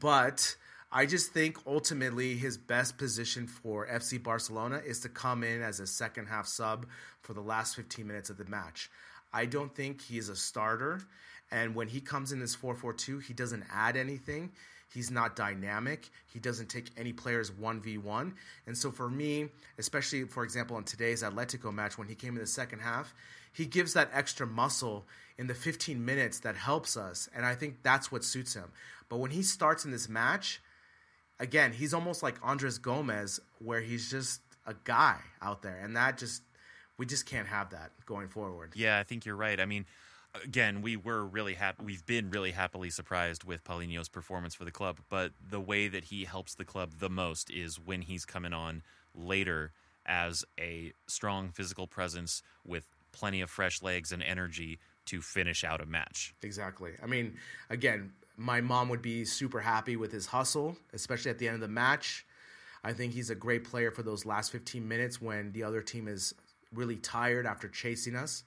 But 0.00 0.54
I 0.92 1.06
just 1.06 1.32
think 1.32 1.58
ultimately 1.66 2.36
his 2.36 2.56
best 2.56 2.98
position 2.98 3.48
for 3.48 3.86
FC 3.86 4.22
Barcelona 4.22 4.80
is 4.84 5.00
to 5.00 5.08
come 5.08 5.42
in 5.42 5.62
as 5.62 5.80
a 5.80 5.86
second 5.86 6.26
half 6.26 6.46
sub 6.46 6.86
for 7.22 7.32
the 7.32 7.40
last 7.40 7.74
15 7.74 8.06
minutes 8.06 8.30
of 8.30 8.38
the 8.38 8.44
match. 8.44 8.90
I 9.32 9.46
don't 9.46 9.74
think 9.74 10.02
he 10.02 10.18
is 10.18 10.28
a 10.28 10.36
starter. 10.36 11.00
And 11.50 11.74
when 11.74 11.88
he 11.88 12.00
comes 12.00 12.30
in 12.30 12.38
this 12.38 12.54
4 12.54 12.74
4 12.74 12.92
2, 12.92 13.18
he 13.18 13.34
doesn't 13.34 13.64
add 13.72 13.96
anything. 13.96 14.52
He's 14.92 15.10
not 15.10 15.36
dynamic. 15.36 16.08
He 16.32 16.40
doesn't 16.40 16.68
take 16.68 16.90
any 16.96 17.12
players 17.12 17.50
1v1. 17.50 18.32
And 18.66 18.76
so 18.76 18.90
for 18.90 19.08
me, 19.08 19.48
especially 19.78 20.24
for 20.24 20.42
example 20.42 20.76
in 20.78 20.84
today's 20.84 21.22
Atletico 21.22 21.72
match, 21.72 21.96
when 21.96 22.08
he 22.08 22.14
came 22.14 22.34
in 22.34 22.40
the 22.40 22.46
second 22.46 22.80
half, 22.80 23.14
he 23.52 23.66
gives 23.66 23.94
that 23.94 24.10
extra 24.12 24.46
muscle 24.46 25.06
in 25.38 25.46
the 25.46 25.54
15 25.54 26.04
minutes 26.04 26.40
that 26.40 26.56
helps 26.56 26.96
us. 26.96 27.28
And 27.34 27.46
I 27.46 27.54
think 27.54 27.82
that's 27.82 28.10
what 28.10 28.24
suits 28.24 28.54
him. 28.54 28.72
But 29.08 29.18
when 29.18 29.30
he 29.30 29.42
starts 29.42 29.84
in 29.84 29.90
this 29.90 30.08
match, 30.08 30.60
again, 31.38 31.72
he's 31.72 31.94
almost 31.94 32.22
like 32.22 32.36
Andres 32.42 32.78
Gomes, 32.78 33.40
where 33.58 33.80
he's 33.80 34.10
just 34.10 34.40
a 34.66 34.74
guy 34.84 35.16
out 35.40 35.62
there. 35.62 35.80
And 35.82 35.96
that 35.96 36.18
just, 36.18 36.42
we 36.98 37.06
just 37.06 37.26
can't 37.26 37.48
have 37.48 37.70
that 37.70 37.90
going 38.06 38.28
forward. 38.28 38.72
Yeah, 38.76 38.98
I 38.98 39.02
think 39.02 39.24
you're 39.24 39.36
right. 39.36 39.58
I 39.58 39.66
mean, 39.66 39.86
again, 40.44 40.82
we 40.82 40.96
were 40.96 41.24
really 41.24 41.54
happy. 41.54 41.84
We've 41.84 42.04
been 42.06 42.30
really 42.30 42.52
happily 42.52 42.90
surprised 42.90 43.44
with 43.44 43.64
Paulinho's 43.64 44.08
performance 44.08 44.54
for 44.54 44.64
the 44.64 44.70
club, 44.70 44.98
but 45.08 45.32
the 45.48 45.60
way 45.60 45.88
that 45.88 46.04
he 46.04 46.24
helps 46.24 46.54
the 46.54 46.64
club 46.64 46.94
the 46.98 47.10
most 47.10 47.50
is 47.50 47.78
when 47.78 48.02
he's 48.02 48.24
coming 48.24 48.52
on 48.52 48.82
later 49.14 49.72
as 50.06 50.44
a 50.58 50.92
strong 51.06 51.50
physical 51.50 51.86
presence 51.86 52.42
with 52.64 52.88
plenty 53.12 53.40
of 53.40 53.50
fresh 53.50 53.82
legs 53.82 54.12
and 54.12 54.22
energy 54.22 54.78
to 55.06 55.20
finish 55.20 55.64
out 55.64 55.80
a 55.80 55.86
match. 55.86 56.34
Exactly. 56.42 56.92
I 57.02 57.06
mean, 57.06 57.36
again, 57.68 58.12
my 58.36 58.60
mom 58.60 58.88
would 58.88 59.02
be 59.02 59.24
super 59.24 59.60
happy 59.60 59.96
with 59.96 60.12
his 60.12 60.26
hustle, 60.26 60.76
especially 60.92 61.30
at 61.30 61.38
the 61.38 61.48
end 61.48 61.56
of 61.56 61.60
the 61.60 61.68
match. 61.68 62.24
I 62.82 62.92
think 62.92 63.12
he's 63.12 63.30
a 63.30 63.34
great 63.34 63.64
player 63.64 63.90
for 63.90 64.02
those 64.02 64.24
last 64.24 64.52
15 64.52 64.86
minutes 64.86 65.20
when 65.20 65.52
the 65.52 65.64
other 65.64 65.82
team 65.82 66.08
is 66.08 66.34
really 66.72 66.96
tired 66.96 67.46
after 67.46 67.68
chasing 67.68 68.16
us. 68.16 68.44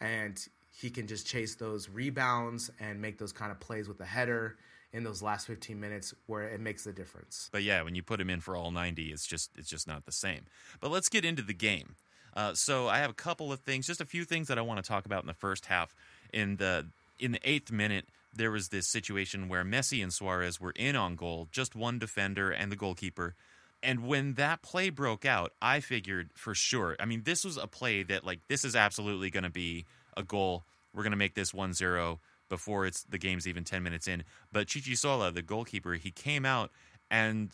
And 0.00 0.36
he 0.80 0.90
can 0.90 1.06
just 1.06 1.26
chase 1.26 1.54
those 1.54 1.88
rebounds 1.88 2.70
and 2.80 3.00
make 3.00 3.18
those 3.18 3.32
kind 3.32 3.52
of 3.52 3.60
plays 3.60 3.88
with 3.88 3.98
the 3.98 4.04
header 4.04 4.56
in 4.92 5.04
those 5.04 5.22
last 5.22 5.46
15 5.46 5.78
minutes 5.78 6.14
where 6.26 6.42
it 6.48 6.60
makes 6.60 6.84
the 6.84 6.92
difference. 6.92 7.48
But 7.52 7.62
yeah, 7.62 7.82
when 7.82 7.94
you 7.94 8.02
put 8.02 8.20
him 8.20 8.30
in 8.30 8.40
for 8.40 8.56
all 8.56 8.70
90, 8.70 9.12
it's 9.12 9.26
just 9.26 9.50
it's 9.56 9.68
just 9.68 9.86
not 9.86 10.04
the 10.04 10.12
same. 10.12 10.42
But 10.80 10.90
let's 10.90 11.08
get 11.08 11.24
into 11.24 11.42
the 11.42 11.54
game. 11.54 11.96
Uh, 12.36 12.54
so 12.54 12.88
I 12.88 12.98
have 12.98 13.10
a 13.10 13.14
couple 13.14 13.52
of 13.52 13.60
things, 13.60 13.86
just 13.86 14.00
a 14.00 14.04
few 14.04 14.24
things 14.24 14.48
that 14.48 14.58
I 14.58 14.62
want 14.62 14.82
to 14.82 14.88
talk 14.88 15.06
about 15.06 15.22
in 15.22 15.26
the 15.26 15.34
first 15.34 15.66
half. 15.66 15.94
In 16.32 16.56
the 16.56 16.86
in 17.18 17.32
the 17.32 17.40
eighth 17.44 17.70
minute, 17.70 18.06
there 18.32 18.50
was 18.50 18.68
this 18.68 18.88
situation 18.88 19.48
where 19.48 19.64
Messi 19.64 20.02
and 20.02 20.12
Suarez 20.12 20.60
were 20.60 20.72
in 20.74 20.96
on 20.96 21.14
goal, 21.14 21.48
just 21.52 21.76
one 21.76 21.98
defender 21.98 22.50
and 22.50 22.72
the 22.72 22.76
goalkeeper. 22.76 23.34
And 23.82 24.06
when 24.06 24.34
that 24.34 24.62
play 24.62 24.90
broke 24.90 25.24
out, 25.24 25.52
I 25.60 25.80
figured 25.80 26.30
for 26.34 26.54
sure. 26.54 26.96
I 26.98 27.04
mean, 27.04 27.22
this 27.24 27.44
was 27.44 27.56
a 27.56 27.66
play 27.66 28.02
that 28.04 28.24
like 28.24 28.40
this 28.48 28.64
is 28.64 28.74
absolutely 28.74 29.30
going 29.30 29.44
to 29.44 29.50
be 29.50 29.84
a 30.16 30.22
goal. 30.22 30.64
We're 30.94 31.02
going 31.02 31.12
to 31.12 31.16
make 31.16 31.34
this 31.34 31.52
1-0 31.52 32.18
before 32.48 32.86
it's 32.86 33.02
the 33.04 33.18
game's 33.18 33.48
even 33.48 33.64
10 33.64 33.82
minutes 33.82 34.06
in. 34.06 34.24
But 34.52 34.66
Chichizola, 34.66 35.34
the 35.34 35.42
goalkeeper, 35.42 35.94
he 35.94 36.10
came 36.10 36.44
out 36.44 36.70
and 37.10 37.50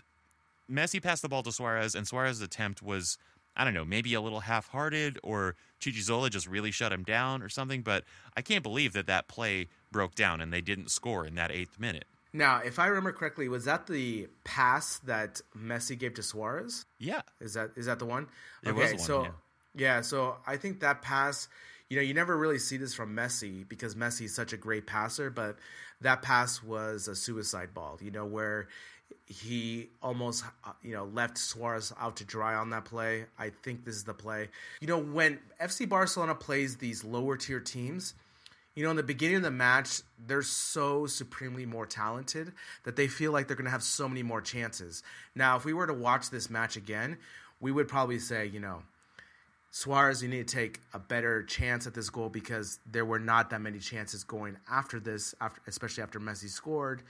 Messi 0.70 1.02
passed 1.02 1.22
the 1.22 1.28
ball 1.28 1.42
to 1.42 1.52
Suarez, 1.52 1.94
and 1.94 2.06
Suarez's 2.06 2.40
attempt 2.40 2.82
was, 2.82 3.18
I 3.56 3.64
don't 3.64 3.74
know, 3.74 3.84
maybe 3.84 4.14
a 4.14 4.20
little 4.20 4.40
half 4.40 4.68
hearted, 4.68 5.18
or 5.22 5.56
Chichizola 5.80 6.30
just 6.30 6.46
really 6.46 6.70
shut 6.70 6.92
him 6.92 7.02
down 7.02 7.42
or 7.42 7.48
something. 7.48 7.82
But 7.82 8.04
I 8.36 8.42
can't 8.42 8.62
believe 8.62 8.92
that 8.92 9.06
that 9.06 9.26
play 9.26 9.68
broke 9.90 10.14
down 10.14 10.40
and 10.40 10.52
they 10.52 10.60
didn't 10.60 10.90
score 10.90 11.26
in 11.26 11.34
that 11.34 11.50
eighth 11.50 11.78
minute. 11.78 12.04
Now, 12.32 12.60
if 12.64 12.78
I 12.78 12.86
remember 12.86 13.12
correctly, 13.12 13.48
was 13.48 13.64
that 13.64 13.88
the 13.88 14.28
pass 14.44 14.98
that 14.98 15.40
Messi 15.56 15.98
gave 15.98 16.14
to 16.14 16.22
Suarez? 16.22 16.86
Yeah. 16.98 17.22
Is 17.40 17.54
that 17.54 17.70
is 17.76 17.86
that 17.86 17.98
the 17.98 18.06
one? 18.06 18.28
It 18.62 18.72
was 18.72 18.90
the 18.90 18.96
one, 18.96 19.04
so 19.04 19.22
yeah. 19.22 19.30
yeah, 19.74 20.00
so 20.02 20.36
I 20.46 20.56
think 20.56 20.78
that 20.80 21.02
pass, 21.02 21.48
you 21.90 21.96
know, 21.96 22.02
you 22.02 22.14
never 22.14 22.36
really 22.36 22.60
see 22.60 22.76
this 22.76 22.94
from 22.94 23.14
Messi 23.16 23.68
because 23.68 23.96
Messi 23.96 24.22
is 24.22 24.34
such 24.34 24.52
a 24.52 24.56
great 24.56 24.86
passer, 24.86 25.28
but 25.28 25.56
that 26.00 26.22
pass 26.22 26.62
was 26.62 27.08
a 27.08 27.16
suicide 27.16 27.74
ball, 27.74 27.98
you 28.00 28.12
know, 28.12 28.24
where 28.24 28.68
he 29.26 29.88
almost 30.00 30.44
uh, 30.64 30.70
you 30.82 30.92
know 30.92 31.04
left 31.04 31.36
Suarez 31.36 31.92
out 32.00 32.16
to 32.16 32.24
dry 32.24 32.54
on 32.54 32.70
that 32.70 32.84
play. 32.84 33.26
I 33.38 33.50
think 33.50 33.84
this 33.84 33.96
is 33.96 34.04
the 34.04 34.14
play. 34.14 34.48
You 34.80 34.86
know, 34.86 34.98
when 34.98 35.40
FC 35.60 35.88
Barcelona 35.88 36.36
plays 36.36 36.76
these 36.76 37.02
lower 37.02 37.36
tier 37.36 37.58
teams, 37.58 38.14
you 38.76 38.84
know, 38.84 38.90
in 38.90 38.96
the 38.96 39.02
beginning 39.02 39.38
of 39.38 39.42
the 39.42 39.50
match, 39.50 40.02
they're 40.28 40.42
so 40.42 41.06
supremely 41.06 41.66
more 41.66 41.86
talented 41.86 42.52
that 42.84 42.94
they 42.94 43.08
feel 43.08 43.32
like 43.32 43.48
they're 43.48 43.56
going 43.56 43.64
to 43.64 43.70
have 43.70 43.82
so 43.82 44.08
many 44.08 44.22
more 44.22 44.40
chances. 44.40 45.02
Now, 45.34 45.56
if 45.56 45.64
we 45.64 45.72
were 45.72 45.88
to 45.88 45.94
watch 45.94 46.30
this 46.30 46.48
match 46.48 46.76
again, 46.76 47.18
we 47.58 47.72
would 47.72 47.88
probably 47.88 48.20
say, 48.20 48.46
you 48.46 48.60
know, 48.60 48.82
Suarez, 49.70 50.22
you 50.22 50.28
need 50.28 50.48
to 50.48 50.54
take 50.54 50.80
a 50.92 50.98
better 50.98 51.42
chance 51.44 51.86
at 51.86 51.94
this 51.94 52.10
goal 52.10 52.28
because 52.28 52.80
there 52.90 53.04
were 53.04 53.20
not 53.20 53.50
that 53.50 53.60
many 53.60 53.78
chances 53.78 54.24
going 54.24 54.56
after 54.70 54.98
this, 54.98 55.34
after 55.40 55.60
especially 55.66 56.02
after 56.02 56.18
Messi 56.18 56.48
scored. 56.48 57.02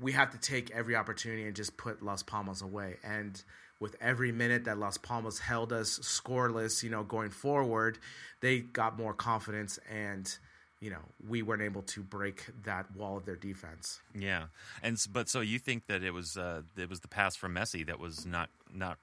we 0.00 0.12
have 0.12 0.30
to 0.32 0.38
take 0.38 0.70
every 0.72 0.96
opportunity 0.96 1.44
and 1.44 1.54
just 1.54 1.76
put 1.76 2.02
Las 2.02 2.22
Palmas 2.22 2.62
away. 2.62 2.96
And 3.04 3.40
with 3.80 3.96
every 4.00 4.32
minute 4.32 4.64
that 4.64 4.78
Las 4.78 4.96
Palmas 4.96 5.38
held 5.38 5.72
us 5.72 5.98
scoreless, 6.00 6.82
you 6.82 6.90
know, 6.90 7.04
going 7.04 7.30
forward, 7.30 7.98
they 8.40 8.60
got 8.60 8.98
more 8.98 9.14
confidence 9.14 9.78
and 9.90 10.36
you 10.80 10.90
know, 10.90 11.00
we 11.26 11.40
weren't 11.40 11.62
able 11.62 11.80
to 11.80 12.02
break 12.02 12.44
that 12.64 12.94
wall 12.94 13.16
of 13.16 13.24
their 13.24 13.36
defense. 13.36 14.02
Yeah, 14.14 14.46
and 14.82 15.02
but 15.10 15.30
so 15.30 15.40
you 15.40 15.58
think 15.58 15.86
that 15.86 16.02
it 16.02 16.10
was 16.10 16.36
uh, 16.36 16.60
it 16.76 16.90
was 16.90 17.00
the 17.00 17.08
pass 17.08 17.36
from 17.36 17.54
Messi 17.54 17.86
that 17.86 17.98
was 17.98 18.26
not 18.26 18.50
not 18.70 18.98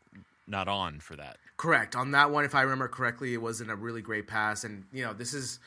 not 0.51 0.67
on 0.67 0.99
for 0.99 1.15
that? 1.15 1.37
Correct. 1.57 1.95
On 1.95 2.11
that 2.11 2.31
one, 2.31 2.45
if 2.45 2.53
I 2.53 2.61
remember 2.61 2.87
correctly, 2.87 3.33
it 3.33 3.41
wasn't 3.41 3.71
a 3.71 3.75
really 3.75 4.01
great 4.01 4.27
pass. 4.27 4.63
And, 4.63 4.83
you 4.91 5.03
know, 5.03 5.13
this 5.13 5.33
is, 5.33 5.59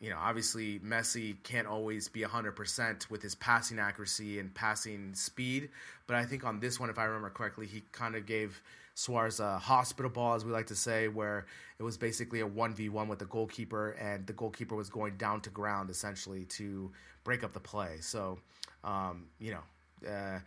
you 0.00 0.10
know, 0.10 0.16
obviously 0.18 0.78
Messi 0.80 1.36
can't 1.42 1.66
always 1.66 2.08
be 2.08 2.22
100% 2.22 3.10
with 3.10 3.22
his 3.22 3.34
passing 3.34 3.78
accuracy 3.78 4.38
and 4.38 4.52
passing 4.54 5.14
speed. 5.14 5.70
But 6.06 6.16
I 6.16 6.24
think 6.24 6.44
on 6.44 6.60
this 6.60 6.80
one, 6.80 6.90
if 6.90 6.98
I 6.98 7.04
remember 7.04 7.30
correctly, 7.30 7.66
he 7.66 7.82
kind 7.92 8.16
of 8.16 8.26
gave 8.26 8.60
Suarez 8.94 9.40
a 9.40 9.58
hospital 9.58 10.10
ball, 10.10 10.34
as 10.34 10.44
we 10.44 10.52
like 10.52 10.66
to 10.66 10.74
say, 10.74 11.08
where 11.08 11.46
it 11.78 11.82
was 11.82 11.96
basically 11.96 12.40
a 12.40 12.46
1v1 12.48 13.08
with 13.08 13.18
the 13.18 13.24
goalkeeper, 13.26 13.92
and 13.92 14.26
the 14.26 14.32
goalkeeper 14.32 14.74
was 14.74 14.90
going 14.90 15.16
down 15.16 15.40
to 15.42 15.50
ground 15.50 15.88
essentially 15.88 16.44
to 16.46 16.90
break 17.24 17.44
up 17.44 17.52
the 17.52 17.60
play. 17.60 17.98
So, 18.00 18.38
um, 18.84 19.26
you 19.38 19.52
know, 19.52 20.10
uh, 20.10 20.40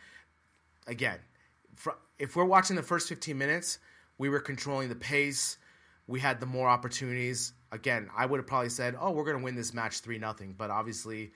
again, 0.88 1.20
if 2.19 2.36
we're 2.36 2.45
watching 2.45 2.76
the 2.76 2.84
first 2.84 3.09
15 3.09 3.38
minutes, 3.38 3.80
we 4.17 4.30
were 4.30 4.39
controlling 4.39 4.89
the 4.89 4.95
pace. 4.95 5.57
We 6.07 6.19
had 6.19 6.39
the 6.39 6.45
more 6.45 6.67
opportunities. 6.67 7.53
Again, 7.71 8.09
I 8.15 8.26
would 8.26 8.38
have 8.38 8.47
probably 8.47 8.69
said, 8.69 8.95
"Oh, 8.99 9.11
we're 9.11 9.26
going 9.26 9.38
to 9.38 9.43
win 9.43 9.55
this 9.55 9.74
match 9.74 9.99
three 9.99 10.19
nothing." 10.19 10.53
But 10.57 10.69
obviously, 10.69 11.32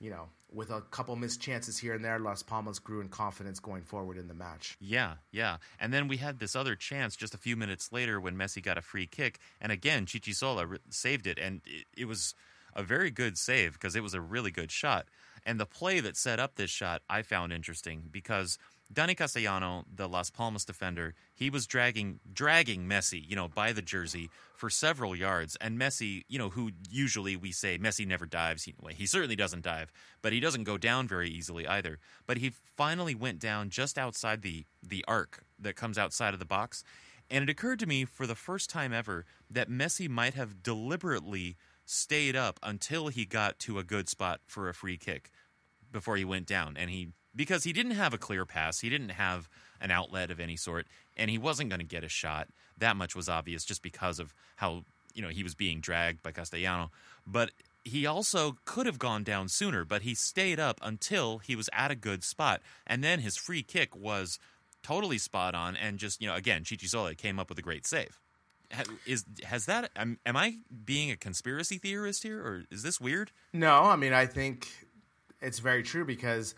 you 0.00 0.10
know, 0.10 0.28
with 0.50 0.70
a 0.70 0.80
couple 0.80 1.14
missed 1.16 1.40
chances 1.40 1.78
here 1.78 1.94
and 1.94 2.04
there, 2.04 2.18
Las 2.18 2.42
Palmas 2.42 2.78
grew 2.78 3.00
in 3.00 3.08
confidence 3.08 3.60
going 3.60 3.82
forward 3.82 4.16
in 4.16 4.28
the 4.28 4.34
match. 4.34 4.76
Yeah, 4.80 5.14
yeah. 5.30 5.58
And 5.78 5.92
then 5.92 6.08
we 6.08 6.16
had 6.16 6.38
this 6.38 6.56
other 6.56 6.74
chance 6.74 7.16
just 7.16 7.34
a 7.34 7.38
few 7.38 7.56
minutes 7.56 7.92
later 7.92 8.20
when 8.20 8.34
Messi 8.34 8.62
got 8.62 8.78
a 8.78 8.82
free 8.82 9.06
kick, 9.06 9.38
and 9.60 9.70
again 9.70 10.06
Chichizola 10.06 10.78
saved 10.90 11.26
it, 11.26 11.38
and 11.38 11.60
it, 11.66 11.86
it 11.96 12.04
was 12.06 12.34
a 12.74 12.82
very 12.82 13.10
good 13.10 13.36
save 13.36 13.74
because 13.74 13.96
it 13.96 14.02
was 14.02 14.14
a 14.14 14.20
really 14.20 14.50
good 14.50 14.70
shot. 14.70 15.06
And 15.44 15.58
the 15.58 15.66
play 15.66 16.00
that 16.00 16.16
set 16.16 16.40
up 16.40 16.56
this 16.56 16.70
shot 16.70 17.02
I 17.08 17.22
found 17.22 17.52
interesting 17.52 18.04
because 18.10 18.58
Dani 18.92 19.14
Castellano, 19.14 19.84
the 19.94 20.08
Las 20.08 20.30
Palmas 20.30 20.64
defender, 20.64 21.14
he 21.34 21.50
was 21.50 21.66
dragging 21.66 22.20
dragging 22.32 22.86
Messi, 22.86 23.22
you 23.28 23.36
know, 23.36 23.46
by 23.46 23.72
the 23.72 23.82
jersey 23.82 24.30
for 24.54 24.70
several 24.70 25.14
yards, 25.14 25.56
and 25.60 25.78
Messi, 25.78 26.22
you 26.28 26.38
know, 26.38 26.48
who 26.48 26.70
usually 26.90 27.36
we 27.36 27.52
say 27.52 27.78
Messi 27.78 28.06
never 28.06 28.24
dives. 28.24 28.64
He, 28.64 28.74
well, 28.80 28.94
he 28.94 29.04
certainly 29.04 29.36
doesn't 29.36 29.62
dive, 29.62 29.92
but 30.22 30.32
he 30.32 30.40
doesn't 30.40 30.64
go 30.64 30.78
down 30.78 31.06
very 31.06 31.28
easily 31.28 31.66
either. 31.66 31.98
But 32.26 32.38
he 32.38 32.52
finally 32.76 33.14
went 33.14 33.40
down 33.40 33.68
just 33.68 33.98
outside 33.98 34.40
the 34.40 34.64
the 34.82 35.04
arc 35.06 35.44
that 35.58 35.76
comes 35.76 35.98
outside 35.98 36.32
of 36.32 36.40
the 36.40 36.46
box, 36.46 36.82
and 37.30 37.42
it 37.42 37.50
occurred 37.50 37.80
to 37.80 37.86
me 37.86 38.06
for 38.06 38.26
the 38.26 38.34
first 38.34 38.70
time 38.70 38.94
ever 38.94 39.26
that 39.50 39.68
Messi 39.68 40.08
might 40.08 40.34
have 40.34 40.62
deliberately 40.62 41.56
stayed 41.84 42.36
up 42.36 42.58
until 42.62 43.08
he 43.08 43.26
got 43.26 43.58
to 43.58 43.78
a 43.78 43.84
good 43.84 44.08
spot 44.08 44.40
for 44.46 44.68
a 44.68 44.74
free 44.74 44.96
kick 44.96 45.30
before 45.90 46.16
he 46.16 46.24
went 46.24 46.46
down 46.46 46.76
and 46.76 46.90
he 46.90 47.08
because 47.38 47.62
he 47.62 47.72
didn't 47.72 47.92
have 47.92 48.12
a 48.12 48.18
clear 48.18 48.44
pass. 48.44 48.80
He 48.80 48.90
didn't 48.90 49.10
have 49.10 49.48
an 49.80 49.92
outlet 49.92 50.32
of 50.32 50.40
any 50.40 50.56
sort 50.56 50.86
and 51.16 51.30
he 51.30 51.38
wasn't 51.38 51.70
going 51.70 51.78
to 51.78 51.86
get 51.86 52.02
a 52.02 52.08
shot. 52.08 52.48
That 52.76 52.96
much 52.96 53.14
was 53.14 53.28
obvious 53.28 53.64
just 53.64 53.80
because 53.80 54.18
of 54.18 54.34
how 54.56 54.82
you 55.14 55.22
know 55.22 55.28
he 55.28 55.44
was 55.44 55.54
being 55.54 55.80
dragged 55.80 56.22
by 56.22 56.32
Castellano. 56.32 56.90
But 57.24 57.52
he 57.84 58.04
also 58.04 58.58
could 58.64 58.86
have 58.86 58.98
gone 58.98 59.22
down 59.22 59.48
sooner 59.48 59.84
but 59.84 60.02
he 60.02 60.14
stayed 60.14 60.58
up 60.60 60.78
until 60.82 61.38
he 61.38 61.56
was 61.56 61.70
at 61.72 61.90
a 61.92 61.94
good 61.94 62.22
spot 62.24 62.60
and 62.86 63.02
then 63.02 63.20
his 63.20 63.36
free 63.36 63.62
kick 63.62 63.96
was 63.96 64.38
totally 64.82 65.16
spot 65.16 65.54
on 65.54 65.76
and 65.76 65.98
just 65.98 66.20
you 66.20 66.26
know 66.26 66.34
again 66.34 66.64
Chichizola 66.64 67.16
came 67.16 67.38
up 67.38 67.48
with 67.48 67.58
a 67.58 67.62
great 67.62 67.86
save. 67.86 68.18
Is 69.06 69.24
has 69.44 69.64
that 69.66 69.90
am, 69.94 70.18
am 70.26 70.36
I 70.36 70.56
being 70.84 71.12
a 71.12 71.16
conspiracy 71.16 71.78
theorist 71.78 72.24
here 72.24 72.40
or 72.40 72.64
is 72.68 72.82
this 72.82 73.00
weird? 73.00 73.30
No, 73.52 73.84
I 73.84 73.94
mean 73.94 74.12
I 74.12 74.26
think 74.26 74.68
it's 75.40 75.60
very 75.60 75.84
true 75.84 76.04
because 76.04 76.56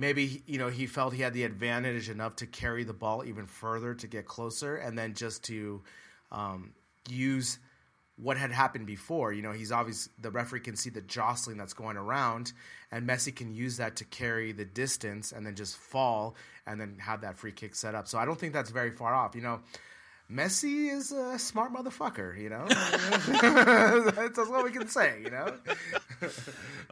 maybe 0.00 0.42
you 0.46 0.58
know 0.58 0.68
he 0.68 0.86
felt 0.86 1.12
he 1.12 1.22
had 1.22 1.34
the 1.34 1.44
advantage 1.44 2.08
enough 2.08 2.36
to 2.36 2.46
carry 2.46 2.84
the 2.84 2.94
ball 2.94 3.22
even 3.24 3.46
further 3.46 3.94
to 3.94 4.06
get 4.06 4.26
closer, 4.26 4.76
and 4.76 4.98
then 4.98 5.14
just 5.14 5.44
to 5.44 5.82
um, 6.32 6.72
use 7.08 7.58
what 8.16 8.36
had 8.36 8.50
happened 8.50 8.86
before. 8.86 9.32
You 9.32 9.42
know, 9.42 9.52
he's 9.52 9.70
obvious 9.70 10.08
the 10.18 10.30
referee 10.30 10.60
can 10.60 10.76
see 10.76 10.90
the 10.90 11.02
jostling 11.02 11.58
that's 11.58 11.74
going 11.74 11.98
around, 11.98 12.52
and 12.90 13.06
Messi 13.06 13.34
can 13.34 13.54
use 13.54 13.76
that 13.76 13.96
to 13.96 14.04
carry 14.06 14.52
the 14.52 14.64
distance 14.64 15.32
and 15.32 15.46
then 15.46 15.54
just 15.54 15.76
fall 15.76 16.34
and 16.66 16.80
then 16.80 16.96
have 16.98 17.20
that 17.20 17.36
free 17.36 17.52
kick 17.52 17.74
set 17.74 17.94
up. 17.94 18.08
So 18.08 18.18
I 18.18 18.24
don't 18.24 18.38
think 18.38 18.54
that's 18.54 18.70
very 18.70 18.90
far 18.90 19.14
off. 19.14 19.34
You 19.34 19.42
know. 19.42 19.60
Messi 20.32 20.90
is 20.90 21.10
a 21.12 21.38
smart 21.38 21.72
motherfucker, 21.72 22.38
you 22.40 22.48
know. 22.50 22.66
that's, 24.10 24.38
what 24.38 24.64
we 24.64 24.70
can 24.70 24.88
say, 24.88 25.20
you 25.24 25.30
know. 25.30 25.54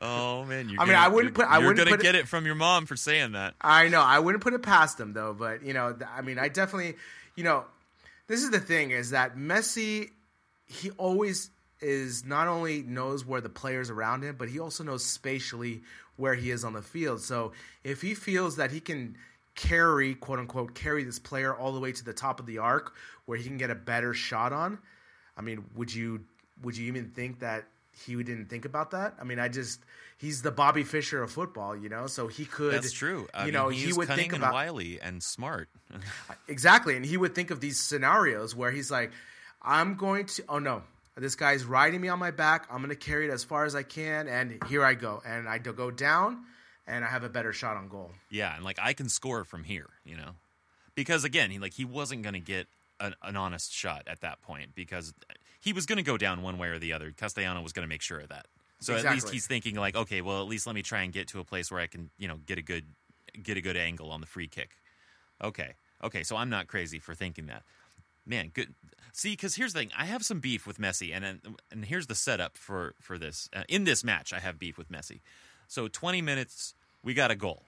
Oh 0.01 0.45
man, 0.45 0.69
you're 0.69 0.81
I 0.81 0.85
mean, 0.85 0.93
gonna- 0.95 1.05
I 1.05 1.09
wouldn't 1.09 1.35
put- 1.35 1.47
I 1.47 1.59
wouldn't 1.59 1.77
gonna 1.77 1.91
put 1.91 2.01
it- 2.01 2.03
get 2.03 2.15
it 2.15 2.29
from 2.29 2.47
your 2.47 2.55
mom 2.55 2.87
for 2.87 2.95
saying 2.97 3.33
that. 3.33 3.55
I 3.61 3.89
know. 3.89 4.01
I 4.01 4.21
wouldn't 4.21 4.43
put 4.43 4.55
it 4.55 4.63
past 4.63 4.99
him 4.99 5.13
though, 5.13 5.35
but 5.35 5.63
you 5.65 5.73
know, 5.75 5.97
I 6.17 6.23
mean, 6.23 6.39
I 6.39 6.49
definitely, 6.49 6.95
you 7.35 7.45
know, 7.45 7.65
this 8.29 8.43
is 8.43 8.51
the 8.51 8.61
thing 8.61 8.91
is 8.93 9.11
that 9.11 9.37
Messi, 9.37 10.11
he 10.67 10.91
always 10.93 11.51
is 11.81 12.25
not 12.25 12.47
only 12.49 12.83
knows 12.83 13.25
where 13.27 13.41
the 13.41 13.49
players 13.49 13.91
around 13.91 14.23
him, 14.23 14.37
but 14.39 14.49
he 14.49 14.59
also 14.61 14.83
knows 14.85 15.05
spatially 15.05 15.83
where 16.17 16.35
he 16.35 16.51
is 16.51 16.65
on 16.65 16.73
the 16.73 16.83
field. 16.83 17.21
So 17.21 17.53
if 17.85 18.01
he 18.01 18.15
feels 18.15 18.57
that 18.57 18.71
he 18.71 18.81
can 18.81 19.17
carry, 19.57 20.15
quote 20.15 20.39
unquote, 20.39 20.75
carry 20.75 21.03
this 21.05 21.19
player 21.19 21.55
all 21.55 21.73
the 21.73 21.81
way 21.81 21.93
to 21.93 22.05
the 22.05 22.13
top 22.15 22.39
of 22.41 22.47
the 22.47 22.59
arc 22.59 22.95
where 23.29 23.37
he 23.37 23.45
can 23.45 23.59
get 23.59 23.69
a 23.69 23.75
better 23.75 24.15
shot 24.15 24.55
on, 24.55 24.79
I 25.37 25.43
mean, 25.43 25.63
would 25.77 25.95
you 25.95 26.25
would 26.63 26.79
you 26.79 26.87
even 26.87 27.11
think 27.11 27.41
that 27.41 27.65
he 28.07 28.15
didn't 28.17 28.47
think 28.47 28.65
about 28.65 28.93
that? 28.93 29.17
I 29.21 29.25
mean, 29.25 29.39
I 29.39 29.49
just 29.49 29.81
he's 30.17 30.41
the 30.41 30.51
Bobby 30.51 30.83
Fischer 30.83 31.23
of 31.23 31.31
football, 31.31 31.77
you 31.77 31.91
know, 31.91 32.07
so 32.07 32.27
he 32.27 32.47
could 32.47 32.73
That's 32.73 32.91
true. 32.91 33.29
I 33.35 33.41
you 33.41 33.45
mean, 33.47 33.55
know, 33.55 33.69
he's 33.69 33.85
he 33.85 33.93
would 33.93 34.09
cunning 34.09 34.23
think 34.23 34.33
and 34.33 34.43
about 34.43 34.55
wily 34.55 34.99
and 34.99 35.23
smart. 35.23 35.69
exactly, 36.49 36.97
and 36.97 37.05
he 37.05 37.19
would 37.19 37.35
think 37.35 37.51
of 37.51 37.61
these 37.61 37.79
scenarios 37.79 38.57
where 38.57 38.71
he's 38.71 38.91
like, 38.91 39.13
"I'm 39.61 39.97
going 39.97 40.25
to, 40.25 40.45
oh 40.49 40.59
no, 40.59 40.83
this 41.15 41.35
guy's 41.35 41.67
riding 41.67 42.01
me 42.01 42.09
on 42.09 42.19
my 42.19 42.31
back. 42.31 42.67
I'm 42.71 42.79
going 42.79 42.89
to 42.89 42.97
carry 42.97 43.29
it 43.29 43.31
as 43.31 43.45
far 43.45 43.67
as 43.67 43.75
I 43.75 43.83
can, 43.83 44.27
and 44.27 44.59
here 44.69 44.83
I 44.83 44.95
go, 44.95 45.21
and 45.27 45.47
I 45.47 45.59
go 45.59 45.91
down, 45.91 46.45
and 46.87 47.05
I 47.05 47.09
have 47.09 47.25
a 47.25 47.29
better 47.29 47.53
shot 47.53 47.77
on 47.77 47.89
goal." 47.89 48.11
yeah, 48.31 48.57
and 48.57 48.65
like 48.65 48.79
I 48.81 48.95
can 48.95 49.11
score 49.11 49.45
from 49.45 49.65
here, 49.65 49.91
you 50.03 50.17
know, 50.17 50.31
because 50.95 51.25
again, 51.25 51.51
he 51.51 51.59
like 51.59 51.75
he 51.75 51.85
wasn't 51.85 52.23
gonna 52.23 52.41
get 52.41 52.69
an, 53.01 53.15
an 53.23 53.37
honest 53.37 53.73
shot 53.73 54.03
at 54.07 54.21
that 54.21 54.41
point 54.43 54.75
because 54.75 55.13
he 55.61 55.73
was 55.73 55.87
gonna 55.87 56.03
go 56.03 56.17
down 56.17 56.43
one 56.43 56.59
way 56.59 56.69
or 56.69 56.79
the 56.79 56.93
other. 56.93 57.13
Castellano 57.17 57.63
was 57.63 57.73
gonna 57.73 57.87
make 57.87 58.03
sure 58.03 58.21
of 58.21 58.29
that. 58.29 58.47
So 58.81 58.95
at 58.95 59.05
least 59.11 59.31
he's 59.31 59.47
thinking 59.47 59.75
like, 59.75 59.97
okay, 59.97 60.21
well, 60.21 60.41
at 60.41 60.47
least 60.49 60.67
let 60.67 60.75
me 60.75 60.83
try 60.83 61.03
and 61.03 61.13
get 61.13 61.27
to 61.29 61.41
a 61.41 61.45
place 61.45 61.71
where 61.71 61.81
I 61.81 61.89
can, 61.89 62.11
you 62.17 62.29
know, 62.29 62.39
get 62.47 62.59
a 62.59 62.63
good 62.63 62.85
get 63.43 63.57
a 63.57 63.61
good 63.61 63.77
angle 63.77 64.11
on 64.11 64.21
the 64.21 64.27
free 64.27 64.49
kick. 64.49 64.71
Okay, 65.43 65.75
okay, 66.03 66.23
so 66.23 66.37
I'm 66.37 66.51
not 66.51 66.67
crazy 66.69 66.99
for 66.99 67.15
thinking 67.15 67.47
that. 67.47 67.63
Man, 68.25 68.51
good. 68.53 68.75
See, 69.13 69.31
because 69.33 69.57
here's 69.57 69.73
the 69.73 69.81
thing: 69.81 69.91
I 69.97 70.05
have 70.05 70.25
some 70.25 70.39
beef 70.39 70.67
with 70.67 70.79
Messi, 70.79 71.15
and 71.15 71.25
and, 71.25 71.41
and 71.73 71.85
here's 71.85 72.07
the 72.07 72.15
setup 72.15 72.57
for 72.57 72.95
for 73.01 73.19
this. 73.19 73.49
Uh, 73.55 73.65
in 73.69 73.85
this 73.85 74.05
match, 74.05 74.33
I 74.33 74.39
have 74.39 74.59
beef 74.59 74.79
with 74.79 74.91
Messi. 74.91 75.21
So 75.67 75.89
20 75.89 76.23
minutes, 76.23 76.75
we 77.03 77.15
got 77.15 77.31
a 77.31 77.37
goal, 77.37 77.65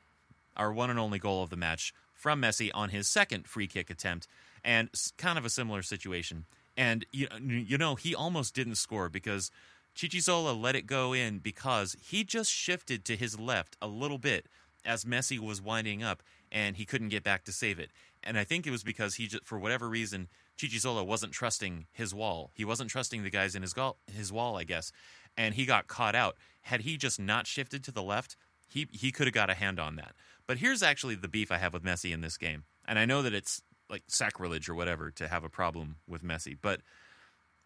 our 0.56 0.72
one 0.72 0.90
and 0.90 0.98
only 0.98 1.18
goal 1.18 1.42
of 1.42 1.50
the 1.50 1.56
match 1.56 1.92
from 2.12 2.40
Messi 2.40 2.70
on 2.72 2.90
his 2.90 3.08
second 3.08 3.46
free 3.46 3.66
kick 3.66 3.90
attempt, 3.90 4.26
and 4.64 4.90
kind 5.16 5.38
of 5.38 5.44
a 5.44 5.50
similar 5.50 5.82
situation. 5.82 6.46
And 6.76 7.04
you 7.12 7.28
uh, 7.30 7.38
you 7.40 7.78
know 7.78 7.94
he 7.94 8.14
almost 8.14 8.54
didn't 8.54 8.76
score 8.76 9.08
because 9.08 9.50
Chichizola 9.96 10.58
let 10.58 10.76
it 10.76 10.86
go 10.86 11.12
in 11.12 11.38
because 11.38 11.96
he 12.00 12.24
just 12.24 12.50
shifted 12.50 13.04
to 13.06 13.16
his 13.16 13.38
left 13.38 13.76
a 13.82 13.86
little 13.86 14.18
bit 14.18 14.46
as 14.84 15.04
Messi 15.04 15.38
was 15.38 15.60
winding 15.60 16.02
up, 16.02 16.22
and 16.50 16.76
he 16.76 16.84
couldn't 16.84 17.10
get 17.10 17.22
back 17.22 17.44
to 17.44 17.52
save 17.52 17.78
it. 17.78 17.90
And 18.22 18.38
I 18.38 18.44
think 18.44 18.66
it 18.66 18.70
was 18.70 18.82
because 18.82 19.16
he, 19.16 19.26
just, 19.26 19.44
for 19.44 19.58
whatever 19.58 19.88
reason, 19.88 20.28
Chichizola 20.58 21.06
wasn't 21.06 21.32
trusting 21.32 21.86
his 21.92 22.14
wall. 22.14 22.50
He 22.54 22.64
wasn't 22.64 22.90
trusting 22.90 23.22
the 23.22 23.30
guys 23.30 23.54
in 23.54 23.62
his 23.62 23.72
goal, 23.72 23.98
his 24.06 24.32
wall, 24.32 24.56
I 24.56 24.64
guess, 24.64 24.92
and 25.36 25.54
he 25.54 25.64
got 25.64 25.86
caught 25.86 26.14
out. 26.14 26.36
Had 26.62 26.82
he 26.82 26.96
just 26.96 27.18
not 27.18 27.46
shifted 27.46 27.82
to 27.84 27.92
the 27.92 28.02
left, 28.02 28.36
he 28.68 28.86
he 28.92 29.10
could 29.10 29.26
have 29.26 29.34
got 29.34 29.50
a 29.50 29.54
hand 29.54 29.80
on 29.80 29.96
that. 29.96 30.14
But 30.46 30.58
here's 30.58 30.82
actually 30.82 31.14
the 31.14 31.28
beef 31.28 31.50
I 31.50 31.58
have 31.58 31.72
with 31.72 31.84
Messi 31.84 32.12
in 32.12 32.20
this 32.20 32.36
game, 32.36 32.64
and 32.86 32.98
I 32.98 33.04
know 33.06 33.22
that 33.22 33.34
it's 33.34 33.62
like 33.90 34.04
sacrilege 34.06 34.68
or 34.68 34.74
whatever 34.74 35.10
to 35.10 35.28
have 35.28 35.44
a 35.44 35.48
problem 35.48 35.96
with 36.06 36.22
Messi, 36.22 36.56
but 36.60 36.80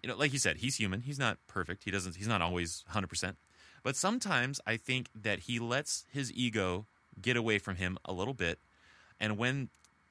you 0.02 0.08
know, 0.08 0.16
like 0.16 0.32
you 0.34 0.38
said, 0.38 0.58
he's 0.58 0.76
human. 0.76 1.00
He's 1.00 1.18
not 1.18 1.38
perfect. 1.46 1.84
He 1.84 1.90
doesn't. 1.90 2.16
He's 2.16 2.28
not 2.28 2.42
always 2.42 2.84
hundred 2.88 3.08
percent. 3.08 3.36
But 3.82 3.96
sometimes 3.96 4.60
I 4.66 4.76
think 4.76 5.08
that 5.14 5.40
he 5.40 5.58
lets 5.58 6.04
his 6.12 6.32
ego 6.32 6.86
get 7.20 7.36
away 7.36 7.58
from 7.58 7.76
him 7.76 7.98
a 8.04 8.12
little 8.12 8.34
bit, 8.34 8.58
and 9.18 9.38
when 9.38 9.68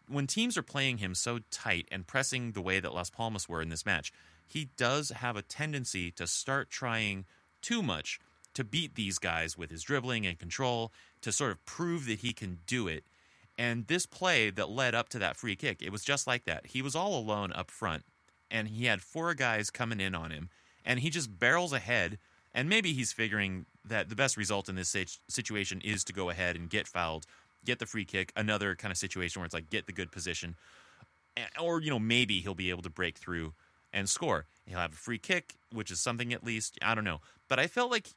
when 0.08 0.28
teams 0.28 0.58
are 0.58 0.64
playing 0.64 0.98
him 0.98 1.16
so 1.16 1.40
tight 1.52 1.88
and 1.92 2.08
pressing 2.08 2.52
the 2.52 2.62
way 2.62 2.80
that 2.80 2.94
Las 2.94 3.10
Palmas 3.10 3.48
were 3.48 3.62
in 3.62 3.70
this 3.70 3.86
match, 3.86 4.12
he 4.48 4.70
does 4.78 5.10
have 5.10 5.36
a 5.36 5.42
tendency 5.42 6.12
to 6.12 6.28
start 6.28 6.70
trying 6.70 7.26
too 7.62 7.82
much 7.82 8.20
to 8.54 8.64
beat 8.64 8.96
these 8.96 9.18
guys 9.18 9.58
with 9.58 9.72
his 9.72 9.84
dribbling 9.84 10.26
and 10.26 10.38
control 10.38 10.92
to 11.22 11.32
sort 11.32 11.52
of 11.52 11.66
prove 11.66 12.06
that 12.06 12.20
he 12.20 12.34
can 12.34 12.60
do 12.68 12.88
it. 12.88 13.04
And 13.58 13.88
this 13.88 14.06
play 14.06 14.50
that 14.50 14.70
led 14.70 14.96
up 14.96 15.10
to 15.10 15.20
that 15.20 15.38
free 15.38 15.56
kick, 15.56 15.82
it 15.82 15.92
was 15.92 16.04
just 16.04 16.26
like 16.26 16.46
that. 16.46 16.68
He 16.68 16.82
was 16.82 16.96
all 16.96 17.18
alone 17.18 17.54
up 17.54 17.70
front, 17.70 18.04
and 18.50 18.68
he 18.68 18.86
had 18.86 19.02
four 19.02 19.34
guys 19.34 19.70
coming 19.70 20.00
in 20.00 20.16
on 20.16 20.32
him, 20.32 20.50
and 20.84 21.00
he 21.00 21.10
just 21.10 21.38
barrels 21.40 21.74
ahead. 21.74 22.18
And 22.56 22.70
maybe 22.70 22.94
he's 22.94 23.12
figuring 23.12 23.66
that 23.84 24.10
the 24.10 24.16
best 24.16 24.38
result 24.38 24.70
in 24.70 24.76
this 24.76 24.96
situation 25.28 25.82
is 25.82 26.04
to 26.04 26.14
go 26.14 26.30
ahead 26.30 26.56
and 26.56 26.70
get 26.70 26.88
fouled, 26.88 27.26
get 27.66 27.80
the 27.80 27.86
free 27.86 28.06
kick, 28.06 28.32
another 28.36 28.76
kind 28.76 28.92
of 28.92 28.98
situation 28.98 29.40
where 29.40 29.46
it's 29.46 29.56
like 29.56 29.70
get 29.70 29.88
the 29.88 29.92
good 29.92 30.12
position. 30.12 30.56
Or, 31.60 31.82
you 31.82 31.90
know, 31.90 31.98
maybe 32.00 32.42
he'll 32.42 32.54
be 32.54 32.70
able 32.70 32.84
to 32.84 32.92
break 32.92 33.18
through 33.18 33.54
and 33.92 34.08
score. 34.08 34.46
He'll 34.68 34.78
have 34.78 34.94
a 34.94 34.98
free 34.98 35.18
kick, 35.18 35.56
which 35.72 35.90
is 35.90 36.00
something 36.00 36.32
at 36.32 36.44
least. 36.44 36.78
I 36.82 36.94
don't 36.94 37.04
know. 37.04 37.22
But 37.48 37.60
I 37.60 37.66
felt 37.66 37.90
like 37.90 38.10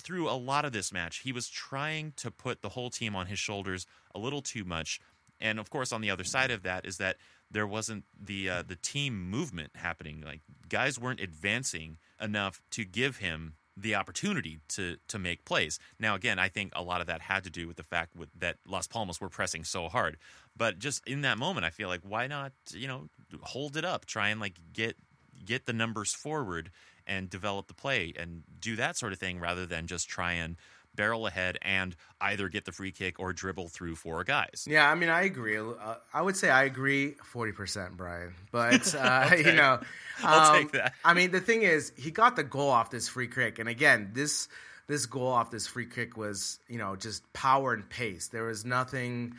through 0.00 0.28
a 0.28 0.32
lot 0.32 0.64
of 0.64 0.72
this 0.72 0.92
match, 0.92 1.18
he 1.18 1.32
was 1.32 1.48
trying 1.48 2.12
to 2.16 2.30
put 2.30 2.62
the 2.62 2.70
whole 2.70 2.90
team 2.90 3.14
on 3.14 3.26
his 3.26 3.38
shoulders 3.38 3.86
a 4.14 4.18
little 4.18 4.42
too 4.42 4.64
much. 4.64 5.00
And 5.40 5.58
of 5.58 5.70
course, 5.70 5.92
on 5.92 6.00
the 6.00 6.10
other 6.10 6.24
side 6.24 6.50
of 6.50 6.62
that 6.62 6.86
is 6.86 6.98
that 6.98 7.16
there 7.50 7.66
wasn't 7.66 8.04
the 8.18 8.48
uh, 8.48 8.62
the 8.66 8.76
team 8.76 9.28
movement 9.28 9.72
happening. 9.74 10.22
Like 10.24 10.40
guys 10.68 10.98
weren't 10.98 11.20
advancing 11.20 11.98
enough 12.20 12.62
to 12.70 12.84
give 12.84 13.18
him 13.18 13.54
the 13.76 13.94
opportunity 13.94 14.60
to 14.68 14.96
to 15.08 15.18
make 15.18 15.44
plays. 15.44 15.78
Now, 15.98 16.14
again, 16.14 16.38
I 16.38 16.48
think 16.48 16.72
a 16.74 16.82
lot 16.82 17.00
of 17.00 17.06
that 17.08 17.20
had 17.22 17.44
to 17.44 17.50
do 17.50 17.66
with 17.66 17.76
the 17.76 17.82
fact 17.82 18.16
with, 18.16 18.28
that 18.38 18.58
Las 18.66 18.86
Palmas 18.86 19.20
were 19.20 19.28
pressing 19.28 19.64
so 19.64 19.88
hard. 19.88 20.16
But 20.56 20.78
just 20.78 21.06
in 21.06 21.22
that 21.22 21.38
moment, 21.38 21.64
I 21.64 21.70
feel 21.70 21.88
like 21.88 22.00
why 22.02 22.26
not 22.26 22.52
you 22.72 22.88
know 22.88 23.08
hold 23.42 23.76
it 23.76 23.84
up, 23.84 24.06
try 24.06 24.28
and 24.28 24.40
like 24.40 24.58
get 24.72 24.96
get 25.44 25.66
the 25.66 25.72
numbers 25.72 26.14
forward 26.14 26.70
and 27.06 27.28
develop 27.30 27.68
the 27.68 27.74
play 27.74 28.12
and 28.16 28.42
do 28.60 28.76
that 28.76 28.96
sort 28.96 29.12
of 29.12 29.18
thing 29.18 29.38
rather 29.38 29.66
than 29.66 29.86
just 29.86 30.08
try 30.08 30.32
and 30.32 30.56
barrel 30.94 31.26
ahead 31.26 31.58
and 31.62 31.96
either 32.20 32.48
get 32.48 32.64
the 32.64 32.72
free 32.72 32.92
kick 32.92 33.18
or 33.18 33.32
dribble 33.32 33.68
through 33.68 33.96
four 33.96 34.24
guys. 34.24 34.66
Yeah, 34.68 34.90
I 34.90 34.94
mean, 34.94 35.08
I 35.08 35.22
agree. 35.22 35.58
Uh, 35.58 35.94
I 36.12 36.22
would 36.22 36.36
say 36.36 36.50
I 36.50 36.64
agree 36.64 37.12
forty 37.24 37.52
percent, 37.52 37.96
Brian. 37.96 38.34
But 38.50 38.94
uh, 38.98 39.30
you 39.36 39.52
know, 39.52 39.80
I'll 40.22 40.52
um, 40.52 40.62
take 40.62 40.72
that. 40.72 40.94
I 41.04 41.14
mean, 41.14 41.30
the 41.30 41.40
thing 41.40 41.62
is, 41.62 41.92
he 41.96 42.10
got 42.10 42.36
the 42.36 42.44
goal 42.44 42.70
off 42.70 42.90
this 42.90 43.08
free 43.08 43.28
kick, 43.28 43.58
and 43.58 43.68
again, 43.68 44.10
this 44.12 44.48
this 44.86 45.06
goal 45.06 45.28
off 45.28 45.50
this 45.50 45.66
free 45.66 45.86
kick 45.86 46.16
was 46.16 46.58
you 46.68 46.78
know 46.78 46.96
just 46.96 47.30
power 47.32 47.72
and 47.72 47.88
pace. 47.88 48.28
There 48.28 48.44
was 48.44 48.64
nothing 48.64 49.34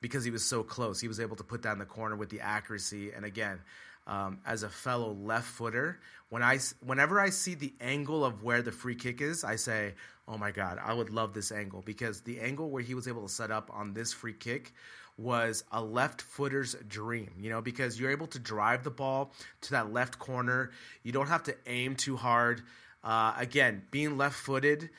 because 0.00 0.24
he 0.24 0.30
was 0.30 0.44
so 0.44 0.62
close. 0.62 1.00
He 1.00 1.08
was 1.08 1.20
able 1.20 1.36
to 1.36 1.44
put 1.44 1.62
that 1.62 1.72
in 1.72 1.78
the 1.78 1.86
corner 1.86 2.16
with 2.16 2.30
the 2.30 2.40
accuracy, 2.40 3.12
and 3.12 3.24
again. 3.24 3.60
Um, 4.08 4.38
as 4.46 4.62
a 4.62 4.68
fellow 4.68 5.14
left 5.14 5.48
footer, 5.48 5.98
when 6.28 6.42
I 6.42 6.58
whenever 6.84 7.20
I 7.20 7.30
see 7.30 7.54
the 7.54 7.74
angle 7.80 8.24
of 8.24 8.42
where 8.42 8.62
the 8.62 8.72
free 8.72 8.94
kick 8.94 9.20
is, 9.20 9.44
I 9.44 9.56
say, 9.56 9.94
"Oh 10.26 10.36
my 10.38 10.50
god, 10.50 10.78
I 10.82 10.92
would 10.92 11.10
love 11.10 11.32
this 11.32 11.52
angle 11.52 11.82
because 11.82 12.22
the 12.22 12.40
angle 12.40 12.70
where 12.70 12.82
he 12.82 12.94
was 12.94 13.08
able 13.08 13.22
to 13.22 13.32
set 13.32 13.50
up 13.50 13.70
on 13.72 13.94
this 13.94 14.12
free 14.12 14.32
kick 14.32 14.72
was 15.18 15.64
a 15.72 15.82
left 15.82 16.20
footer's 16.20 16.74
dream, 16.88 17.30
you 17.38 17.48
know, 17.48 17.62
because 17.62 17.98
you're 17.98 18.10
able 18.10 18.26
to 18.26 18.38
drive 18.38 18.84
the 18.84 18.90
ball 18.90 19.32
to 19.62 19.70
that 19.70 19.92
left 19.92 20.18
corner. 20.18 20.70
You 21.02 21.12
don't 21.12 21.28
have 21.28 21.44
to 21.44 21.56
aim 21.66 21.96
too 21.96 22.16
hard. 22.16 22.62
Uh, 23.02 23.32
again, 23.38 23.82
being 23.90 24.18
left 24.18 24.36
footed 24.36 24.90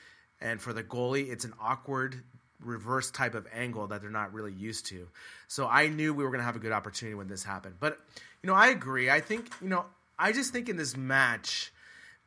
and 0.41 0.61
for 0.61 0.73
the 0.73 0.83
goalie, 0.83 1.29
it's 1.29 1.45
an 1.45 1.53
awkward 1.61 2.23
reverse 2.59 3.11
type 3.11 3.35
of 3.35 3.47
angle 3.53 3.87
that 3.87 4.01
they're 4.01 4.09
not 4.09 4.33
really 4.33 4.53
used 4.53 4.87
to. 4.87 5.07
So 5.47 5.67
I 5.67 5.87
knew 5.87 6.13
we 6.13 6.23
were 6.23 6.29
going 6.29 6.39
to 6.39 6.45
have 6.45 6.55
a 6.55 6.59
good 6.59 6.71
opportunity 6.71 7.15
when 7.15 7.27
this 7.27 7.43
happened. 7.43 7.75
But, 7.79 7.99
you 8.41 8.47
know, 8.47 8.55
I 8.55 8.67
agree. 8.67 9.09
I 9.09 9.21
think, 9.21 9.49
you 9.61 9.69
know, 9.69 9.85
I 10.19 10.31
just 10.31 10.51
think 10.51 10.69
in 10.69 10.77
this 10.77 10.97
match, 10.97 11.71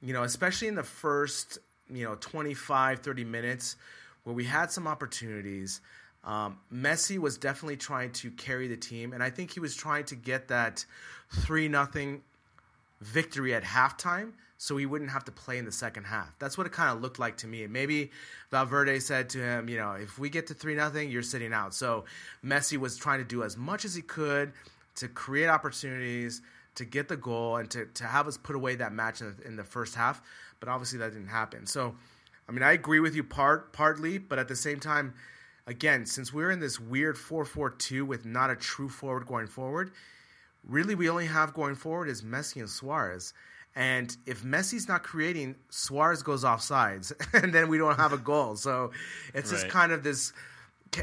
you 0.00 0.12
know, 0.12 0.22
especially 0.22 0.68
in 0.68 0.74
the 0.74 0.82
first, 0.82 1.58
you 1.92 2.04
know, 2.04 2.16
25, 2.20 3.00
30 3.00 3.24
minutes 3.24 3.76
where 4.24 4.34
we 4.34 4.44
had 4.44 4.70
some 4.70 4.86
opportunities, 4.86 5.80
um, 6.24 6.58
Messi 6.72 7.18
was 7.18 7.38
definitely 7.38 7.76
trying 7.76 8.12
to 8.12 8.30
carry 8.30 8.68
the 8.68 8.76
team. 8.76 9.12
And 9.12 9.22
I 9.22 9.30
think 9.30 9.50
he 9.50 9.60
was 9.60 9.74
trying 9.74 10.04
to 10.06 10.14
get 10.14 10.48
that 10.48 10.84
3 11.32 11.68
nothing 11.68 12.22
victory 13.00 13.54
at 13.54 13.64
halftime 13.64 14.32
so 14.58 14.76
he 14.76 14.84
wouldn't 14.84 15.10
have 15.10 15.24
to 15.24 15.32
play 15.32 15.56
in 15.56 15.64
the 15.64 15.72
second 15.72 16.04
half. 16.04 16.38
That's 16.38 16.58
what 16.58 16.66
it 16.66 16.72
kind 16.72 16.94
of 16.94 17.00
looked 17.00 17.18
like 17.18 17.38
to 17.38 17.46
me. 17.46 17.64
And 17.64 17.72
maybe 17.72 18.10
Valverde 18.50 19.00
said 19.00 19.30
to 19.30 19.38
him, 19.38 19.70
you 19.70 19.78
know, 19.78 19.92
if 19.92 20.18
we 20.18 20.28
get 20.28 20.48
to 20.48 20.54
3 20.54 20.74
nothing, 20.74 21.10
you're 21.10 21.22
sitting 21.22 21.54
out. 21.54 21.72
So 21.74 22.04
Messi 22.44 22.76
was 22.76 22.98
trying 22.98 23.20
to 23.20 23.24
do 23.24 23.42
as 23.42 23.56
much 23.56 23.86
as 23.86 23.94
he 23.94 24.02
could 24.02 24.52
to 24.96 25.08
create 25.08 25.48
opportunities, 25.48 26.42
to 26.76 26.84
get 26.84 27.08
the 27.08 27.16
goal, 27.16 27.56
and 27.56 27.70
to, 27.70 27.86
to 27.86 28.04
have 28.04 28.26
us 28.26 28.36
put 28.36 28.56
away 28.56 28.74
that 28.76 28.92
match 28.92 29.20
in 29.20 29.34
the, 29.36 29.46
in 29.46 29.56
the 29.56 29.64
first 29.64 29.94
half. 29.94 30.22
But 30.60 30.68
obviously 30.68 30.98
that 30.98 31.12
didn't 31.12 31.28
happen. 31.28 31.66
So, 31.66 31.94
I 32.48 32.52
mean, 32.52 32.62
I 32.62 32.72
agree 32.72 33.00
with 33.00 33.14
you 33.14 33.24
part 33.24 33.72
partly, 33.72 34.18
but 34.18 34.38
at 34.38 34.48
the 34.48 34.56
same 34.56 34.80
time, 34.80 35.14
again, 35.66 36.06
since 36.06 36.32
we're 36.32 36.50
in 36.50 36.60
this 36.60 36.80
weird 36.80 37.16
4 37.16 37.44
4 37.44 37.70
2 37.70 38.04
with 38.04 38.26
not 38.26 38.50
a 38.50 38.56
true 38.56 38.88
forward 38.88 39.26
going 39.26 39.46
forward, 39.46 39.92
really 40.66 40.94
we 40.94 41.08
only 41.08 41.26
have 41.26 41.54
going 41.54 41.74
forward 41.74 42.08
is 42.08 42.22
Messi 42.22 42.60
and 42.60 42.68
Suarez. 42.68 43.32
And 43.76 44.16
if 44.26 44.42
Messi's 44.42 44.88
not 44.88 45.04
creating, 45.04 45.54
Suarez 45.68 46.22
goes 46.22 46.42
off 46.44 46.60
sides, 46.60 47.12
and 47.32 47.52
then 47.52 47.68
we 47.68 47.78
don't 47.78 47.96
have 47.96 48.12
a 48.12 48.18
goal. 48.18 48.56
So 48.56 48.90
it's 49.32 49.50
just 49.50 49.68
kind 49.68 49.92
of 49.92 50.02
this. 50.02 50.32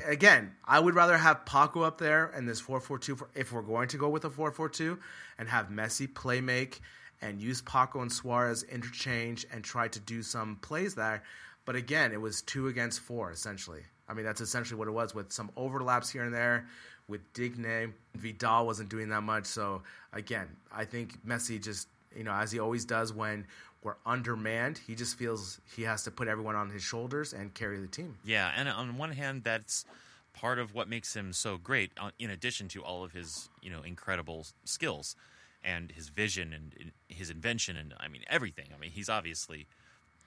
Again, 0.05 0.55
I 0.65 0.79
would 0.79 0.95
rather 0.95 1.17
have 1.17 1.45
Paco 1.45 1.81
up 1.81 1.97
there 1.97 2.31
in 2.35 2.45
this 2.45 2.59
4 2.59 2.79
4 2.79 2.99
2 2.99 3.17
if 3.35 3.53
we're 3.53 3.61
going 3.61 3.87
to 3.89 3.97
go 3.97 4.09
with 4.09 4.25
a 4.25 4.29
4 4.29 4.51
4 4.51 4.69
2 4.69 4.99
and 5.37 5.47
have 5.47 5.69
Messi 5.69 6.13
play 6.13 6.41
make 6.41 6.81
and 7.21 7.41
use 7.41 7.61
Paco 7.61 8.01
and 8.01 8.11
Suarez 8.11 8.63
interchange 8.63 9.45
and 9.51 9.63
try 9.63 9.87
to 9.87 9.99
do 9.99 10.21
some 10.21 10.57
plays 10.57 10.95
there. 10.95 11.23
But 11.65 11.75
again, 11.75 12.11
it 12.11 12.21
was 12.21 12.41
two 12.41 12.67
against 12.67 12.99
four, 12.99 13.31
essentially. 13.31 13.81
I 14.07 14.13
mean, 14.13 14.25
that's 14.25 14.41
essentially 14.41 14.77
what 14.77 14.87
it 14.87 14.91
was 14.91 15.13
with 15.13 15.31
some 15.31 15.51
overlaps 15.55 16.09
here 16.09 16.23
and 16.23 16.33
there. 16.33 16.67
With 17.07 17.33
Digne, 17.33 17.93
Vidal 18.15 18.65
wasn't 18.65 18.89
doing 18.89 19.09
that 19.09 19.21
much. 19.21 19.45
So 19.45 19.83
again, 20.13 20.47
I 20.71 20.85
think 20.85 21.25
Messi 21.25 21.61
just, 21.61 21.87
you 22.15 22.23
know, 22.23 22.33
as 22.33 22.51
he 22.51 22.59
always 22.59 22.85
does 22.85 23.13
when 23.13 23.45
we're 23.87 23.95
undermanned, 24.05 24.81
he 24.85 24.95
just 24.95 25.17
feels 25.17 25.61
he 25.73 25.83
has 25.83 26.03
to 26.03 26.11
put 26.11 26.27
everyone 26.27 26.55
on 26.57 26.69
his 26.69 26.83
shoulders 26.83 27.31
and 27.31 27.53
carry 27.53 27.79
the 27.79 27.87
team. 27.87 28.17
Yeah, 28.25 28.51
and 28.53 28.67
on 28.67 28.97
one 28.97 29.13
hand, 29.13 29.45
that's 29.45 29.85
part 30.33 30.59
of 30.59 30.73
what 30.75 30.89
makes 30.89 31.15
him 31.15 31.31
so 31.31 31.57
great. 31.57 31.91
uh, 31.97 32.11
In 32.19 32.29
addition 32.29 32.67
to 32.69 32.83
all 32.83 33.05
of 33.05 33.13
his, 33.13 33.47
you 33.61 33.69
know, 33.69 33.83
incredible 33.83 34.45
skills 34.65 35.15
and 35.63 35.93
his 35.93 36.09
vision 36.09 36.51
and 36.51 36.91
his 37.07 37.29
invention, 37.29 37.77
and 37.77 37.93
I 37.97 38.09
mean 38.09 38.23
everything. 38.27 38.67
I 38.75 38.77
mean, 38.77 38.91
he's 38.91 39.07
obviously. 39.07 39.67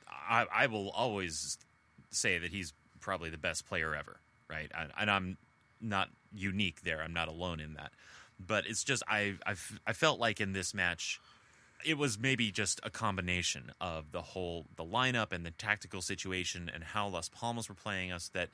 I, 0.09 0.47
I 0.53 0.67
will 0.67 0.89
always 0.91 1.59
say 2.11 2.39
that 2.39 2.51
he's 2.51 2.73
probably 2.99 3.29
the 3.29 3.39
best 3.39 3.69
player 3.69 3.95
ever, 3.95 4.21
right? 4.49 4.73
And, 4.77 4.91
and 4.99 5.11
I'm 5.11 5.37
not 5.83 6.09
unique 6.35 6.83
there. 6.83 7.03
I'm 7.03 7.13
not 7.13 7.29
alone 7.29 7.61
in 7.61 7.75
that. 7.75 7.93
But 8.45 8.67
it's 8.67 8.85
just 8.85 9.03
I 9.07 9.35
I 9.45 9.55
I 9.87 9.93
felt 9.93 10.19
like 10.19 10.41
in 10.41 10.55
this 10.55 10.73
match 10.73 11.21
it 11.85 11.99
was 11.99 12.19
maybe 12.19 12.51
just 12.51 12.81
a 12.83 12.91
combination 12.91 13.73
of 13.81 14.13
the 14.13 14.23
whole 14.23 14.67
the 14.77 14.85
lineup 14.85 15.33
and 15.33 15.45
the 15.45 15.51
tactical 15.51 16.01
situation 16.01 16.71
and 16.73 16.85
how 16.85 17.09
Las 17.09 17.29
Palmas 17.29 17.69
were 17.69 17.75
playing 17.75 18.13
us 18.13 18.29
that 18.29 18.49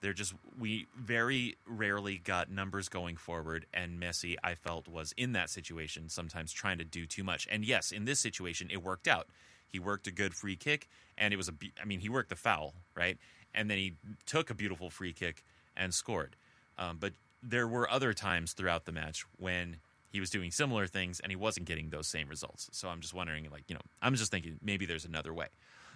they're 0.00 0.12
just 0.12 0.34
we 0.58 0.86
very 0.96 1.56
rarely 1.66 2.18
got 2.18 2.50
numbers 2.50 2.88
going 2.88 3.16
forward 3.16 3.66
and 3.72 4.00
Messi 4.00 4.36
I 4.42 4.54
felt 4.54 4.88
was 4.88 5.12
in 5.16 5.32
that 5.32 5.50
situation 5.50 6.08
sometimes 6.08 6.52
trying 6.52 6.78
to 6.78 6.84
do 6.84 7.06
too 7.06 7.24
much. 7.24 7.46
And 7.50 7.64
yes 7.64 7.92
in 7.92 8.04
this 8.04 8.20
situation 8.20 8.68
it 8.70 8.82
worked 8.82 9.08
out. 9.08 9.28
He 9.68 9.78
worked 9.78 10.06
a 10.06 10.12
good 10.12 10.34
free 10.34 10.56
kick 10.56 10.88
and 11.16 11.32
it 11.32 11.36
was 11.36 11.48
a 11.48 11.54
I 11.80 11.84
mean 11.84 12.00
he 12.00 12.08
worked 12.08 12.30
the 12.30 12.36
foul 12.36 12.74
right? 12.94 13.18
And 13.54 13.70
then 13.70 13.78
he 13.78 13.94
took 14.26 14.50
a 14.50 14.54
beautiful 14.54 14.90
free 14.90 15.12
kick 15.12 15.44
and 15.76 15.92
scored. 15.92 16.36
Um, 16.78 16.96
but 16.98 17.12
there 17.42 17.68
were 17.68 17.90
other 17.90 18.12
times 18.14 18.52
throughout 18.52 18.86
the 18.86 18.92
match 18.92 19.24
when 19.36 19.76
he 20.12 20.20
was 20.20 20.30
doing 20.30 20.50
similar 20.50 20.86
things 20.86 21.20
and 21.20 21.32
he 21.32 21.36
wasn't 21.36 21.66
getting 21.66 21.88
those 21.88 22.06
same 22.06 22.28
results. 22.28 22.68
So 22.72 22.88
I'm 22.88 23.00
just 23.00 23.14
wondering, 23.14 23.48
like, 23.50 23.64
you 23.66 23.74
know, 23.74 23.80
I'm 24.02 24.14
just 24.14 24.30
thinking 24.30 24.58
maybe 24.62 24.84
there's 24.84 25.06
another 25.06 25.32
way. 25.32 25.48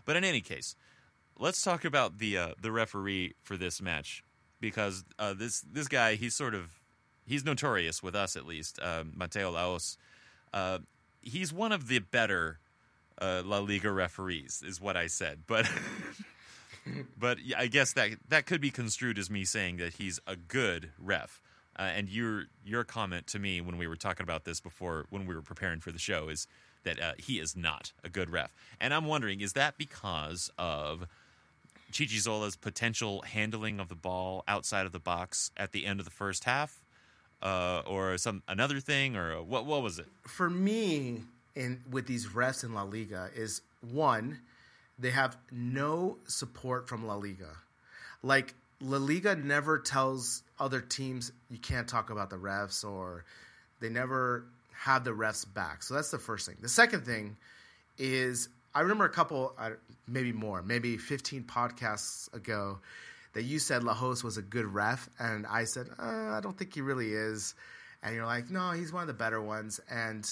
But 0.07 0.17
in 0.17 0.25
any 0.25 0.41
case, 0.41 0.75
let's 1.39 1.63
talk 1.63 1.85
about 1.85 2.19
the 2.19 2.39
uh, 2.39 2.49
the 2.61 2.73
referee 2.73 3.35
for 3.43 3.57
this 3.57 3.83
match 3.83 4.25
because 4.61 5.05
uh, 5.19 5.35
this 5.35 5.61
this 5.61 5.87
guy 5.87 6.15
he's 6.15 6.35
sort 6.35 6.55
of 6.55 6.81
he's 7.27 7.45
notorious 7.45 8.03
with 8.03 8.15
us 8.15 8.37
at 8.37 8.47
least. 8.47 8.79
Uh, 8.81 9.05
Mateu 9.05 9.53
Lahoz, 9.53 9.99
uh, 10.55 10.79
he's 11.21 11.53
one 11.53 11.73
of 11.73 11.89
the 11.89 11.99
better 11.99 12.61
uh, 13.21 13.43
La 13.45 13.59
Liga 13.59 13.91
referees, 13.91 14.63
is 14.67 14.81
what 14.81 14.97
I 14.97 15.09
said. 15.09 15.41
But 15.47 15.71
but 17.19 17.39
I 17.57 17.67
guess 17.67 17.93
that 17.93 18.11
that 18.29 18.47
could 18.47 18.61
be 18.61 18.71
construed 18.71 19.19
as 19.19 19.29
me 19.29 19.45
saying 19.45 19.77
that 19.79 19.95
he's 19.95 20.21
a 20.27 20.37
good 20.37 20.91
ref. 20.99 21.43
Uh, 21.79 21.83
and 21.83 22.09
your 22.09 22.45
your 22.65 22.85
comment 22.85 23.27
to 23.29 23.39
me 23.39 23.61
when 23.61 23.77
we 23.77 23.87
were 23.87 23.97
talking 23.97 24.25
about 24.25 24.45
this 24.45 24.61
before, 24.61 25.07
when 25.11 25.27
we 25.27 25.35
were 25.35 25.43
preparing 25.43 25.81
for 25.81 25.93
the 25.93 25.99
show, 25.99 26.29
is 26.29 26.47
that 26.85 27.01
uh, 27.01 27.13
he 27.19 27.39
is 27.39 27.57
not 27.57 27.93
a 28.05 28.09
good 28.09 28.31
ref. 28.31 28.55
And 28.81 28.95
I'm 28.95 29.05
wondering, 29.05 29.41
is 29.41 29.53
that 29.55 29.77
because 29.77 30.51
of 30.59 31.07
Chichizola's 31.93 32.57
potential 32.57 33.23
handling 33.23 33.81
of 33.81 33.89
the 33.89 33.95
ball 33.95 34.45
outside 34.49 34.87
of 34.87 34.93
the 34.93 35.01
box 35.01 35.51
at 35.57 35.73
the 35.73 35.85
end 35.85 36.01
of 36.01 36.07
the 36.07 36.13
first 36.13 36.45
half, 36.45 36.81
uh, 37.43 37.83
or 37.87 38.17
some 38.19 38.43
another 38.49 38.81
thing, 38.81 39.17
or 39.17 39.43
what? 39.43 39.67
What 39.67 39.83
was 39.83 39.99
it? 39.99 40.07
for 40.27 40.49
me 40.51 41.23
in 41.55 41.81
with 41.91 42.07
these 42.07 42.29
refs 42.29 42.65
in 42.65 42.75
La 42.75 42.83
Liga 42.83 43.31
is 43.35 43.63
one 43.93 44.41
they 44.99 45.11
have 45.11 45.37
no 45.53 46.17
support 46.27 46.89
from 46.89 47.07
La 47.07 47.15
Liga. 47.15 47.51
Like 48.23 48.55
La 48.81 48.99
Liga 48.99 49.35
never 49.35 49.79
tells 49.79 50.43
other 50.59 50.81
teams 50.81 51.33
you 51.51 51.59
can't 51.59 51.89
talk 51.89 52.11
about 52.11 52.31
the 52.31 52.37
refs 52.37 52.85
or 52.85 53.25
they 53.81 53.89
never 53.89 54.45
have 54.73 55.05
the 55.05 55.11
refs 55.11 55.47
back. 55.55 55.83
So 55.83 55.95
that's 55.95 56.11
the 56.11 56.19
first 56.19 56.47
thing. 56.47 56.57
The 56.61 56.69
second 56.69 57.05
thing 57.05 57.37
is 57.99 58.49
I 58.75 58.81
remember 58.81 59.07
a 59.07 59.11
couple, 59.11 59.55
maybe 60.07 60.33
more, 60.33 60.63
maybe 60.63 60.99
15 60.99 61.45
podcasts 61.45 62.33
ago 62.35 62.79
that 63.33 63.43
you 63.43 63.59
said 63.59 63.85
Lahoz 63.85 64.23
was 64.23 64.37
a 64.37 64.43
good 64.43 64.67
ref, 64.67 65.09
and 65.19 65.47
I 65.47 65.65
said 65.65 65.89
uh, 65.99 66.03
I 66.03 66.41
don't 66.43 66.57
think 66.57 66.75
he 66.75 66.81
really 66.81 67.13
is, 67.13 67.55
and 68.03 68.15
you're 68.15 68.27
like, 68.27 68.51
no, 68.51 68.73
he's 68.73 68.93
one 68.93 69.03
of 69.03 69.09
the 69.09 69.15
better 69.15 69.41
ones. 69.41 69.81
And 69.91 70.27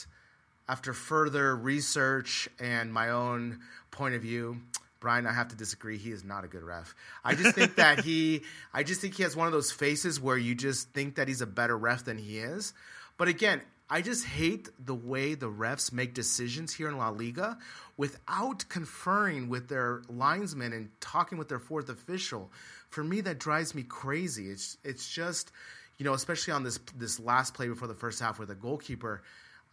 after 0.69 0.93
further 0.93 1.57
research 1.57 2.49
and 2.59 2.93
my 2.93 3.11
own 3.11 3.61
point 3.91 4.15
of 4.15 4.23
view, 4.23 4.61
Brian, 5.05 5.27
I 5.27 5.35
have 5.35 5.49
to 5.49 5.57
disagree. 5.57 5.99
He 5.99 6.13
is 6.13 6.25
not 6.25 6.45
a 6.45 6.49
good 6.49 6.63
ref. 6.63 6.95
I 7.23 7.35
just 7.35 7.55
think 7.55 7.75
that 7.77 8.03
he, 8.03 8.41
I 8.73 8.85
just 8.85 9.03
think 9.03 9.13
he 9.13 9.23
has 9.23 9.37
one 9.37 9.47
of 9.47 9.53
those 9.53 9.71
faces 9.71 10.19
where 10.19 10.39
you 10.39 10.55
just 10.55 10.95
think 10.95 11.17
that 11.17 11.29
he's 11.29 11.43
a 11.43 11.47
better 11.47 11.77
ref 11.77 12.07
than 12.07 12.17
he 12.17 12.39
is. 12.39 12.73
But 13.19 13.29
again, 13.29 13.61
I 13.91 14.01
just 14.01 14.25
hate 14.25 14.71
the 14.83 14.95
way 14.95 15.35
the 15.35 15.51
refs 15.51 15.93
make 15.93 16.15
decisions 16.15 16.73
here 16.73 16.89
in 16.89 16.97
La 16.97 17.11
Liga 17.11 17.59
without 17.99 18.65
conferring 18.71 19.51
with 19.51 19.69
their 19.69 20.01
linesmen 20.09 20.73
and 20.73 20.89
talking 21.03 21.37
with 21.37 21.51
their 21.51 21.59
fourth 21.59 21.91
official. 21.91 22.51
For 22.89 23.05
me, 23.05 23.21
that 23.21 23.39
drives 23.39 23.75
me 23.75 23.83
crazy. 23.83 24.49
It's 24.49 24.79
it's 24.85 25.07
just, 25.07 25.53
you 25.99 26.07
know, 26.07 26.15
especially 26.15 26.55
on 26.55 26.63
this 26.63 26.81
this 26.97 27.21
last 27.21 27.53
play 27.53 27.69
before 27.69 27.89
the 27.89 27.95
first 27.95 28.21
half 28.21 28.39
with 28.39 28.49
the 28.49 28.55
goalkeeper. 28.55 29.23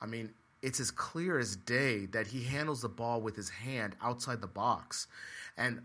I 0.02 0.08
mean, 0.08 0.34
it's 0.62 0.80
as 0.80 0.92
clear 0.92 1.40
as 1.40 1.56
day 1.56 2.06
that 2.08 2.28
he 2.28 2.44
handles 2.44 2.82
the 2.82 2.90
ball 2.90 3.22
with 3.22 3.36
his 3.36 3.50
hand 3.50 3.96
outside 4.02 4.42
the 4.42 4.48
box. 4.48 5.08
And 5.58 5.82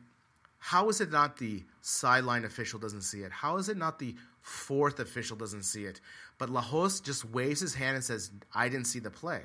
how 0.59 0.89
is 0.89 1.01
it 1.01 1.11
not 1.11 1.37
the 1.39 1.63
sideline 1.81 2.45
official 2.45 2.79
doesn't 2.79 3.03
see 3.03 3.21
it? 3.21 3.33
How 3.33 3.57
is 3.57 3.69
it 3.69 3.77
not 3.77 3.99
the 3.99 4.15
fourth 4.43 5.01
official 5.01 5.37
doesn't 5.37 5.63
see 5.63 5.85
it? 5.85 6.01
But 6.39 6.51
Lahoz 6.51 7.01
just 7.01 7.25
waves 7.25 7.61
his 7.61 7.75
hand 7.75 7.95
and 7.97 8.05
says, 8.05 8.31
I 8.55 8.69
didn't 8.69 8.87
see 8.87 8.99
the 8.99 9.11
play. 9.11 9.43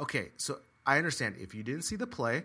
Okay, 0.00 0.30
so 0.36 0.58
I 0.86 0.98
understand 0.98 1.36
if 1.38 1.54
you 1.54 1.62
didn't 1.62 1.82
see 1.82 1.96
the 1.96 2.06
play, 2.06 2.42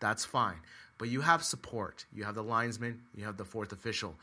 that's 0.00 0.24
fine. 0.24 0.56
But 0.98 1.08
you 1.08 1.20
have 1.20 1.42
support. 1.44 2.06
You 2.14 2.24
have 2.24 2.34
the 2.34 2.42
linesman, 2.42 3.02
you 3.14 3.24
have 3.24 3.36
the 3.36 3.44
fourth 3.44 3.72
official. 3.72 4.14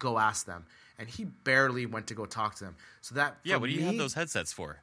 Go 0.00 0.18
ask 0.18 0.44
them. 0.46 0.64
And 0.98 1.08
he 1.08 1.24
barely 1.24 1.86
went 1.86 2.08
to 2.08 2.14
go 2.14 2.24
talk 2.24 2.56
to 2.56 2.64
them. 2.64 2.74
So 3.00 3.14
that 3.14 3.36
Yeah, 3.44 3.56
what 3.56 3.66
do 3.66 3.72
you 3.72 3.80
me- 3.80 3.86
have 3.86 3.98
those 3.98 4.14
headsets 4.14 4.52
for? 4.52 4.80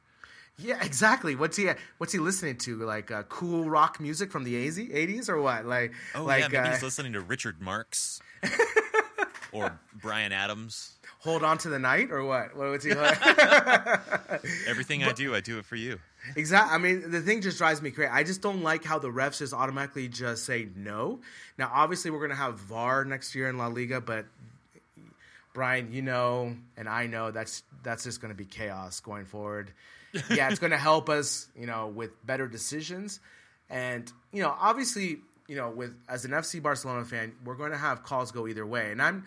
Yeah, 0.58 0.82
exactly. 0.84 1.34
What's 1.34 1.56
he 1.56 1.68
What's 1.98 2.12
he 2.12 2.18
listening 2.20 2.56
to? 2.58 2.76
Like 2.84 3.10
uh, 3.10 3.24
cool 3.24 3.68
rock 3.68 3.98
music 4.00 4.30
from 4.30 4.44
the 4.44 4.54
80s 4.54 5.28
or 5.28 5.40
what? 5.40 5.66
Like, 5.66 5.92
Oh 6.14 6.24
like 6.24 6.42
yeah, 6.42 6.48
maybe 6.48 6.68
uh, 6.68 6.72
he's 6.72 6.82
listening 6.82 7.12
to 7.14 7.20
Richard 7.20 7.60
Marx 7.60 8.20
or 9.52 9.78
Bryan 10.00 10.30
Adams. 10.32 10.92
hold 11.20 11.42
on 11.42 11.58
to 11.58 11.68
the 11.68 11.78
night 11.78 12.10
or 12.12 12.24
what? 12.24 12.56
What 12.56 12.68
was 12.70 12.84
he 12.84 12.94
like? 12.94 13.18
Everything 14.68 15.02
I 15.02 15.12
do, 15.12 15.34
I 15.34 15.40
do 15.40 15.58
it 15.58 15.64
for 15.64 15.76
you. 15.76 15.98
exactly. 16.36 16.74
I 16.74 16.78
mean, 16.78 17.10
the 17.10 17.20
thing 17.20 17.40
just 17.40 17.58
drives 17.58 17.82
me 17.82 17.90
crazy. 17.90 18.10
I 18.12 18.22
just 18.22 18.40
don't 18.40 18.62
like 18.62 18.84
how 18.84 18.98
the 19.00 19.08
refs 19.08 19.38
just 19.38 19.52
automatically 19.54 20.06
just 20.08 20.44
say 20.44 20.68
no. 20.76 21.20
Now, 21.58 21.70
obviously, 21.74 22.10
we're 22.12 22.20
gonna 22.20 22.34
have 22.36 22.58
VAR 22.60 23.04
next 23.04 23.34
year 23.34 23.48
in 23.48 23.58
La 23.58 23.66
Liga, 23.66 24.00
but 24.00 24.26
Brian, 25.52 25.92
you 25.92 26.02
know, 26.02 26.54
and 26.76 26.88
I 26.88 27.06
know 27.06 27.30
that's 27.30 27.62
that's 27.82 28.04
just 28.04 28.20
gonna 28.20 28.34
be 28.34 28.44
chaos 28.44 29.00
going 29.00 29.24
forward. 29.24 29.72
Yeah, 30.30 30.48
it's 30.48 30.58
gonna 30.58 30.78
help 30.78 31.08
us, 31.08 31.48
you 31.58 31.66
know, 31.66 31.88
with 31.88 32.10
better 32.26 32.46
decisions, 32.46 33.20
and 33.70 34.10
you 34.32 34.42
know, 34.42 34.54
obviously, 34.58 35.18
you 35.48 35.56
know, 35.56 35.70
with 35.70 35.94
as 36.08 36.24
an 36.24 36.30
FC 36.32 36.62
Barcelona 36.62 37.04
fan, 37.04 37.32
we're 37.44 37.56
going 37.56 37.72
to 37.72 37.78
have 37.78 38.02
calls 38.02 38.32
go 38.32 38.46
either 38.46 38.66
way, 38.66 38.90
and 38.90 39.00
I'm. 39.02 39.24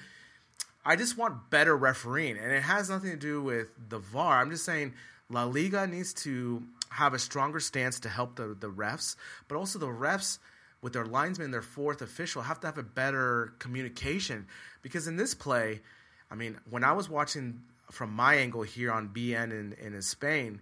I 0.86 0.96
just 0.96 1.18
want 1.18 1.50
better 1.50 1.76
refereeing, 1.76 2.38
and 2.38 2.50
it 2.50 2.64
has 2.64 2.90
nothing 2.90 3.12
to 3.12 3.18
do 3.18 3.42
with 3.42 3.68
the 3.90 4.00
VAR. 4.00 4.40
I'm 4.40 4.50
just 4.50 4.64
saying 4.64 4.94
La 5.30 5.44
Liga 5.44 5.86
needs 5.86 6.14
to 6.14 6.64
have 6.90 7.14
a 7.14 7.20
stronger 7.20 7.60
stance 7.60 8.00
to 8.02 8.10
help 8.10 8.36
the, 8.36 8.56
the 8.58 8.70
refs, 8.70 9.18
but 9.48 9.58
also 9.58 9.80
the 9.80 9.88
refs 9.88 10.40
with 10.82 10.94
their 10.94 11.06
linesman, 11.06 11.52
their 11.52 11.62
fourth 11.62 12.02
official, 12.02 12.42
have 12.42 12.60
to 12.62 12.68
have 12.68 12.78
a 12.78 12.84
better 12.84 13.54
communication. 13.60 14.48
Because 14.82 15.08
in 15.08 15.18
this 15.18 15.34
play, 15.34 15.82
I 16.32 16.36
mean, 16.36 16.58
when 16.70 16.84
I 16.84 16.94
was 16.94 17.10
watching 17.10 17.62
from 17.92 18.12
my 18.12 18.36
angle 18.36 18.64
here 18.64 18.92
on 18.92 19.10
beIN 19.10 19.52
in, 19.52 19.74
in 19.82 20.02
Spain, 20.02 20.62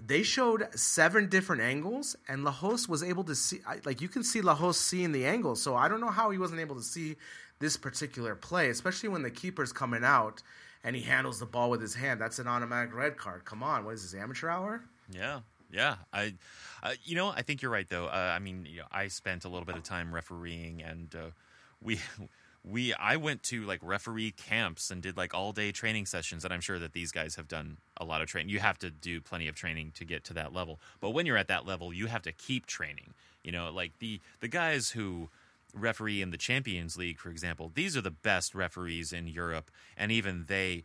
they 0.00 0.22
showed 0.22 0.68
seven 0.78 1.28
different 1.28 1.62
angles, 1.62 2.16
and 2.28 2.44
Lahoz 2.44 2.88
was 2.88 3.02
able 3.02 3.24
to 3.24 3.34
see. 3.34 3.60
Like 3.84 4.00
you 4.00 4.08
can 4.08 4.22
see 4.22 4.40
Lahoz 4.40 4.78
seeing 4.78 5.12
the 5.12 5.26
angles, 5.26 5.60
so 5.60 5.74
I 5.74 5.88
don't 5.88 6.00
know 6.00 6.10
how 6.10 6.30
he 6.30 6.38
wasn't 6.38 6.60
able 6.60 6.76
to 6.76 6.82
see 6.82 7.16
this 7.58 7.76
particular 7.76 8.34
play, 8.34 8.68
especially 8.70 9.08
when 9.08 9.22
the 9.22 9.30
keeper's 9.30 9.72
coming 9.72 10.04
out 10.04 10.42
and 10.84 10.94
he 10.94 11.02
handles 11.02 11.40
the 11.40 11.46
ball 11.46 11.70
with 11.70 11.80
his 11.80 11.94
hand. 11.94 12.20
That's 12.20 12.38
an 12.38 12.46
automatic 12.46 12.94
red 12.94 13.16
card. 13.16 13.44
Come 13.44 13.62
on, 13.62 13.84
what 13.84 13.94
is 13.94 14.10
this 14.10 14.20
amateur 14.20 14.48
hour? 14.48 14.82
Yeah, 15.10 15.40
yeah. 15.72 15.96
I, 16.12 16.34
uh, 16.82 16.92
you 17.04 17.16
know, 17.16 17.28
I 17.28 17.42
think 17.42 17.62
you're 17.62 17.70
right 17.70 17.88
though. 17.88 18.06
Uh, 18.06 18.32
I 18.34 18.38
mean, 18.38 18.66
you 18.68 18.78
know, 18.78 18.86
I 18.92 19.08
spent 19.08 19.44
a 19.44 19.48
little 19.48 19.66
bit 19.66 19.76
of 19.76 19.82
time 19.82 20.14
refereeing, 20.14 20.82
and 20.82 21.14
uh, 21.14 21.30
we. 21.82 21.98
We 22.68 22.92
I 22.94 23.16
went 23.16 23.42
to 23.44 23.64
like 23.64 23.80
referee 23.82 24.32
camps 24.32 24.90
and 24.90 25.02
did 25.02 25.16
like 25.16 25.32
all 25.32 25.52
day 25.52 25.72
training 25.72 26.06
sessions 26.06 26.44
and 26.44 26.52
I'm 26.52 26.60
sure 26.60 26.78
that 26.78 26.92
these 26.92 27.12
guys 27.12 27.36
have 27.36 27.48
done 27.48 27.78
a 27.96 28.04
lot 28.04 28.20
of 28.20 28.28
training. 28.28 28.50
You 28.50 28.58
have 28.58 28.78
to 28.78 28.90
do 28.90 29.20
plenty 29.20 29.48
of 29.48 29.54
training 29.54 29.92
to 29.94 30.04
get 30.04 30.24
to 30.24 30.34
that 30.34 30.52
level. 30.52 30.78
But 31.00 31.10
when 31.10 31.24
you're 31.24 31.38
at 31.38 31.48
that 31.48 31.66
level, 31.66 31.92
you 31.92 32.06
have 32.06 32.22
to 32.22 32.32
keep 32.32 32.66
training. 32.66 33.14
You 33.42 33.52
know, 33.52 33.70
like 33.70 33.98
the 34.00 34.20
the 34.40 34.48
guys 34.48 34.90
who 34.90 35.30
referee 35.74 36.20
in 36.20 36.30
the 36.30 36.36
Champions 36.36 36.96
League, 36.96 37.18
for 37.18 37.30
example, 37.30 37.70
these 37.74 37.96
are 37.96 38.00
the 38.00 38.10
best 38.10 38.54
referees 38.54 39.12
in 39.12 39.28
Europe 39.28 39.70
and 39.96 40.12
even 40.12 40.44
they 40.48 40.84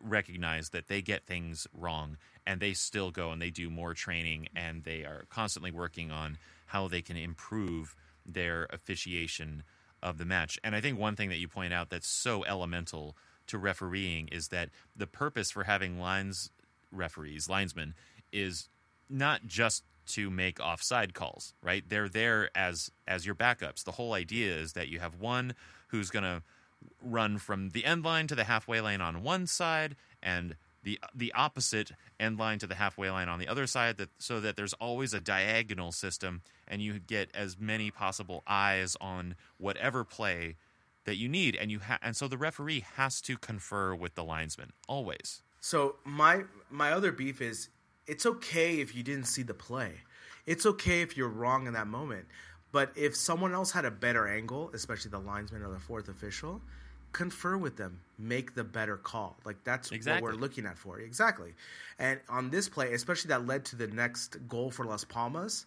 recognize 0.00 0.70
that 0.70 0.88
they 0.88 1.00
get 1.00 1.24
things 1.24 1.66
wrong 1.72 2.16
and 2.46 2.60
they 2.60 2.72
still 2.72 3.10
go 3.10 3.30
and 3.30 3.40
they 3.40 3.50
do 3.50 3.70
more 3.70 3.94
training 3.94 4.48
and 4.54 4.84
they 4.84 5.04
are 5.04 5.24
constantly 5.30 5.70
working 5.70 6.10
on 6.10 6.36
how 6.66 6.88
they 6.88 7.02
can 7.02 7.16
improve 7.16 7.94
their 8.26 8.66
officiation 8.70 9.62
of 10.02 10.18
the 10.18 10.24
match. 10.24 10.58
And 10.64 10.74
I 10.74 10.80
think 10.80 10.98
one 10.98 11.16
thing 11.16 11.28
that 11.28 11.38
you 11.38 11.48
point 11.48 11.72
out 11.72 11.90
that's 11.90 12.08
so 12.08 12.44
elemental 12.44 13.16
to 13.46 13.58
refereeing 13.58 14.28
is 14.28 14.48
that 14.48 14.70
the 14.96 15.06
purpose 15.06 15.50
for 15.50 15.64
having 15.64 15.98
lines 15.98 16.50
referees, 16.90 17.48
linesmen, 17.48 17.94
is 18.32 18.68
not 19.08 19.46
just 19.46 19.84
to 20.04 20.30
make 20.30 20.58
offside 20.60 21.14
calls, 21.14 21.54
right? 21.62 21.84
They're 21.88 22.08
there 22.08 22.50
as 22.54 22.90
as 23.06 23.24
your 23.24 23.34
backups. 23.34 23.84
The 23.84 23.92
whole 23.92 24.14
idea 24.14 24.54
is 24.54 24.72
that 24.72 24.88
you 24.88 24.98
have 24.98 25.14
one 25.14 25.54
who's 25.88 26.10
going 26.10 26.24
to 26.24 26.42
run 27.00 27.38
from 27.38 27.70
the 27.70 27.84
end 27.84 28.04
line 28.04 28.26
to 28.26 28.34
the 28.34 28.44
halfway 28.44 28.80
line 28.80 29.00
on 29.00 29.22
one 29.22 29.46
side 29.46 29.94
and 30.22 30.56
the 30.82 30.98
the 31.14 31.32
opposite 31.34 31.92
end 32.18 32.38
line 32.38 32.58
to 32.58 32.66
the 32.66 32.74
halfway 32.74 33.10
line 33.10 33.28
on 33.28 33.38
the 33.38 33.48
other 33.48 33.66
side 33.66 33.96
that 33.98 34.08
so 34.18 34.40
that 34.40 34.56
there's 34.56 34.74
always 34.74 35.14
a 35.14 35.20
diagonal 35.20 35.92
system 35.92 36.42
and 36.66 36.82
you 36.82 36.98
get 36.98 37.30
as 37.34 37.58
many 37.58 37.90
possible 37.90 38.42
eyes 38.46 38.96
on 39.00 39.34
whatever 39.58 40.04
play 40.04 40.56
that 41.04 41.16
you 41.16 41.28
need 41.28 41.56
and 41.56 41.70
you 41.70 41.80
ha- 41.80 41.98
and 42.02 42.16
so 42.16 42.28
the 42.28 42.38
referee 42.38 42.84
has 42.96 43.20
to 43.20 43.36
confer 43.36 43.94
with 43.94 44.14
the 44.14 44.24
linesman 44.24 44.72
always 44.88 45.42
So 45.60 45.96
my 46.04 46.42
my 46.70 46.90
other 46.90 47.12
beef 47.12 47.40
is 47.40 47.68
it's 48.06 48.26
okay 48.26 48.80
if 48.80 48.94
you 48.96 49.02
didn't 49.02 49.26
see 49.26 49.42
the 49.42 49.54
play. 49.54 49.92
It's 50.44 50.66
okay 50.66 51.02
if 51.02 51.16
you're 51.16 51.28
wrong 51.28 51.66
in 51.68 51.72
that 51.74 51.86
moment. 51.86 52.26
But 52.72 52.90
if 52.96 53.14
someone 53.14 53.52
else 53.52 53.70
had 53.70 53.84
a 53.84 53.90
better 53.90 54.26
angle, 54.26 54.70
especially 54.74 55.10
the 55.10 55.20
linesman 55.20 55.62
or 55.62 55.70
the 55.72 55.78
fourth 55.78 56.08
official, 56.08 56.60
confer 57.12 57.56
with 57.56 57.76
them, 57.76 58.00
make 58.18 58.54
the 58.54 58.64
better 58.64 58.96
call. 58.96 59.36
Like 59.44 59.62
that's 59.64 59.90
Exactly. 59.92 60.22
what 60.22 60.34
we're 60.34 60.40
looking 60.40 60.66
at 60.66 60.78
for. 60.78 60.98
Exactly. 60.98 61.54
And 61.98 62.20
on 62.28 62.50
this 62.50 62.68
play, 62.68 62.92
especially 62.94 63.28
that 63.28 63.46
led 63.46 63.64
to 63.66 63.76
the 63.76 63.86
next 63.88 64.36
goal 64.48 64.70
for 64.70 64.84
Las 64.84 65.04
Palmas, 65.04 65.66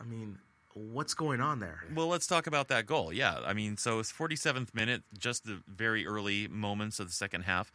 I 0.00 0.04
mean, 0.04 0.38
what's 0.74 1.14
going 1.14 1.40
on 1.40 1.60
there? 1.60 1.82
Well, 1.94 2.08
let's 2.08 2.26
talk 2.26 2.46
about 2.46 2.68
that 2.68 2.86
goal. 2.86 3.12
Yeah, 3.12 3.40
I 3.44 3.54
mean, 3.54 3.76
so 3.76 3.98
it's 3.98 4.12
47th 4.12 4.74
minute, 4.74 5.02
just 5.16 5.44
the 5.44 5.62
very 5.66 6.06
early 6.06 6.48
moments 6.48 7.00
of 7.00 7.06
the 7.06 7.14
second 7.14 7.42
half. 7.42 7.72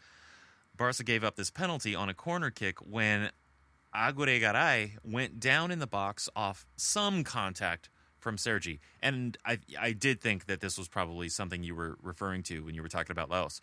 Barca 0.78 1.04
gave 1.04 1.24
up 1.24 1.36
this 1.36 1.50
penalty 1.52 1.96
on 1.96 2.10
a 2.10 2.14
corner 2.14 2.50
kick 2.50 2.80
when 2.80 3.30
Aguirre 3.94 4.40
Garay 4.40 4.94
went 5.04 5.40
down 5.40 5.70
in 5.72 5.80
the 5.80 5.88
box 5.88 6.30
off 6.36 6.66
some 6.76 7.24
contact 7.24 7.90
from 8.22 8.38
Sergi. 8.38 8.80
And 9.02 9.38
I 9.46 9.60
I 9.78 9.92
did 9.92 10.22
think 10.22 10.46
that 10.46 10.62
this 10.62 10.78
was 10.78 10.88
probably 10.88 11.28
something 11.28 11.64
you 11.64 11.76
were 11.76 11.98
referring 12.02 12.44
to 12.44 12.64
when 12.64 12.76
you 12.76 12.82
were 12.82 12.88
talking 12.88 13.12
about 13.12 13.30
Lahoz. 13.30 13.60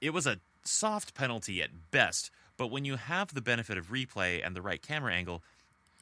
It 0.00 0.10
was 0.10 0.26
a 0.26 0.38
soft 0.64 1.14
penalty 1.14 1.62
at 1.62 1.90
best, 1.90 2.30
but 2.56 2.68
when 2.70 2.84
you 2.84 2.96
have 2.96 3.34
the 3.34 3.40
benefit 3.40 3.76
of 3.76 3.88
replay 3.88 4.44
and 4.44 4.54
the 4.54 4.62
right 4.62 4.80
camera 4.80 5.12
angle, 5.12 5.42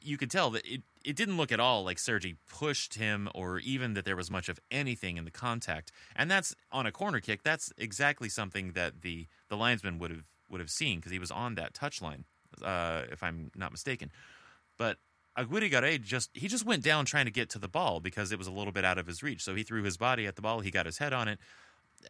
you 0.01 0.17
could 0.17 0.29
tell 0.29 0.49
that 0.51 0.65
it, 0.65 0.81
it 1.03 1.15
didn't 1.15 1.37
look 1.37 1.51
at 1.51 1.59
all 1.59 1.83
like 1.83 1.97
Sergi 1.97 2.35
pushed 2.49 2.95
him 2.95 3.29
or 3.33 3.59
even 3.59 3.93
that 3.93 4.05
there 4.05 4.15
was 4.15 4.29
much 4.29 4.49
of 4.49 4.59
anything 4.69 5.17
in 5.17 5.25
the 5.25 5.31
contact. 5.31 5.91
And 6.15 6.29
that's 6.29 6.55
on 6.71 6.85
a 6.85 6.91
corner 6.91 7.19
kick. 7.19 7.43
That's 7.43 7.71
exactly 7.77 8.29
something 8.29 8.73
that 8.73 9.01
the, 9.01 9.27
the 9.49 9.57
linesman 9.57 9.99
would 9.99 10.11
have 10.11 10.23
would 10.49 10.59
have 10.59 10.69
seen 10.69 10.99
because 10.99 11.11
he 11.11 11.19
was 11.19 11.31
on 11.31 11.55
that 11.55 11.73
touch 11.73 12.01
line, 12.01 12.25
uh, 12.63 13.03
if 13.11 13.23
I'm 13.23 13.49
not 13.55 13.71
mistaken. 13.71 14.11
But 14.77 14.97
Aguirre 15.35 15.97
just 15.97 16.29
he 16.33 16.47
just 16.47 16.65
went 16.65 16.83
down 16.83 17.05
trying 17.05 17.25
to 17.25 17.31
get 17.31 17.49
to 17.51 17.59
the 17.59 17.67
ball 17.67 17.99
because 17.99 18.31
it 18.31 18.37
was 18.37 18.47
a 18.47 18.51
little 18.51 18.71
bit 18.71 18.85
out 18.85 18.97
of 18.97 19.07
his 19.07 19.23
reach. 19.23 19.43
So 19.43 19.55
he 19.55 19.63
threw 19.63 19.83
his 19.83 19.97
body 19.97 20.27
at 20.27 20.35
the 20.35 20.41
ball. 20.41 20.59
He 20.59 20.71
got 20.71 20.85
his 20.85 20.99
head 20.99 21.13
on 21.13 21.27
it. 21.27 21.39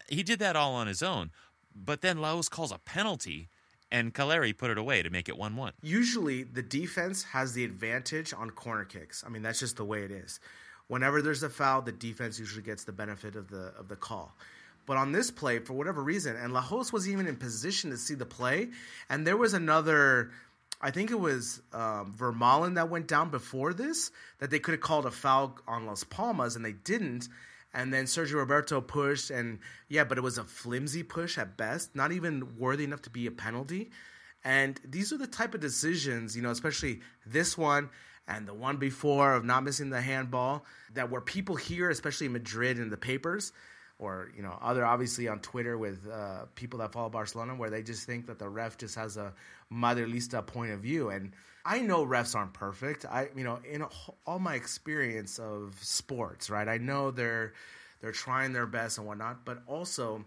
He 0.09 0.23
did 0.23 0.39
that 0.39 0.55
all 0.55 0.73
on 0.73 0.87
his 0.87 1.01
own. 1.03 1.31
But 1.75 2.01
then 2.01 2.19
Lahoz 2.19 2.49
calls 2.49 2.71
a 2.71 2.77
penalty, 2.77 3.49
and 3.91 4.13
Calleri 4.13 4.55
put 4.55 4.69
it 4.69 4.77
away 4.77 5.01
to 5.01 5.09
make 5.09 5.27
it 5.27 5.37
one-one. 5.37 5.73
Usually, 5.81 6.43
the 6.43 6.61
defense 6.61 7.23
has 7.23 7.53
the 7.53 7.63
advantage 7.63 8.33
on 8.33 8.51
corner 8.51 8.85
kicks. 8.85 9.23
I 9.25 9.29
mean, 9.29 9.41
that's 9.41 9.59
just 9.59 9.77
the 9.77 9.85
way 9.85 10.03
it 10.03 10.11
is. 10.11 10.39
Whenever 10.87 11.21
there's 11.21 11.43
a 11.43 11.49
foul, 11.49 11.81
the 11.81 11.91
defense 11.91 12.37
usually 12.37 12.63
gets 12.63 12.83
the 12.83 12.91
benefit 12.91 13.35
of 13.35 13.49
the 13.49 13.73
of 13.79 13.87
the 13.87 13.95
call. 13.95 14.35
But 14.85 14.97
on 14.97 15.13
this 15.13 15.31
play, 15.31 15.59
for 15.59 15.73
whatever 15.73 16.03
reason, 16.03 16.35
and 16.35 16.53
Lahoz 16.53 16.91
was 16.91 17.07
even 17.07 17.25
in 17.25 17.37
position 17.37 17.89
to 17.91 17.97
see 17.97 18.15
the 18.15 18.25
play, 18.25 18.69
and 19.09 19.25
there 19.25 19.37
was 19.37 19.53
another 19.53 20.31
I 20.83 20.91
think 20.91 21.11
it 21.11 21.19
was 21.19 21.61
um, 21.71 22.13
Vermaelen 22.15 22.75
that 22.75 22.89
went 22.89 23.07
down 23.07 23.29
before 23.29 23.73
this 23.73 24.11
that 24.39 24.51
they 24.51 24.59
could 24.59 24.73
have 24.73 24.81
called 24.81 25.05
a 25.05 25.11
foul 25.11 25.57
on 25.65 25.85
Las 25.85 26.03
Palmas 26.03 26.57
and 26.57 26.65
they 26.65 26.73
didn't. 26.73 27.29
And 27.73 27.91
then 27.91 28.03
Sergio 28.03 28.35
Roberto 28.35 28.81
pushed, 28.81 29.31
and 29.31 29.59
yeah, 29.87 30.03
but 30.03 30.17
it 30.17 30.21
was 30.21 30.37
a 30.37 30.43
flimsy 30.43 31.01
push 31.01 31.37
at 31.39 31.57
best, 31.57 31.95
not 31.95 32.11
even 32.11 32.57
worthy 32.57 32.83
enough 32.83 33.01
to 33.03 33.09
be 33.09 33.25
a 33.25 33.31
penalty. 33.31 33.91
And 34.43 34.79
these 34.83 35.13
are 35.13 35.17
the 35.17 35.25
type 35.25 35.55
of 35.55 35.61
decisions, 35.61 36.35
you 36.35 36.43
know, 36.43 36.51
especially 36.51 36.99
this 37.25 37.57
one 37.57 37.89
and 38.27 38.45
the 38.45 38.53
one 38.53 38.77
before 38.77 39.33
of 39.33 39.45
not 39.45 39.63
missing 39.63 39.89
the 39.89 40.01
handball, 40.01 40.65
that 40.93 41.09
where 41.09 41.21
people 41.21 41.55
here, 41.55 41.89
especially 41.89 42.27
in 42.27 42.33
Madrid 42.33 42.77
in 42.77 42.89
the 42.89 42.97
papers, 42.97 43.53
or 44.03 44.31
you 44.35 44.43
know 44.43 44.57
other 44.61 44.85
obviously 44.85 45.27
on 45.27 45.39
Twitter 45.39 45.77
with 45.77 46.07
uh, 46.11 46.45
people 46.55 46.79
that 46.79 46.91
follow 46.91 47.09
Barcelona 47.09 47.55
where 47.55 47.69
they 47.69 47.81
just 47.81 48.05
think 48.05 48.27
that 48.27 48.39
the 48.39 48.47
ref 48.47 48.77
just 48.77 48.95
has 48.95 49.17
a 49.17 49.33
Madridista 49.71 50.45
point 50.45 50.71
of 50.71 50.79
view. 50.79 51.09
And 51.09 51.31
I 51.65 51.79
know 51.79 52.05
refs 52.05 52.35
aren't 52.35 52.53
perfect. 52.53 53.05
I 53.05 53.29
you 53.35 53.43
know 53.43 53.59
in 53.69 53.85
all 54.25 54.39
my 54.39 54.55
experience 54.55 55.39
of 55.39 55.75
sports 55.81 56.49
right 56.49 56.67
I 56.67 56.77
know 56.77 57.11
they're 57.11 57.53
they're 58.01 58.11
trying 58.11 58.53
their 58.53 58.67
best 58.67 58.97
and 58.97 59.07
whatnot 59.07 59.45
but 59.45 59.63
also 59.65 60.25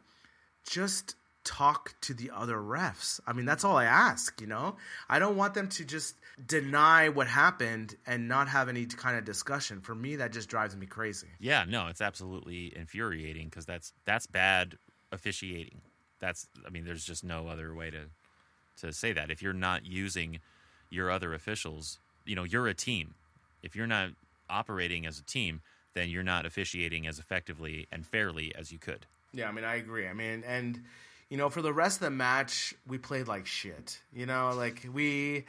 just 0.68 1.14
talk 1.46 1.94
to 2.02 2.12
the 2.12 2.30
other 2.34 2.56
refs. 2.56 3.20
I 3.26 3.32
mean, 3.32 3.46
that's 3.46 3.64
all 3.64 3.76
I 3.76 3.84
ask, 3.84 4.38
you 4.40 4.46
know? 4.46 4.76
I 5.08 5.18
don't 5.18 5.36
want 5.36 5.54
them 5.54 5.68
to 5.70 5.84
just 5.84 6.16
deny 6.44 7.08
what 7.08 7.28
happened 7.28 7.96
and 8.06 8.28
not 8.28 8.48
have 8.48 8.68
any 8.68 8.84
kind 8.84 9.16
of 9.16 9.24
discussion. 9.24 9.80
For 9.80 9.94
me, 9.94 10.16
that 10.16 10.32
just 10.32 10.50
drives 10.50 10.76
me 10.76 10.86
crazy. 10.86 11.28
Yeah, 11.38 11.64
no, 11.66 11.86
it's 11.86 12.02
absolutely 12.02 12.76
infuriating 12.76 13.48
because 13.48 13.64
that's 13.64 13.92
that's 14.04 14.26
bad 14.26 14.76
officiating. 15.12 15.80
That's 16.20 16.48
I 16.66 16.70
mean, 16.70 16.84
there's 16.84 17.04
just 17.04 17.24
no 17.24 17.48
other 17.48 17.74
way 17.74 17.90
to 17.90 18.02
to 18.80 18.92
say 18.92 19.12
that. 19.12 19.30
If 19.30 19.40
you're 19.40 19.54
not 19.54 19.86
using 19.86 20.40
your 20.90 21.10
other 21.10 21.32
officials, 21.32 21.98
you 22.24 22.34
know, 22.34 22.44
you're 22.44 22.66
a 22.66 22.74
team. 22.74 23.14
If 23.62 23.74
you're 23.74 23.86
not 23.86 24.10
operating 24.50 25.06
as 25.06 25.18
a 25.18 25.24
team, 25.24 25.62
then 25.94 26.10
you're 26.10 26.22
not 26.22 26.44
officiating 26.44 27.06
as 27.06 27.18
effectively 27.18 27.86
and 27.90 28.04
fairly 28.04 28.54
as 28.54 28.70
you 28.70 28.78
could. 28.78 29.06
Yeah, 29.32 29.48
I 29.48 29.52
mean, 29.52 29.64
I 29.64 29.76
agree. 29.76 30.06
I 30.06 30.12
mean, 30.12 30.44
and 30.46 30.82
you 31.28 31.36
know, 31.36 31.48
for 31.50 31.62
the 31.62 31.72
rest 31.72 31.98
of 31.98 32.04
the 32.04 32.10
match, 32.10 32.74
we 32.86 32.98
played 32.98 33.26
like 33.26 33.46
shit. 33.46 34.00
You 34.12 34.26
know, 34.26 34.52
like 34.54 34.86
we 34.92 35.44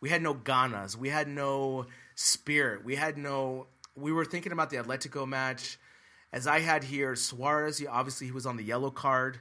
we 0.00 0.08
had 0.08 0.22
no 0.22 0.34
ganas, 0.34 0.96
we 0.96 1.08
had 1.08 1.28
no 1.28 1.86
spirit, 2.14 2.84
we 2.84 2.96
had 2.96 3.18
no. 3.18 3.66
We 3.96 4.12
were 4.12 4.26
thinking 4.26 4.52
about 4.52 4.70
the 4.70 4.76
Atletico 4.76 5.26
match, 5.26 5.78
as 6.32 6.46
I 6.46 6.60
had 6.60 6.84
here. 6.84 7.16
Suarez, 7.16 7.82
obviously, 7.90 8.26
he 8.26 8.32
was 8.32 8.46
on 8.46 8.56
the 8.56 8.62
yellow 8.62 8.90
card. 8.90 9.38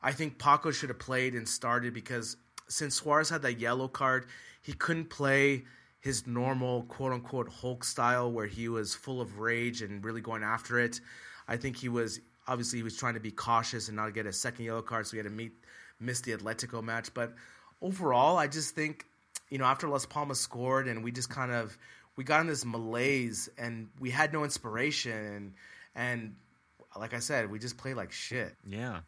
I 0.00 0.12
think 0.12 0.38
Paco 0.38 0.70
should 0.70 0.90
have 0.90 1.00
played 1.00 1.34
and 1.34 1.48
started 1.48 1.92
because 1.92 2.36
since 2.68 2.94
Suarez 2.94 3.28
had 3.28 3.42
that 3.42 3.58
yellow 3.58 3.88
card, 3.88 4.26
he 4.62 4.72
couldn't 4.72 5.10
play 5.10 5.64
his 6.00 6.26
normal 6.26 6.84
quote 6.84 7.12
unquote 7.12 7.48
Hulk 7.48 7.82
style 7.84 8.30
where 8.30 8.46
he 8.46 8.68
was 8.68 8.94
full 8.94 9.20
of 9.20 9.40
rage 9.40 9.82
and 9.82 10.04
really 10.04 10.20
going 10.20 10.44
after 10.44 10.78
it. 10.78 11.00
I 11.48 11.56
think 11.56 11.76
he 11.76 11.88
was 11.88 12.20
obviously 12.48 12.78
he 12.78 12.82
was 12.82 12.96
trying 12.96 13.14
to 13.14 13.20
be 13.20 13.30
cautious 13.30 13.88
and 13.88 13.96
not 13.96 14.12
get 14.14 14.26
a 14.26 14.32
second 14.32 14.64
yellow 14.64 14.82
card, 14.82 15.06
so 15.06 15.12
he 15.12 15.18
had 15.18 15.26
to 15.26 15.30
meet 15.30 15.52
miss 16.00 16.20
the 16.22 16.32
Atletico 16.32 16.82
match. 16.82 17.12
But 17.14 17.34
overall, 17.80 18.36
I 18.38 18.48
just 18.48 18.74
think 18.74 19.06
you 19.50 19.58
know 19.58 19.64
after 19.64 19.88
Las 19.88 20.06
Palmas 20.06 20.40
scored 20.40 20.88
and 20.88 21.04
we 21.04 21.12
just 21.12 21.30
kind 21.30 21.52
of 21.52 21.76
we 22.16 22.24
got 22.24 22.40
in 22.40 22.46
this 22.48 22.64
malaise 22.64 23.48
and 23.58 23.88
we 24.00 24.10
had 24.10 24.32
no 24.32 24.42
inspiration 24.42 25.12
and 25.12 25.52
and 25.94 26.34
like 26.96 27.14
I 27.14 27.18
said, 27.18 27.50
we 27.50 27.58
just 27.58 27.76
played 27.76 27.96
like 27.96 28.12
shit. 28.12 28.56
Yeah. 28.66 29.00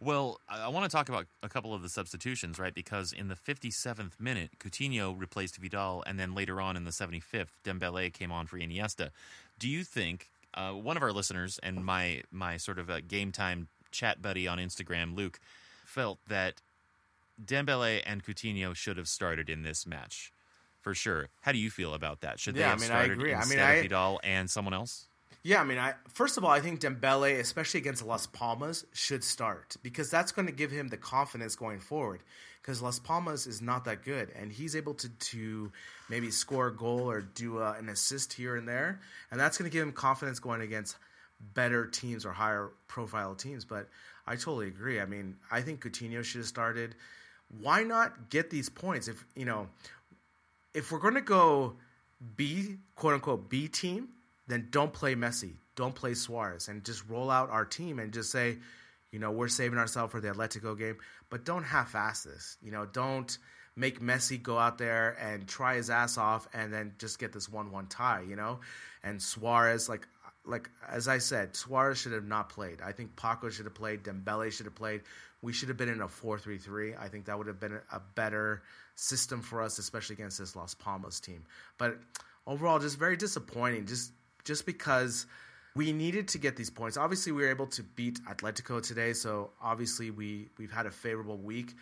Well, 0.00 0.40
I 0.48 0.68
want 0.68 0.88
to 0.88 0.96
talk 0.96 1.08
about 1.08 1.26
a 1.42 1.48
couple 1.48 1.74
of 1.74 1.82
the 1.82 1.88
substitutions, 1.88 2.58
right? 2.58 2.74
Because 2.74 3.12
in 3.12 3.28
the 3.28 3.34
57th 3.34 4.20
minute, 4.20 4.50
Coutinho 4.60 5.18
replaced 5.18 5.56
Vidal, 5.56 6.04
and 6.06 6.20
then 6.20 6.34
later 6.34 6.60
on 6.60 6.76
in 6.76 6.84
the 6.84 6.92
75th, 6.92 7.48
Dembele 7.64 8.12
came 8.12 8.30
on 8.30 8.46
for 8.46 8.58
Iniesta. 8.58 9.10
Do 9.58 9.68
you 9.68 9.82
think 9.82 10.28
uh, 10.58 10.72
one 10.72 10.96
of 10.96 11.02
our 11.02 11.12
listeners 11.12 11.58
and 11.62 11.84
my 11.84 12.22
my 12.30 12.56
sort 12.56 12.78
of 12.78 12.90
a 12.90 13.00
game 13.00 13.30
time 13.32 13.68
chat 13.92 14.20
buddy 14.20 14.46
on 14.48 14.58
Instagram, 14.58 15.14
Luke, 15.16 15.38
felt 15.84 16.18
that 16.28 16.60
Dembele 17.42 18.02
and 18.04 18.24
Coutinho 18.24 18.74
should 18.74 18.96
have 18.96 19.08
started 19.08 19.48
in 19.48 19.62
this 19.62 19.86
match 19.86 20.32
for 20.80 20.94
sure. 20.94 21.28
How 21.42 21.52
do 21.52 21.58
you 21.58 21.70
feel 21.70 21.94
about 21.94 22.20
that? 22.20 22.40
Should 22.40 22.54
they 22.54 22.60
Yeah, 22.60 22.66
I 22.68 22.70
have 22.70 22.80
mean, 22.80 22.90
I 22.90 22.94
started 22.94 23.12
agree. 23.12 23.34
I 23.34 23.38
instead 23.38 23.56
mean, 23.56 23.64
I- 23.66 23.72
of 23.74 23.82
Vidal 23.82 24.20
and 24.24 24.50
someone 24.50 24.74
else? 24.74 25.07
Yeah, 25.42 25.60
I 25.60 25.64
mean, 25.64 25.78
I 25.78 25.94
first 26.12 26.36
of 26.36 26.44
all, 26.44 26.50
I 26.50 26.60
think 26.60 26.80
Dembele, 26.80 27.38
especially 27.38 27.80
against 27.80 28.04
Las 28.04 28.26
Palmas, 28.26 28.84
should 28.92 29.22
start 29.22 29.76
because 29.82 30.10
that's 30.10 30.32
going 30.32 30.46
to 30.46 30.52
give 30.52 30.70
him 30.70 30.88
the 30.88 30.96
confidence 30.96 31.56
going 31.56 31.80
forward. 31.80 32.20
Because 32.60 32.82
Las 32.82 32.98
Palmas 32.98 33.46
is 33.46 33.62
not 33.62 33.84
that 33.86 34.04
good, 34.04 34.30
and 34.38 34.52
he's 34.52 34.76
able 34.76 34.94
to 34.94 35.08
to 35.08 35.72
maybe 36.10 36.30
score 36.30 36.66
a 36.66 36.74
goal 36.74 37.08
or 37.10 37.22
do 37.22 37.58
uh, 37.58 37.74
an 37.78 37.88
assist 37.88 38.32
here 38.32 38.56
and 38.56 38.68
there, 38.68 39.00
and 39.30 39.40
that's 39.40 39.56
going 39.56 39.70
to 39.70 39.72
give 39.72 39.82
him 39.82 39.92
confidence 39.92 40.38
going 40.38 40.60
against 40.60 40.96
better 41.54 41.86
teams 41.86 42.26
or 42.26 42.32
higher 42.32 42.70
profile 42.88 43.34
teams. 43.34 43.64
But 43.64 43.88
I 44.26 44.34
totally 44.34 44.66
agree. 44.66 45.00
I 45.00 45.06
mean, 45.06 45.36
I 45.50 45.62
think 45.62 45.82
Coutinho 45.82 46.22
should 46.24 46.40
have 46.40 46.48
started. 46.48 46.94
Why 47.60 47.84
not 47.84 48.28
get 48.28 48.50
these 48.50 48.68
points 48.68 49.08
if 49.08 49.24
you 49.34 49.46
know 49.46 49.68
if 50.74 50.92
we're 50.92 50.98
going 50.98 51.14
to 51.14 51.20
go 51.20 51.76
B, 52.36 52.76
quote 52.96 53.14
unquote, 53.14 53.48
B 53.48 53.68
team, 53.68 54.08
then 54.48 54.68
don't 54.70 54.92
play 54.92 55.14
Messi, 55.14 55.54
don't 55.76 55.94
play 55.94 56.14
Suarez, 56.14 56.68
and 56.68 56.84
just 56.84 57.08
roll 57.08 57.30
out 57.30 57.50
our 57.50 57.64
team 57.64 57.98
and 57.98 58.12
just 58.12 58.32
say, 58.32 58.58
you 59.12 59.18
know, 59.18 59.30
we're 59.30 59.48
saving 59.48 59.78
ourselves 59.78 60.10
for 60.10 60.20
the 60.20 60.28
Atletico 60.28 60.76
game, 60.76 60.96
but 61.30 61.44
don't 61.44 61.62
half-ass 61.62 62.24
this. 62.24 62.56
You 62.60 62.72
know, 62.72 62.84
don't 62.86 63.38
make 63.76 64.00
Messi 64.00 64.42
go 64.42 64.58
out 64.58 64.76
there 64.76 65.16
and 65.20 65.46
try 65.46 65.76
his 65.76 65.88
ass 65.88 66.18
off 66.18 66.48
and 66.52 66.72
then 66.72 66.94
just 66.98 67.18
get 67.18 67.32
this 67.32 67.48
one-one 67.48 67.86
tie. 67.86 68.24
You 68.28 68.36
know, 68.36 68.60
and 69.04 69.22
Suarez, 69.22 69.88
like, 69.88 70.06
like 70.44 70.68
as 70.88 71.08
I 71.08 71.18
said, 71.18 71.54
Suarez 71.54 71.98
should 71.98 72.12
have 72.12 72.26
not 72.26 72.48
played. 72.48 72.80
I 72.82 72.92
think 72.92 73.16
Paco 73.16 73.50
should 73.50 73.66
have 73.66 73.74
played. 73.74 74.02
Dembele 74.02 74.50
should 74.50 74.66
have 74.66 74.74
played. 74.74 75.02
We 75.40 75.52
should 75.52 75.68
have 75.68 75.76
been 75.76 75.88
in 75.88 76.00
a 76.00 76.08
4-3-3. 76.08 77.00
I 77.00 77.08
think 77.08 77.26
that 77.26 77.38
would 77.38 77.46
have 77.46 77.60
been 77.60 77.78
a 77.92 78.00
better 78.14 78.62
system 78.96 79.40
for 79.40 79.62
us, 79.62 79.78
especially 79.78 80.14
against 80.14 80.38
this 80.38 80.56
Las 80.56 80.74
Palmas 80.74 81.20
team. 81.20 81.44
But 81.78 81.98
overall, 82.46 82.80
just 82.80 82.98
very 82.98 83.16
disappointing. 83.16 83.86
Just 83.86 84.12
just 84.44 84.66
because 84.66 85.26
we 85.74 85.92
needed 85.92 86.28
to 86.28 86.38
get 86.38 86.56
these 86.56 86.70
points. 86.70 86.96
Obviously, 86.96 87.32
we 87.32 87.42
were 87.42 87.50
able 87.50 87.66
to 87.68 87.82
beat 87.82 88.20
Atletico 88.24 88.82
today, 88.82 89.12
so 89.12 89.50
obviously 89.62 90.10
we 90.10 90.48
we've 90.58 90.72
had 90.72 90.86
a 90.86 90.90
favorable 90.90 91.36
week. 91.36 91.74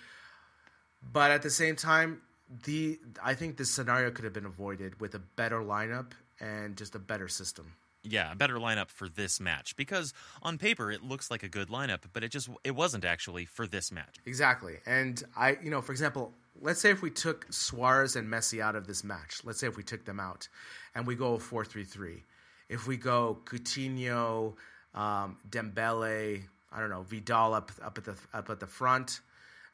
But 1.12 1.30
at 1.30 1.42
the 1.42 1.50
same 1.50 1.76
time, 1.76 2.20
the 2.64 2.98
I 3.22 3.34
think 3.34 3.56
this 3.56 3.70
scenario 3.70 4.10
could 4.10 4.24
have 4.24 4.34
been 4.34 4.46
avoided 4.46 5.00
with 5.00 5.14
a 5.14 5.18
better 5.18 5.60
lineup 5.60 6.12
and 6.40 6.76
just 6.76 6.94
a 6.94 6.98
better 6.98 7.28
system. 7.28 7.72
Yeah, 8.02 8.32
a 8.32 8.36
better 8.36 8.56
lineup 8.56 8.88
for 8.88 9.08
this 9.08 9.40
match 9.40 9.76
because 9.76 10.14
on 10.42 10.58
paper 10.58 10.92
it 10.92 11.02
looks 11.02 11.30
like 11.30 11.42
a 11.42 11.48
good 11.48 11.68
lineup, 11.68 12.02
but 12.12 12.22
it 12.22 12.30
just 12.30 12.48
it 12.62 12.76
wasn't 12.76 13.04
actually 13.04 13.46
for 13.46 13.66
this 13.66 13.90
match. 13.90 14.16
Exactly. 14.26 14.76
And 14.86 15.22
I, 15.36 15.58
you 15.62 15.70
know, 15.70 15.80
for 15.80 15.92
example, 15.92 16.32
let's 16.60 16.80
say 16.80 16.90
if 16.90 17.02
we 17.02 17.10
took 17.10 17.46
Suarez 17.50 18.14
and 18.14 18.28
Messi 18.28 18.60
out 18.60 18.76
of 18.76 18.86
this 18.86 19.02
match, 19.02 19.40
let's 19.44 19.58
say 19.58 19.66
if 19.66 19.76
we 19.76 19.82
took 19.82 20.04
them 20.04 20.20
out 20.20 20.48
and 20.94 21.06
we 21.06 21.14
go 21.14 21.38
4 21.38 21.64
3 21.64 21.84
3. 21.84 22.22
If 22.68 22.86
we 22.86 22.96
go 22.96 23.38
Coutinho, 23.44 24.54
um, 24.94 25.36
Dembele, 25.48 26.42
I 26.72 26.80
don't 26.80 26.90
know, 26.90 27.02
Vidal 27.02 27.54
up, 27.54 27.70
up, 27.82 27.98
at 27.98 28.04
the, 28.04 28.14
up 28.34 28.50
at 28.50 28.60
the 28.60 28.66
front, 28.66 29.20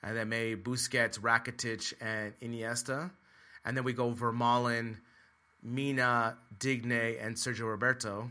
and 0.03 0.17
then 0.17 0.29
maybe 0.29 0.61
Busquets, 0.61 1.19
Rakitic, 1.19 1.95
and 2.01 2.33
Iniesta. 2.41 3.11
And 3.65 3.77
then 3.77 3.85
we 3.85 3.93
go 3.93 4.13
Vermaelen, 4.13 4.97
Mina, 5.63 6.37
Digne, 6.59 7.17
and 7.21 7.37
Sergio 7.37 7.69
Roberto. 7.71 8.31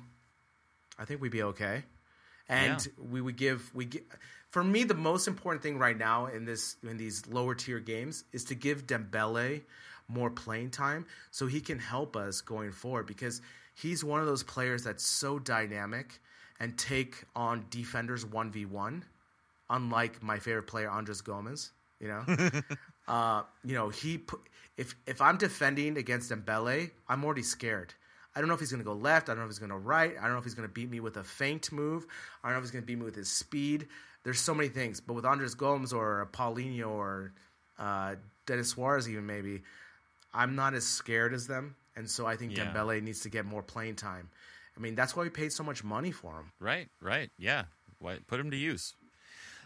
I 0.99 1.05
think 1.05 1.21
we'd 1.21 1.31
be 1.31 1.43
okay. 1.43 1.83
And 2.49 2.85
Yeah. 2.85 3.03
we 3.09 3.21
would 3.21 3.37
give 3.37 3.73
we 3.73 3.85
gi- 3.85 4.03
for 4.49 4.63
me 4.63 4.83
the 4.83 4.93
most 4.93 5.27
important 5.27 5.63
thing 5.63 5.77
right 5.79 5.97
now 5.97 6.25
in 6.25 6.43
this 6.43 6.75
in 6.83 6.97
these 6.97 7.25
lower 7.27 7.55
tier 7.55 7.79
games 7.79 8.25
is 8.33 8.43
to 8.45 8.55
give 8.55 8.85
Dembele 8.85 9.61
more 10.09 10.29
playing 10.29 10.71
time 10.71 11.05
so 11.31 11.47
he 11.47 11.61
can 11.61 11.79
help 11.79 12.17
us 12.17 12.41
going 12.41 12.73
forward 12.73 13.07
because 13.07 13.41
he's 13.73 14.03
one 14.03 14.19
of 14.19 14.27
those 14.27 14.43
players 14.43 14.83
that's 14.83 15.03
so 15.05 15.39
dynamic 15.39 16.19
and 16.59 16.77
take 16.77 17.23
on 17.35 17.65
defenders 17.69 18.25
1v1 18.25 19.01
unlike 19.69 20.21
my 20.21 20.37
favorite 20.37 20.67
player 20.67 20.89
Andres 20.89 21.21
Gomes 21.21 21.71
You 21.99 22.07
know, 22.09 22.25
uh, 23.07 23.43
you 23.63 23.73
know 23.73 23.89
he 23.89 24.17
put, 24.17 24.41
if 24.77 24.95
if 25.07 25.21
I'm 25.21 25.37
defending 25.37 25.97
against 25.97 26.31
Dembele, 26.31 26.91
I'm 27.07 27.23
already 27.23 27.43
scared. 27.43 27.93
I 28.35 28.39
don't 28.39 28.47
know 28.47 28.53
if 28.53 28.59
he's 28.59 28.71
going 28.71 28.81
to 28.81 28.85
go 28.85 28.93
left. 28.93 29.27
I 29.27 29.33
don't 29.33 29.39
know 29.39 29.45
if 29.45 29.51
he's 29.51 29.59
going 29.59 29.71
to 29.71 29.77
right. 29.77 30.13
I 30.17 30.23
don't 30.23 30.31
know 30.33 30.37
if 30.37 30.45
he's 30.45 30.55
going 30.55 30.67
to 30.67 30.73
beat 30.73 30.89
me 30.89 30.99
with 30.99 31.17
a 31.17 31.23
feint 31.23 31.71
move. 31.71 32.05
I 32.43 32.47
don't 32.47 32.55
know 32.55 32.59
if 32.59 32.63
he's 32.63 32.71
going 32.71 32.83
to 32.83 32.87
beat 32.87 32.97
me 32.97 33.03
with 33.03 33.15
his 33.15 33.29
speed. 33.29 33.87
There's 34.23 34.39
so 34.39 34.53
many 34.53 34.69
things. 34.69 35.01
But 35.01 35.13
with 35.13 35.25
Andres 35.25 35.53
Gomes 35.53 35.91
or 35.91 36.27
Paulinho 36.31 36.89
or 36.89 37.33
uh, 37.77 38.15
Denis 38.45 38.69
Suarez, 38.69 39.09
even 39.09 39.25
maybe, 39.25 39.63
I'm 40.33 40.55
not 40.55 40.73
as 40.73 40.85
scared 40.85 41.33
as 41.33 41.47
them. 41.47 41.75
And 41.95 42.09
so 42.09 42.25
I 42.25 42.35
think 42.35 42.55
Yeah. 42.55 42.73
Dembele 42.73 43.01
needs 43.01 43.21
to 43.21 43.29
get 43.29 43.45
more 43.45 43.61
playing 43.61 43.95
time. 43.95 44.29
I 44.75 44.79
mean, 44.79 44.95
that's 44.95 45.15
why 45.15 45.23
we 45.23 45.29
paid 45.29 45.51
so 45.51 45.63
much 45.63 45.83
money 45.83 46.11
for 46.11 46.37
him. 46.39 46.51
Right, 46.59 46.89
right. 47.01 47.29
Yeah. 47.37 47.65
Why, 47.99 48.19
put 48.25 48.39
him 48.39 48.49
to 48.51 48.57
use. 48.57 48.95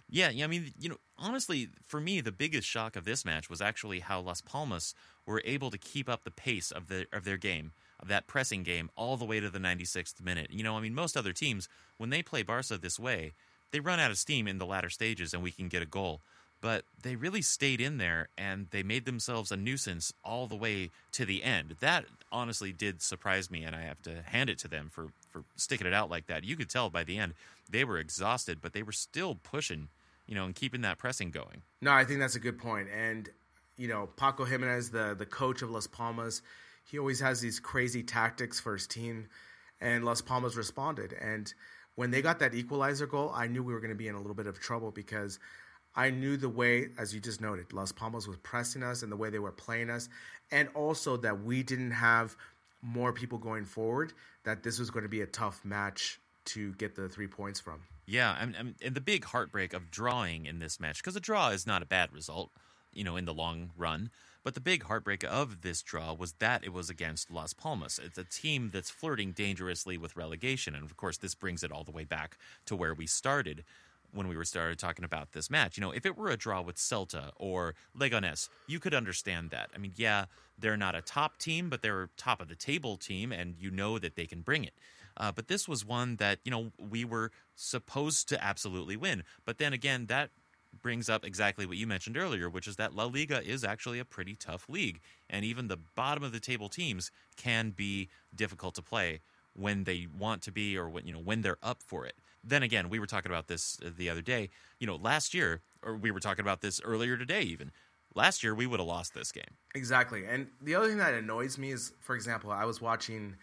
Yeah, 0.10 0.30
yeah, 0.30 0.43
I 0.45 0.47
mean, 0.47 0.72
you 0.80 0.89
know, 0.89 0.97
honestly, 1.18 1.69
for 1.88 1.99
me, 1.99 2.22
the 2.22 2.31
biggest 2.31 2.68
shock 2.68 2.95
of 2.95 3.06
this 3.06 3.26
match 3.26 3.49
was 3.49 3.60
actually 3.61 4.02
how 4.02 4.19
Las 4.19 4.39
Palmas 4.39 4.93
were 5.26 5.41
able 5.45 5.72
to 5.72 5.80
keep 5.80 6.07
up 6.07 6.23
the 6.23 6.31
pace 6.31 6.69
of 6.69 6.89
the 6.89 7.07
of 7.11 7.23
their 7.26 7.38
game, 7.38 7.72
of 7.99 8.07
that 8.10 8.27
pressing 8.27 8.61
game, 8.61 8.91
all 8.95 9.18
the 9.18 9.26
way 9.26 9.39
to 9.39 9.49
the 9.49 9.57
96th 9.57 10.22
minute. 10.22 10.52
You 10.52 10.64
know, 10.64 10.77
I 10.77 10.81
mean, 10.81 10.93
most 10.93 11.18
other 11.18 11.34
teams, 11.34 11.68
when 11.97 12.11
they 12.11 12.22
play 12.22 12.43
Barca 12.43 12.77
this 12.77 12.99
way, 12.99 13.34
they 13.72 13.80
run 13.80 13.99
out 13.99 14.11
of 14.11 14.18
steam 14.18 14.47
in 14.47 14.60
the 14.60 14.65
latter 14.65 14.89
stages 14.89 15.34
and 15.34 15.41
we 15.41 15.52
can 15.52 15.69
get 15.69 15.81
a 15.81 15.88
goal. 15.88 16.22
But 16.65 16.83
they 17.03 17.15
really 17.15 17.43
stayed 17.43 17.79
in 17.79 17.99
there 17.99 18.29
and 18.39 18.65
they 18.71 18.81
made 18.81 19.05
themselves 19.05 19.51
a 19.51 19.55
nuisance 19.55 20.11
all 20.23 20.47
the 20.47 20.55
way 20.55 20.89
to 21.11 21.23
the 21.23 21.43
end. 21.43 21.75
That 21.79 22.05
honestly 22.31 22.73
did 22.73 23.03
surprise 23.03 23.51
me, 23.51 23.63
and 23.63 23.75
I 23.75 23.83
have 23.83 24.01
to 24.01 24.23
hand 24.23 24.49
it 24.49 24.57
to 24.59 24.67
them 24.67 24.89
for, 24.91 25.09
for 25.29 25.43
sticking 25.55 25.85
it 25.85 25.93
out 25.93 26.09
like 26.09 26.25
that. 26.25 26.43
You 26.43 26.55
could 26.55 26.67
tell 26.67 26.89
by 26.89 27.03
the 27.03 27.19
end 27.19 27.35
they 27.69 27.83
were 27.83 27.99
exhausted, 27.99 28.61
but 28.63 28.73
they 28.73 28.81
were 28.81 28.91
still 28.91 29.35
pushing, 29.35 29.89
you 30.25 30.33
know, 30.33 30.45
and 30.45 30.55
keeping 30.55 30.81
that 30.81 30.97
pressing 30.97 31.29
going. 31.29 31.61
No, 31.83 31.91
I 31.91 32.03
think 32.03 32.19
that's 32.19 32.35
a 32.35 32.39
good 32.39 32.57
point. 32.57 32.87
And 32.91 33.29
you 33.77 33.87
know, 33.87 34.09
Paco 34.17 34.43
Jimenez, 34.43 34.89
the 34.89 35.13
the 35.15 35.27
coach 35.27 35.61
of 35.61 35.69
Las 35.69 35.85
Palmas, 35.85 36.41
he 36.83 36.97
always 36.97 37.19
has 37.19 37.41
these 37.41 37.59
crazy 37.59 38.01
tactics 38.01 38.59
for 38.59 38.73
his 38.73 38.87
team, 38.87 39.27
and 39.79 40.03
Las 40.03 40.21
Palmas 40.21 40.57
responded. 40.57 41.13
And 41.13 41.53
when 41.93 42.09
they 42.09 42.23
got 42.23 42.39
that 42.39 42.55
equalizer 42.55 43.05
goal, 43.05 43.31
I 43.35 43.45
knew 43.45 43.61
we 43.61 43.71
were 43.71 43.81
going 43.81 43.89
to 43.89 43.95
be 43.95 44.07
in 44.07 44.15
a 44.15 44.19
little 44.19 44.33
bit 44.33 44.47
of 44.47 44.59
trouble 44.59 44.89
because 44.89 45.37
I 45.95 46.09
knew 46.09 46.38
the 46.38 46.49
way, 46.49 46.89
as 46.97 47.13
you 47.13 47.19
just 47.19 47.41
noted, 47.41 47.72
Las 47.72 47.91
Palmas 47.91 48.27
was 48.27 48.38
pressing 48.38 48.84
us 48.84 49.01
and 49.01 49.11
the 49.11 49.15
way 49.15 49.30
they 49.30 49.39
were 49.39 49.51
playing 49.51 49.89
us, 49.89 50.09
and 50.51 50.69
also 50.73 51.17
that 51.17 51.43
we 51.43 51.63
didn't 51.63 51.91
have 51.91 52.35
more 52.81 53.13
people 53.13 53.38
going 53.38 53.65
forward. 53.65 54.13
That 54.43 54.61
this 54.61 54.77
was 54.77 54.91
going 54.91 55.03
to 55.03 55.09
be 55.09 55.22
a 55.22 55.27
tough 55.27 55.63
match 55.63 56.19
to 56.45 56.73
get 56.73 56.95
the 56.95 57.09
three 57.09 57.27
points 57.27 57.59
from. 57.59 57.81
Yeah, 58.05 58.35
and, 58.39 58.55
and, 58.55 58.76
and 58.84 58.93
the 58.93 59.01
big 59.01 59.26
heartbreak 59.26 59.73
of 59.73 59.89
drawing 59.89 60.45
in 60.45 60.59
this 60.59 60.80
match, 60.80 60.97
because 60.97 61.15
a 61.15 61.19
draw 61.19 61.49
is 61.49 61.65
not 61.65 61.81
a 61.81 61.88
bad 61.88 62.13
result, 62.13 62.51
you 62.93 63.03
know, 63.03 63.15
in 63.15 63.26
the 63.26 63.34
long 63.34 63.72
run. 63.76 64.11
But 64.43 64.53
the 64.53 64.61
big 64.61 64.84
heartbreak 64.84 65.23
of 65.23 65.61
this 65.61 65.81
draw 65.81 66.13
was 66.13 66.34
that 66.34 66.63
it 66.63 66.72
was 66.72 66.88
against 66.88 67.31
Las 67.31 67.51
Palmas. 67.53 67.99
It's 68.03 68.19
a 68.19 68.23
team 68.23 68.69
that's 68.72 68.91
flirting 68.91 69.31
dangerously 69.31 69.97
with 69.97 70.15
relegation. 70.15 70.76
And 70.76 70.84
of 70.84 70.95
course, 70.95 71.17
this 71.17 71.34
brings 71.34 71.63
it 71.63 71.72
all 71.72 71.84
the 71.84 71.91
way 71.91 72.03
back 72.03 72.38
to 72.67 72.76
where 72.76 72.93
we 72.93 73.07
started 73.07 73.63
when 74.15 74.27
we 74.27 74.37
were 74.37 74.45
started 74.45 74.79
talking 74.79 75.05
about 75.05 75.33
this 75.33 75.49
match. 75.49 75.77
You 75.77 75.81
know, 75.81 75.91
if 75.91 76.05
it 76.05 76.17
were 76.17 76.29
a 76.29 76.37
draw 76.37 76.61
with 76.61 76.77
Celta 76.77 77.31
or 77.35 77.75
Leganes, 77.97 78.49
you 78.67 78.79
could 78.79 78.93
understand 78.93 79.49
that. 79.51 79.69
I 79.75 79.77
mean, 79.77 79.93
yeah, 79.95 80.25
they're 80.57 80.77
not 80.77 80.95
a 80.95 81.01
top 81.01 81.37
team, 81.37 81.69
but 81.69 81.81
they're 81.81 82.09
top 82.17 82.41
of 82.41 82.47
the 82.47 82.55
table 82.55 82.97
team, 82.97 83.31
and 83.31 83.55
you 83.59 83.69
know 83.69 83.99
that 83.99 84.15
they 84.15 84.25
can 84.25 84.41
bring 84.41 84.63
it. 84.63 84.73
Uh, 85.17 85.31
but 85.31 85.47
this 85.47 85.67
was 85.67 85.85
one 85.85 86.15
that 86.17 86.39
you 86.43 86.51
know 86.51 86.71
we 86.89 87.05
were 87.05 87.31
supposed 87.55 88.27
to 88.29 88.43
absolutely 88.43 88.97
win. 88.97 89.23
But 89.45 89.57
then 89.57 89.73
again, 89.73 90.07
that 90.07 90.29
brings 90.81 91.09
up 91.09 91.25
exactly 91.25 91.65
what 91.65 91.77
you 91.77 91.87
mentioned 91.87 92.17
earlier, 92.17 92.49
which 92.49 92.67
is 92.67 92.75
that 92.75 92.95
La 92.95 93.05
Liga 93.05 93.41
is 93.45 93.63
actually 93.63 93.99
a 93.99 94.05
pretty 94.05 94.35
tough 94.35 94.67
league, 94.69 94.99
and 95.29 95.45
even 95.45 95.67
the 95.67 95.77
bottom 95.95 96.23
of 96.23 96.31
the 96.31 96.39
table 96.39 96.69
teams 96.69 97.11
can 97.37 97.71
be 97.71 98.09
difficult 98.35 98.75
to 98.75 98.81
play 98.81 99.21
when 99.53 99.85
they 99.85 100.07
want 100.17 100.41
to 100.43 100.51
be 100.51 100.77
or 100.77 100.89
when 100.89 101.05
you 101.05 101.13
know 101.13 101.19
when 101.19 101.41
they're 101.41 101.57
up 101.63 101.81
for 101.81 102.05
it. 102.05 102.15
Then 102.45 102.63
again, 102.63 102.89
we 102.89 102.99
were 102.99 103.07
talking 103.07 103.31
about 103.31 103.47
this 103.47 103.80
uh, 103.84 103.89
the 103.95 104.09
other 104.09 104.22
day. 104.22 104.49
You 104.80 104.88
know, 104.88 104.95
last 104.95 105.34
year, 105.34 105.61
or 105.81 105.95
we 105.95 106.11
were 106.11 106.19
talking 106.19 106.43
about 106.43 106.61
this 106.61 106.80
earlier 106.84 107.17
today, 107.17 107.41
even 107.41 107.72
last 108.13 108.43
year, 108.43 108.53
we 108.53 108.67
would 108.67 108.80
have 108.80 108.88
lost 108.88 109.13
this 109.13 109.31
game. 109.31 109.43
Exactly. 109.73 110.26
And 110.26 110.47
the 110.61 110.76
other 110.76 110.88
thing 110.88 110.97
that 110.97 111.13
annoys 111.13 111.57
me 111.57 111.72
is, 111.72 111.93
for 111.99 112.15
example, 112.15 112.51
I 112.51 112.65
was 112.65 112.81
watching. 112.81 113.35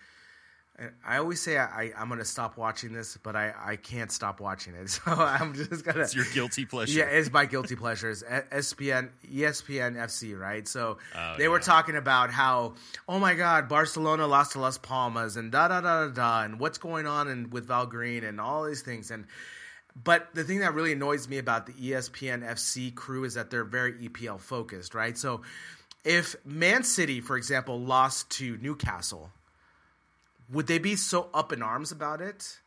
I 1.06 1.18
always 1.18 1.40
say 1.40 1.58
I, 1.58 1.92
I'm 1.96 2.08
going 2.08 2.18
to 2.18 2.24
stop 2.24 2.56
watching 2.56 2.92
this, 2.92 3.16
but 3.22 3.36
I, 3.36 3.52
I 3.58 3.76
can't 3.76 4.10
stop 4.10 4.40
watching 4.40 4.74
it. 4.74 4.90
So 5.04 5.12
I'm 5.12 5.54
just 5.54 5.84
going 5.84 5.96
to. 5.96 6.02
It's 6.02 6.14
your 6.14 6.24
guilty 6.34 6.64
pleasure. 6.64 6.98
Yeah, 6.98 7.04
it's 7.06 7.32
my 7.32 7.46
guilty 7.46 7.76
pleasures. 7.76 8.22
ESPN, 8.22 9.10
ESPN 9.32 9.96
FC, 9.96 10.38
right? 10.38 10.66
So 10.66 10.98
Oh, 11.16 11.34
they 11.38 11.48
were 11.48 11.60
talking 11.60 11.96
about 11.96 12.30
how, 12.30 12.74
oh 13.08 13.18
my 13.18 13.34
God, 13.34 13.68
Barcelona 13.68 14.26
lost 14.26 14.52
to 14.52 14.60
Las 14.60 14.78
Palmas 14.78 15.36
and 15.36 15.50
da 15.52 15.68
da 15.68 15.80
da 15.80 16.06
da 16.06 16.10
da, 16.12 16.42
and 16.42 16.60
what's 16.60 16.78
going 16.78 17.06
on 17.06 17.28
and 17.28 17.52
with 17.52 17.66
Val 17.66 17.86
Green 17.86 18.24
and 18.24 18.40
all 18.40 18.64
these 18.64 18.82
things. 18.82 19.10
And 19.10 19.26
but 20.04 20.34
the 20.34 20.44
thing 20.44 20.60
that 20.60 20.74
really 20.74 20.92
annoys 20.92 21.28
me 21.28 21.38
about 21.38 21.66
the 21.66 21.72
ESPN 21.72 22.42
FC 22.42 22.94
crew 22.94 23.24
is 23.24 23.34
that 23.34 23.50
they're 23.50 23.64
very 23.64 23.92
EPL 23.92 24.40
focused, 24.40 24.94
right? 24.94 25.16
So 25.18 25.42
if 26.04 26.34
Man 26.44 26.82
City, 26.82 27.20
for 27.20 27.36
example, 27.36 27.78
lost 27.80 28.30
to 28.32 28.56
Newcastle, 28.58 29.30
would 30.52 30.66
they 30.66 30.78
be 30.78 30.96
so 30.96 31.28
up 31.32 31.52
in 31.52 31.62
arms 31.62 31.90
about 31.92 32.20
it? 32.20 32.58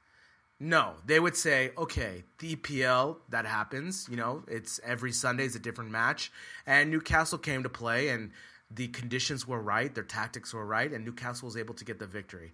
No, 0.60 0.94
they 1.06 1.20
would 1.20 1.36
say, 1.36 1.72
okay, 1.78 2.24
the 2.40 2.56
EPL 2.56 3.18
that 3.30 3.46
happens. 3.46 4.08
You 4.10 4.18
know, 4.18 4.44
it's 4.48 4.80
every 4.84 5.12
Sunday 5.12 5.46
is 5.46 5.56
a 5.56 5.60
different 5.60 5.92
match, 5.92 6.32
and 6.66 6.90
Newcastle 6.90 7.38
came 7.38 7.64
to 7.64 7.70
play, 7.70 8.10
and 8.10 8.32
the 8.72 8.88
conditions 8.88 9.48
were 9.48 9.60
right, 9.60 9.94
their 9.94 10.04
tactics 10.04 10.54
were 10.54 10.66
right, 10.66 10.92
and 10.92 11.06
Newcastle 11.06 11.46
was 11.46 11.58
able 11.58 11.74
to 11.76 11.86
get 11.86 12.00
the 12.00 12.08
victory. 12.08 12.54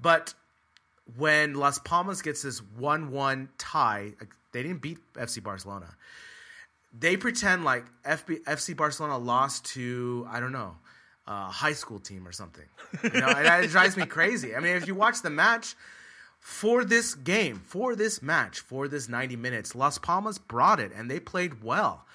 But 0.00 0.32
when 1.16 1.54
Las 1.54 1.78
Palmas 1.78 2.22
gets 2.22 2.42
this 2.42 2.60
one-one 2.60 3.48
tie, 3.58 4.12
they 4.52 4.62
didn't 4.62 4.80
beat 4.80 4.98
FC 5.14 5.42
Barcelona. 5.42 5.88
They 6.96 7.16
pretend 7.16 7.64
like 7.64 7.84
FB, 8.04 8.44
FC 8.44 8.76
Barcelona 8.76 9.18
lost 9.18 9.64
to 9.74 10.26
I 10.30 10.40
don't 10.40 10.52
know 10.52 10.76
a 11.26 11.44
high 11.48 11.72
school 11.72 12.00
team 12.00 12.26
or 12.26 12.32
something. 12.32 12.64
You 13.02 13.20
know, 13.20 13.32
that 13.32 13.68
drives 13.68 13.96
me 13.96 14.06
crazy. 14.06 14.54
I 14.54 14.60
mean, 14.60 14.76
if 14.76 14.86
you 14.86 14.94
watch 14.94 15.22
the 15.22 15.30
match 15.30 15.74
for 16.38 16.84
this 16.84 17.14
game, 17.14 17.60
for 17.64 17.94
this 17.94 18.22
match, 18.22 18.60
for 18.60 18.88
this 18.88 19.08
90 19.08 19.36
minutes, 19.36 19.74
Las 19.74 19.98
Palmas 19.98 20.38
brought 20.38 20.80
it 20.80 20.92
and 20.94 21.10
they 21.10 21.20
played 21.20 21.62
well. 21.62 22.06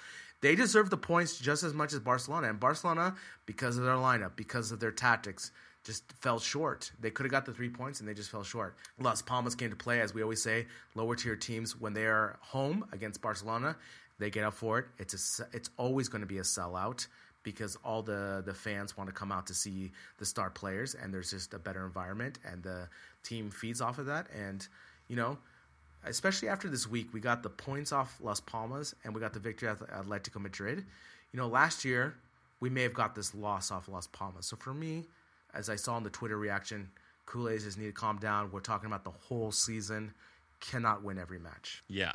They 0.41 0.55
deserve 0.55 0.89
the 0.89 0.97
points 0.97 1.39
just 1.39 1.63
as 1.63 1.73
much 1.73 1.93
as 1.93 1.99
Barcelona. 1.99 2.49
And 2.49 2.59
Barcelona, 2.59 3.15
because 3.45 3.77
of 3.77 3.83
their 3.83 3.95
lineup, 3.95 4.35
because 4.35 4.71
of 4.71 4.79
their 4.79 4.91
tactics, 4.91 5.51
just 5.83 6.03
fell 6.19 6.39
short. 6.39 6.91
They 6.99 7.11
could 7.11 7.25
have 7.25 7.31
got 7.31 7.45
the 7.45 7.53
three 7.53 7.69
points 7.69 7.99
and 7.99 8.09
they 8.09 8.13
just 8.13 8.31
fell 8.31 8.43
short. 8.43 8.75
Las 8.99 9.21
Palmas 9.21 9.55
came 9.55 9.69
to 9.69 9.75
play, 9.75 10.01
as 10.01 10.13
we 10.13 10.23
always 10.23 10.41
say, 10.41 10.65
lower 10.95 11.15
tier 11.15 11.35
teams 11.35 11.79
when 11.79 11.93
they 11.93 12.05
are 12.05 12.37
home 12.41 12.85
against 12.91 13.21
Barcelona, 13.21 13.77
they 14.19 14.29
get 14.29 14.43
up 14.43 14.53
for 14.55 14.79
it. 14.79 14.85
It's 14.97 15.39
a, 15.39 15.47
it's 15.53 15.69
always 15.77 16.09
going 16.09 16.21
to 16.21 16.27
be 16.27 16.39
a 16.39 16.43
sellout 16.43 17.07
because 17.45 17.77
all 17.85 18.01
the 18.01 18.43
the 18.45 18.53
fans 18.53 18.97
want 18.97 19.07
to 19.07 19.13
come 19.13 19.31
out 19.31 19.47
to 19.47 19.53
see 19.53 19.93
the 20.17 20.25
star 20.25 20.49
players, 20.49 20.95
and 20.95 21.13
there's 21.13 21.31
just 21.31 21.53
a 21.53 21.59
better 21.59 21.85
environment, 21.85 22.39
and 22.43 22.61
the 22.61 22.89
team 23.23 23.49
feeds 23.49 23.79
off 23.79 23.99
of 23.99 24.07
that. 24.07 24.27
And 24.35 24.67
you 25.07 25.15
know, 25.15 25.37
especially 26.03 26.49
after 26.49 26.67
this 26.67 26.89
week, 26.89 27.13
we 27.13 27.21
got 27.21 27.43
the 27.43 27.49
points 27.49 27.93
off 27.93 28.17
Las 28.19 28.41
Palmas, 28.41 28.93
and 29.05 29.15
we 29.15 29.21
got 29.21 29.31
the 29.31 29.39
victory 29.39 29.69
at 29.69 29.79
Atletico 29.79 30.41
Madrid. 30.41 30.83
You 31.31 31.39
know, 31.39 31.47
last 31.47 31.85
year 31.85 32.15
we 32.59 32.69
may 32.69 32.81
have 32.81 32.93
got 32.93 33.15
this 33.15 33.33
loss 33.33 33.71
off 33.71 33.87
Las 33.87 34.07
Palmas. 34.07 34.47
So 34.47 34.57
for 34.57 34.73
me, 34.73 35.05
as 35.53 35.69
I 35.69 35.75
saw 35.75 35.95
in 35.97 36.03
the 36.03 36.09
Twitter 36.09 36.37
reaction, 36.37 36.89
Culés 37.27 37.63
just 37.63 37.77
need 37.77 37.85
to 37.85 37.91
calm 37.91 38.17
down. 38.17 38.51
We're 38.51 38.59
talking 38.59 38.87
about 38.87 39.03
the 39.03 39.11
whole 39.11 39.51
season. 39.51 40.13
Cannot 40.59 41.03
win 41.03 41.19
every 41.19 41.39
match. 41.39 41.83
Yeah, 41.87 42.13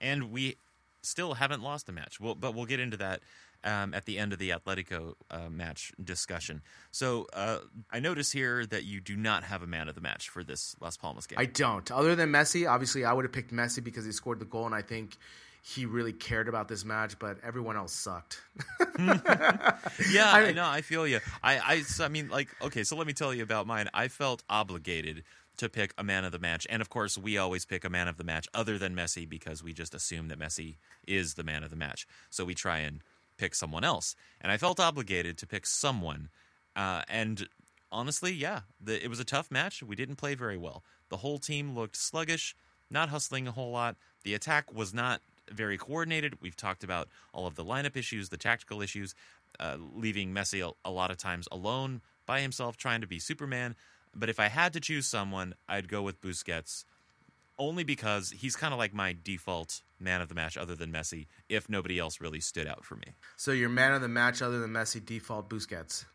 and 0.00 0.32
we 0.32 0.56
still 1.02 1.34
haven't 1.34 1.62
lost 1.62 1.88
a 1.88 1.92
match. 1.92 2.20
Well, 2.20 2.34
but 2.34 2.54
we'll 2.54 2.66
get 2.66 2.80
into 2.80 2.96
that 2.98 3.20
um, 3.64 3.94
at 3.94 4.06
the 4.06 4.18
end 4.18 4.32
of 4.32 4.38
the 4.38 4.50
Atletico 4.50 5.14
uh, 5.30 5.48
match 5.50 5.92
discussion. 6.02 6.62
So 6.90 7.26
uh, 7.32 7.58
I 7.90 8.00
notice 8.00 8.32
here 8.32 8.64
that 8.66 8.84
you 8.84 9.00
do 9.00 9.16
not 9.16 9.44
have 9.44 9.62
a 9.62 9.66
man 9.66 9.88
of 9.88 9.94
the 9.94 10.00
match 10.00 10.28
for 10.28 10.42
this 10.42 10.74
Las 10.80 10.96
Palmas 10.96 11.26
game. 11.26 11.38
I 11.38 11.46
don't. 11.46 11.90
Other 11.90 12.14
than 12.14 12.30
Messi, 12.30 12.68
obviously, 12.70 13.04
I 13.04 13.12
would 13.12 13.24
have 13.24 13.32
picked 13.32 13.52
Messi 13.52 13.82
because 13.82 14.04
he 14.04 14.12
scored 14.12 14.40
the 14.40 14.44
goal, 14.46 14.66
and 14.66 14.74
I 14.74 14.82
think 14.82 15.16
he 15.62 15.84
really 15.84 16.12
cared 16.12 16.48
about 16.48 16.68
this 16.68 16.84
match. 16.84 17.18
But 17.18 17.38
everyone 17.42 17.76
else 17.76 17.92
sucked. 17.92 18.40
yeah, 18.98 19.72
I 20.24 20.44
mean- 20.46 20.54
know. 20.54 20.66
I 20.66 20.80
feel 20.80 21.06
you. 21.06 21.20
I, 21.42 21.58
I, 21.58 22.04
I 22.04 22.08
mean, 22.08 22.28
like, 22.28 22.48
okay. 22.62 22.84
So 22.84 22.96
let 22.96 23.06
me 23.06 23.12
tell 23.12 23.34
you 23.34 23.42
about 23.42 23.66
mine. 23.66 23.88
I 23.92 24.08
felt 24.08 24.42
obligated 24.48 25.24
to 25.60 25.68
pick 25.68 25.94
a 25.96 26.04
man 26.04 26.24
of 26.24 26.32
the 26.32 26.38
match, 26.38 26.66
and 26.68 26.82
of 26.82 26.88
course, 26.88 27.16
we 27.16 27.38
always 27.38 27.64
pick 27.64 27.84
a 27.84 27.90
man 27.90 28.08
of 28.08 28.16
the 28.16 28.24
match 28.24 28.48
other 28.52 28.78
than 28.78 28.94
Messi 28.94 29.28
because 29.28 29.62
we 29.62 29.72
just 29.72 29.94
assume 29.94 30.28
that 30.28 30.38
Messi 30.38 30.76
is 31.06 31.34
the 31.34 31.44
man 31.44 31.62
of 31.62 31.70
the 31.70 31.76
match. 31.76 32.06
So 32.30 32.44
we 32.44 32.54
try 32.54 32.78
and 32.78 33.02
pick 33.36 33.54
someone 33.54 33.84
else, 33.84 34.16
and 34.40 34.50
I 34.50 34.56
felt 34.56 34.80
obligated 34.80 35.38
to 35.38 35.46
pick 35.46 35.66
someone. 35.66 36.30
Uh, 36.74 37.02
and 37.08 37.46
honestly, 37.92 38.32
yeah, 38.32 38.60
the, 38.80 39.02
it 39.02 39.08
was 39.08 39.20
a 39.20 39.24
tough 39.24 39.50
match. 39.50 39.82
We 39.82 39.96
didn't 39.96 40.16
play 40.16 40.34
very 40.34 40.56
well. 40.56 40.82
The 41.10 41.18
whole 41.18 41.38
team 41.38 41.74
looked 41.74 41.96
sluggish, 41.96 42.56
not 42.90 43.10
hustling 43.10 43.46
a 43.46 43.52
whole 43.52 43.70
lot. 43.70 43.96
The 44.24 44.34
attack 44.34 44.74
was 44.74 44.94
not 44.94 45.20
very 45.50 45.76
coordinated. 45.76 46.40
We've 46.40 46.56
talked 46.56 46.84
about 46.84 47.08
all 47.34 47.46
of 47.46 47.54
the 47.54 47.64
lineup 47.64 47.96
issues, 47.96 48.28
the 48.28 48.36
tactical 48.36 48.80
issues, 48.80 49.14
uh, 49.58 49.76
leaving 49.94 50.32
Messi 50.32 50.66
a, 50.66 50.72
a 50.88 50.90
lot 50.90 51.10
of 51.10 51.18
times 51.18 51.48
alone 51.52 52.00
by 52.24 52.40
himself 52.40 52.76
trying 52.76 53.00
to 53.00 53.06
be 53.06 53.18
Superman. 53.18 53.74
But 54.14 54.28
if 54.28 54.40
I 54.40 54.48
had 54.48 54.72
to 54.72 54.80
choose 54.80 55.06
someone, 55.06 55.54
I'd 55.68 55.88
go 55.88 56.02
with 56.02 56.20
Busquets 56.20 56.84
only 57.60 57.84
because 57.84 58.30
he's 58.30 58.56
kind 58.56 58.72
of 58.72 58.78
like 58.78 58.94
my 58.94 59.14
default 59.22 59.82
man 60.00 60.22
of 60.22 60.28
the 60.28 60.34
match 60.34 60.56
other 60.56 60.74
than 60.74 60.90
Messi 60.90 61.26
if 61.48 61.68
nobody 61.68 61.98
else 61.98 62.20
really 62.20 62.40
stood 62.40 62.66
out 62.66 62.84
for 62.84 62.96
me. 62.96 63.04
So 63.36 63.52
your 63.52 63.68
man 63.68 63.92
of 63.92 64.00
the 64.00 64.08
match 64.08 64.40
other 64.40 64.58
than 64.58 64.70
Messi, 64.70 65.04
default 65.04 65.50
Busquets. 65.50 66.06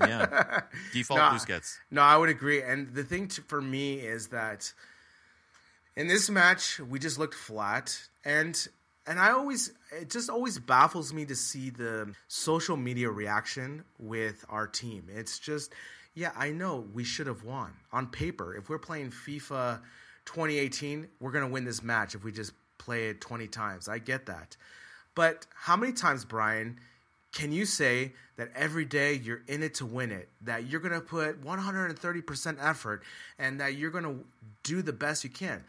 Yeah. 0.00 0.62
default 0.92 1.18
No, 1.18 1.24
Busquets. 1.24 1.76
No, 1.90 2.00
I 2.00 2.16
would 2.16 2.30
agree. 2.30 2.62
And 2.62 2.94
the 2.94 3.04
thing 3.04 3.28
to, 3.28 3.42
for 3.42 3.60
me 3.60 4.00
is 4.00 4.28
that 4.28 4.72
in 5.96 6.08
this 6.08 6.30
match 6.30 6.80
we 6.80 6.98
just 6.98 7.18
looked 7.18 7.34
flat, 7.34 7.98
and 8.24 8.66
and 9.06 9.20
I 9.20 9.30
always 9.30 9.72
it 9.92 10.10
just 10.10 10.30
always 10.30 10.58
baffles 10.58 11.12
me 11.12 11.26
to 11.26 11.36
see 11.36 11.70
the 11.70 12.12
social 12.28 12.76
media 12.76 13.10
reaction 13.10 13.84
with 13.98 14.44
our 14.48 14.66
team. 14.66 15.08
It's 15.14 15.38
just 15.38 15.72
yeah, 16.16 16.32
I 16.36 16.50
know 16.50 16.84
we 16.92 17.04
should 17.04 17.28
have 17.28 17.44
won 17.44 17.72
on 17.92 18.08
paper. 18.08 18.56
If 18.56 18.68
we're 18.68 18.78
playing 18.78 19.12
FIFA 19.12 19.78
2018, 20.24 21.06
we're 21.20 21.30
gonna 21.30 21.46
win 21.46 21.64
this 21.64 21.82
match 21.84 22.16
if 22.16 22.24
we 22.24 22.32
just 22.32 22.52
play 22.78 23.10
it 23.10 23.20
20 23.20 23.46
times. 23.46 23.88
I 23.88 23.98
get 23.98 24.26
that, 24.26 24.56
but 25.14 25.46
how 25.54 25.76
many 25.76 25.92
times, 25.92 26.24
Brian? 26.24 26.80
can 27.36 27.52
you 27.52 27.66
say 27.66 28.12
that 28.36 28.48
every 28.54 28.86
day 28.86 29.12
you're 29.12 29.42
in 29.46 29.62
it 29.62 29.74
to 29.74 29.84
win 29.84 30.10
it 30.10 30.28
that 30.40 30.66
you're 30.66 30.80
going 30.80 30.94
to 30.94 31.02
put 31.02 31.44
130% 31.44 32.56
effort 32.60 33.02
and 33.38 33.60
that 33.60 33.74
you're 33.74 33.90
going 33.90 34.04
to 34.04 34.24
do 34.62 34.80
the 34.80 34.92
best 34.92 35.22
you 35.22 35.28
can 35.28 35.62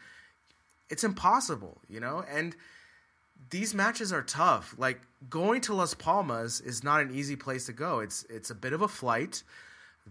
it's 0.88 1.04
impossible 1.04 1.78
you 1.88 2.00
know 2.00 2.24
and 2.30 2.56
these 3.50 3.74
matches 3.74 4.14
are 4.14 4.22
tough 4.22 4.74
like 4.78 5.00
going 5.28 5.60
to 5.60 5.74
las 5.74 5.92
palmas 5.92 6.60
is 6.62 6.82
not 6.82 7.02
an 7.02 7.14
easy 7.14 7.36
place 7.36 7.66
to 7.66 7.72
go 7.72 8.00
it's 8.00 8.24
it's 8.30 8.48
a 8.48 8.54
bit 8.54 8.72
of 8.72 8.80
a 8.80 8.88
flight 8.88 9.42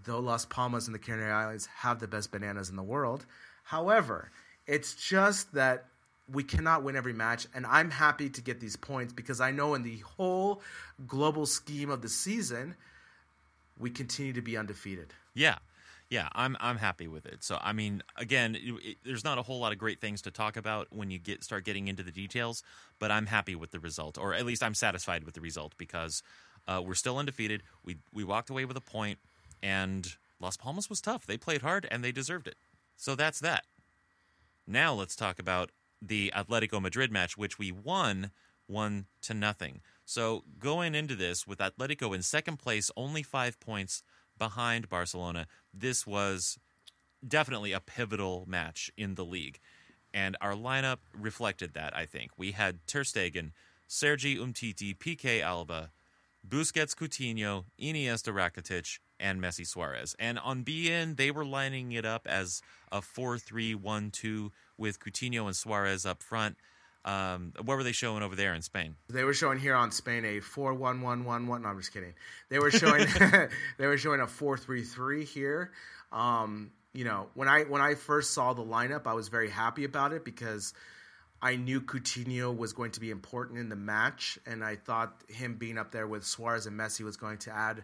though 0.04 0.20
las 0.20 0.46
palmas 0.46 0.88
and 0.88 0.96
the 0.96 1.00
canary 1.00 1.32
islands 1.32 1.66
have 1.68 2.00
the 2.00 2.08
best 2.08 2.32
bananas 2.32 2.70
in 2.70 2.76
the 2.76 2.84
world 2.84 3.26
however 3.64 4.32
it's 4.66 4.96
just 4.96 5.54
that 5.54 5.86
we 6.30 6.44
cannot 6.44 6.84
win 6.84 6.96
every 6.96 7.14
match 7.14 7.48
and 7.54 7.66
i'm 7.66 7.90
happy 7.92 8.30
to 8.30 8.42
get 8.42 8.60
these 8.60 8.76
points 8.76 9.14
because 9.14 9.40
i 9.42 9.52
know 9.52 9.74
in 9.74 9.84
the 9.84 9.98
whole 10.00 10.62
global 11.08 11.46
scheme 11.46 11.90
of 11.90 12.02
the 12.02 12.10
season 12.10 12.76
we 13.80 13.90
continue 13.90 14.34
to 14.34 14.42
be 14.42 14.58
undefeated 14.58 15.14
Yeah, 15.34 15.58
yeah, 16.10 16.30
I'm 16.34 16.56
I'm 16.62 16.78
happy 16.78 17.08
with 17.08 17.26
it. 17.26 17.44
So 17.44 17.60
I 17.62 17.74
mean, 17.74 18.02
again, 18.16 18.56
it, 18.56 18.74
it- 18.84 18.98
there's 19.04 19.24
not 19.26 19.38
a 19.38 19.42
whole 19.42 19.60
lot 19.60 19.72
of 19.74 19.78
great 19.78 20.00
things 20.00 20.22
to 20.24 20.32
talk 20.32 20.56
about 20.58 20.88
when 20.90 21.12
you 21.12 21.20
get 21.20 21.44
start 21.44 21.66
getting 21.66 21.88
into 21.90 22.02
the 22.02 22.12
details, 22.12 22.64
but 22.98 23.12
I'm 23.12 23.26
happy 23.26 23.56
with 23.56 23.72
the 23.72 23.80
result, 23.80 24.18
or 24.18 24.34
at 24.34 24.46
least 24.46 24.64
I'm 24.64 24.74
satisfied 24.74 25.26
with 25.26 25.34
the 25.36 25.42
result 25.42 25.74
because 25.78 26.24
uh, 26.68 26.82
we're 26.84 26.96
still 26.96 27.18
undefeated. 27.18 27.62
We 27.84 27.98
we 28.14 28.24
walked 28.24 28.50
away 28.50 28.64
with 28.66 28.78
a 28.78 28.82
point, 28.82 29.20
and 29.62 30.16
Las 30.40 30.58
Palmas 30.58 30.90
was 30.90 31.02
tough. 31.02 31.26
They 31.26 31.38
played 31.38 31.62
hard 31.62 31.88
and 31.90 32.04
they 32.04 32.12
deserved 32.12 32.48
it. 32.48 32.56
So 32.96 33.16
that's 33.16 33.40
that. 33.40 33.66
Now 34.66 34.94
let's 34.94 35.16
talk 35.16 35.40
about 35.40 35.72
the 36.02 36.32
Atletico 36.36 36.82
Madrid 36.82 37.12
match, 37.12 37.38
which 37.38 37.58
we 37.58 37.72
won 37.72 38.32
one 38.68 39.06
to 39.22 39.34
nothing. 39.34 39.82
So 40.06 40.44
going 40.60 40.94
into 40.94 41.16
this 41.16 41.48
with 41.48 41.60
Atletico 41.60 42.14
in 42.14 42.22
second 42.22 42.58
place, 42.58 42.92
only 42.96 43.24
five 43.24 43.60
points 43.60 44.04
behind 44.38 44.90
Barcelona, 44.90 45.48
this 45.74 46.06
was 46.06 46.60
definitely 47.28 47.72
a 47.72 47.80
pivotal 47.80 48.46
match 48.48 48.92
in 48.98 49.16
the 49.16 49.26
league. 49.26 49.60
And 50.14 50.38
our 50.42 50.54
lineup 50.54 51.00
reflected 51.14 51.74
that, 51.74 51.96
I 51.96 52.06
think. 52.06 52.32
We 52.38 52.52
had 52.52 52.86
Ter 52.88 53.04
Stegen, 53.04 53.52
Sergi 53.88 54.38
Umtiti, 54.38 54.98
Piqué 54.98 55.42
Alba, 55.42 55.92
Busquets 56.48 56.96
Coutinho, 56.96 57.66
Iniesta 57.80 58.34
Rakitic, 58.34 59.00
and 59.20 59.42
Messi 59.42 59.66
Suarez. 59.66 60.16
And 60.20 60.40
on 60.40 60.64
beIN, 60.64 61.18
they 61.18 61.32
were 61.32 61.46
lining 61.46 61.92
it 61.92 62.06
up 62.06 62.28
as 62.28 62.62
a 62.92 63.02
4 63.02 63.38
3 63.38 63.76
1 63.76 64.12
2 64.12 64.52
with 64.78 65.00
Coutinho 65.00 65.46
and 65.46 65.56
Suarez 65.56 66.06
up 66.06 66.24
front. 66.24 66.58
Um, 67.06 67.54
what 67.64 67.78
were 67.78 67.84
they 67.84 67.94
showing 67.94 68.22
over 68.22 68.36
there 68.36 68.54
in 68.54 68.62
Spain? 68.62 68.96
They 69.10 69.24
were 69.24 69.34
showing 69.34 69.60
here 69.60 69.76
on 69.76 69.92
Spain 69.92 70.26
a 70.26 70.42
four 70.42 70.74
one 70.74 71.02
one 71.02 71.24
one 71.24 71.48
one. 71.48 71.62
No, 71.62 71.70
I'm 71.70 71.78
just 71.78 71.94
kidding. 71.94 72.14
They 72.50 72.60
were 72.60 72.70
showing 72.70 73.08
they 73.78 73.88
were 73.88 73.98
showing 73.98 74.20
a 74.20 74.28
four 74.28 74.58
three 74.58 74.84
three 74.84 75.24
here. 75.24 75.72
Um, 76.12 76.72
you 76.94 77.06
know, 77.06 77.28
when 77.34 77.48
I 77.48 77.64
when 77.64 77.82
I 77.82 77.96
first 77.96 78.34
saw 78.34 78.54
the 78.54 78.64
lineup, 78.64 79.08
I 79.08 79.14
was 79.14 79.30
very 79.30 79.50
happy 79.50 79.86
about 79.86 80.12
it 80.12 80.26
because 80.26 80.74
I 81.42 81.56
knew 81.56 81.82
Coutinho 81.82 82.56
was 82.56 82.74
going 82.74 82.92
to 82.92 83.00
be 83.00 83.12
important 83.12 83.60
in 83.60 83.70
the 83.70 83.76
match, 83.76 84.40
and 84.46 84.64
I 84.64 84.76
thought 84.76 85.24
him 85.28 85.56
being 85.56 85.78
up 85.78 85.92
there 85.92 86.08
with 86.08 86.26
Suarez 86.26 86.66
and 86.66 86.80
Messi 86.80 87.02
was 87.02 87.18
going 87.18 87.38
to 87.40 87.56
add 87.56 87.84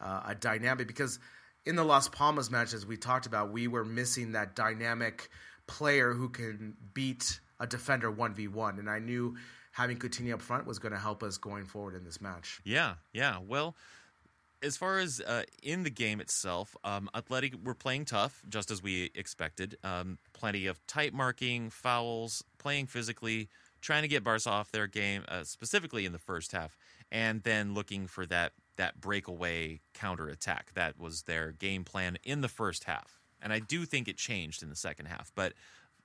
uh, 0.00 0.22
a 0.26 0.34
dynamic 0.34 0.86
because 0.86 1.18
in 1.64 1.76
the 1.76 1.84
Las 1.84 2.08
Palmas 2.08 2.50
match, 2.50 2.72
as 2.74 2.86
we 2.86 2.96
talked 2.96 3.26
about, 3.26 3.52
we 3.52 3.68
were 3.68 3.84
missing 3.84 4.32
that 4.32 4.54
dynamic 4.54 5.30
player 5.66 6.12
who 6.12 6.28
can 6.28 6.74
beat 6.94 7.40
a 7.58 7.66
defender 7.66 8.10
1v1. 8.10 8.78
And 8.78 8.88
I 8.88 8.98
knew 8.98 9.36
having 9.72 9.98
Coutinho 9.98 10.34
up 10.34 10.42
front 10.42 10.66
was 10.66 10.78
going 10.78 10.92
to 10.92 10.98
help 10.98 11.22
us 11.22 11.38
going 11.38 11.64
forward 11.64 11.94
in 11.94 12.04
this 12.04 12.20
match. 12.20 12.60
Yeah, 12.64 12.94
yeah. 13.12 13.38
Well, 13.46 13.76
as 14.62 14.76
far 14.76 14.98
as 14.98 15.20
uh, 15.20 15.44
in 15.62 15.82
the 15.82 15.90
game 15.90 16.20
itself, 16.20 16.76
um, 16.84 17.08
Athletic 17.14 17.54
were 17.64 17.74
playing 17.74 18.04
tough, 18.04 18.42
just 18.48 18.70
as 18.70 18.82
we 18.82 19.10
expected. 19.14 19.76
Um, 19.82 20.18
plenty 20.32 20.66
of 20.66 20.84
tight 20.86 21.14
marking, 21.14 21.70
fouls, 21.70 22.44
playing 22.58 22.86
physically, 22.86 23.48
trying 23.80 24.02
to 24.02 24.08
get 24.08 24.22
Barca 24.22 24.50
off 24.50 24.70
their 24.70 24.86
game, 24.86 25.24
uh, 25.28 25.44
specifically 25.44 26.04
in 26.04 26.12
the 26.12 26.18
first 26.18 26.52
half, 26.52 26.76
and 27.10 27.42
then 27.42 27.74
looking 27.74 28.06
for 28.06 28.26
that 28.26 28.52
that 28.76 29.00
breakaway 29.00 29.80
counter 29.94 30.28
attack. 30.28 30.72
That 30.74 30.98
was 30.98 31.22
their 31.22 31.52
game 31.52 31.84
plan 31.84 32.18
in 32.22 32.40
the 32.40 32.48
first 32.48 32.84
half, 32.84 33.20
and 33.40 33.52
I 33.52 33.58
do 33.60 33.84
think 33.84 34.08
it 34.08 34.16
changed 34.16 34.62
in 34.62 34.68
the 34.68 34.76
second 34.76 35.06
half. 35.06 35.32
But 35.34 35.54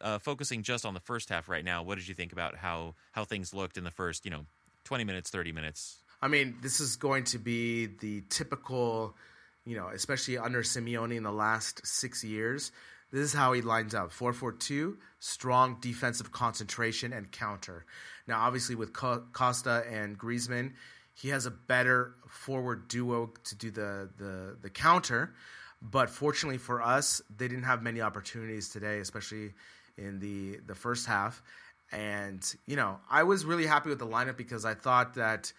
uh, 0.02 0.20
focusing 0.20 0.64
just 0.64 0.86
on 0.86 0.94
the 0.94 1.00
first 1.00 1.30
half 1.30 1.50
right 1.50 1.64
now, 1.64 1.84
what 1.84 1.98
did 1.98 2.08
you 2.08 2.16
think 2.16 2.32
about 2.32 2.58
how 2.58 2.96
how 3.12 3.26
things 3.26 3.54
looked 3.54 3.78
in 3.78 3.84
the 3.84 3.92
first, 3.92 4.24
you 4.26 4.32
know, 4.32 4.46
twenty 4.86 5.04
minutes, 5.04 5.30
thirty 5.30 5.52
minutes? 5.52 6.05
I 6.26 6.28
mean, 6.28 6.56
this 6.60 6.80
is 6.80 6.96
going 6.96 7.26
to 7.26 7.38
be 7.38 7.86
the 7.86 8.24
typical, 8.32 9.16
you 9.64 9.78
know, 9.78 9.90
especially 9.94 10.40
under 10.40 10.64
Simeone 10.64 11.16
in 11.16 11.22
the 11.22 11.32
last 11.32 11.86
six 11.86 12.24
years. 12.24 12.72
This 13.12 13.22
is 13.22 13.34
how 13.34 13.54
he 13.54 13.62
lines 13.62 13.94
up 13.94 14.12
4 14.12 14.34
4 14.34 14.54
2, 14.54 14.98
strong 15.20 15.78
defensive 15.82 16.32
concentration 16.32 17.14
and 17.14 17.32
counter. 17.32 17.86
Now, 18.26 18.40
obviously, 18.40 18.74
with 18.74 18.92
Costa 18.92 19.84
and 19.88 20.18
Griezmann, 20.18 20.74
he 21.14 21.30
has 21.30 21.46
a 21.46 21.52
better 21.52 22.16
forward 22.28 22.88
duo 22.88 23.32
to 23.44 23.56
do 23.56 23.70
the, 23.70 24.10
the, 24.18 24.58
the 24.64 24.70
counter. 24.72 25.36
But 25.80 26.10
fortunately 26.10 26.58
for 26.58 26.82
us, 26.82 27.22
they 27.38 27.48
didn't 27.48 27.66
have 27.66 27.84
many 27.84 28.02
opportunities 28.02 28.70
today, 28.70 28.98
especially 28.98 29.54
in 29.96 30.18
the, 30.18 30.58
the 30.66 30.74
first 30.74 31.06
half. 31.06 31.44
And, 31.92 32.44
you 32.66 32.78
know, 32.78 33.00
I 33.12 33.22
was 33.22 33.46
really 33.46 33.68
happy 33.68 33.90
with 33.90 34.00
the 34.00 34.08
lineup 34.08 34.38
because 34.38 34.66
I 34.66 34.74
thought 34.74 35.14
that, 35.14 35.54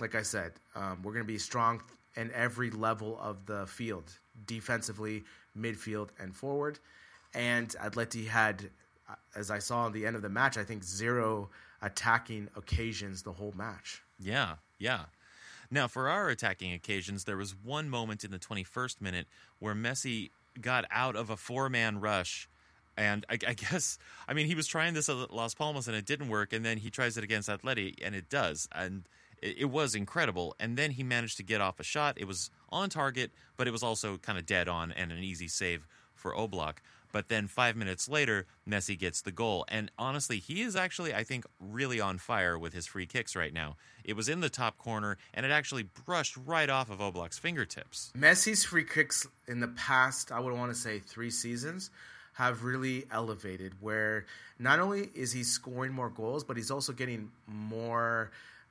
like 0.00 0.14
I 0.14 0.22
said, 0.22 0.52
um, 0.74 1.02
we're 1.02 1.12
going 1.12 1.24
to 1.24 1.32
be 1.32 1.38
strong 1.38 1.82
in 2.16 2.30
every 2.32 2.70
level 2.70 3.18
of 3.20 3.46
the 3.46 3.66
field 3.66 4.12
defensively, 4.46 5.24
midfield, 5.58 6.08
and 6.18 6.34
forward. 6.34 6.78
And 7.34 7.68
Atleti 7.80 8.26
had, 8.26 8.70
uh, 9.08 9.14
as 9.36 9.50
I 9.50 9.58
saw 9.58 9.86
at 9.86 9.92
the 9.92 10.06
end 10.06 10.16
of 10.16 10.22
the 10.22 10.28
match, 10.28 10.58
I 10.58 10.64
think 10.64 10.82
zero 10.82 11.50
attacking 11.82 12.48
occasions 12.56 13.22
the 13.22 13.32
whole 13.32 13.54
match. 13.56 14.02
Yeah, 14.18 14.56
yeah. 14.78 15.04
Now, 15.70 15.86
for 15.86 16.08
our 16.08 16.28
attacking 16.28 16.72
occasions, 16.72 17.24
there 17.24 17.36
was 17.36 17.54
one 17.54 17.88
moment 17.88 18.24
in 18.24 18.32
the 18.32 18.38
21st 18.38 19.00
minute 19.00 19.26
where 19.60 19.74
Messi 19.74 20.30
got 20.60 20.84
out 20.90 21.14
of 21.14 21.30
a 21.30 21.36
four 21.36 21.68
man 21.68 22.00
rush. 22.00 22.48
And 22.96 23.24
I, 23.30 23.34
I 23.46 23.54
guess, 23.54 23.98
I 24.26 24.34
mean, 24.34 24.46
he 24.46 24.54
was 24.54 24.66
trying 24.66 24.94
this 24.94 25.08
at 25.08 25.32
Las 25.32 25.54
Palmas 25.54 25.86
and 25.86 25.96
it 25.96 26.04
didn't 26.04 26.28
work. 26.28 26.52
And 26.52 26.64
then 26.64 26.78
he 26.78 26.90
tries 26.90 27.16
it 27.16 27.24
against 27.24 27.48
Atleti 27.48 27.94
and 28.02 28.14
it 28.14 28.28
does. 28.28 28.68
And 28.74 29.04
it, 29.42 29.58
it 29.58 29.64
was 29.66 29.94
incredible. 29.94 30.54
And 30.58 30.76
then 30.76 30.92
he 30.92 31.02
managed 31.02 31.36
to 31.38 31.42
get 31.42 31.60
off 31.60 31.80
a 31.80 31.84
shot. 31.84 32.16
It 32.18 32.26
was 32.26 32.50
on 32.70 32.90
target, 32.90 33.32
but 33.56 33.66
it 33.66 33.70
was 33.70 33.82
also 33.82 34.18
kind 34.18 34.38
of 34.38 34.46
dead 34.46 34.68
on 34.68 34.92
and 34.92 35.12
an 35.12 35.18
easy 35.18 35.48
save 35.48 35.86
for 36.14 36.34
Oblak. 36.34 36.76
But 37.12 37.28
then 37.28 37.48
five 37.48 37.74
minutes 37.74 38.08
later, 38.08 38.46
Messi 38.68 38.96
gets 38.96 39.22
the 39.22 39.32
goal. 39.32 39.64
And 39.68 39.90
honestly, 39.98 40.38
he 40.38 40.62
is 40.62 40.76
actually, 40.76 41.12
I 41.12 41.24
think, 41.24 41.44
really 41.58 42.00
on 42.00 42.18
fire 42.18 42.56
with 42.56 42.72
his 42.72 42.86
free 42.86 43.06
kicks 43.06 43.34
right 43.34 43.52
now. 43.52 43.76
It 44.04 44.14
was 44.14 44.28
in 44.28 44.40
the 44.40 44.48
top 44.48 44.78
corner, 44.78 45.18
and 45.34 45.44
it 45.44 45.50
actually 45.50 45.88
brushed 46.06 46.36
right 46.36 46.70
off 46.70 46.88
of 46.88 46.98
Oblak's 46.98 47.38
fingertips. 47.38 48.12
Messi's 48.16 48.64
free 48.64 48.84
kicks 48.84 49.26
in 49.48 49.58
the 49.58 49.68
past, 49.68 50.30
I 50.30 50.38
would 50.38 50.54
want 50.54 50.72
to 50.72 50.78
say 50.78 51.00
three 51.00 51.30
seasons, 51.30 51.90
have 52.34 52.62
really 52.62 53.06
elevated. 53.10 53.74
Where 53.80 54.26
not 54.60 54.78
only 54.78 55.10
is 55.12 55.32
he 55.32 55.42
scoring 55.42 55.92
more 55.92 56.10
goals, 56.10 56.44
but 56.44 56.56
he's 56.56 56.70
also 56.70 56.92
getting 56.92 57.32
more. 57.48 58.30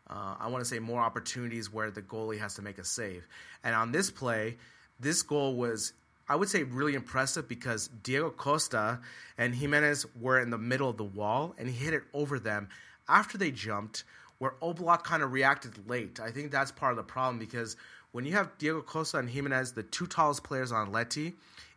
Uh, 0.10 0.36
I 0.40 0.48
want 0.48 0.64
to 0.64 0.70
say 0.70 0.80
more 0.80 1.02
opportunities 1.02 1.72
where 1.72 1.92
the 1.92 2.02
goalie 2.02 2.40
has 2.40 2.56
to 2.56 2.62
make 2.62 2.78
a 2.80 2.86
save. 2.86 3.28
And 3.64 3.76
on 3.76 3.92
this 3.92 4.10
play, 4.10 4.58
this 5.00 5.22
goal 5.22 5.56
was, 5.56 5.94
I 6.28 6.36
would 6.36 6.50
say, 6.50 6.64
really 6.64 6.96
impressive 6.96 7.48
because 7.48 7.90
Diego 8.04 8.32
Costa 8.32 9.00
and 9.38 9.54
Jimenez 9.54 10.06
were 10.20 10.40
in 10.40 10.50
the 10.50 10.58
middle 10.58 10.90
of 10.90 10.98
the 10.98 11.04
wall, 11.04 11.54
and 11.58 11.70
he 11.70 11.74
hit 11.74 11.94
it 11.94 12.04
over 12.14 12.40
them 12.40 12.70
after 13.08 13.38
they 13.38 13.52
jumped, 13.52 14.04
where 14.40 14.56
Oblak 14.62 15.04
kind 15.04 15.22
of 15.22 15.32
reacted 15.32 15.88
late. 15.88 16.20
I 16.20 16.32
think 16.32 16.52
that's 16.52 16.72
part 16.72 16.92
of 16.92 16.98
the 16.98 17.04
problem 17.04 17.38
because 17.38 17.76
when 18.12 18.26
you 18.26 18.34
have 18.34 18.58
Diego 18.58 18.82
Costa 18.82 19.18
and 19.18 19.30
Jimenez, 19.30 19.74
the 19.74 19.84
two 19.84 20.08
tallest 20.08 20.44
players 20.44 20.72
on 20.72 20.92
Leti, 20.92 21.36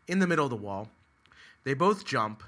in 0.09 0.18
the 0.18 0.26
middle 0.26 0.46
of 0.46 0.50
the 0.50 0.56
wall, 0.56 0.88
they 1.64 1.74
both 1.74 2.04
jump, 2.04 2.42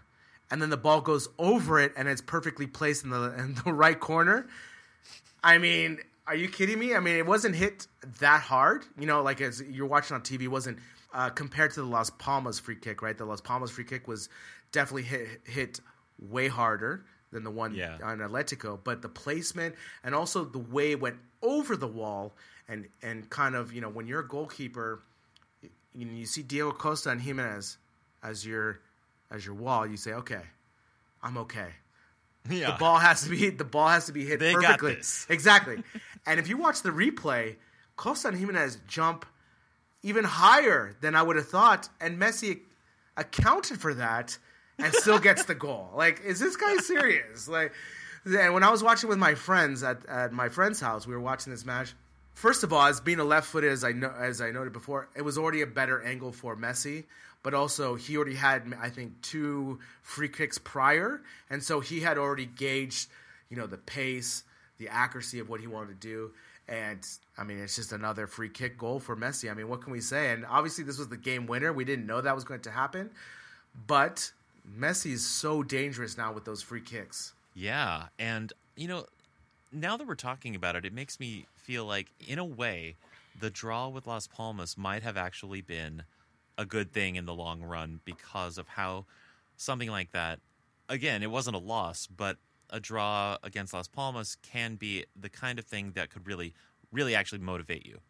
and 0.50 0.60
then 0.60 0.70
the 0.70 0.76
ball 0.76 1.00
goes 1.00 1.28
over 1.38 1.78
it 1.80 1.92
and 1.96 2.08
it's 2.08 2.20
perfectly 2.20 2.66
placed 2.66 3.04
in 3.04 3.10
the 3.10 3.34
in 3.38 3.54
the 3.64 3.72
right 3.72 3.98
corner. 3.98 4.46
I 5.44 5.58
mean, 5.58 5.98
are 6.26 6.34
you 6.34 6.48
kidding 6.48 6.78
me? 6.78 6.94
I 6.94 7.00
mean, 7.00 7.16
it 7.16 7.26
wasn't 7.26 7.54
hit 7.54 7.86
that 8.18 8.40
hard. 8.40 8.84
You 8.98 9.06
know, 9.06 9.22
like 9.22 9.40
as 9.40 9.60
you're 9.62 9.86
watching 9.86 10.14
on 10.16 10.22
TV, 10.22 10.42
it 10.44 10.48
wasn't 10.48 10.78
uh, 11.12 11.28
compared 11.30 11.70
to 11.72 11.80
the 11.82 11.86
Las 11.86 12.10
Palmas 12.10 12.58
free 12.58 12.76
kick, 12.76 13.02
right? 13.02 13.16
The 13.16 13.26
Las 13.26 13.40
Palmas 13.42 13.70
free 13.70 13.84
kick 13.84 14.08
was 14.08 14.28
definitely 14.72 15.02
hit 15.02 15.28
hit 15.44 15.80
way 16.18 16.48
harder 16.48 17.04
than 17.30 17.44
the 17.44 17.50
one 17.50 17.74
Yeah. 17.74 17.98
on 18.02 18.18
Atletico, 18.18 18.78
but 18.82 19.02
the 19.02 19.08
placement 19.08 19.74
and 20.02 20.14
also 20.14 20.44
the 20.44 20.58
way 20.58 20.92
it 20.92 21.00
went 21.00 21.16
over 21.42 21.76
the 21.76 21.88
wall 21.88 22.32
and 22.68 22.86
and 23.02 23.28
kind 23.28 23.54
of 23.54 23.72
you 23.72 23.80
know 23.82 23.90
when 23.90 24.06
you're 24.06 24.20
a 24.20 24.26
goalkeeper, 24.28 25.02
you, 25.94 26.06
you 26.08 26.26
see 26.26 26.42
Diego 26.42 26.72
Costa 26.72 27.10
and 27.10 27.20
Jimenez 27.20 27.76
as 28.22 28.46
your 28.46 28.80
as 29.30 29.44
your 29.44 29.54
wall, 29.54 29.86
you 29.86 29.96
say, 29.98 30.12
okay, 30.14 30.42
I'm 31.22 31.36
okay. 31.38 31.68
Yeah. 32.50 32.72
The 32.72 32.76
ball 32.78 32.98
has 32.98 33.22
to 33.24 33.30
be 33.30 33.50
the 33.50 33.64
ball 33.64 33.88
has 33.88 34.06
to 34.06 34.12
be 34.12 34.24
hit 34.24 34.38
They 34.40 34.52
got 34.52 34.62
perfectly. 34.62 34.94
this. 34.96 35.26
Exactly. 35.30 35.82
and 36.26 36.38
if 36.38 36.48
you 36.48 36.56
watch 36.56 36.82
the 36.82 36.90
replay, 36.90 37.56
Costa 37.96 38.28
and 38.28 38.36
Jimenez 38.36 38.78
jump 38.86 39.24
even 40.02 40.24
higher 40.24 40.94
than 41.00 41.14
I 41.14 41.22
would 41.22 41.36
have 41.36 41.48
thought, 41.48 41.88
and 42.00 42.20
Messi 42.20 42.60
accounted 43.16 43.80
for 43.80 43.94
that 43.94 44.36
and 44.78 44.92
still 44.92 45.18
gets 45.18 45.44
the 45.46 45.54
goal. 45.54 45.90
Like, 45.96 46.20
is 46.24 46.38
this 46.40 46.56
guy 46.56 46.76
serious? 46.76 47.48
Like, 47.48 47.72
and 48.26 48.52
when 48.52 48.62
I 48.62 48.70
was 48.70 48.82
watching 48.82 49.08
with 49.08 49.18
my 49.18 49.34
friends 49.34 49.82
at, 49.82 50.04
at 50.06 50.32
my 50.32 50.48
friend's 50.48 50.80
house, 50.80 51.06
we 51.06 51.14
were 51.14 51.20
watching 51.20 51.52
this 51.52 51.64
match. 51.64 51.94
First 52.34 52.64
of 52.64 52.72
all, 52.72 52.82
as 52.86 53.00
being 53.00 53.20
a 53.20 53.24
left 53.24 53.46
footed, 53.46 53.70
as 53.70 53.84
I 53.84 53.92
know, 53.92 54.12
as 54.18 54.40
I 54.40 54.50
noted 54.50 54.72
before, 54.72 55.08
it 55.14 55.22
was 55.22 55.38
already 55.38 55.62
a 55.62 55.66
better 55.66 56.02
angle 56.02 56.32
for 56.32 56.56
Messi. 56.56 57.04
But 57.44 57.54
also, 57.54 57.94
he 57.94 58.16
already 58.16 58.34
had, 58.34 58.74
I 58.80 58.88
think, 58.88 59.20
two 59.20 59.78
free 60.02 60.30
kicks 60.30 60.58
prior, 60.58 61.20
and 61.50 61.62
so 61.62 61.78
he 61.78 62.00
had 62.00 62.18
already 62.18 62.46
gauged, 62.46 63.10
you 63.50 63.56
know, 63.56 63.66
the 63.66 63.76
pace, 63.76 64.44
the 64.78 64.88
accuracy 64.88 65.38
of 65.38 65.48
what 65.50 65.60
he 65.60 65.66
wanted 65.66 66.00
to 66.00 66.08
do. 66.08 66.32
And 66.66 67.06
I 67.36 67.44
mean, 67.44 67.58
it's 67.58 67.76
just 67.76 67.92
another 67.92 68.26
free 68.26 68.48
kick 68.48 68.78
goal 68.78 68.98
for 68.98 69.14
Messi. 69.14 69.50
I 69.50 69.54
mean, 69.54 69.68
what 69.68 69.82
can 69.82 69.92
we 69.92 70.00
say? 70.00 70.32
And 70.32 70.46
obviously, 70.46 70.84
this 70.84 70.98
was 70.98 71.08
the 71.08 71.18
game 71.18 71.46
winner. 71.46 71.70
We 71.70 71.84
didn't 71.84 72.06
know 72.06 72.22
that 72.22 72.34
was 72.34 72.44
going 72.44 72.62
to 72.62 72.70
happen, 72.70 73.10
but 73.86 74.32
Messi 74.78 75.12
is 75.12 75.26
so 75.26 75.62
dangerous 75.62 76.16
now 76.16 76.32
with 76.32 76.46
those 76.46 76.62
free 76.62 76.80
kicks. 76.80 77.34
Yeah, 77.54 78.06
and 78.18 78.54
you 78.74 78.88
know, 78.88 79.04
now 79.70 79.98
that 79.98 80.06
we're 80.06 80.14
talking 80.14 80.54
about 80.54 80.76
it, 80.76 80.86
it 80.86 80.94
makes 80.94 81.20
me 81.20 81.44
feel 81.56 81.84
like, 81.84 82.06
in 82.26 82.38
a 82.38 82.44
way, 82.44 82.96
the 83.38 83.50
draw 83.50 83.88
with 83.88 84.06
Las 84.06 84.26
Palmas 84.26 84.78
might 84.78 85.02
have 85.02 85.18
actually 85.18 85.60
been 85.60 86.04
a 86.56 86.64
good 86.64 86.92
thing 86.92 87.16
in 87.16 87.26
the 87.26 87.34
long 87.34 87.62
run 87.62 88.00
because 88.04 88.58
of 88.58 88.68
how 88.68 89.06
something 89.56 89.90
like 89.90 90.12
that. 90.12 90.40
Again, 90.88 91.22
it 91.22 91.30
wasn't 91.30 91.56
a 91.56 91.60
loss, 91.60 92.06
but 92.06 92.36
a 92.70 92.80
draw 92.80 93.38
against 93.42 93.72
Las 93.72 93.88
Palmas 93.88 94.36
can 94.42 94.76
be 94.76 95.04
the 95.18 95.28
kind 95.28 95.58
of 95.58 95.64
thing 95.64 95.92
that 95.92 96.10
could 96.10 96.26
really, 96.26 96.54
really 96.92 97.14
actually 97.14 97.38
motivate 97.38 97.86
you 97.86 98.00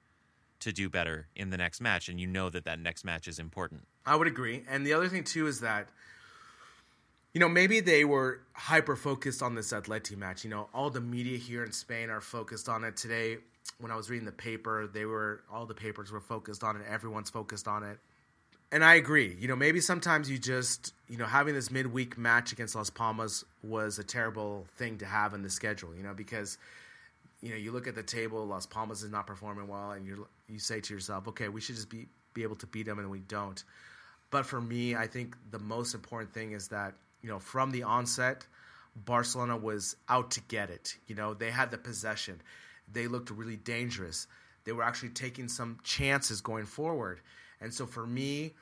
to 0.60 0.72
do 0.72 0.88
better 0.88 1.28
in 1.36 1.50
the 1.50 1.56
next 1.56 1.80
match, 1.80 2.08
and 2.08 2.18
you 2.18 2.26
know 2.26 2.48
that 2.48 2.64
that 2.64 2.78
next 2.78 3.04
match 3.04 3.28
is 3.28 3.38
important. 3.38 3.86
I 4.06 4.16
would 4.16 4.26
agree. 4.26 4.64
And 4.68 4.86
the 4.86 4.92
other 4.92 5.08
thing 5.08 5.24
too 5.24 5.46
is 5.46 5.60
that 5.60 5.88
you 7.34 7.40
know, 7.40 7.48
maybe 7.48 7.80
they 7.80 8.04
were 8.04 8.40
hyper 8.52 8.94
focused 8.94 9.42
on 9.42 9.56
this 9.56 9.72
Atleti 9.72 10.16
match. 10.16 10.44
You 10.44 10.50
know, 10.50 10.68
all 10.72 10.88
the 10.88 11.00
media 11.00 11.36
here 11.36 11.64
in 11.64 11.72
Spain 11.72 12.08
are 12.08 12.20
focused 12.20 12.68
on 12.68 12.84
it 12.84 12.96
today. 12.96 13.38
When 13.80 13.90
I 13.90 13.96
was 13.96 14.08
reading 14.08 14.24
the 14.24 14.32
paper, 14.32 14.86
they 14.86 15.04
were 15.04 15.42
all 15.52 15.66
the 15.66 15.74
papers 15.74 16.12
were 16.12 16.20
focused 16.20 16.62
on 16.62 16.76
it. 16.76 16.82
Everyone's 16.88 17.30
focused 17.30 17.66
on 17.66 17.82
it. 17.82 17.98
And 18.74 18.84
I 18.84 18.94
agree. 18.94 19.36
You 19.38 19.46
know, 19.46 19.54
maybe 19.54 19.80
sometimes 19.80 20.28
you 20.28 20.36
just, 20.36 20.94
you 21.08 21.16
know, 21.16 21.26
having 21.26 21.54
this 21.54 21.70
midweek 21.70 22.18
match 22.18 22.50
against 22.50 22.74
Las 22.74 22.90
Palmas 22.90 23.44
was 23.62 24.00
a 24.00 24.02
terrible 24.02 24.66
thing 24.78 24.98
to 24.98 25.06
have 25.06 25.32
in 25.32 25.42
the 25.42 25.48
schedule, 25.48 25.94
you 25.94 26.02
know, 26.02 26.12
because 26.12 26.58
you 27.40 27.50
know, 27.50 27.56
you 27.56 27.70
look 27.70 27.86
at 27.86 27.94
the 27.94 28.02
table, 28.02 28.44
Las 28.44 28.66
Palmas 28.66 29.04
is 29.04 29.12
not 29.12 29.28
performing 29.28 29.68
well, 29.68 29.92
and 29.92 30.04
you 30.04 30.26
you 30.48 30.58
say 30.58 30.80
to 30.80 30.92
yourself, 30.92 31.28
okay, 31.28 31.48
we 31.48 31.60
should 31.60 31.76
just 31.76 31.88
be 31.88 32.08
be 32.32 32.42
able 32.42 32.56
to 32.56 32.66
beat 32.66 32.86
them, 32.86 32.98
and 32.98 33.08
we 33.12 33.20
don't. 33.20 33.62
But 34.32 34.44
for 34.44 34.60
me, 34.60 34.96
I 34.96 35.06
think 35.06 35.36
the 35.52 35.60
most 35.60 35.94
important 35.94 36.34
thing 36.34 36.50
is 36.50 36.66
that 36.68 36.94
you 37.22 37.28
know 37.28 37.38
from 37.38 37.70
the 37.70 37.84
onset, 37.84 38.44
Barcelona 38.96 39.56
was 39.56 39.94
out 40.08 40.32
to 40.32 40.40
get 40.48 40.70
it. 40.70 40.96
You 41.06 41.14
know, 41.14 41.32
they 41.32 41.52
had 41.52 41.70
the 41.70 41.78
possession, 41.78 42.42
they 42.92 43.06
looked 43.06 43.30
really 43.30 43.56
dangerous. 43.56 44.26
They 44.64 44.72
were 44.72 44.82
actually 44.82 45.10
taking 45.10 45.46
some 45.46 45.78
chances 45.84 46.40
going 46.40 46.66
forward, 46.66 47.20
and 47.64 47.72
so 47.72 47.86
for 47.86 48.06
me, 48.06 48.52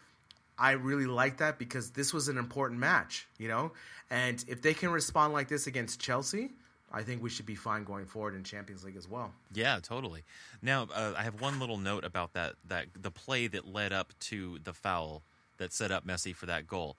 I 0.59 0.73
really 0.73 1.07
like 1.07 1.39
that 1.39 1.59
because 1.59 1.91
this 1.91 2.15
was 2.15 2.29
an 2.29 2.39
important 2.39 2.79
match, 2.79 3.27
you 3.37 3.49
know? 3.49 3.73
And 4.11 4.45
if 4.47 4.63
they 4.63 4.75
can 4.75 4.91
respond 4.91 5.33
like 5.33 5.49
this 5.49 5.67
against 5.67 6.01
Chelsea, 6.01 6.51
I 6.93 7.03
think 7.03 7.21
we 7.21 7.29
should 7.29 7.47
be 7.47 7.57
fine 7.57 7.83
going 7.83 8.07
forward 8.07 8.37
in 8.37 8.45
Champions 8.45 8.85
League 8.85 8.97
as 8.97 9.09
well. 9.09 9.33
Yeah, 9.53 9.81
totally. 9.83 10.23
Now, 10.63 10.87
uh, 10.95 11.15
I 11.17 11.25
have 11.25 11.41
one 11.41 11.59
little 11.59 11.79
note 11.79 12.05
about 12.05 12.35
that 12.35 12.55
that 12.69 12.87
the 12.95 13.11
play 13.11 13.49
that 13.49 13.67
led 13.67 13.93
up 13.93 14.13
to 14.21 14.61
the 14.63 14.73
foul 14.73 15.23
that 15.57 15.73
set 15.73 15.91
up 15.91 16.07
Messi 16.07 16.35
for 16.35 16.47
that 16.47 16.69
goal. 16.69 16.97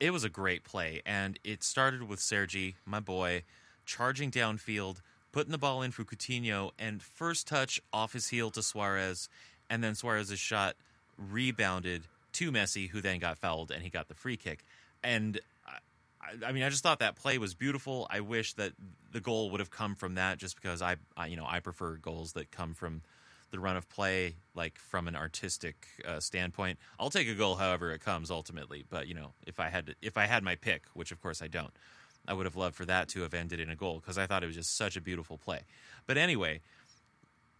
It 0.00 0.10
was 0.12 0.24
a 0.24 0.28
great 0.28 0.64
play, 0.64 1.02
and 1.06 1.38
it 1.44 1.62
started 1.62 2.08
with 2.08 2.18
Sergi, 2.18 2.74
my 2.84 2.98
boy, 2.98 3.44
charging 3.86 4.32
downfield, 4.32 5.02
putting 5.30 5.52
the 5.52 5.58
ball 5.58 5.82
in 5.82 5.92
for 5.92 6.04
Coutinho, 6.04 6.72
and 6.80 7.00
first 7.00 7.46
touch 7.46 7.80
off 7.92 8.12
his 8.12 8.28
heel 8.28 8.50
to 8.50 8.62
Suarez, 8.62 9.28
and 9.70 9.84
then 9.84 9.94
Suarez's 9.94 10.40
shot 10.40 10.74
rebounded 11.18 12.06
to 12.34 12.52
Messi, 12.52 12.88
who 12.88 13.00
then 13.00 13.18
got 13.18 13.38
fouled 13.38 13.70
and 13.70 13.82
he 13.82 13.90
got 13.90 14.08
the 14.08 14.14
free 14.14 14.36
kick. 14.36 14.64
And 15.02 15.40
I, 15.66 16.46
I 16.46 16.52
mean, 16.52 16.62
I 16.62 16.68
just 16.68 16.82
thought 16.82 16.98
that 16.98 17.16
play 17.16 17.38
was 17.38 17.54
beautiful. 17.54 18.06
I 18.10 18.20
wish 18.20 18.54
that 18.54 18.72
the 19.12 19.20
goal 19.20 19.50
would 19.50 19.60
have 19.60 19.70
come 19.70 19.94
from 19.94 20.14
that, 20.16 20.38
just 20.38 20.56
because 20.56 20.82
I, 20.82 20.96
I 21.16 21.26
you 21.26 21.36
know, 21.36 21.46
I 21.48 21.60
prefer 21.60 21.96
goals 21.96 22.32
that 22.32 22.50
come 22.50 22.74
from 22.74 23.02
the 23.50 23.60
run 23.60 23.76
of 23.76 23.88
play, 23.88 24.34
like 24.54 24.78
from 24.78 25.06
an 25.06 25.14
artistic 25.14 25.86
uh, 26.06 26.18
standpoint. 26.18 26.78
I'll 26.98 27.10
take 27.10 27.28
a 27.28 27.34
goal 27.34 27.54
however 27.54 27.92
it 27.92 28.00
comes 28.00 28.30
ultimately, 28.30 28.84
but 28.88 29.06
you 29.06 29.14
know, 29.14 29.32
if 29.46 29.60
I 29.60 29.68
had 29.68 29.86
to, 29.86 29.94
if 30.02 30.18
I 30.18 30.26
had 30.26 30.42
my 30.42 30.56
pick, 30.56 30.86
which 30.94 31.12
of 31.12 31.22
course 31.22 31.40
I 31.40 31.46
don't, 31.46 31.72
I 32.26 32.32
would 32.32 32.46
have 32.46 32.56
loved 32.56 32.74
for 32.74 32.84
that 32.86 33.08
to 33.10 33.20
have 33.20 33.34
ended 33.34 33.60
in 33.60 33.70
a 33.70 33.76
goal 33.76 34.00
because 34.00 34.18
I 34.18 34.26
thought 34.26 34.42
it 34.42 34.46
was 34.46 34.56
just 34.56 34.76
such 34.76 34.96
a 34.96 35.00
beautiful 35.00 35.38
play. 35.38 35.60
But 36.06 36.16
anyway, 36.16 36.62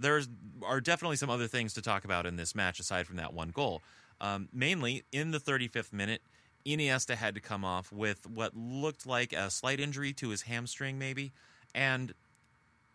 there's 0.04 0.28
are 0.62 0.80
definitely 0.80 1.16
some 1.16 1.30
other 1.30 1.46
things 1.48 1.74
to 1.74 1.82
talk 1.82 2.04
about 2.04 2.26
in 2.26 2.36
this 2.36 2.54
match 2.54 2.78
aside 2.78 3.06
from 3.06 3.16
that 3.16 3.34
one 3.34 3.48
goal. 3.48 3.82
Um, 4.20 4.48
mainly 4.52 5.04
in 5.12 5.32
the 5.32 5.40
35th 5.40 5.92
minute, 5.92 6.22
Iniesta 6.64 7.14
had 7.16 7.34
to 7.34 7.40
come 7.40 7.64
off 7.64 7.90
with 7.90 8.26
what 8.28 8.56
looked 8.56 9.06
like 9.06 9.32
a 9.32 9.50
slight 9.50 9.80
injury 9.80 10.12
to 10.14 10.28
his 10.30 10.42
hamstring, 10.42 10.98
maybe. 10.98 11.32
And 11.74 12.14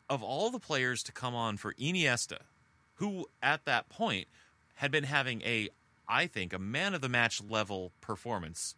of 0.09 0.23
all 0.23 0.49
the 0.49 0.59
players 0.59 1.03
to 1.03 1.11
come 1.11 1.35
on 1.35 1.57
for 1.57 1.73
Iniesta, 1.73 2.39
who 2.95 3.27
at 3.43 3.65
that 3.65 3.89
point 3.89 4.27
had 4.75 4.91
been 4.91 5.03
having 5.03 5.41
a, 5.41 5.69
I 6.07 6.27
think, 6.27 6.53
a 6.53 6.59
man 6.59 6.93
of 6.93 7.01
the 7.01 7.09
match 7.09 7.41
level 7.43 7.91
performance, 8.01 8.75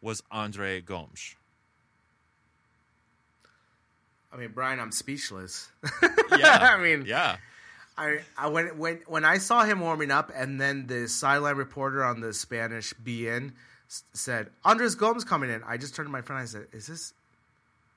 was 0.00 0.22
Andre 0.32 0.80
Gomes. 0.80 1.36
I 4.32 4.36
mean, 4.38 4.50
Brian, 4.54 4.80
I'm 4.80 4.92
speechless. 4.92 5.68
Yeah, 6.38 6.74
I 6.74 6.80
mean, 6.80 7.04
yeah. 7.06 7.36
I, 7.96 8.20
I 8.38 8.48
when 8.48 8.78
when 8.78 9.00
when 9.06 9.24
I 9.24 9.38
saw 9.38 9.64
him 9.64 9.80
warming 9.80 10.10
up, 10.10 10.30
and 10.34 10.60
then 10.60 10.86
the 10.86 11.08
sideline 11.08 11.56
reporter 11.56 12.02
on 12.04 12.20
the 12.20 12.32
Spanish 12.32 12.94
beIN 12.94 13.52
s- 13.88 14.04
said 14.14 14.50
Andres 14.64 14.94
Gomes 14.94 15.24
coming 15.24 15.50
in. 15.50 15.62
I 15.64 15.76
just 15.76 15.94
turned 15.94 16.06
to 16.08 16.12
my 16.12 16.22
friend. 16.22 16.40
And 16.40 16.48
I 16.48 16.50
said, 16.50 16.66
"Is 16.72 16.86
this? 16.86 17.12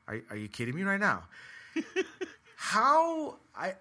Are 0.07 0.19
are 0.29 0.35
you 0.35 0.47
kidding 0.47 0.75
me 0.75 0.83
right 0.83 0.99
now? 0.99 1.23
How 2.57 3.35
I?" 3.55 3.73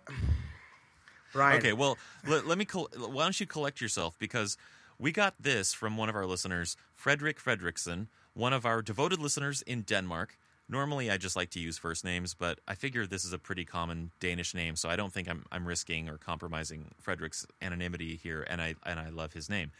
Brian, 1.32 1.58
Okay, 1.58 1.72
well, 1.72 1.98
let, 2.28 2.46
let 2.46 2.58
me. 2.58 2.64
Col- 2.64 2.88
why 2.96 3.24
don't 3.24 3.38
you 3.40 3.46
collect 3.46 3.80
yourself 3.80 4.16
because 4.20 4.56
we 5.00 5.10
got 5.10 5.34
this 5.40 5.74
from 5.74 5.96
one 5.96 6.08
of 6.08 6.14
our 6.14 6.26
listeners, 6.26 6.76
Frederick 6.94 7.40
Fredrickson, 7.40 8.06
one 8.34 8.52
of 8.52 8.64
our 8.64 8.82
devoted 8.82 9.18
listeners 9.18 9.60
in 9.62 9.82
Denmark. 9.82 10.38
Normally, 10.68 11.10
I 11.10 11.18
just 11.18 11.36
like 11.36 11.50
to 11.50 11.60
use 11.60 11.76
first 11.76 12.04
names, 12.04 12.32
but 12.32 12.58
I 12.66 12.74
figure 12.74 13.06
this 13.06 13.24
is 13.24 13.34
a 13.34 13.38
pretty 13.38 13.66
common 13.66 14.12
Danish 14.18 14.54
name, 14.54 14.76
so 14.76 14.88
I 14.88 14.96
don't 14.96 15.12
think 15.12 15.28
I'm 15.28 15.44
I'm 15.52 15.66
risking 15.66 16.08
or 16.08 16.16
compromising 16.16 16.86
Frederick's 17.00 17.46
anonymity 17.60 18.16
here, 18.16 18.46
and 18.48 18.62
I 18.62 18.74
and 18.86 18.98
I 18.98 19.10
love 19.10 19.34
his 19.34 19.50
name. 19.50 19.72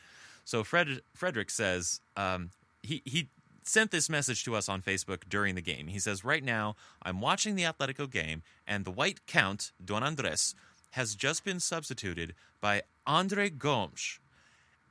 So 0.44 0.62
Fred 0.62 1.00
Frederick 1.14 1.50
says 1.50 2.00
um, 2.16 2.50
he 2.82 3.00
he 3.06 3.28
sent 3.62 3.90
this 3.92 4.10
message 4.10 4.44
to 4.44 4.54
us 4.54 4.68
on 4.68 4.82
Facebook 4.82 5.22
during 5.28 5.54
the 5.54 5.62
game. 5.62 5.86
He 5.86 5.98
says, 5.98 6.22
"Right 6.22 6.44
now, 6.44 6.76
I'm 7.02 7.22
watching 7.22 7.54
the 7.54 7.62
Atletico 7.62 8.10
game, 8.10 8.42
and 8.66 8.84
the 8.84 8.90
White 8.90 9.26
Count 9.26 9.72
Don 9.82 10.02
Andres 10.02 10.54
has 10.90 11.14
just 11.14 11.44
been 11.44 11.60
substituted 11.60 12.34
by 12.60 12.82
Andre 13.06 13.48
Gomes, 13.48 14.20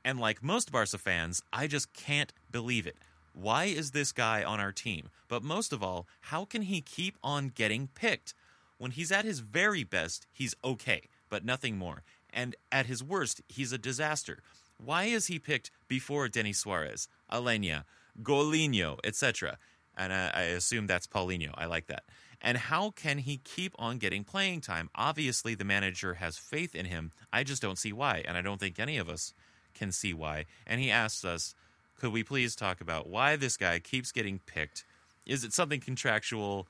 and 0.04 0.18
like 0.18 0.42
most 0.42 0.72
Barca 0.72 0.98
fans, 0.98 1.40
I 1.52 1.68
just 1.68 1.92
can't 1.92 2.32
believe 2.50 2.86
it. 2.86 2.96
Why 3.34 3.64
is 3.64 3.90
this 3.90 4.12
guy 4.12 4.44
on 4.44 4.60
our 4.60 4.72
team? 4.72 5.10
But 5.28 5.42
most 5.42 5.72
of 5.72 5.82
all, 5.82 6.06
how 6.20 6.44
can 6.44 6.62
he 6.62 6.80
keep 6.80 7.18
on 7.22 7.48
getting 7.48 7.88
picked? 7.88 8.32
When 8.78 8.92
he's 8.92 9.12
at 9.12 9.24
his 9.24 9.40
very 9.40 9.84
best, 9.84 10.26
he's 10.32 10.54
okay, 10.64 11.08
but 11.28 11.44
nothing 11.44 11.76
more. 11.76 12.02
And 12.32 12.54
at 12.70 12.86
his 12.86 13.02
worst, 13.02 13.42
he's 13.48 13.72
a 13.72 13.78
disaster. 13.78 14.38
Why 14.78 15.04
is 15.04 15.26
he 15.26 15.38
picked 15.38 15.70
before 15.88 16.28
Denis 16.28 16.58
Suarez, 16.58 17.08
Aleñá, 17.30 17.84
Golinho, 18.22 18.98
etc.? 19.04 19.58
And 19.96 20.12
uh, 20.12 20.30
I 20.32 20.42
assume 20.42 20.86
that's 20.86 21.06
Paulinho. 21.06 21.52
I 21.54 21.66
like 21.66 21.86
that. 21.86 22.04
And 22.40 22.58
how 22.58 22.90
can 22.90 23.18
he 23.18 23.38
keep 23.38 23.74
on 23.78 23.98
getting 23.98 24.22
playing 24.22 24.60
time? 24.60 24.90
Obviously, 24.94 25.54
the 25.54 25.64
manager 25.64 26.14
has 26.14 26.36
faith 26.36 26.74
in 26.74 26.86
him. 26.86 27.12
I 27.32 27.42
just 27.42 27.62
don't 27.62 27.78
see 27.78 27.92
why. 27.92 28.22
And 28.26 28.36
I 28.36 28.42
don't 28.42 28.60
think 28.60 28.78
any 28.78 28.98
of 28.98 29.08
us 29.08 29.32
can 29.72 29.92
see 29.92 30.12
why. 30.12 30.46
And 30.66 30.80
he 30.80 30.90
asks 30.90 31.24
us, 31.24 31.54
could 31.98 32.12
we 32.12 32.22
please 32.22 32.54
talk 32.56 32.80
about 32.80 33.08
why 33.08 33.36
this 33.36 33.56
guy 33.56 33.78
keeps 33.78 34.12
getting 34.12 34.40
picked? 34.46 34.84
Is 35.26 35.44
it 35.44 35.52
something 35.52 35.80
contractual? 35.80 36.66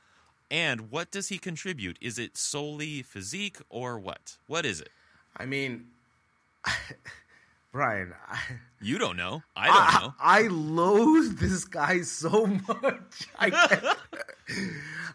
And 0.50 0.90
what 0.90 1.10
does 1.10 1.28
he 1.28 1.38
contribute? 1.38 1.98
Is 2.00 2.18
it 2.18 2.36
solely 2.36 3.02
physique 3.02 3.56
or 3.68 3.98
what? 3.98 4.36
What 4.46 4.64
is 4.64 4.80
it? 4.80 4.90
I 5.36 5.46
mean, 5.46 5.86
Brian, 7.72 8.12
I, 8.28 8.38
You 8.80 8.98
don't 8.98 9.16
know. 9.16 9.42
I 9.56 9.66
don't 9.66 10.02
know. 10.02 10.14
I, 10.20 10.40
I 10.40 10.48
loathe 10.48 11.38
this 11.38 11.64
guy 11.64 12.02
so 12.02 12.46
much. 12.46 13.26
I, 13.38 13.94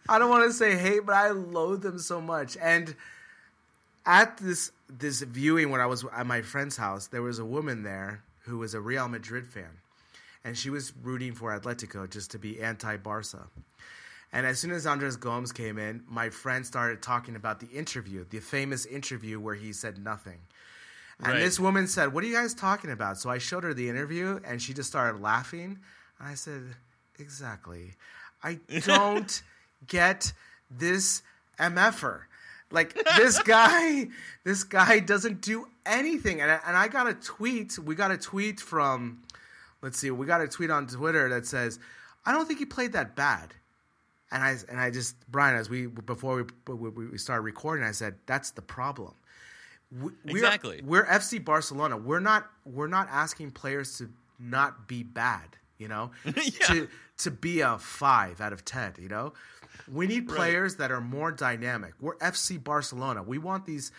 I 0.10 0.20
don't 0.20 0.30
want 0.30 0.50
to 0.50 0.54
say 0.54 0.76
hate, 0.76 1.06
but 1.06 1.16
I 1.16 1.30
loathe 1.30 1.86
him 1.86 2.00
so 2.00 2.20
much. 2.20 2.58
And 2.58 2.96
at 4.06 4.38
this 4.38 4.72
this 4.90 5.22
viewing 5.22 5.70
when 5.70 5.80
I 5.82 5.86
was 5.86 6.04
at 6.14 6.26
my 6.26 6.42
friend's 6.42 6.76
house, 6.76 7.08
there 7.08 7.22
was 7.22 7.40
a 7.40 7.46
woman 7.46 7.84
there 7.84 8.24
who 8.40 8.58
was 8.58 8.74
a 8.74 8.82
Real 8.82 9.08
Madrid 9.08 9.48
fan, 9.50 9.70
and 10.44 10.58
she 10.58 10.70
was 10.70 10.94
rooting 11.04 11.34
for 11.34 11.58
Atletico 11.58 12.10
just 12.10 12.32
to 12.32 12.40
be 12.40 12.62
anti-Barca. 12.62 13.48
And 14.32 14.46
as 14.46 14.60
soon 14.60 14.72
as 14.72 14.86
Andres 14.86 15.16
Gomes 15.16 15.52
came 15.52 15.78
in, 15.80 16.04
my 16.08 16.30
friend 16.30 16.66
started 16.66 17.02
talking 17.02 17.36
about 17.36 17.60
the 17.60 17.68
interview, 17.68 18.26
the 18.30 18.40
famous 18.40 18.86
interview 18.86 19.40
where 19.40 19.56
he 19.56 19.74
said 19.74 19.98
nothing. 20.04 20.40
And 21.20 21.34
Right. 21.34 21.40
this 21.40 21.60
woman 21.60 21.88
said, 21.88 22.14
What 22.14 22.24
are 22.24 22.28
you 22.28 22.36
guys 22.36 22.54
talking 22.54 22.92
about? 22.92 23.18
So 23.18 23.30
I 23.30 23.40
showed 23.40 23.64
her 23.64 23.74
the 23.74 23.90
interview 23.90 24.40
and 24.46 24.62
she 24.62 24.74
just 24.74 24.88
started 24.90 25.20
laughing. 25.22 25.80
And 26.20 26.28
I 26.28 26.36
said, 26.36 26.62
Exactly. 27.18 27.96
I 28.44 28.60
don't 28.86 29.42
get 29.88 30.32
this 30.72 31.24
MFer. 31.60 32.22
Like 32.72 32.94
this 33.18 33.40
guy, 33.44 34.08
this 34.44 34.64
guy 34.64 35.00
doesn't 35.00 35.42
do 35.42 35.68
anything. 35.86 36.40
And 36.40 36.52
I, 36.52 36.60
and 36.68 36.78
I 36.78 36.88
got 36.88 37.08
a 37.08 37.16
tweet. 37.16 37.78
We 37.80 37.96
got 37.96 38.12
a 38.12 38.18
tweet 38.18 38.60
from, 38.62 39.24
let's 39.82 39.98
see, 39.98 40.12
we 40.12 40.26
got 40.26 40.42
a 40.42 40.48
tweet 40.48 40.70
on 40.70 40.88
Twitter 40.88 41.30
that 41.30 41.46
says, 41.46 41.80
I 42.26 42.32
don't 42.32 42.46
think 42.46 42.60
he 42.60 42.66
played 42.66 42.94
that 42.94 43.16
bad. 43.16 43.54
And 44.32 44.44
I 44.44 44.56
and 44.70 44.80
I 44.80 44.92
just 44.92 45.16
Brian, 45.32 45.56
as 45.56 45.70
we 45.70 45.88
before 45.88 46.46
we 46.68 46.74
we, 46.90 47.18
started 47.18 47.42
recording, 47.42 47.84
I 47.84 47.92
said 47.92 48.16
that's 48.28 48.52
the 48.52 48.62
problem. 48.62 49.14
We, 49.92 50.00
we're- 50.02 50.14
Exactly. 50.26 50.82
We're, 50.86 51.06
FC 51.08 51.44
Barcelona. 51.44 51.98
We're 51.98 52.20
not 52.20 52.48
we're 52.64 52.88
not 52.88 53.08
asking 53.10 53.52
players 53.52 53.98
to 53.98 54.10
not 54.38 54.88
be 54.88 55.02
bad. 55.02 55.58
You 55.80 55.88
know, 55.88 56.12
to 56.68 56.88
to 57.20 57.32
be 57.32 57.62
a 57.62 57.80
five 57.80 58.40
out 58.40 58.54
of 58.54 58.66
ten. 58.66 58.94
You 59.00 59.08
know, 59.08 59.34
we 59.92 60.06
need 60.06 60.28
players 60.28 60.76
that 60.76 60.92
are 60.92 61.02
more 61.02 61.32
dynamic. 61.32 61.94
We're 62.00 62.18
FC 62.18 62.64
Barcelona. 62.64 63.24
We 63.24 63.40
want 63.40 63.66
these 63.66 63.92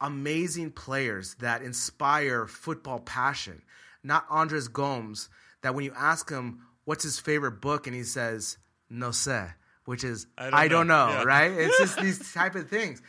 amazing 0.00 0.70
players 0.72 1.34
that 1.40 1.62
inspire 1.62 2.46
football 2.46 3.00
passion, 3.00 3.62
not 4.02 4.24
Andres 4.30 4.68
Gomes. 4.68 5.28
That 5.62 5.74
when 5.74 5.84
you 5.84 5.92
ask 5.96 6.30
him 6.30 6.60
what's 6.84 7.02
his 7.02 7.18
favorite 7.18 7.60
book 7.60 7.86
and 7.86 7.94
he 7.96 8.04
says 8.04 8.58
no 8.90 9.08
sé, 9.10 9.54
which 9.84 10.04
is 10.04 10.26
I 10.38 10.46
I 10.64 10.68
don't 10.68 10.86
don't, 10.86 10.88
know." 10.88 11.06
know, 11.08 11.12
Yeah. 11.18 11.24
right? 11.24 11.50
It's 11.52 11.78
just 11.78 12.00
these 12.00 12.32
type 12.34 12.54
of 12.54 12.68
things. 12.68 13.02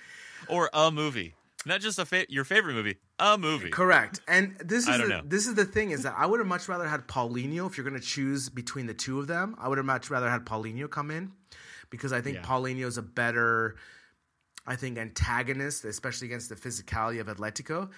Or 0.47 0.69
a 0.73 0.89
movie. 0.91 1.35
Not 1.65 1.81
just 1.81 1.99
a 1.99 2.05
fa- 2.05 2.25
your 2.29 2.45
favorite 2.45 2.73
movie, 2.73 2.95
a 3.19 3.37
movie. 3.37 3.69
Correct. 3.69 4.21
And 4.29 4.55
this 4.63 4.87
is 4.87 4.97
don't 4.97 5.01
the, 5.01 5.07
know. 5.09 5.21
this 5.25 5.45
is 5.45 5.55
the 5.55 5.65
thing 5.65 5.91
is 5.91 6.03
that 6.03 6.15
I 6.17 6.25
would 6.25 6.39
have 6.39 6.47
much 6.47 6.69
rather 6.69 6.87
had 6.87 7.05
Paulinho 7.07 7.67
if 7.69 7.77
you're 7.77 7.87
going 7.87 7.99
to 7.99 8.05
choose 8.05 8.47
between 8.49 8.85
the 8.87 8.93
two 8.93 9.19
of 9.19 9.27
them. 9.27 9.55
I 9.59 9.67
would 9.67 9.77
have 9.77 9.85
much 9.85 10.09
rather 10.09 10.29
had 10.29 10.45
Paulinho 10.45 10.89
come 10.89 11.11
in 11.11 11.33
because 11.89 12.13
I 12.13 12.21
think 12.21 12.37
Yeah. 12.37 12.43
Paulinho 12.43 12.85
is 12.85 12.97
a 12.97 13.01
better 13.01 13.75
I 14.65 14.75
think 14.75 14.97
antagonist, 14.97 15.83
especially 15.83 16.27
against 16.27 16.47
the 16.49 16.55
physicality 16.55 17.19
of 17.19 17.27
Atletico. 17.27 17.89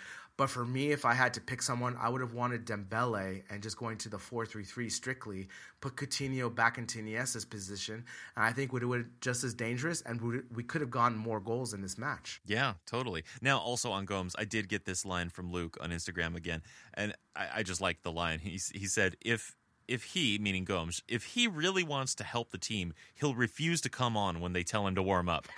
But 0.41 0.49
for 0.49 0.65
me, 0.65 0.91
if 0.91 1.05
I 1.05 1.13
had 1.13 1.35
to 1.35 1.39
pick 1.39 1.61
someone, 1.61 1.95
I 2.01 2.09
would 2.09 2.19
have 2.19 2.33
wanted 2.33 2.65
Dembele 2.65 3.43
and 3.51 3.61
just 3.61 3.77
going 3.77 3.99
to 3.99 4.09
the 4.09 4.17
4-3-3 4.17 4.91
strictly, 4.91 5.47
put 5.81 5.95
Coutinho 5.95 6.49
back 6.55 6.79
into 6.79 6.97
Iniesta's 6.97 7.45
position, 7.45 8.03
and 8.35 8.43
I 8.43 8.51
think 8.51 8.73
would 8.73 8.81
have 8.81 8.89
been 8.89 9.11
just 9.21 9.43
as 9.43 9.53
dangerous, 9.53 10.01
and 10.01 10.19
would- 10.21 10.47
we 10.55 10.63
could 10.63 10.81
have 10.81 10.89
gotten 10.89 11.15
more 11.15 11.39
goals 11.39 11.75
in 11.75 11.83
this 11.83 11.95
match. 11.95 12.41
Yeah, 12.43 12.73
totally. 12.87 13.23
Now, 13.39 13.59
also 13.59 13.91
on 13.91 14.05
Gomes, 14.05 14.35
I 14.35 14.45
did 14.45 14.67
get 14.67 14.85
this 14.85 15.05
line 15.05 15.29
from 15.29 15.51
Luke 15.51 15.77
on 15.79 15.91
Instagram 15.91 16.35
again, 16.35 16.63
and 16.95 17.13
I, 17.35 17.49
I 17.57 17.61
just 17.61 17.79
like 17.79 18.01
the 18.01 18.11
line. 18.11 18.39
He 18.39 18.59
he 18.73 18.87
said, 18.87 19.17
"If 19.21 19.55
if 19.87 20.05
he, 20.05 20.39
meaning 20.39 20.65
Gomes, 20.65 21.03
if 21.07 21.23
he 21.23 21.47
really 21.47 21.83
wants 21.83 22.15
to 22.15 22.23
help 22.23 22.49
the 22.49 22.57
team, 22.57 22.95
he'll 23.13 23.35
refuse 23.35 23.79
to 23.81 23.89
come 23.89 24.17
on 24.17 24.39
when 24.39 24.53
they 24.53 24.63
tell 24.63 24.87
him 24.87 24.95
to 24.95 25.03
warm 25.03 25.29
up." 25.29 25.47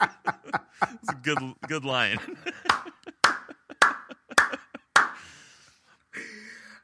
it's 0.52 1.08
a 1.10 1.14
good 1.22 1.38
good 1.68 1.84
line. 1.84 2.18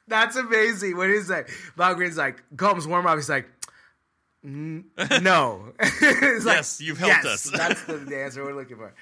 That's 0.08 0.36
amazing. 0.36 0.96
What 0.96 1.10
is 1.10 1.28
that? 1.28 1.48
Valverde's 1.76 2.16
like, 2.16 2.42
Gomes 2.54 2.86
warm 2.86 3.06
up. 3.06 3.16
He's 3.16 3.28
like, 3.28 3.48
"N- 4.44 4.84
no. 5.20 5.72
It's 5.80 6.44
like, 6.44 6.56
Yes, 6.58 6.80
you've 6.80 6.98
helped 6.98 7.24
yes, 7.24 7.46
us. 7.46 7.50
That's 7.56 7.82
the, 7.84 8.16
answer 8.22 8.44
we're 8.44 8.54
looking 8.54 8.76
for. 8.76 8.94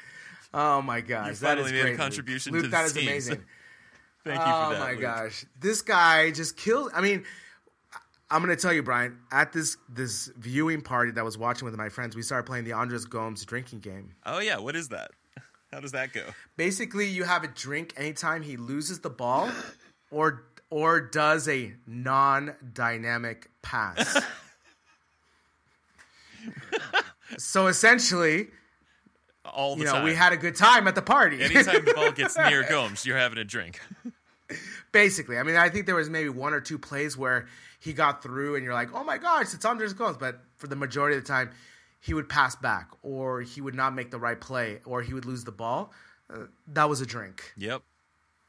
Oh 0.55 0.81
my 0.81 1.01
gosh, 1.03 1.29
You 1.31 1.35
that 1.47 1.59
is 1.59 1.67
made 1.67 1.79
a 1.79 1.83
great, 1.83 1.91
Luke. 1.91 1.99
contribution 1.99 2.53
Luke, 2.55 2.63
to 2.65 2.69
that 2.69 2.81
the 2.83 2.87
is 2.87 2.93
team. 2.95 3.09
amazing. 3.09 3.45
Thank 4.25 4.39
you 4.39 4.47
for 4.47 4.51
oh 4.53 4.71
that. 4.71 4.81
my 4.81 4.93
Luke. 4.93 5.01
gosh, 5.03 5.45
this 5.61 5.83
guy 5.83 6.31
just 6.31 6.57
killed. 6.57 6.91
I 6.95 7.03
mean, 7.03 7.25
I'm 8.35 8.41
gonna 8.41 8.57
tell 8.57 8.73
you, 8.73 8.83
Brian. 8.83 9.17
At 9.31 9.53
this 9.53 9.77
this 9.89 10.29
viewing 10.37 10.81
party 10.81 11.13
that 11.13 11.21
I 11.21 11.23
was 11.23 11.39
watching 11.39 11.67
with 11.67 11.77
my 11.77 11.89
friends, 11.89 12.17
we 12.17 12.23
started 12.23 12.47
playing 12.47 12.65
the 12.65 12.73
Andres 12.73 13.05
Gomes 13.05 13.45
drinking 13.45 13.79
game. 13.79 14.11
Oh 14.27 14.41
yeah, 14.41 14.59
what 14.59 14.75
is 14.75 14.89
that? 14.89 15.13
How 15.73 15.79
does 15.79 15.93
that 15.93 16.13
go? 16.13 16.25
Basically, 16.57 17.07
you 17.07 17.23
have 17.23 17.45
a 17.45 17.49
drink 17.49 17.93
anytime 17.97 18.43
he 18.43 18.57
loses 18.57 18.99
the 18.99 19.09
ball, 19.09 19.53
or 20.11 20.47
or 20.69 21.01
does 21.01 21.49
a 21.49 21.75
non-dynamic 21.87 23.51
pass. 23.63 24.21
so 27.39 27.69
essentially, 27.69 28.49
All 29.45 29.77
the 29.77 29.83
you 29.83 29.87
know, 29.87 29.93
time. 29.93 30.05
we 30.05 30.15
had 30.17 30.33
a 30.33 30.37
good 30.37 30.57
time 30.57 30.89
at 30.89 30.97
the 30.97 31.03
party. 31.03 31.41
Anytime 31.41 31.85
the 31.85 31.95
ball 31.95 32.11
gets 32.11 32.37
near 32.37 32.65
Gomes, 32.69 33.07
you're 33.07 33.17
having 33.17 33.39
a 33.39 33.45
drink. 33.45 33.81
Basically, 34.91 35.39
I 35.39 35.45
mean, 35.45 35.55
I 35.55 35.69
think 35.69 35.87
there 35.87 35.95
was 35.95 36.11
maybe 36.11 36.31
one 36.31 36.53
or 36.53 36.61
two 36.61 36.79
plays 36.81 37.17
where 37.17 37.47
he 37.85 37.93
got 37.93 38.23
through, 38.23 38.57
and 38.57 38.65
you're 38.65 38.73
like, 38.73 38.89
"Oh 38.95 39.05
my 39.05 39.19
gosh, 39.19 39.53
it's 39.53 39.65
Andres 39.65 39.93
Gomes!" 39.93 40.17
But 40.17 40.41
for 40.57 40.69
the 40.69 40.77
majority 40.77 41.19
of 41.19 41.23
the 41.23 41.29
time, 41.29 41.51
he 42.01 42.15
would 42.15 42.31
pass 42.31 42.57
back, 42.57 42.89
or 43.03 43.43
he 43.43 43.61
would 43.61 43.75
not 43.75 43.95
make 43.95 44.11
the 44.11 44.19
right 44.19 44.41
play, 44.41 44.81
or 44.87 45.03
he 45.03 45.13
would 45.13 45.27
lose 45.27 45.45
the 45.45 45.53
ball. 45.53 45.93
Uh, 46.33 46.47
that 46.69 46.89
was 46.89 47.03
a 47.03 47.07
drink. 47.07 47.53
Yep. 47.59 47.83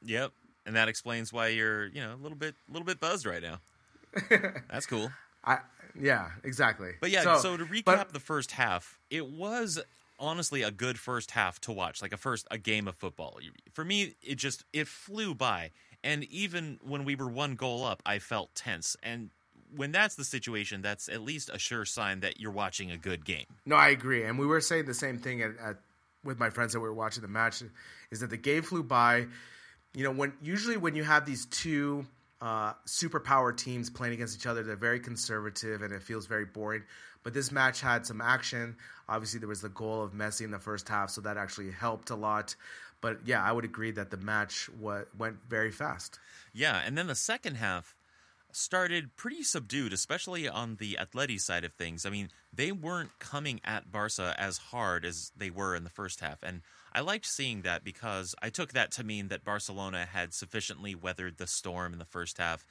Yep. 0.03 0.32
And 0.66 0.76
that 0.78 0.88
explains 0.88 1.34
why 1.34 1.49
you're, 1.49 1.88
you 1.88 2.02
know, 2.02 2.14
a 2.14 2.22
little 2.22 2.38
bit 2.38 2.56
a 2.70 2.72
little 2.72 2.86
bit 2.86 3.02
buzzed 3.02 3.26
right 3.26 3.41
now. 3.41 3.60
That's 4.70 4.86
cool. 4.86 5.12
I 5.44 5.60
yeah, 5.99 6.30
exactly. 6.44 6.91
But 7.02 7.12
yeah, 7.12 7.38
so, 7.38 7.57
to 7.57 7.66
recap 7.66 7.84
but- 7.86 8.14
the 8.14 8.20
first 8.22 8.52
half, 8.52 8.99
it 9.10 9.28
was 9.28 9.82
honestly 10.18 10.62
a 10.62 10.72
good 10.72 10.98
first 10.98 11.32
half 11.32 11.60
to 11.62 11.74
watch, 11.74 12.02
like 12.02 12.14
a 12.14 12.18
first 12.18 12.48
a 12.49 12.57
game 12.57 12.88
of 12.88 12.95
football. 12.95 13.38
For 13.74 13.84
me, 13.84 14.16
it 14.24 14.36
just 14.36 14.64
it 14.72 14.88
flew 14.88 15.36
by. 15.36 15.72
And 16.06 16.23
even 16.26 16.80
when 16.84 17.03
we 17.03 17.15
were 17.15 17.27
one 17.27 17.56
goal 17.56 17.84
up, 17.84 18.03
I 18.06 18.19
felt 18.19 18.53
tense. 18.53 18.95
And 19.02 19.32
when 19.76 19.91
that's 19.91 20.14
the 20.14 20.23
situation, 20.23 20.84
that's 20.84 21.10
at 21.10 21.22
least 21.22 21.49
a 21.52 21.57
sure 21.57 21.84
sign 21.84 22.19
that 22.19 22.40
you're 22.40 22.52
watching 22.52 22.91
a 22.91 22.98
good 22.98 23.26
game. 23.26 23.48
No, 23.65 23.76
I 23.76 23.90
agree, 23.90 24.23
and 24.23 24.38
we 24.38 24.45
were 24.45 24.61
saying 24.61 24.86
the 24.86 24.94
same 24.94 25.18
thing 25.18 25.41
at, 25.41 25.57
at 25.57 25.77
with 26.23 26.40
my 26.40 26.52
friends 26.52 26.73
that 26.73 26.80
we 26.80 26.88
were 26.88 26.94
watching 26.94 27.23
the 27.23 27.27
match. 27.27 27.64
Is 28.11 28.19
that 28.19 28.30
the 28.30 28.38
game 28.38 28.61
flew 28.61 28.84
by? 28.84 29.26
You 29.95 30.03
know, 30.03 30.11
when 30.11 30.34
usually 30.44 30.77
when 30.77 30.95
you 30.95 31.03
have 31.03 31.26
these 31.26 31.48
two 31.48 32.06
uh, 32.41 32.74
superpower 32.86 33.56
teams 33.56 33.90
playing 33.90 34.14
against 34.14 34.38
each 34.38 34.45
other, 34.45 34.64
they're 34.64 34.76
very 34.76 34.99
conservative 34.99 35.82
and 35.82 35.94
it 35.94 36.03
feels 36.03 36.26
very 36.26 36.45
boring. 36.45 36.84
But 37.24 37.34
this 37.34 37.52
match 37.52 37.82
had 37.82 38.06
some 38.06 38.22
action. 38.22 38.76
Obviously, 39.10 39.40
there 39.40 39.49
was 39.49 39.62
the 39.62 39.70
goal 39.70 40.03
of 40.03 40.14
Messi 40.14 40.41
in 40.41 40.52
the 40.52 40.60
first 40.60 40.88
half, 40.88 41.10
so 41.10 41.22
that 41.22 41.38
actually 41.38 41.72
helped 41.72 42.12
a 42.12 42.16
lot. 42.16 42.56
But 43.02 43.20
yeah, 43.26 43.44
I 43.44 43.52
would 43.52 43.66
agree 43.66 43.91
that 43.91 44.12
the 44.12 44.18
match 44.18 44.70
wa- 44.80 45.03
went 45.18 45.38
very 45.49 45.72
fast. 45.72 46.20
Yeah, 46.53 46.82
and 46.86 46.98
then 46.98 47.07
the 47.07 47.16
second 47.16 47.56
half 47.56 47.95
started 48.52 49.16
pretty 49.16 49.44
subdued, 49.44 49.91
especially 49.91 50.48
on 50.48 50.78
the 50.78 50.98
Atleti 50.99 51.40
side 51.40 51.64
of 51.64 51.74
things. 51.74 52.06
I 52.06 52.10
mean, 52.10 52.30
they 52.53 52.72
weren't 52.72 53.18
coming 53.20 53.60
at 53.66 53.91
Barca 53.91 54.34
as 54.38 54.57
hard 54.57 55.03
as 55.03 55.32
they 55.36 55.49
were 55.49 55.76
in 55.76 55.84
the 55.84 55.90
first 55.90 56.20
half, 56.20 56.41
and 56.41 56.62
I 56.96 57.02
liked 57.02 57.26
seeing 57.26 57.64
that 57.64 57.84
because 57.84 58.36
I 58.42 58.50
took 58.50 58.72
that 58.72 58.90
to 58.94 59.04
mean 59.04 59.28
that 59.28 59.44
Barcelona 59.44 60.06
had 60.06 60.34
sufficiently 60.34 60.96
weathered 60.96 61.38
the 61.38 61.46
storm 61.46 61.92
in 61.92 62.00
the 62.00 62.06
first 62.06 62.38
half. 62.38 62.66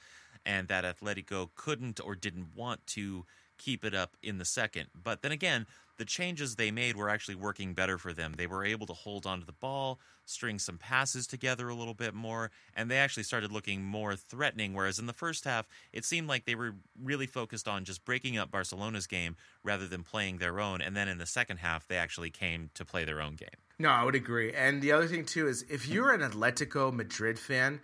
and 0.45 0.67
that 0.67 0.83
Atletico 0.85 1.49
couldn't 1.55 1.99
or 1.99 2.15
didn't 2.15 2.55
want 2.55 2.85
to 2.87 3.25
keep 3.57 3.83
it 3.83 3.95
up 3.95 4.15
in 4.21 4.37
the 4.37 4.45
second. 4.45 4.87
But 4.93 5.21
then 5.21 5.31
again, 5.31 5.65
the 5.97 6.05
changes 6.05 6.55
they 6.55 6.71
made 6.71 6.95
were 6.95 7.09
actually 7.09 7.35
working 7.35 7.73
better 7.73 7.97
for 7.97 8.13
them. 8.13 8.33
They 8.37 8.47
were 8.47 8.65
able 8.65 8.87
to 8.87 8.93
hold 8.93 9.25
onto 9.25 9.45
the 9.45 9.53
ball, 9.53 9.99
string 10.25 10.59
some 10.59 10.77
passes 10.77 11.27
together 11.27 11.69
a 11.69 11.75
little 11.75 11.93
bit 11.93 12.13
more, 12.13 12.51
and 12.75 12.89
they 12.89 12.97
actually 12.97 13.23
started 13.23 13.51
looking 13.51 13.83
more 13.83 14.15
threatening. 14.15 14.73
Whereas 14.73 14.99
in 14.99 15.05
the 15.05 15.13
first 15.13 15.45
half, 15.45 15.67
it 15.93 16.05
seemed 16.05 16.27
like 16.27 16.45
they 16.45 16.55
were 16.55 16.75
really 17.01 17.27
focused 17.27 17.67
on 17.67 17.85
just 17.85 18.05
breaking 18.05 18.37
up 18.37 18.51
Barcelona's 18.51 19.07
game 19.07 19.35
rather 19.63 19.87
than 19.87 20.03
playing 20.03 20.37
their 20.37 20.59
own. 20.59 20.81
And 20.81 20.95
then 20.95 21.07
in 21.07 21.17
the 21.17 21.25
second 21.25 21.57
half, 21.57 21.87
they 21.87 21.97
actually 21.97 22.29
came 22.29 22.69
to 22.73 22.85
play 22.85 23.05
their 23.05 23.21
own 23.21 23.35
game. 23.35 23.49
No, 23.77 23.89
I 23.89 24.03
would 24.03 24.15
agree. 24.15 24.53
And 24.53 24.81
the 24.81 24.91
other 24.91 25.07
thing 25.07 25.25
too 25.25 25.47
is 25.47 25.65
if 25.69 25.87
you're 25.87 26.11
an 26.11 26.21
Atletico 26.21 26.93
Madrid 26.93 27.37
fan, 27.37 27.81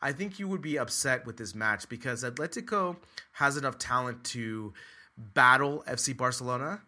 I 0.00 0.12
think 0.12 0.38
you 0.38 0.48
would 0.48 0.62
be 0.62 0.78
upset 0.78 1.24
with 1.26 1.36
this 1.36 1.54
match 1.54 1.88
because 1.88 2.24
Atletico 2.24 2.96
has 3.32 3.56
enough 3.56 3.78
talent 3.78 4.22
to 4.24 4.74
battle 5.16 5.84
FC 5.88 6.16
Barcelona, 6.16 6.82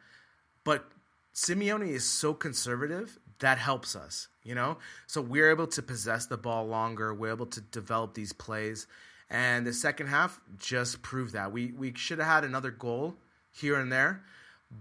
but 0.66 0.84
Simeone 1.32 1.88
is 1.88 2.04
so 2.04 2.34
conservative 2.34 3.20
that 3.38 3.56
helps 3.56 3.94
us, 3.94 4.26
you 4.42 4.54
know? 4.54 4.78
So 5.06 5.20
we're 5.20 5.50
able 5.50 5.68
to 5.68 5.80
possess 5.80 6.26
the 6.26 6.36
ball 6.36 6.66
longer, 6.66 7.14
we're 7.14 7.32
able 7.32 7.46
to 7.46 7.60
develop 7.60 8.14
these 8.14 8.32
plays. 8.32 8.88
And 9.30 9.64
the 9.64 9.72
second 9.72 10.08
half 10.08 10.40
just 10.58 11.02
proved 11.02 11.34
that. 11.34 11.52
We 11.52 11.72
we 11.72 11.94
should 11.94 12.18
have 12.18 12.28
had 12.28 12.44
another 12.44 12.70
goal 12.72 13.14
here 13.52 13.78
and 13.78 13.92
there, 13.92 14.22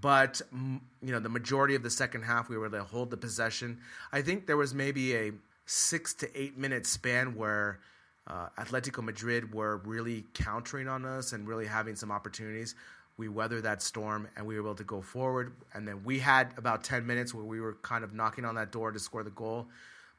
but 0.02 0.42
mm, 0.54 0.82
you 1.04 1.12
know, 1.12 1.20
the 1.20 1.30
majority 1.30 1.76
of 1.76 1.84
the 1.84 1.90
second 1.90 2.24
half 2.24 2.50
we 2.50 2.58
were 2.58 2.66
able 2.66 2.80
to 2.80 2.84
hold 2.84 3.12
the 3.12 3.18
possession. 3.18 3.80
I 4.12 4.24
think 4.24 4.48
there 4.48 4.58
was 4.58 4.74
maybe 4.74 5.16
a 5.16 5.32
6 5.68 6.14
to 6.16 6.40
8 6.40 6.58
minute 6.58 6.88
span 6.88 7.36
where 7.36 7.80
uh, 8.28 8.50
Atletico 8.58 9.04
Madrid 9.04 9.54
were 9.54 9.78
really 9.78 10.26
countering 10.34 10.88
on 10.88 11.06
us 11.06 11.34
and 11.34 11.48
really 11.48 11.68
having 11.68 11.96
some 11.96 12.12
opportunities. 12.12 12.74
We 13.18 13.30
weathered 13.30 13.64
that 13.64 13.82
storm 13.82 14.28
and 14.36 14.46
we 14.46 14.56
were 14.56 14.62
able 14.62 14.76
to 14.76 14.84
go 14.84 15.02
forward. 15.02 15.54
And 15.74 15.88
then 15.88 16.04
we 16.04 16.20
had 16.20 16.54
about 16.58 16.84
10 16.84 17.06
minutes 17.06 17.34
where 17.34 17.46
we 17.46 17.62
were 17.62 17.76
kind 17.82 18.04
of 18.04 18.14
knocking 18.14 18.46
on 18.46 18.56
that 18.56 18.72
door 18.72 18.92
to 18.92 19.00
score 19.00 19.24
the 19.24 19.30
goal. 19.32 19.68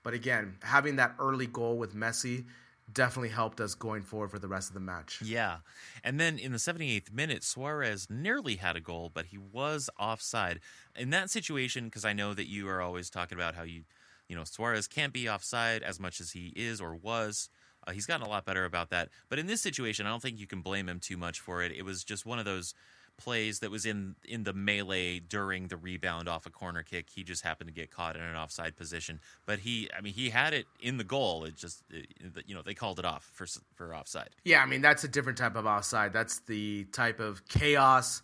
But 0.02 0.14
again, 0.14 0.56
having 0.62 0.96
that 0.96 1.14
early 1.18 1.46
goal 1.46 1.76
with 1.76 1.94
Messi 1.94 2.44
definitely 2.92 3.30
helped 3.30 3.60
us 3.60 3.74
going 3.74 4.02
forward 4.02 4.30
for 4.30 4.38
the 4.38 4.48
rest 4.48 4.70
of 4.70 4.74
the 4.74 4.80
match. 4.80 5.20
Yeah. 5.22 5.58
And 6.04 6.20
then 6.20 6.38
in 6.38 6.52
the 6.52 6.58
78th 6.58 7.12
minute, 7.12 7.42
Suarez 7.42 8.06
nearly 8.08 8.56
had 8.56 8.76
a 8.76 8.80
goal, 8.80 9.10
but 9.12 9.26
he 9.26 9.38
was 9.38 9.90
offside. 9.98 10.60
In 10.94 11.10
that 11.10 11.30
situation, 11.30 11.86
because 11.86 12.04
I 12.04 12.12
know 12.12 12.34
that 12.34 12.48
you 12.48 12.68
are 12.68 12.80
always 12.80 13.10
talking 13.10 13.36
about 13.36 13.56
how 13.56 13.64
you, 13.64 13.82
you 14.28 14.36
know, 14.36 14.44
Suarez 14.44 14.86
can't 14.86 15.12
be 15.12 15.28
offside 15.28 15.82
as 15.82 15.98
much 15.98 16.20
as 16.20 16.30
he 16.30 16.52
is 16.54 16.80
or 16.80 16.94
was. 16.94 17.50
Uh, 17.86 17.92
he's 17.92 18.06
gotten 18.06 18.26
a 18.26 18.28
lot 18.28 18.44
better 18.44 18.64
about 18.64 18.90
that. 18.90 19.08
But 19.28 19.38
in 19.38 19.46
this 19.46 19.60
situation, 19.60 20.06
I 20.06 20.10
don't 20.10 20.20
think 20.20 20.38
you 20.40 20.46
can 20.46 20.60
blame 20.60 20.88
him 20.88 21.00
too 21.00 21.16
much 21.16 21.40
for 21.40 21.62
it. 21.62 21.72
It 21.72 21.84
was 21.84 22.04
just 22.04 22.26
one 22.26 22.38
of 22.38 22.44
those 22.44 22.74
plays 23.16 23.60
that 23.60 23.70
was 23.70 23.86
in 23.86 24.14
in 24.24 24.44
the 24.44 24.52
melee 24.52 25.18
during 25.18 25.68
the 25.68 25.76
rebound 25.76 26.28
off 26.28 26.46
a 26.46 26.50
corner 26.50 26.82
kick. 26.82 27.08
He 27.10 27.22
just 27.22 27.42
happened 27.42 27.68
to 27.68 27.74
get 27.74 27.90
caught 27.90 28.16
in 28.16 28.22
an 28.22 28.36
offside 28.36 28.76
position. 28.76 29.20
But 29.46 29.60
he, 29.60 29.88
I 29.96 30.00
mean, 30.00 30.12
he 30.12 30.30
had 30.30 30.52
it 30.52 30.66
in 30.80 30.98
the 30.98 31.04
goal. 31.04 31.44
It 31.44 31.56
just, 31.56 31.82
it, 31.90 32.06
you 32.46 32.54
know, 32.54 32.62
they 32.62 32.74
called 32.74 32.98
it 32.98 33.04
off 33.04 33.28
for 33.32 33.46
for 33.74 33.94
offside. 33.94 34.30
Yeah, 34.44 34.62
I 34.62 34.66
mean 34.66 34.82
that's 34.82 35.04
a 35.04 35.08
different 35.08 35.38
type 35.38 35.56
of 35.56 35.66
offside. 35.66 36.12
That's 36.12 36.40
the 36.40 36.84
type 36.92 37.20
of 37.20 37.46
chaos, 37.48 38.22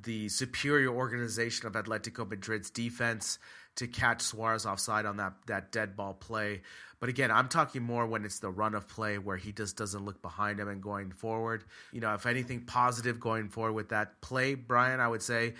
the 0.00 0.28
superior 0.28 0.90
organization 0.90 1.66
of 1.66 1.72
Atletico 1.72 2.28
Madrid's 2.28 2.70
defense 2.70 3.38
to 3.76 3.86
catch 3.86 4.22
Suarez 4.22 4.66
offside 4.66 5.06
on 5.06 5.16
that 5.18 5.34
that 5.46 5.72
dead 5.72 5.96
ball 5.96 6.14
play. 6.14 6.62
But 6.98 7.08
again, 7.08 7.30
I'm 7.30 7.48
talking 7.48 7.82
more 7.82 8.06
when 8.06 8.24
it's 8.24 8.38
the 8.38 8.50
run 8.50 8.74
of 8.74 8.88
play 8.88 9.18
where 9.18 9.36
he 9.36 9.52
just 9.52 9.76
doesn't 9.76 10.04
look 10.04 10.22
behind 10.22 10.58
him 10.58 10.68
and 10.68 10.82
going 10.82 11.10
forward. 11.10 11.64
You 11.92 12.00
know, 12.00 12.14
if 12.14 12.24
anything 12.26 12.62
positive 12.62 13.20
going 13.20 13.48
forward 13.48 13.72
with 13.72 13.90
that 13.90 14.20
play, 14.22 14.54
Brian, 14.54 15.00
I 15.00 15.08
would 15.08 15.22
say 15.22 15.54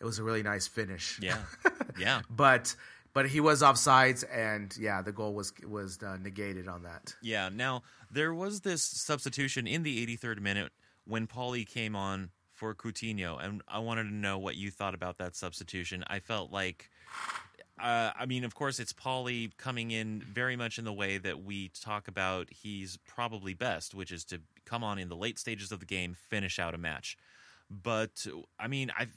it 0.00 0.04
was 0.04 0.18
a 0.18 0.22
really 0.22 0.42
nice 0.42 0.66
finish. 0.66 1.18
Yeah, 1.22 1.38
yeah. 1.98 2.22
but 2.28 2.74
but 3.14 3.28
he 3.28 3.40
was 3.40 3.62
offsides, 3.62 4.24
and 4.32 4.74
yeah, 4.78 5.02
the 5.02 5.12
goal 5.12 5.34
was 5.34 5.52
was 5.66 6.02
uh, 6.02 6.16
negated 6.18 6.68
on 6.68 6.82
that. 6.82 7.14
Yeah. 7.22 7.48
Now 7.52 7.82
there 8.10 8.34
was 8.34 8.60
this 8.60 8.82
substitution 8.82 9.66
in 9.66 9.82
the 9.82 10.06
83rd 10.06 10.40
minute 10.40 10.72
when 11.06 11.26
Paulie 11.26 11.66
came 11.66 11.96
on 11.96 12.30
for 12.52 12.74
Coutinho, 12.74 13.42
and 13.42 13.62
I 13.66 13.78
wanted 13.80 14.04
to 14.04 14.14
know 14.14 14.38
what 14.38 14.56
you 14.56 14.70
thought 14.70 14.94
about 14.94 15.18
that 15.18 15.34
substitution. 15.34 16.04
I 16.06 16.20
felt 16.20 16.52
like 16.52 16.90
uh, 17.82 18.12
I 18.16 18.26
mean, 18.26 18.44
of 18.44 18.54
course, 18.54 18.78
it's 18.78 18.92
Paulie 18.92 19.50
coming 19.56 19.90
in 19.90 20.20
very 20.20 20.54
much 20.54 20.78
in 20.78 20.84
the 20.84 20.92
way 20.92 21.18
that 21.18 21.42
we 21.42 21.70
talk 21.80 22.06
about 22.06 22.48
he's 22.50 22.96
probably 23.06 23.54
best, 23.54 23.92
which 23.92 24.12
is 24.12 24.24
to 24.26 24.40
come 24.64 24.84
on 24.84 24.98
in 24.98 25.08
the 25.08 25.16
late 25.16 25.38
stages 25.38 25.72
of 25.72 25.80
the 25.80 25.86
game, 25.86 26.14
finish 26.14 26.60
out 26.60 26.74
a 26.74 26.78
match. 26.78 27.16
But 27.68 28.26
I 28.58 28.68
mean, 28.68 28.92
I 28.96 29.08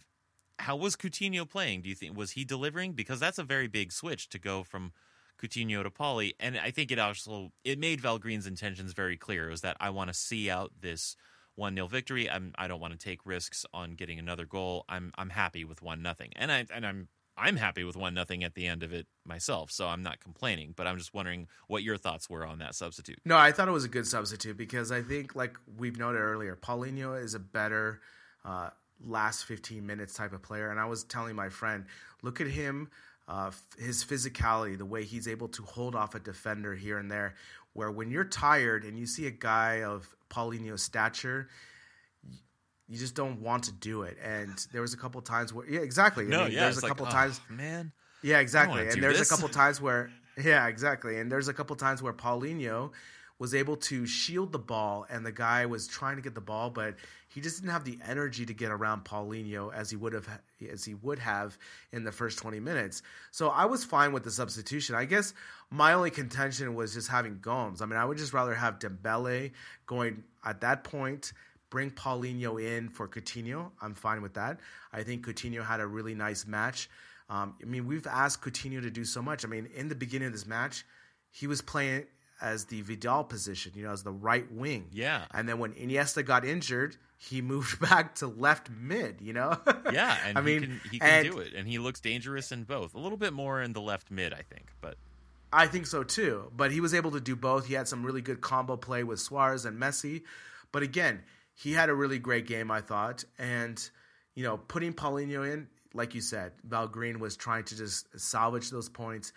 how 0.58 0.76
was 0.76 0.96
Coutinho 0.96 1.48
playing? 1.48 1.82
Do 1.84 1.90
you 1.90 1.96
think 1.96 2.18
was 2.18 2.32
he 2.32 2.44
delivering? 2.44 2.94
Because 2.94 3.20
that's 3.20 3.38
a 3.38 3.44
very 3.44 3.68
big 3.68 3.92
switch 3.92 4.30
to 4.30 4.40
go 4.40 4.64
from 4.64 4.94
Coutinho 5.40 5.84
to 5.84 5.92
Paulie, 5.92 6.34
and 6.40 6.58
I 6.58 6.72
think 6.72 6.92
it 6.92 6.98
also 6.98 7.52
it 7.64 7.78
made 7.78 8.02
Valverde's 8.02 8.48
intentions 8.48 8.94
very 8.94 9.18
clear. 9.18 9.48
It 9.48 9.52
was 9.52 9.62
that 9.62 9.78
I 9.80 9.92
want 9.92 10.08
to 10.08 10.14
see 10.14 10.50
out 10.50 10.72
this 10.82 11.16
one 11.56 11.76
0 11.76 11.88
victory. 11.88 12.30
I'm 12.30 12.54
I 12.58 12.68
don't 12.68 12.80
want 12.80 12.94
to 12.94 13.00
take 13.00 13.26
risks 13.26 13.66
on 13.74 13.92
getting 13.92 14.18
another 14.18 14.46
goal. 14.46 14.86
I'm 14.90 15.12
I'm 15.18 15.30
happy 15.30 15.64
with 15.66 15.84
one 15.84 16.02
nothing, 16.02 16.32
and 16.36 16.52
I 16.52 16.66
and 16.74 16.86
I'm 16.86 17.10
I'm 17.38 17.58
happy 17.58 17.84
with 17.84 17.98
one 17.98 18.14
nothing 18.14 18.44
at 18.44 18.56
the 18.56 18.68
end 18.68 18.84
of 18.84 18.94
it 18.94 19.08
myself, 19.26 19.72
so 19.72 19.88
I'm 19.88 20.04
not 20.04 20.20
complaining. 20.20 20.74
But 20.76 20.88
I'm 20.88 20.98
just 20.98 21.14
wondering 21.14 21.48
what 21.68 21.84
your 21.84 21.98
thoughts 21.98 22.30
were 22.30 22.46
on 22.46 22.60
that 22.60 22.76
substitute. 22.76 23.20
No, 23.26 23.38
I 23.38 23.52
thought 23.52 23.68
it 23.68 23.72
was 23.72 23.84
a 23.84 23.90
good 23.90 24.08
substitute 24.08 24.58
because 24.58 24.92
I 24.92 25.02
think, 25.02 25.36
like 25.36 25.58
we've 25.78 25.98
noted 25.98 26.20
earlier, 26.20 26.56
Paulinho 26.56 27.22
is 27.22 27.34
a 27.34 27.40
better 27.40 28.00
uh, 28.46 28.70
last 29.04 29.46
15 29.46 29.86
minutes 29.86 30.14
type 30.14 30.34
of 30.34 30.42
player. 30.42 30.70
And 30.72 30.80
I 30.80 30.86
was 30.86 31.04
telling 31.04 31.36
my 31.36 31.50
friend, 31.50 31.86
look 32.22 32.40
at 32.40 32.48
him, 32.48 32.90
uh, 33.28 33.52
his 33.78 34.04
physicality, 34.04 34.78
the 34.78 34.86
way 34.86 35.04
he's 35.04 35.28
able 35.28 35.48
to 35.50 35.64
hold 35.64 35.96
off 35.96 36.16
a 36.16 36.20
defender 36.20 36.74
here 36.76 36.98
and 36.98 37.12
there. 37.12 37.36
Where 37.74 37.92
when 37.92 38.12
you're 38.12 38.24
tired 38.24 38.86
and 38.86 38.98
you 38.98 39.06
see 39.06 39.28
a 39.28 39.32
guy 39.32 39.84
of 39.84 40.08
Paulinho's 40.30 40.84
stature, 40.84 41.50
you 42.88 42.98
just 42.98 43.16
don't 43.16 43.42
want 43.42 43.64
to 43.66 43.72
do 43.72 44.04
it. 44.04 44.18
And 44.24 44.54
there 44.72 44.82
was 44.82 44.94
a 44.94 44.98
couple 44.98 45.22
times 45.22 45.54
where, 45.54 45.68
yeah, 45.68 45.80
exactly. 45.80 46.26
No, 46.26 46.42
I 46.42 46.44
mean, 46.46 46.54
yeah, 46.54 46.62
there's 46.62 46.78
a 46.78 46.82
like, 46.82 46.90
couple 46.90 47.08
oh, 47.08 47.12
times, 47.12 47.42
man. 47.50 47.92
yeah, 48.22 48.40
exactly. 48.40 48.88
And 48.88 49.02
there's 49.02 49.18
this. 49.18 49.32
a 49.32 49.34
couple 49.34 49.50
times 49.50 49.82
where, 49.82 50.12
yeah, 50.44 50.68
exactly. 50.68 51.20
And 51.20 51.32
there's 51.32 51.48
a 51.48 51.54
couple 51.54 51.76
times 51.76 52.02
where 52.02 52.14
Paulinho 52.14 52.92
was 53.38 53.54
able 53.54 53.76
to 53.76 54.06
shield 54.06 54.52
the 54.54 54.60
ball, 54.60 55.06
and 55.10 55.26
the 55.26 55.32
guy 55.32 55.66
was 55.66 55.88
trying 55.88 56.16
to 56.16 56.22
get 56.22 56.36
the 56.36 56.42
ball, 56.42 56.70
but 56.70 56.96
he 57.28 57.42
just 57.42 57.60
didn't 57.60 57.74
have 57.74 57.84
the 57.84 58.00
energy 58.08 58.46
to 58.46 58.54
get 58.54 58.72
around 58.72 59.04
Paulinho 59.04 59.74
as 59.74 59.90
he 59.90 59.98
would 59.98 60.14
have 60.14 60.28
as 60.72 60.86
he 60.86 60.94
would 60.94 61.20
have 61.20 61.58
in 61.92 62.06
the 62.06 62.12
first 62.14 62.40
20 62.40 62.62
minutes. 62.62 63.02
So 63.32 63.50
I 63.50 63.66
was 63.66 63.84
fine 63.84 64.14
with 64.14 64.24
the 64.24 64.32
substitution. 64.32 64.96
I 64.96 65.04
guess 65.04 65.34
my 65.70 65.94
only 65.94 66.12
contention 66.12 66.76
was 66.76 66.94
just 66.94 67.10
having 67.10 67.40
Gomes. 67.42 67.82
I 67.82 67.88
mean, 67.88 68.00
I 68.00 68.06
would 68.06 68.18
just 68.18 68.32
rather 68.32 68.56
have 68.56 68.80
Dembele 68.80 69.52
going 69.86 70.24
at 70.46 70.62
that 70.62 70.86
point 70.86 71.34
bring 71.76 71.92
Paulinho 71.92 72.58
in 72.64 72.88
for 72.88 73.06
Coutinho. 73.06 73.70
I'm 73.82 73.96
fine 73.96 74.22
with 74.22 74.36
that. 74.36 74.62
I 74.94 75.04
think 75.04 75.26
Coutinho 75.28 75.62
had 75.62 75.82
a 75.82 75.86
really 75.86 76.16
nice 76.16 76.48
match. 76.48 76.90
Um, 77.30 77.54
I 77.62 77.66
mean, 77.66 77.86
we've 77.86 78.08
asked 78.08 78.42
Coutinho 78.42 78.82
to 78.82 78.90
do 78.90 79.04
so 79.04 79.22
much. 79.22 79.44
I 79.44 79.50
mean, 79.50 79.68
in 79.76 79.90
the 79.90 79.96
beginning 79.96 80.28
of 80.28 80.32
this 80.32 80.46
match, 80.46 80.86
he 81.32 81.48
was 81.48 81.62
playing 81.62 82.06
as 82.42 82.64
the 82.64 82.82
Vidal 82.84 83.26
position, 83.26 83.74
you 83.76 83.84
know, 83.84 83.92
as 83.92 84.04
the 84.04 84.12
right 84.14 84.50
wing. 84.54 84.88
Yeah. 84.94 85.26
And 85.34 85.50
then 85.50 85.60
when 85.60 85.74
Iniesta 85.74 86.24
got 86.26 86.46
injured, 86.46 86.96
he 87.18 87.42
moved 87.54 87.82
back 87.82 88.16
to 88.16 88.28
left 88.28 88.70
mid, 88.70 89.20
you 89.20 89.34
know? 89.34 89.58
Yeah, 89.92 90.18
and 90.26 90.38
I 90.38 90.42
he 90.42 90.46
mean, 90.46 90.62
can, 90.62 90.82
he 90.92 91.00
can 91.00 91.10
and- 91.26 91.32
do 91.32 91.40
it, 91.40 91.54
and 91.56 91.68
he 91.68 91.78
looks 91.78 92.00
dangerous 92.00 92.54
in 92.54 92.64
both. 92.64 92.96
A 92.96 93.00
little 93.00 93.18
bit 93.18 93.34
more 93.34 93.62
in 93.62 93.74
the 93.74 93.82
left 93.82 94.12
mid, 94.12 94.32
I 94.32 94.44
think, 94.44 94.68
but 94.80 94.96
I 95.52 95.68
think 95.68 95.88
so 95.88 96.04
too. 96.04 96.54
But 96.56 96.72
he 96.72 96.80
was 96.80 96.94
able 96.94 97.12
to 97.12 97.20
do 97.20 97.36
both. 97.36 97.66
He 97.68 97.74
had 97.74 97.90
some 97.90 98.06
really 98.06 98.22
good 98.22 98.40
combo 98.40 98.78
play 98.78 99.04
with 99.04 99.20
Suarez 99.20 99.66
and 99.66 99.78
Messi. 99.78 100.24
But 100.72 100.84
again, 100.84 101.22
he 101.56 101.74
had 101.74 101.90
a 101.90 101.96
really 101.96 102.20
great 102.20 102.46
game, 102.46 102.70
I 102.70 102.82
thought. 102.82 103.24
And, 103.40 103.82
you 104.36 104.44
know, 104.44 104.58
putting 104.58 104.94
Paulinho 104.94 105.52
in, 105.52 105.68
like 105.94 106.14
you 106.14 106.22
said, 106.22 106.52
Valverde 106.64 107.18
was 107.18 107.38
trying 107.38 107.64
to 107.66 107.78
just 107.78 108.20
salvage 108.20 108.70
those 108.70 108.90
points, 108.90 109.32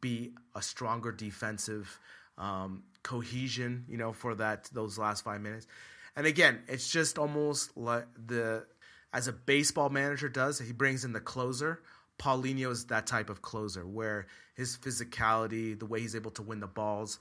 be 0.00 0.32
a 0.54 0.62
stronger 0.62 1.10
defensive 1.10 1.98
um, 2.38 2.82
cohesion, 3.02 3.84
you 3.88 3.96
know, 3.96 4.12
for 4.12 4.34
that 4.34 4.68
those 4.72 4.98
last 4.98 5.24
five 5.24 5.40
minutes. 5.40 5.66
And 6.14 6.26
again, 6.26 6.60
it's 6.68 6.90
just 6.90 7.18
almost 7.18 7.76
like 7.76 8.06
the 8.26 8.66
as 9.14 9.28
a 9.28 9.32
baseball 9.32 9.88
manager 9.88 10.28
does, 10.28 10.58
he 10.58 10.72
brings 10.72 11.04
in 11.04 11.12
the 11.12 11.20
closer. 11.20 11.80
Paulinho 12.18 12.70
is 12.70 12.86
that 12.86 13.06
type 13.06 13.30
of 13.30 13.42
closer 13.42 13.86
where 13.86 14.26
his 14.54 14.76
physicality, 14.76 15.78
the 15.78 15.86
way 15.86 16.00
he's 16.00 16.14
able 16.14 16.30
to 16.32 16.42
win 16.42 16.60
the 16.60 16.66
balls, 16.66 17.18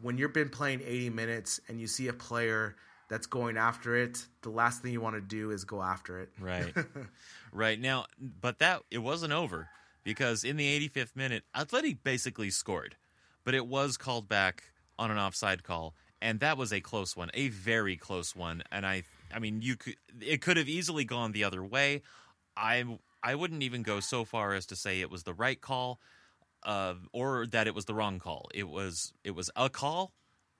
when 0.00 0.18
you've 0.18 0.32
been 0.32 0.48
playing 0.48 0.80
80 0.84 1.10
minutes 1.10 1.60
and 1.68 1.80
you 1.80 1.86
see 1.86 2.08
a 2.08 2.12
player 2.12 2.76
that's 3.08 3.26
going 3.26 3.56
after 3.56 3.96
it, 3.96 4.26
the 4.42 4.50
last 4.50 4.82
thing 4.82 4.92
you 4.92 5.00
want 5.00 5.14
to 5.16 5.20
do 5.20 5.50
is 5.50 5.64
go 5.64 5.82
after 5.82 6.20
it. 6.20 6.30
right, 6.40 6.74
right 7.52 7.80
now, 7.80 8.06
but 8.18 8.58
that 8.58 8.82
it 8.90 8.98
wasn't 8.98 9.32
over 9.32 9.68
because 10.04 10.44
in 10.44 10.56
the 10.56 10.88
85th 10.88 11.16
minute, 11.16 11.44
Athletic 11.54 12.02
basically 12.04 12.50
scored, 12.50 12.96
but 13.44 13.54
it 13.54 13.66
was 13.66 13.96
called 13.96 14.28
back 14.28 14.64
on 14.98 15.10
an 15.10 15.18
offside 15.18 15.62
call. 15.62 15.94
and 16.22 16.40
that 16.40 16.56
was 16.56 16.72
a 16.72 16.80
close 16.80 17.16
one, 17.16 17.30
a 17.34 17.48
very 17.48 17.96
close 17.96 18.34
one. 18.34 18.62
And 18.72 18.86
I, 18.86 19.02
I 19.34 19.38
mean, 19.38 19.60
you 19.62 19.76
could 19.76 19.96
it 20.20 20.40
could 20.40 20.56
have 20.56 20.68
easily 20.68 21.04
gone 21.04 21.32
the 21.32 21.44
other 21.44 21.62
way. 21.62 22.02
I 22.56 22.84
I 23.22 23.34
wouldn't 23.34 23.62
even 23.62 23.82
go 23.82 24.00
so 24.00 24.24
far 24.24 24.54
as 24.54 24.66
to 24.66 24.76
say 24.76 25.00
it 25.00 25.10
was 25.10 25.24
the 25.24 25.34
right 25.34 25.60
call, 25.60 26.00
uh, 26.64 26.94
or 27.12 27.46
that 27.48 27.66
it 27.66 27.74
was 27.74 27.84
the 27.84 27.94
wrong 27.94 28.18
call. 28.18 28.48
It 28.54 28.68
was 28.68 29.12
it 29.24 29.32
was 29.32 29.50
a 29.56 29.68
call. 29.68 30.12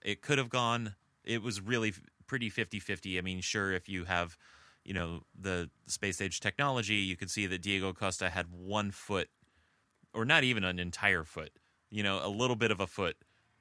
It 0.03 0.21
could 0.21 0.37
have 0.37 0.49
gone. 0.49 0.95
It 1.23 1.41
was 1.41 1.59
really 1.59 1.93
pretty 2.27 2.49
50-50. 2.51 3.17
I 3.17 3.21
mean, 3.21 3.41
sure, 3.41 3.71
if 3.71 3.87
you 3.89 4.05
have, 4.05 4.37
you 4.83 4.93
know, 4.93 5.21
the 5.39 5.69
space 5.87 6.21
age 6.21 6.39
technology, 6.39 6.95
you 6.95 7.15
could 7.15 7.31
see 7.31 7.47
that 7.47 7.61
Diego 7.61 7.93
Costa 7.93 8.29
had 8.29 8.47
one 8.51 8.91
foot, 8.91 9.29
or 10.13 10.25
not 10.25 10.43
even 10.43 10.63
an 10.63 10.79
entire 10.79 11.23
foot. 11.23 11.51
You 11.89 12.03
know, 12.03 12.19
a 12.23 12.27
little 12.29 12.55
bit 12.57 12.71
of 12.71 12.79
a 12.81 12.87
foot 12.87 13.15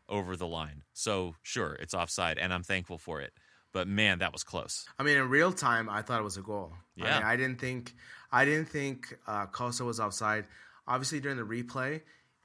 over 0.08 0.36
the 0.36 0.46
line. 0.46 0.82
So 0.92 1.34
sure, 1.42 1.74
it's 1.74 1.94
offside, 1.94 2.38
and 2.38 2.52
I'm 2.52 2.62
thankful 2.64 2.98
for 2.98 3.20
it. 3.20 3.32
But 3.72 3.86
man, 3.88 4.18
that 4.20 4.32
was 4.32 4.42
close. 4.42 4.86
I 4.98 5.02
mean, 5.02 5.16
in 5.16 5.28
real 5.28 5.52
time, 5.52 5.88
I 5.88 6.02
thought 6.02 6.18
it 6.20 6.24
was 6.24 6.36
a 6.36 6.42
goal. 6.42 6.72
I, 7.00 7.04
Yeah. 7.04 7.18
mean, 7.18 7.26
I 7.28 7.36
didn't 7.36 7.60
think 7.60 7.94
I 8.32 8.44
didn't 8.44 8.68
think 8.68 9.16
uh, 9.26 9.46
Costa 9.46 9.84
was 9.84 10.00
offside. 10.00 10.46
Obviously, 10.88 11.20
during 11.20 11.36
the 11.36 11.44
replay, 11.44 12.00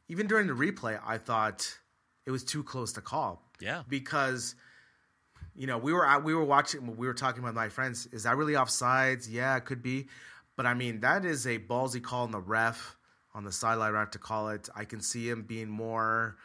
even 0.09 0.27
during 0.27 0.45
the 0.47 0.53
replay, 0.53 0.99
I 1.05 1.17
thought 1.17 1.77
it 2.25 2.31
was 2.31 2.43
too 2.43 2.63
close 2.63 2.93
to 2.93 3.01
call. 3.01 3.47
Yeah. 3.59 3.83
because 3.87 4.55
you 5.55 5.67
know 5.67 5.77
we 5.77 5.93
were 5.93 6.19
we 6.19 6.33
were 6.33 6.43
watching 6.43 6.95
we 6.97 7.07
were 7.07 7.13
talking 7.13 7.43
with 7.43 7.53
my 7.53 7.69
friends. 7.69 8.07
Is 8.11 8.23
that 8.23 8.37
really 8.37 8.53
offsides? 8.53 9.27
Yeah, 9.29 9.55
it 9.57 9.65
could 9.65 9.81
be, 9.81 10.07
but 10.55 10.65
I 10.65 10.73
mean 10.73 11.01
that 11.01 11.25
is 11.25 11.45
a 11.47 11.59
ballsy 11.59 12.01
call 12.01 12.23
on 12.23 12.31
the 12.31 12.39
ref 12.39 12.97
on 13.33 13.43
the 13.43 13.51
sideline 13.51 13.93
ref 13.93 14.11
to 14.11 14.19
call 14.19 14.49
it. 14.49 14.69
I 14.75 14.85
can 14.85 15.01
see 15.01 15.29
him 15.29 15.43
being 15.43 15.69
more 15.69 16.35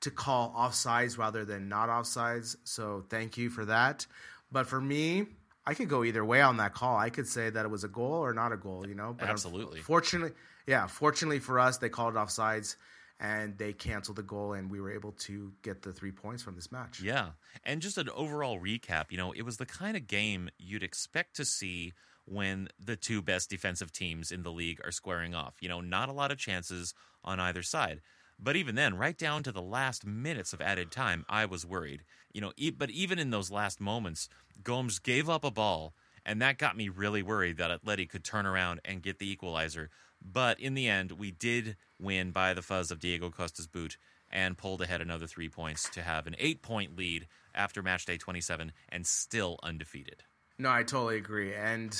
to 0.00 0.10
call 0.10 0.54
offsides 0.56 1.16
rather 1.16 1.44
than 1.44 1.68
not 1.68 1.88
offsides. 1.88 2.56
So 2.64 3.04
thank 3.08 3.38
you 3.38 3.48
for 3.48 3.64
that. 3.64 4.06
But 4.52 4.66
for 4.66 4.80
me, 4.80 5.26
I 5.66 5.74
could 5.74 5.88
go 5.88 6.04
either 6.04 6.24
way 6.24 6.42
on 6.42 6.58
that 6.58 6.74
call. 6.74 6.96
I 6.96 7.10
could 7.10 7.26
say 7.26 7.48
that 7.48 7.64
it 7.64 7.70
was 7.70 7.84
a 7.84 7.88
goal 7.88 8.12
or 8.12 8.34
not 8.34 8.52
a 8.52 8.56
goal, 8.56 8.86
you 8.86 8.94
know. 8.94 9.14
But 9.18 9.28
Absolutely. 9.28 9.80
Fortunately, 9.80 10.32
yeah. 10.66 10.86
Fortunately 10.86 11.38
for 11.38 11.58
us, 11.58 11.78
they 11.78 11.88
called 11.88 12.14
it 12.14 12.18
offsides 12.18 12.76
and 13.20 13.56
they 13.58 13.72
canceled 13.72 14.16
the 14.16 14.22
goal, 14.22 14.54
and 14.54 14.70
we 14.70 14.80
were 14.80 14.92
able 14.92 15.12
to 15.12 15.52
get 15.62 15.82
the 15.82 15.92
three 15.92 16.10
points 16.10 16.42
from 16.42 16.56
this 16.56 16.72
match. 16.72 17.00
Yeah. 17.00 17.30
And 17.64 17.80
just 17.80 17.98
an 17.98 18.08
overall 18.10 18.60
recap, 18.60 19.10
you 19.10 19.16
know, 19.16 19.32
it 19.32 19.42
was 19.42 19.56
the 19.56 19.66
kind 19.66 19.96
of 19.96 20.06
game 20.06 20.50
you'd 20.58 20.82
expect 20.82 21.36
to 21.36 21.44
see 21.44 21.92
when 22.26 22.68
the 22.78 22.96
two 22.96 23.22
best 23.22 23.50
defensive 23.50 23.92
teams 23.92 24.32
in 24.32 24.42
the 24.42 24.52
league 24.52 24.80
are 24.84 24.90
squaring 24.90 25.34
off. 25.34 25.54
You 25.60 25.68
know, 25.68 25.80
not 25.80 26.08
a 26.08 26.12
lot 26.12 26.30
of 26.30 26.38
chances 26.38 26.94
on 27.22 27.38
either 27.38 27.62
side. 27.62 28.00
But 28.38 28.56
even 28.56 28.74
then, 28.74 28.96
right 28.96 29.16
down 29.16 29.42
to 29.44 29.52
the 29.52 29.62
last 29.62 30.04
minutes 30.04 30.52
of 30.52 30.60
added 30.60 30.90
time, 30.90 31.24
I 31.28 31.46
was 31.46 31.64
worried. 31.64 32.02
You 32.32 32.40
know, 32.40 32.52
e- 32.56 32.70
but 32.70 32.90
even 32.90 33.18
in 33.18 33.30
those 33.30 33.50
last 33.50 33.80
moments, 33.80 34.28
Gomes 34.62 34.98
gave 34.98 35.28
up 35.28 35.44
a 35.44 35.50
ball, 35.50 35.94
and 36.26 36.42
that 36.42 36.58
got 36.58 36.76
me 36.76 36.88
really 36.88 37.22
worried 37.22 37.58
that 37.58 37.70
Atleti 37.70 38.08
could 38.08 38.24
turn 38.24 38.46
around 38.46 38.80
and 38.84 39.02
get 39.02 39.18
the 39.18 39.30
equalizer. 39.30 39.90
But 40.24 40.58
in 40.58 40.74
the 40.74 40.88
end, 40.88 41.12
we 41.12 41.30
did 41.30 41.76
win 42.00 42.30
by 42.30 42.54
the 42.54 42.62
fuzz 42.62 42.90
of 42.90 42.98
Diego 42.98 43.30
Costa's 43.30 43.66
boot 43.66 43.98
and 44.30 44.56
pulled 44.56 44.82
ahead 44.82 45.00
another 45.00 45.26
three 45.26 45.48
points 45.48 45.88
to 45.90 46.02
have 46.02 46.26
an 46.26 46.34
eight 46.38 46.62
point 46.62 46.96
lead 46.96 47.28
after 47.54 47.82
match 47.82 48.06
day 48.06 48.16
27 48.16 48.72
and 48.88 49.06
still 49.06 49.58
undefeated. 49.62 50.24
No, 50.58 50.70
I 50.70 50.82
totally 50.82 51.18
agree. 51.18 51.54
And, 51.54 51.96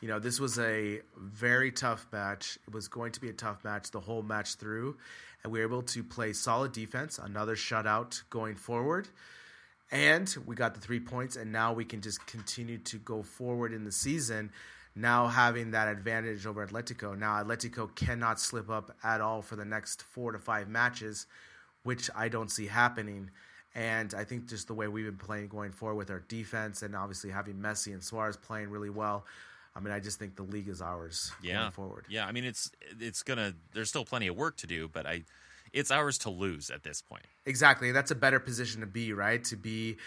you 0.00 0.08
know, 0.08 0.18
this 0.18 0.40
was 0.40 0.58
a 0.58 1.00
very 1.16 1.70
tough 1.70 2.06
match. 2.12 2.58
It 2.66 2.74
was 2.74 2.88
going 2.88 3.12
to 3.12 3.20
be 3.20 3.28
a 3.28 3.34
tough 3.34 3.62
match 3.62 3.90
the 3.90 4.00
whole 4.00 4.22
match 4.22 4.54
through. 4.54 4.96
And 5.42 5.52
we 5.52 5.60
were 5.60 5.66
able 5.66 5.82
to 5.82 6.02
play 6.02 6.32
solid 6.32 6.72
defense, 6.72 7.18
another 7.18 7.56
shutout 7.56 8.22
going 8.30 8.56
forward. 8.56 9.08
And 9.92 10.34
we 10.44 10.56
got 10.56 10.74
the 10.74 10.80
three 10.80 10.98
points, 10.98 11.36
and 11.36 11.52
now 11.52 11.72
we 11.72 11.84
can 11.84 12.00
just 12.00 12.26
continue 12.26 12.78
to 12.78 12.98
go 12.98 13.22
forward 13.22 13.72
in 13.72 13.84
the 13.84 13.92
season. 13.92 14.50
Now 14.98 15.26
having 15.26 15.72
that 15.72 15.88
advantage 15.88 16.46
over 16.46 16.66
Atletico. 16.66 17.16
Now 17.16 17.42
Atletico 17.44 17.94
cannot 17.94 18.40
slip 18.40 18.70
up 18.70 18.96
at 19.04 19.20
all 19.20 19.42
for 19.42 19.54
the 19.54 19.64
next 19.64 20.02
four 20.02 20.32
to 20.32 20.38
five 20.38 20.68
matches, 20.68 21.26
which 21.82 22.08
I 22.16 22.28
don't 22.28 22.50
see 22.50 22.66
happening. 22.66 23.30
And 23.74 24.14
I 24.14 24.24
think 24.24 24.48
just 24.48 24.68
the 24.68 24.74
way 24.74 24.88
we've 24.88 25.04
been 25.04 25.18
playing 25.18 25.48
going 25.48 25.70
forward 25.72 25.96
with 25.96 26.10
our 26.10 26.20
defense 26.28 26.80
and 26.80 26.96
obviously 26.96 27.30
having 27.30 27.56
Messi 27.56 27.92
and 27.92 28.02
Suarez 28.02 28.38
playing 28.38 28.70
really 28.70 28.88
well, 28.88 29.26
I 29.76 29.80
mean, 29.80 29.92
I 29.92 30.00
just 30.00 30.18
think 30.18 30.34
the 30.36 30.42
league 30.44 30.68
is 30.68 30.80
ours 30.80 31.30
Yeah. 31.42 31.58
going 31.60 31.72
forward. 31.72 32.06
Yeah, 32.08 32.26
I 32.26 32.32
mean 32.32 32.44
it's 32.44 32.70
it's 32.98 33.22
to 33.22 33.54
there's 33.74 33.90
still 33.90 34.06
plenty 34.06 34.28
of 34.28 34.36
work 34.36 34.56
to 34.58 34.66
do, 34.66 34.88
but 34.88 35.06
I 35.06 35.24
it's 35.74 35.90
ours 35.90 36.16
to 36.18 36.30
lose 36.30 36.70
at 36.70 36.84
this 36.84 37.02
point. 37.02 37.26
Exactly. 37.44 37.92
That's 37.92 38.10
a 38.10 38.14
better 38.14 38.40
position 38.40 38.80
to 38.80 38.86
be, 38.86 39.12
right? 39.12 39.44
To 39.44 39.56
be 39.56 39.98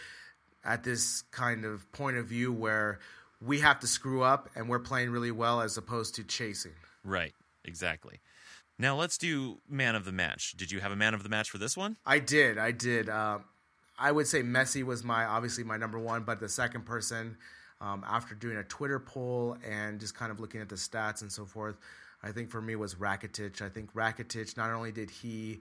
at 0.65 0.83
this 0.83 1.21
kind 1.29 1.63
of 1.63 1.89
point 1.91 2.17
of 2.17 2.25
view 2.25 2.51
where 2.51 2.97
we 3.41 3.59
have 3.59 3.79
to 3.79 3.87
screw 3.87 4.23
up 4.23 4.49
and 4.55 4.67
we're 4.69 4.79
playing 4.79 5.09
really 5.11 5.31
well 5.31 5.61
as 5.61 5.77
opposed 5.77 6.15
to 6.15 6.23
chasing. 6.23 6.73
Right. 7.03 7.33
Exactly. 7.65 8.19
Now 8.77 8.95
let's 8.95 9.17
do 9.17 9.59
man 9.69 9.95
of 9.95 10.05
the 10.05 10.11
match. 10.11 10.53
Did 10.53 10.71
you 10.71 10.79
have 10.79 10.91
a 10.91 10.95
man 10.95 11.13
of 11.13 11.23
the 11.23 11.29
match 11.29 11.49
for 11.49 11.57
this 11.57 11.75
one? 11.75 11.97
I 12.05 12.19
did. 12.19 12.57
I 12.57 12.71
did. 12.71 13.09
Uh, 13.09 13.39
I 13.97 14.11
would 14.11 14.27
say 14.27 14.41
Messi 14.41 14.83
was 14.83 15.03
my 15.03 15.25
obviously 15.25 15.63
my 15.63 15.77
number 15.77 15.99
one, 15.99 16.23
but 16.23 16.39
the 16.39 16.47
second 16.47 16.85
person, 16.85 17.37
um, 17.81 18.05
after 18.07 18.35
doing 18.35 18.57
a 18.57 18.63
Twitter 18.63 18.99
poll 18.99 19.57
and 19.69 19.99
just 19.99 20.15
kind 20.15 20.31
of 20.31 20.39
looking 20.39 20.61
at 20.61 20.69
the 20.69 20.75
stats 20.75 21.21
and 21.21 21.31
so 21.31 21.45
forth, 21.45 21.77
I 22.23 22.31
think 22.31 22.49
for 22.49 22.61
me 22.61 22.75
was 22.75 22.95
Rakitic. 22.95 23.61
I 23.61 23.69
think 23.69 23.93
Rakitic 23.93 24.55
not 24.55 24.71
only 24.71 24.91
did 24.93 25.09
he 25.09 25.59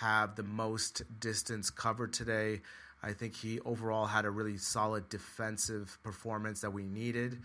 have 0.00 0.34
the 0.34 0.42
most 0.42 1.02
distance 1.20 1.70
covered 1.70 2.12
today, 2.12 2.60
I 3.06 3.12
think 3.12 3.36
he 3.36 3.60
overall 3.60 4.06
had 4.06 4.24
a 4.24 4.30
really 4.30 4.56
solid 4.56 5.08
defensive 5.08 5.96
performance 6.02 6.60
that 6.62 6.72
we 6.72 6.86
needed. 6.86 7.38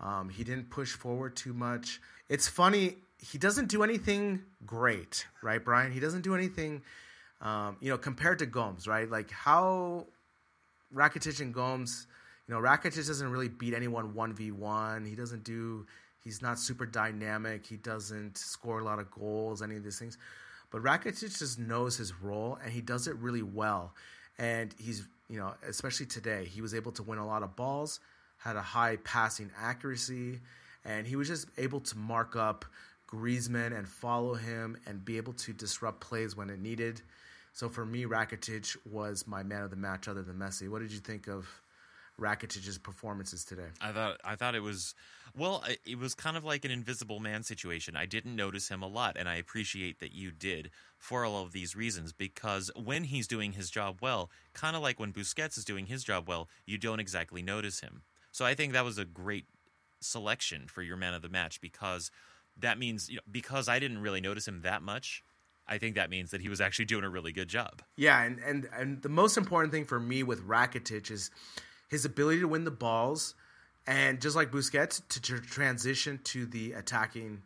Um, 0.00 0.30
he 0.30 0.42
didn't 0.42 0.70
push 0.70 0.92
forward 0.92 1.36
too 1.36 1.52
much. 1.52 2.00
It's 2.30 2.48
funny, 2.48 2.96
he 3.18 3.36
doesn't 3.36 3.68
do 3.68 3.82
anything 3.82 4.40
great, 4.64 5.26
right, 5.42 5.62
Brian? 5.62 5.92
He 5.92 6.00
doesn't 6.00 6.22
do 6.22 6.34
anything, 6.34 6.80
um, 7.42 7.76
you 7.80 7.90
know, 7.90 7.98
compared 7.98 8.38
to 8.38 8.46
Gomes, 8.46 8.88
right? 8.88 9.08
Like 9.08 9.30
how 9.30 10.06
Rakitic 10.94 11.40
and 11.42 11.52
Gomes, 11.52 12.06
you 12.48 12.54
know, 12.54 12.60
Rakitic 12.60 13.06
doesn't 13.06 13.30
really 13.30 13.48
beat 13.48 13.74
anyone 13.74 14.14
1v1. 14.14 15.06
He 15.06 15.14
doesn't 15.14 15.44
do, 15.44 15.86
he's 16.24 16.40
not 16.40 16.58
super 16.58 16.86
dynamic. 16.86 17.66
He 17.66 17.76
doesn't 17.76 18.38
score 18.38 18.80
a 18.80 18.84
lot 18.84 18.98
of 18.98 19.10
goals, 19.10 19.60
any 19.60 19.76
of 19.76 19.84
these 19.84 19.98
things. 19.98 20.16
But 20.70 20.82
Rakitic 20.82 21.38
just 21.38 21.58
knows 21.58 21.98
his 21.98 22.14
role 22.14 22.58
and 22.64 22.72
he 22.72 22.80
does 22.80 23.06
it 23.06 23.14
really 23.16 23.42
well. 23.42 23.92
And 24.38 24.74
he's, 24.78 25.06
you 25.28 25.38
know, 25.38 25.54
especially 25.66 26.06
today, 26.06 26.44
he 26.44 26.60
was 26.60 26.74
able 26.74 26.92
to 26.92 27.02
win 27.02 27.18
a 27.18 27.26
lot 27.26 27.42
of 27.42 27.54
balls, 27.56 28.00
had 28.38 28.56
a 28.56 28.62
high 28.62 28.96
passing 29.04 29.50
accuracy, 29.60 30.40
and 30.84 31.06
he 31.06 31.16
was 31.16 31.28
just 31.28 31.46
able 31.58 31.80
to 31.80 31.98
mark 31.98 32.34
up 32.34 32.64
Griezmann 33.08 33.76
and 33.76 33.86
follow 33.86 34.34
him 34.34 34.76
and 34.86 35.04
be 35.04 35.16
able 35.16 35.34
to 35.34 35.52
disrupt 35.52 36.00
plays 36.00 36.36
when 36.36 36.50
it 36.50 36.60
needed. 36.60 37.02
So 37.52 37.68
for 37.68 37.84
me, 37.84 38.04
Rakitic 38.04 38.76
was 38.90 39.26
my 39.26 39.42
man 39.42 39.62
of 39.62 39.70
the 39.70 39.76
match 39.76 40.08
other 40.08 40.22
than 40.22 40.36
Messi. 40.36 40.68
What 40.68 40.80
did 40.80 40.90
you 40.90 40.98
think 40.98 41.28
of 41.28 41.46
Rakitic's 42.22 42.78
performances 42.78 43.44
today? 43.44 43.68
I 43.80 43.92
thought 43.92 44.20
I 44.24 44.36
thought 44.36 44.54
it 44.54 44.62
was 44.62 44.94
well, 45.36 45.64
it 45.86 45.98
was 45.98 46.14
kind 46.14 46.36
of 46.36 46.44
like 46.44 46.64
an 46.64 46.70
invisible 46.70 47.18
man 47.18 47.42
situation. 47.42 47.96
I 47.96 48.06
didn't 48.06 48.36
notice 48.36 48.68
him 48.68 48.82
a 48.82 48.86
lot, 48.86 49.16
and 49.18 49.28
I 49.28 49.36
appreciate 49.36 49.98
that 50.00 50.12
you 50.12 50.30
did 50.30 50.70
for 50.98 51.24
all 51.24 51.42
of 51.42 51.52
these 51.52 51.74
reasons. 51.74 52.12
Because 52.12 52.70
when 52.76 53.04
he's 53.04 53.26
doing 53.26 53.52
his 53.52 53.70
job 53.70 53.98
well, 54.00 54.30
kind 54.52 54.76
of 54.76 54.82
like 54.82 55.00
when 55.00 55.12
Busquets 55.12 55.56
is 55.56 55.64
doing 55.64 55.86
his 55.86 56.04
job 56.04 56.28
well, 56.28 56.48
you 56.66 56.78
don't 56.78 57.00
exactly 57.00 57.42
notice 57.42 57.80
him. 57.80 58.02
So 58.30 58.44
I 58.44 58.54
think 58.54 58.72
that 58.72 58.84
was 58.84 58.98
a 58.98 59.04
great 59.04 59.46
selection 60.00 60.66
for 60.66 60.82
your 60.82 60.96
man 60.96 61.14
of 61.14 61.22
the 61.22 61.28
match 61.28 61.60
because 61.60 62.10
that 62.58 62.78
means 62.78 63.08
you 63.08 63.16
know, 63.16 63.22
because 63.30 63.68
I 63.68 63.78
didn't 63.78 64.02
really 64.02 64.20
notice 64.20 64.46
him 64.46 64.60
that 64.62 64.82
much. 64.82 65.22
I 65.66 65.78
think 65.78 65.94
that 65.94 66.10
means 66.10 66.32
that 66.32 66.40
he 66.40 66.48
was 66.48 66.60
actually 66.60 66.86
doing 66.86 67.04
a 67.04 67.08
really 67.08 67.32
good 67.32 67.48
job. 67.48 67.82
Yeah, 67.96 68.22
and, 68.22 68.38
and, 68.40 68.68
and 68.76 69.00
the 69.00 69.08
most 69.08 69.36
important 69.36 69.72
thing 69.72 69.84
for 69.84 70.00
me 70.00 70.22
with 70.22 70.46
Rakitic 70.46 71.10
is 71.10 71.30
his 71.92 72.06
ability 72.06 72.40
to 72.40 72.48
win 72.48 72.64
the 72.64 72.70
balls 72.70 73.34
and 73.86 74.18
just 74.18 74.34
like 74.34 74.50
Busquets 74.50 75.06
to 75.10 75.20
tr- 75.20 75.36
transition 75.36 76.18
to 76.24 76.46
the 76.46 76.72
attacking 76.72 77.42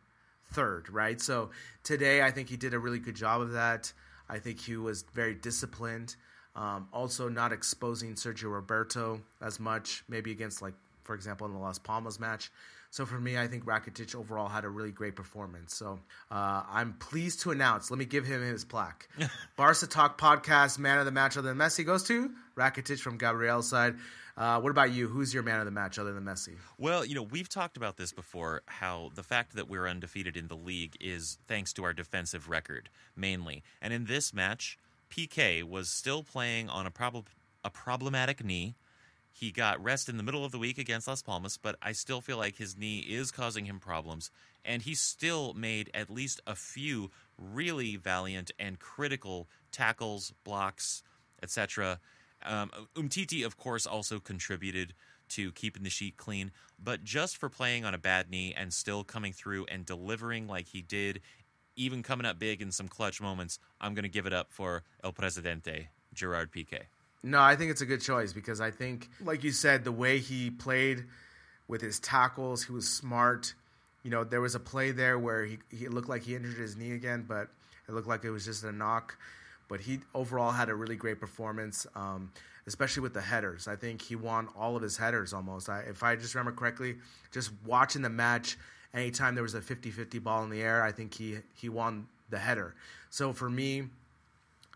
third, 0.52 0.88
right? 0.88 1.20
So 1.20 1.50
today 1.82 2.22
I 2.22 2.30
think 2.30 2.48
he 2.48 2.56
did 2.56 2.72
a 2.72 2.78
really 2.78 3.00
good 3.00 3.16
job 3.16 3.40
of 3.40 3.52
that. 3.54 3.92
I 4.28 4.38
think 4.38 4.60
he 4.60 4.76
was 4.76 5.02
very 5.12 5.34
disciplined. 5.34 6.14
Um, 6.54 6.86
also, 6.92 7.28
not 7.28 7.52
exposing 7.52 8.14
Sergio 8.14 8.52
Roberto 8.52 9.20
as 9.42 9.58
much, 9.58 10.04
maybe 10.08 10.30
against, 10.30 10.62
like, 10.62 10.74
for 11.02 11.16
example, 11.16 11.48
in 11.48 11.52
the 11.52 11.58
Las 11.58 11.80
Palmas 11.80 12.20
match. 12.20 12.52
So 12.90 13.04
for 13.04 13.18
me, 13.18 13.36
I 13.36 13.48
think 13.48 13.64
Rakitic 13.64 14.14
overall 14.14 14.48
had 14.48 14.64
a 14.64 14.68
really 14.68 14.92
great 14.92 15.16
performance. 15.16 15.74
So 15.74 15.98
uh, 16.30 16.62
I'm 16.70 16.94
pleased 16.94 17.40
to 17.40 17.50
announce. 17.50 17.90
Let 17.90 17.98
me 17.98 18.04
give 18.04 18.24
him 18.24 18.42
his 18.42 18.64
plaque. 18.64 19.08
Barca 19.56 19.86
Talk 19.86 20.18
Podcast 20.18 20.78
Man 20.78 20.98
of 20.98 21.04
the 21.04 21.10
Match 21.10 21.36
other 21.36 21.48
than 21.48 21.58
Messi 21.58 21.84
goes 21.84 22.04
to 22.04 22.30
Rakitic 22.56 23.00
from 23.00 23.18
Gabriel's 23.18 23.68
side. 23.68 23.96
Uh, 24.36 24.60
what 24.60 24.70
about 24.70 24.92
you? 24.92 25.08
Who's 25.08 25.32
your 25.32 25.42
man 25.42 25.60
of 25.60 25.64
the 25.64 25.70
match 25.70 25.98
other 25.98 26.12
than 26.12 26.24
Messi? 26.24 26.56
Well, 26.76 27.04
you 27.06 27.14
know, 27.14 27.22
we've 27.22 27.48
talked 27.48 27.76
about 27.76 27.96
this 27.96 28.12
before 28.12 28.62
how 28.66 29.10
the 29.14 29.22
fact 29.22 29.54
that 29.56 29.68
we're 29.68 29.88
undefeated 29.88 30.36
in 30.36 30.48
the 30.48 30.56
league 30.56 30.94
is 31.00 31.38
thanks 31.48 31.72
to 31.74 31.84
our 31.84 31.94
defensive 31.94 32.50
record 32.50 32.90
mainly. 33.16 33.62
And 33.80 33.94
in 33.94 34.04
this 34.04 34.34
match, 34.34 34.78
Piqué 35.10 35.62
was 35.64 35.88
still 35.88 36.22
playing 36.22 36.68
on 36.68 36.84
a 36.86 36.90
prob- 36.90 37.28
a 37.64 37.70
problematic 37.70 38.44
knee. 38.44 38.74
He 39.32 39.50
got 39.52 39.82
rest 39.82 40.08
in 40.08 40.18
the 40.18 40.22
middle 40.22 40.44
of 40.44 40.52
the 40.52 40.58
week 40.58 40.78
against 40.78 41.08
Las 41.08 41.22
Palmas, 41.22 41.56
but 41.56 41.76
I 41.82 41.92
still 41.92 42.20
feel 42.20 42.36
like 42.36 42.56
his 42.56 42.76
knee 42.76 43.00
is 43.00 43.30
causing 43.30 43.66
him 43.66 43.80
problems. 43.80 44.30
And 44.64 44.82
he 44.82 44.94
still 44.94 45.54
made 45.54 45.90
at 45.94 46.10
least 46.10 46.40
a 46.46 46.54
few 46.54 47.10
really 47.38 47.96
valiant 47.96 48.50
and 48.58 48.78
critical 48.78 49.48
tackles, 49.72 50.32
blocks, 50.44 51.02
etc. 51.42 52.00
Um, 52.44 52.70
Umtiti, 52.94 53.44
of 53.44 53.56
course, 53.56 53.86
also 53.86 54.20
contributed 54.20 54.94
to 55.30 55.52
keeping 55.52 55.82
the 55.82 55.90
sheet 55.90 56.16
clean, 56.16 56.52
but 56.82 57.02
just 57.02 57.36
for 57.36 57.48
playing 57.48 57.84
on 57.84 57.94
a 57.94 57.98
bad 57.98 58.30
knee 58.30 58.54
and 58.56 58.72
still 58.72 59.02
coming 59.02 59.32
through 59.32 59.66
and 59.66 59.84
delivering 59.84 60.46
like 60.46 60.68
he 60.68 60.82
did, 60.82 61.20
even 61.74 62.02
coming 62.02 62.26
up 62.26 62.38
big 62.38 62.62
in 62.62 62.70
some 62.70 62.88
clutch 62.88 63.20
moments, 63.20 63.58
I'm 63.80 63.94
going 63.94 64.04
to 64.04 64.08
give 64.08 64.26
it 64.26 64.32
up 64.32 64.52
for 64.52 64.82
El 65.02 65.12
Presidente, 65.12 65.88
Gerard 66.14 66.52
Piqué. 66.52 66.82
No, 67.22 67.40
I 67.40 67.56
think 67.56 67.70
it's 67.70 67.80
a 67.80 67.86
good 67.86 68.00
choice 68.00 68.32
because 68.32 68.60
I 68.60 68.70
think, 68.70 69.08
like 69.20 69.42
you 69.42 69.50
said, 69.50 69.84
the 69.84 69.92
way 69.92 70.18
he 70.18 70.50
played 70.50 71.04
with 71.66 71.80
his 71.80 71.98
tackles, 71.98 72.64
he 72.64 72.72
was 72.72 72.88
smart. 72.88 73.54
You 74.04 74.10
know, 74.10 74.22
there 74.22 74.40
was 74.40 74.54
a 74.54 74.60
play 74.60 74.92
there 74.92 75.18
where 75.18 75.44
he, 75.44 75.58
he 75.70 75.88
looked 75.88 76.08
like 76.08 76.22
he 76.22 76.36
injured 76.36 76.56
his 76.56 76.76
knee 76.76 76.92
again, 76.92 77.24
but 77.26 77.48
it 77.88 77.92
looked 77.92 78.06
like 78.06 78.24
it 78.24 78.30
was 78.30 78.44
just 78.44 78.62
a 78.62 78.70
knock. 78.70 79.18
But 79.68 79.80
he 79.80 80.00
overall 80.14 80.52
had 80.52 80.68
a 80.68 80.74
really 80.74 80.96
great 80.96 81.18
performance, 81.18 81.86
um, 81.94 82.32
especially 82.66 83.02
with 83.02 83.14
the 83.14 83.20
headers. 83.20 83.66
I 83.66 83.76
think 83.76 84.00
he 84.00 84.14
won 84.14 84.48
all 84.56 84.76
of 84.76 84.82
his 84.82 84.96
headers 84.96 85.32
almost. 85.32 85.68
I, 85.68 85.80
if 85.80 86.02
I 86.02 86.16
just 86.16 86.34
remember 86.34 86.56
correctly, 86.56 86.96
just 87.32 87.50
watching 87.64 88.02
the 88.02 88.10
match, 88.10 88.56
anytime 88.94 89.34
there 89.34 89.42
was 89.42 89.54
a 89.54 89.60
50 89.60 89.90
50 89.90 90.18
ball 90.20 90.44
in 90.44 90.50
the 90.50 90.62
air, 90.62 90.82
I 90.82 90.92
think 90.92 91.14
he, 91.14 91.38
he 91.54 91.68
won 91.68 92.06
the 92.30 92.38
header. 92.38 92.74
So 93.10 93.32
for 93.32 93.50
me, 93.50 93.84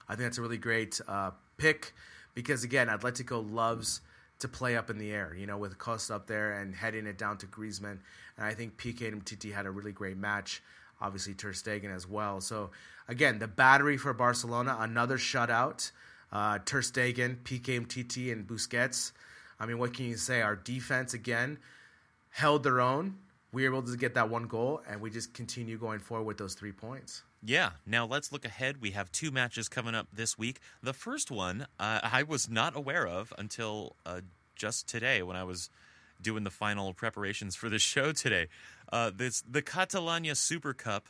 I 0.09 0.15
think 0.15 0.27
that's 0.27 0.39
a 0.39 0.43
really 0.43 0.59
great 0.59 1.01
uh, 1.07 1.31
pick 1.57 1.93
because 2.35 2.65
again, 2.65 2.89
Atletico 2.89 3.49
loves 3.53 4.01
to 4.41 4.49
play 4.49 4.77
up 4.77 4.91
in 4.91 4.99
the 4.99 5.13
air, 5.13 5.35
you 5.39 5.47
know, 5.47 5.59
with 5.59 5.79
Costa 5.79 6.15
up 6.15 6.27
there 6.27 6.53
and 6.55 6.75
heading 6.75 7.07
it 7.07 7.19
down 7.19 7.37
to 7.39 7.47
Griezmann. 7.47 7.99
And 8.37 8.47
I 8.47 8.55
think 8.55 8.77
Piqué 8.77 9.09
and 9.09 9.25
Titi 9.25 9.51
had 9.51 9.67
a 9.67 9.71
really 9.71 9.93
great 9.93 10.17
match. 10.17 10.63
Obviously, 11.01 11.35
Ter 11.35 11.53
Stegen 11.53 11.95
as 11.95 12.07
well. 12.07 12.41
So 12.41 12.71
again, 13.09 13.39
the 13.39 13.49
battery 13.49 13.97
for 13.97 14.13
Barcelona, 14.13 14.77
another 14.81 15.19
shutout. 15.19 15.91
Uh, 16.33 16.59
Ter 16.65 16.81
Stegen, 16.81 17.43
Titi, 17.45 18.31
and 18.31 18.47
Busquets. 18.47 19.13
I 19.59 19.67
mean, 19.67 19.79
what 19.79 19.95
can 19.95 20.07
you 20.07 20.17
say? 20.17 20.43
Our 20.43 20.57
defense 20.57 21.13
again 21.13 21.59
held 22.31 22.63
their 22.63 22.81
own. 22.81 23.17
We 23.53 23.69
were 23.69 23.77
able 23.77 23.91
to 23.91 23.97
get 23.97 24.15
that 24.15 24.31
one 24.31 24.47
goal, 24.47 24.81
and 24.89 25.01
we 25.01 25.11
just 25.11 25.35
continue 25.35 25.77
going 25.77 25.99
forward 25.99 26.25
with 26.27 26.39
those 26.39 26.55
three 26.55 26.73
points. 26.73 27.23
Yeah. 27.43 27.71
Now 27.87 28.07
let's 28.07 28.33
look 28.33 28.45
ahead. 28.45 28.81
We 28.81 28.91
have 28.93 29.11
two 29.11 29.31
matches 29.31 29.69
coming 29.69 29.95
up 29.95 30.09
this 30.13 30.39
week. 30.39 30.61
The 30.83 30.93
first 30.93 31.31
one 31.31 31.67
uh, 31.79 32.01
I 32.03 32.23
was 32.23 32.49
not 32.49 32.77
aware 32.77 33.07
of 33.07 33.33
until 33.39 33.97
uh, 34.05 34.21
just 34.55 34.89
today 34.89 35.23
when 35.23 35.37
I 35.37 35.45
was 35.45 35.71
doing 36.21 36.45
the 36.45 36.51
final 36.51 36.93
preparations 36.93 37.57
for 37.57 37.69
the 37.69 37.79
show 37.79 38.13
today. 38.13 38.49
Uh, 38.93 39.11
this 39.15 39.43
the 39.49 39.63
Catalunya 39.63 40.37
Super 40.37 40.75
Cup 40.75 41.09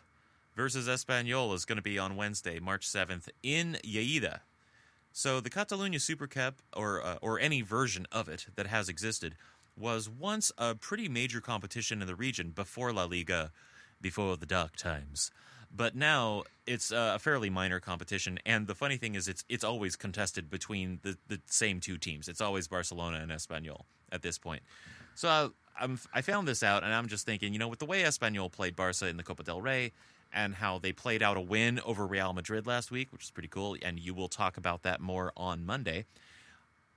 versus 0.54 0.86
Espanyol 0.86 1.54
is 1.54 1.64
going 1.64 1.76
to 1.76 1.82
be 1.82 1.98
on 1.98 2.16
Wednesday, 2.16 2.58
March 2.58 2.86
seventh, 2.86 3.28
in 3.42 3.78
Lleida. 3.84 4.40
So 5.12 5.40
the 5.40 5.50
Catalunya 5.50 6.00
Super 6.00 6.26
Cup, 6.26 6.56
or 6.76 7.02
uh, 7.02 7.16
or 7.20 7.40
any 7.40 7.62
version 7.62 8.06
of 8.12 8.28
it 8.28 8.46
that 8.56 8.66
has 8.66 8.88
existed, 8.88 9.34
was 9.76 10.08
once 10.08 10.52
a 10.58 10.74
pretty 10.74 11.08
major 11.08 11.40
competition 11.40 12.00
in 12.02 12.06
the 12.06 12.14
region 12.14 12.50
before 12.50 12.92
La 12.92 13.04
Liga, 13.04 13.50
before 14.00 14.36
the 14.36 14.46
dark 14.46 14.76
times. 14.76 15.30
But 15.74 15.94
now 15.94 16.44
it's 16.66 16.90
a 16.90 17.18
fairly 17.20 17.48
minor 17.48 17.78
competition, 17.80 18.40
and 18.44 18.66
the 18.66 18.74
funny 18.74 18.96
thing 18.96 19.14
is, 19.14 19.28
it's 19.28 19.44
it's 19.48 19.64
always 19.64 19.96
contested 19.96 20.50
between 20.50 20.98
the, 21.02 21.16
the 21.28 21.40
same 21.46 21.80
two 21.80 21.96
teams. 21.96 22.28
It's 22.28 22.40
always 22.40 22.68
Barcelona 22.68 23.18
and 23.22 23.30
Espanyol 23.30 23.82
at 24.10 24.22
this 24.22 24.36
point. 24.36 24.62
So 25.20 25.28
I, 25.28 25.50
I'm, 25.78 26.00
I 26.14 26.22
found 26.22 26.48
this 26.48 26.62
out, 26.62 26.82
and 26.82 26.94
I'm 26.94 27.06
just 27.06 27.26
thinking, 27.26 27.52
you 27.52 27.58
know, 27.58 27.68
with 27.68 27.78
the 27.78 27.84
way 27.84 28.04
Espanyol 28.04 28.50
played 28.50 28.74
Barca 28.74 29.06
in 29.06 29.18
the 29.18 29.22
Copa 29.22 29.42
del 29.42 29.60
Rey, 29.60 29.92
and 30.32 30.54
how 30.54 30.78
they 30.78 30.92
played 30.92 31.22
out 31.22 31.36
a 31.36 31.42
win 31.42 31.78
over 31.84 32.06
Real 32.06 32.32
Madrid 32.32 32.66
last 32.66 32.90
week, 32.90 33.12
which 33.12 33.24
is 33.24 33.30
pretty 33.30 33.48
cool, 33.48 33.76
and 33.82 34.00
you 34.00 34.14
will 34.14 34.28
talk 34.28 34.56
about 34.56 34.82
that 34.84 34.98
more 34.98 35.30
on 35.36 35.66
Monday. 35.66 36.06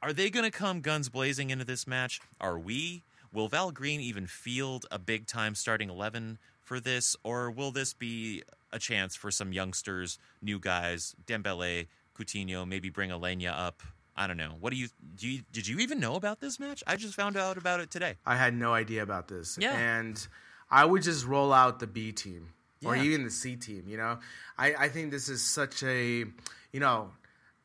Are 0.01 0.13
they 0.13 0.29
going 0.29 0.49
to 0.49 0.57
come 0.57 0.79
guns 0.79 1.09
blazing 1.09 1.49
into 1.49 1.65
this 1.65 1.85
match? 1.85 2.21
Are 2.39 2.57
we? 2.57 3.03
Will 3.33 3.49
Valverde 3.49 4.01
even 4.01 4.25
field 4.25 4.85
a 4.89 4.99
big 4.99 5.27
time 5.27 5.53
starting 5.53 5.89
11 5.89 6.37
for 6.61 6.79
this, 6.79 7.17
or 7.25 7.51
will 7.51 7.71
this 7.71 7.93
be 7.93 8.41
a 8.71 8.79
chance 8.79 9.17
for 9.17 9.31
some 9.31 9.51
youngsters, 9.51 10.17
new 10.41 10.59
guys, 10.59 11.13
Dembele, 11.27 11.87
Coutinho, 12.17 12.65
maybe 12.65 12.89
bring 12.89 13.09
Aleñá 13.09 13.51
up? 13.53 13.83
I 14.15 14.27
don't 14.27 14.37
know. 14.37 14.53
What 14.59 14.71
do 14.71 14.77
you 14.77 14.87
do? 15.15 15.27
You, 15.27 15.41
did 15.51 15.67
you 15.67 15.79
even 15.79 15.99
know 15.99 16.15
about 16.15 16.39
this 16.39 16.59
match? 16.59 16.83
I 16.85 16.95
just 16.95 17.15
found 17.15 17.35
out 17.35 17.57
about 17.57 17.79
it 17.79 17.89
today. 17.89 18.15
I 18.25 18.35
had 18.35 18.53
no 18.53 18.73
idea 18.73 19.01
about 19.01 19.27
this. 19.27 19.57
Yeah. 19.59 19.75
And 19.75 20.25
I 20.69 20.85
would 20.85 21.01
just 21.03 21.25
roll 21.25 21.51
out 21.51 21.79
the 21.79 21.87
B 21.87 22.11
team 22.11 22.49
or 22.85 22.95
Yeah. 22.95 23.03
even 23.03 23.23
the 23.23 23.31
C 23.31 23.55
team, 23.55 23.85
you 23.87 23.97
know? 23.97 24.19
I, 24.57 24.75
I 24.75 24.89
think 24.89 25.11
this 25.11 25.29
is 25.29 25.41
such 25.41 25.81
a, 25.83 26.25
you 26.71 26.79
know, 26.79 27.11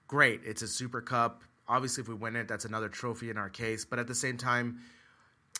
great. 0.07 0.41
It's 0.45 0.63
a 0.63 0.69
Super 0.69 1.01
Cup. 1.03 1.43
Obviously, 1.69 2.03
if 2.03 2.09
we 2.09 2.15
win 2.15 2.35
it, 2.35 2.49
that's 2.49 2.65
another 2.65 2.89
trophy 2.89 3.29
in 3.29 3.37
our 3.37 3.51
case. 3.51 3.85
But 3.85 3.99
at 3.99 4.07
the 4.07 4.15
same 4.15 4.39
time, 4.39 4.81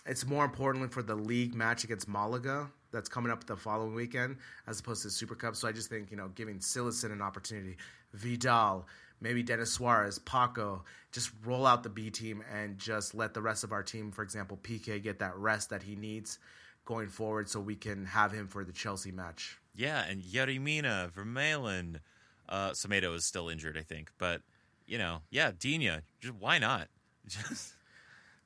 it's 0.07 0.27
more 0.27 0.45
important 0.45 0.91
for 0.93 1.03
the 1.03 1.15
league 1.15 1.55
match 1.55 1.85
against 1.85 2.09
Malaga 2.09 2.71
that's 2.93 3.11
coming 3.11 3.31
up 3.31 3.45
the 3.45 3.57
following 3.57 3.95
weekend 3.95 4.37
as 4.67 4.81
opposed 4.81 5.03
to 5.03 5.09
the 5.09 5.13
Super 5.13 5.35
Cup. 5.35 5.55
So 5.55 5.69
I 5.69 5.73
just 5.73 5.91
think, 5.91 6.11
you 6.11 6.17
know, 6.17 6.29
giving 6.29 6.61
Cillessen 6.61 7.13
an 7.13 7.21
opportunity, 7.21 7.77
Vidal, 8.15 8.87
maybe 9.21 9.43
Denis 9.43 9.73
Suarez, 9.73 10.19
Paco, 10.19 10.85
just 11.13 11.31
roll 11.45 11.67
out 11.67 11.83
the 11.83 11.89
B 11.89 12.11
team 12.11 12.43
and 12.53 12.79
just 12.79 13.15
let 13.15 13.35
the 13.35 13.43
rest 13.43 13.65
of 13.65 13.73
our 13.73 13.83
team, 13.83 14.11
for 14.11 14.23
example, 14.23 14.59
Piqué, 14.63 15.03
get 15.03 15.19
that 15.19 15.37
rest 15.37 15.71
that 15.71 15.83
he 15.83 15.97
needs 15.97 16.39
going 16.85 17.09
forward 17.09 17.49
so 17.49 17.61
we 17.61 17.75
can 17.75 18.07
have 18.07 18.33
him 18.33 18.49
for 18.49 18.65
the 18.65 18.73
Chelsea 18.73 19.13
match. 19.13 19.59
Yeah, 19.75 20.05
and 20.09 20.23
Yerry 20.23 20.61
Mina, 20.61 21.11
Vermaelen, 21.15 21.97
uh, 22.49 22.71
Semedo 22.71 23.15
is 23.15 23.25
still 23.25 23.49
injured, 23.49 23.77
I 23.77 23.83
think. 23.83 24.11
But, 24.19 24.43
you 24.87 24.99
know, 24.99 25.21
yeah, 25.31 25.53
Dina, 25.59 26.03
just 26.21 26.35
why 26.35 26.59
not? 26.59 26.89
Just, 27.29 27.75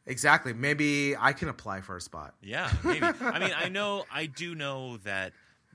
Exactly. 0.07 0.53
Maybe 0.53 1.17
I 1.17 1.33
can 1.33 1.49
apply 1.49 1.81
for 1.81 1.97
a 1.97 2.01
spot. 2.01 2.35
yeah, 2.43 2.73
maybe. 2.83 3.07
I 3.21 3.39
mean, 3.39 3.53
I 3.57 3.69
know, 3.69 4.05
I 4.13 4.27
do 4.27 4.55
know 4.55 4.97
that 4.99 5.33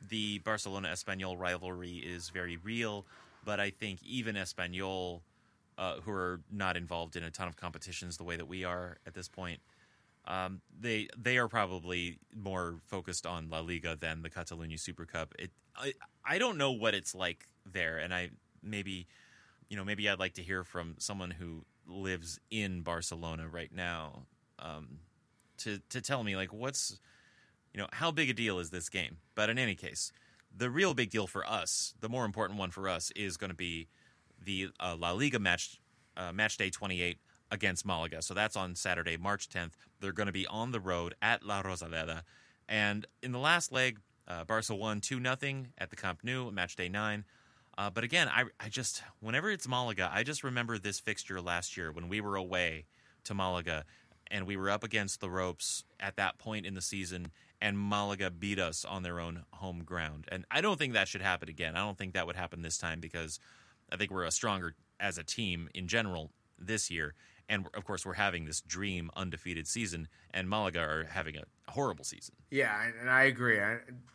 the 0.10 0.40
Barcelona 0.40 0.90
Espanyol 0.90 1.40
rivalry 1.40 1.96
is 1.96 2.30
very 2.30 2.58
real, 2.58 3.06
but 3.48 3.62
I 3.62 3.70
think 3.70 4.04
even 4.04 4.36
Espanyol, 4.36 5.22
uh, 5.78 6.02
who 6.02 6.12
are 6.12 6.42
not 6.52 6.76
involved 6.76 7.16
in 7.16 7.24
a 7.24 7.32
ton 7.32 7.48
of 7.48 7.56
competitions 7.56 8.18
the 8.18 8.26
way 8.26 8.36
that 8.36 8.46
we 8.46 8.66
are 8.66 8.98
at 9.08 9.14
this 9.14 9.30
point, 9.30 9.62
um, 10.26 10.60
they 10.78 11.08
they 11.18 11.38
are 11.38 11.48
probably 11.48 12.20
more 12.36 12.82
focused 12.88 13.26
on 13.26 13.50
La 13.50 13.62
Liga 13.62 13.96
than 13.98 14.22
the 14.22 14.30
Catalunya 14.30 14.78
Super 14.78 15.06
Cup. 15.06 15.34
It 15.40 15.52
I, 15.78 15.94
I 16.26 16.40
don't 16.40 16.58
know 16.58 16.74
what 16.74 16.94
it's 16.94 17.16
like 17.16 17.48
there, 17.66 18.00
and 18.00 18.14
I 18.14 18.32
maybe 18.62 19.08
you 19.70 19.78
know 19.78 19.86
maybe 19.86 20.10
I'd 20.10 20.20
like 20.20 20.34
to 20.34 20.44
hear 20.44 20.66
from 20.66 20.96
someone 20.98 21.32
who 21.32 21.64
lives 21.88 22.42
in 22.52 22.82
Barcelona 22.82 23.48
right 23.48 23.74
now 23.74 24.24
um, 24.60 25.00
to 25.60 25.80
to 25.92 26.02
tell 26.02 26.22
me 26.26 26.36
like 26.36 26.52
what's 26.52 27.00
you 27.74 27.80
know 27.80 27.88
how 27.94 28.12
big 28.12 28.30
a 28.30 28.34
deal 28.34 28.60
is 28.60 28.72
this 28.72 28.90
game. 28.90 29.20
But 29.36 29.50
in 29.50 29.58
any 29.58 29.76
case, 29.76 30.12
the 30.56 30.70
real 30.70 30.94
big 30.94 31.10
deal 31.10 31.28
for 31.28 31.48
us, 31.48 31.94
the 32.00 32.10
more 32.10 32.26
important 32.26 32.60
one 32.60 32.72
for 32.72 32.88
us, 32.90 33.12
is 33.16 33.38
going 33.38 33.50
to 33.50 33.56
be 33.56 33.88
the 34.44 34.70
uh, 34.80 34.96
La 34.98 35.12
Liga 35.12 35.40
match 35.40 35.80
uh, 36.16 36.32
match 36.32 36.58
day 36.58 36.70
28 36.70 37.20
against 37.52 37.86
Malaga. 37.86 38.22
So 38.22 38.34
that's 38.34 38.56
on 38.56 38.76
Saturday, 38.76 39.18
March 39.18 39.50
10th. 39.50 39.74
They're 40.00 40.12
going 40.12 40.28
to 40.28 40.34
be 40.34 40.48
on 40.48 40.72
the 40.72 40.80
road 40.80 41.16
at 41.22 41.46
La 41.46 41.62
Rosaleda. 41.62 42.24
And 42.68 43.06
in 43.22 43.32
the 43.32 43.40
last 43.40 43.72
leg, 43.72 44.00
uh, 44.28 44.44
Barca 44.44 44.76
won 44.76 45.00
2 45.00 45.20
nothing 45.20 45.70
at 45.78 45.90
the 45.90 45.96
Camp 45.96 46.20
Nou, 46.24 46.52
match 46.52 46.76
day 46.76 46.90
9. 46.90 47.24
Uh, 47.78 47.90
but 47.90 48.04
again, 48.04 48.28
I, 48.28 48.46
I 48.60 48.70
just, 48.70 49.04
whenever 49.20 49.52
it's 49.52 49.68
Malaga, 49.68 50.10
I 50.12 50.24
just 50.24 50.44
remember 50.44 50.78
this 50.78 51.00
fixture 51.00 51.40
last 51.40 51.78
year 51.78 51.92
when 51.92 52.10
we 52.10 52.20
were 52.20 52.36
away 52.36 52.86
to 53.26 53.34
Malaga 53.34 53.86
and 54.30 54.46
we 54.46 54.58
were 54.58 54.70
up 54.70 54.84
against 54.84 55.22
the 55.22 55.30
ropes 55.30 55.84
at 56.00 56.16
that 56.18 56.38
point 56.38 56.66
in 56.66 56.74
the 56.74 56.82
season 56.82 57.32
and 57.62 57.78
Malaga 57.78 58.30
beat 58.30 58.60
us 58.60 58.86
on 58.86 59.04
their 59.04 59.20
own 59.20 59.44
home 59.52 59.84
ground. 59.84 60.26
And 60.32 60.46
I 60.52 60.62
don't 60.62 60.78
think 60.78 60.94
that 60.94 61.08
should 61.08 61.22
happen 61.22 61.50
again. 61.50 61.76
I 61.76 61.80
don't 61.80 61.98
think 61.98 62.14
that 62.14 62.28
would 62.28 62.36
happen 62.36 62.62
this 62.62 62.78
time 62.78 63.00
because 63.00 63.40
I 63.92 63.98
think 63.98 64.12
we're 64.12 64.26
a 64.26 64.32
stronger 64.32 64.76
as 65.00 65.18
a 65.18 65.24
team 65.24 65.70
in 65.74 65.88
general 65.88 66.32
this 66.60 66.92
year. 66.92 67.14
And 67.50 67.66
of 67.74 67.86
course, 67.86 68.06
we're 68.06 68.14
having 68.14 68.46
this 68.46 68.60
dream 68.60 69.10
undefeated 69.16 69.68
season, 69.68 70.10
and 70.32 70.50
Malaga 70.50 70.82
are 70.82 71.08
having 71.10 71.38
a 71.38 71.72
horrible 71.72 72.04
season. 72.04 72.36
Yeah, 72.52 72.90
and- 73.00 73.10
I 73.10 73.24
agree. 73.24 73.58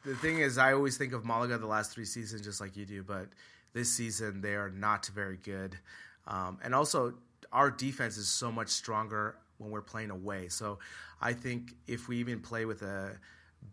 The 0.04 0.14
thing 0.16 0.40
is, 0.40 0.58
I 0.58 0.74
always 0.74 0.98
think 0.98 1.14
of 1.14 1.24
Malaga 1.24 1.56
the 1.56 1.66
last 1.66 1.92
three 1.92 2.04
seasons 2.04 2.42
just 2.42 2.60
like 2.60 2.76
you 2.76 2.84
do, 2.84 3.02
but 3.02 3.28
this 3.72 3.90
season 3.90 4.42
they 4.42 4.54
are 4.54 4.68
not 4.68 5.06
very 5.06 5.38
good. 5.38 5.78
Um, 6.26 6.58
and 6.62 6.74
also, 6.74 7.14
our 7.52 7.70
defense 7.70 8.18
is 8.18 8.28
so 8.28 8.52
much 8.52 8.68
stronger 8.68 9.36
when 9.62 9.70
we're 9.70 9.82
playing 9.82 10.10
away. 10.10 10.48
So 10.48 10.78
I 11.20 11.32
think 11.32 11.74
if 11.86 12.08
we 12.08 12.18
even 12.18 12.40
play 12.40 12.64
with 12.64 12.82
a 12.82 13.18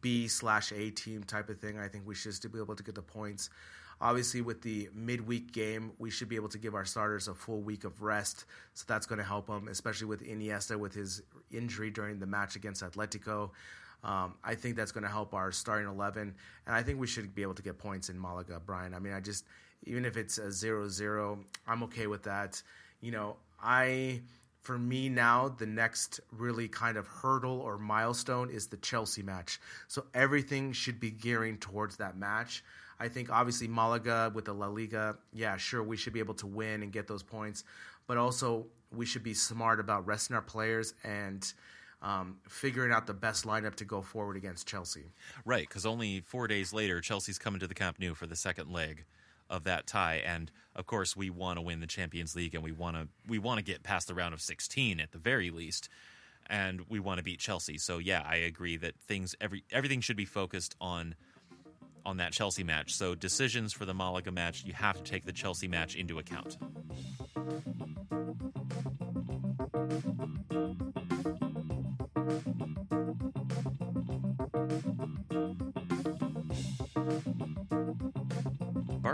B 0.01 0.27
slash 0.27 0.71
A 0.71 0.91
team 0.91 1.23
type 1.23 1.49
of 1.49 1.59
thing, 1.59 1.79
I 1.79 1.87
think 1.87 2.07
we 2.07 2.15
should 2.15 2.33
still 2.33 2.51
be 2.51 2.59
able 2.59 2.75
to 2.75 2.83
get 2.83 2.95
the 2.95 3.01
points. 3.01 3.49
Obviously, 4.01 4.39
with 4.39 4.61
the 4.61 4.89
midweek 4.93 5.51
game, 5.51 5.91
we 5.97 6.09
should 6.09 6.29
be 6.29 6.37
able 6.37 6.47
to 6.49 6.57
give 6.57 6.73
our 6.73 6.85
starters 6.85 7.27
a 7.27 7.33
full 7.33 7.59
week 7.59 7.83
of 7.83 8.01
rest. 8.01 8.45
So 8.73 8.85
that's 8.87 9.05
going 9.05 9.19
to 9.19 9.25
help 9.25 9.47
them, 9.47 9.67
especially 9.67 10.07
with 10.07 10.23
Iniesta 10.23 10.77
with 10.77 10.93
his 10.93 11.21
injury 11.51 11.91
during 11.91 12.17
the 12.17 12.25
match 12.25 12.55
against 12.55 12.81
Atletico. 12.81 13.49
Um, 14.03 14.35
I 14.41 14.55
think 14.55 14.77
that's 14.77 14.93
going 14.93 15.03
to 15.03 15.09
help 15.09 15.33
our 15.33 15.51
starting 15.51 15.89
11. 15.89 16.33
And 16.65 16.75
I 16.75 16.81
think 16.81 16.99
we 16.99 17.07
should 17.07 17.35
be 17.35 17.41
able 17.41 17.55
to 17.55 17.61
get 17.61 17.77
points 17.77 18.07
in 18.09 18.19
Malaga, 18.19 18.61
Brian. 18.65 18.93
I 18.93 18.99
mean, 18.99 19.11
I 19.11 19.19
just, 19.19 19.43
even 19.83 20.05
if 20.05 20.15
it's 20.15 20.37
a 20.37 20.49
0 20.49 20.87
0, 20.87 21.39
I'm 21.67 21.83
okay 21.83 22.07
with 22.07 22.23
that. 22.23 22.61
You 23.01 23.11
know, 23.11 23.35
I 23.61 24.21
for 24.61 24.77
me 24.77 25.09
now, 25.09 25.49
the 25.49 25.65
next 25.65 26.19
really 26.31 26.67
kind 26.67 26.97
of 26.97 27.07
hurdle 27.07 27.59
or 27.59 27.77
milestone 27.77 28.49
is 28.49 28.67
the 28.67 28.77
Chelsea 28.77 29.23
match. 29.23 29.59
So 29.87 30.05
everything 30.13 30.73
should 30.73 30.99
be 30.99 31.11
gearing 31.11 31.57
towards 31.57 31.97
that 31.97 32.17
match. 32.17 32.63
I 32.99 33.07
think 33.07 33.31
obviously 33.31 33.67
Malaga 33.67 34.31
with 34.33 34.45
the 34.45 34.53
La 34.53 34.67
Liga, 34.67 35.17
yeah, 35.33 35.55
sure, 35.57 35.81
we 35.81 35.95
should 35.95 36.13
be 36.13 36.19
able 36.19 36.33
to 36.35 36.47
win 36.47 36.83
and 36.83 36.91
get 36.91 37.07
those 37.07 37.23
points, 37.23 37.63
but 38.07 38.17
also 38.17 38.65
we 38.91 39.05
should 39.05 39.23
be 39.23 39.33
smart 39.33 39.79
about 39.79 40.05
resting 40.05 40.35
our 40.35 40.41
players 40.41 40.93
and 41.03 41.53
um, 42.01 42.37
figuring 42.47 42.91
out 42.91 43.07
the 43.07 43.13
best 43.13 43.45
lineup 43.45 43.75
to 43.75 43.85
go 43.85 44.01
forward 44.01 44.35
against 44.35 44.67
Chelsea. 44.67 45.05
Right, 45.45 45.67
because 45.67 45.85
only 45.85 46.21
four 46.21 46.47
days 46.47 46.73
later, 46.73 47.01
Chelsea's 47.01 47.37
coming 47.37 47.59
to 47.59 47.67
the 47.67 47.73
Camp 47.73 47.99
Nou 47.99 48.13
for 48.13 48.27
the 48.27 48.35
second 48.35 48.69
leg 48.71 49.05
of 49.49 49.63
that 49.65 49.87
tie. 49.87 50.21
And 50.25 50.51
of 50.75 50.85
course, 50.85 51.15
we 51.15 51.29
want 51.29 51.57
to 51.57 51.61
win 51.61 51.79
the 51.79 51.87
Champions 51.87 52.35
League, 52.35 52.53
and 52.53 52.63
we 52.63 52.71
want 52.71 52.95
to 52.95 53.07
we 53.27 53.39
want 53.39 53.57
to 53.57 53.63
get 53.63 53.83
past 53.83 54.07
the 54.07 54.15
round 54.15 54.33
of 54.33 54.41
16 54.41 54.99
at 54.99 55.11
the 55.11 55.17
very 55.17 55.49
least, 55.49 55.89
and 56.47 56.81
we 56.89 56.99
want 56.99 57.17
to 57.17 57.23
beat 57.23 57.39
Chelsea. 57.39 57.77
So 57.77 57.97
yeah, 57.97 58.23
I 58.25 58.35
agree 58.37 58.77
that 58.77 58.95
things 58.99 59.35
every 59.41 59.63
everything 59.71 60.01
should 60.01 60.17
be 60.17 60.25
focused 60.25 60.75
on 60.79 61.15
on 62.05 62.17
that 62.17 62.31
Chelsea 62.31 62.63
match. 62.63 62.93
So 62.93 63.15
decisions 63.15 63.73
for 63.73 63.85
the 63.85 63.93
Malaga 63.93 64.31
match, 64.31 64.63
you 64.65 64.73
have 64.73 64.97
to 64.97 65.03
take 65.03 65.25
the 65.25 65.33
Chelsea 65.33 65.67
match 65.67 65.95
into 65.95 66.19
account. 66.19 66.57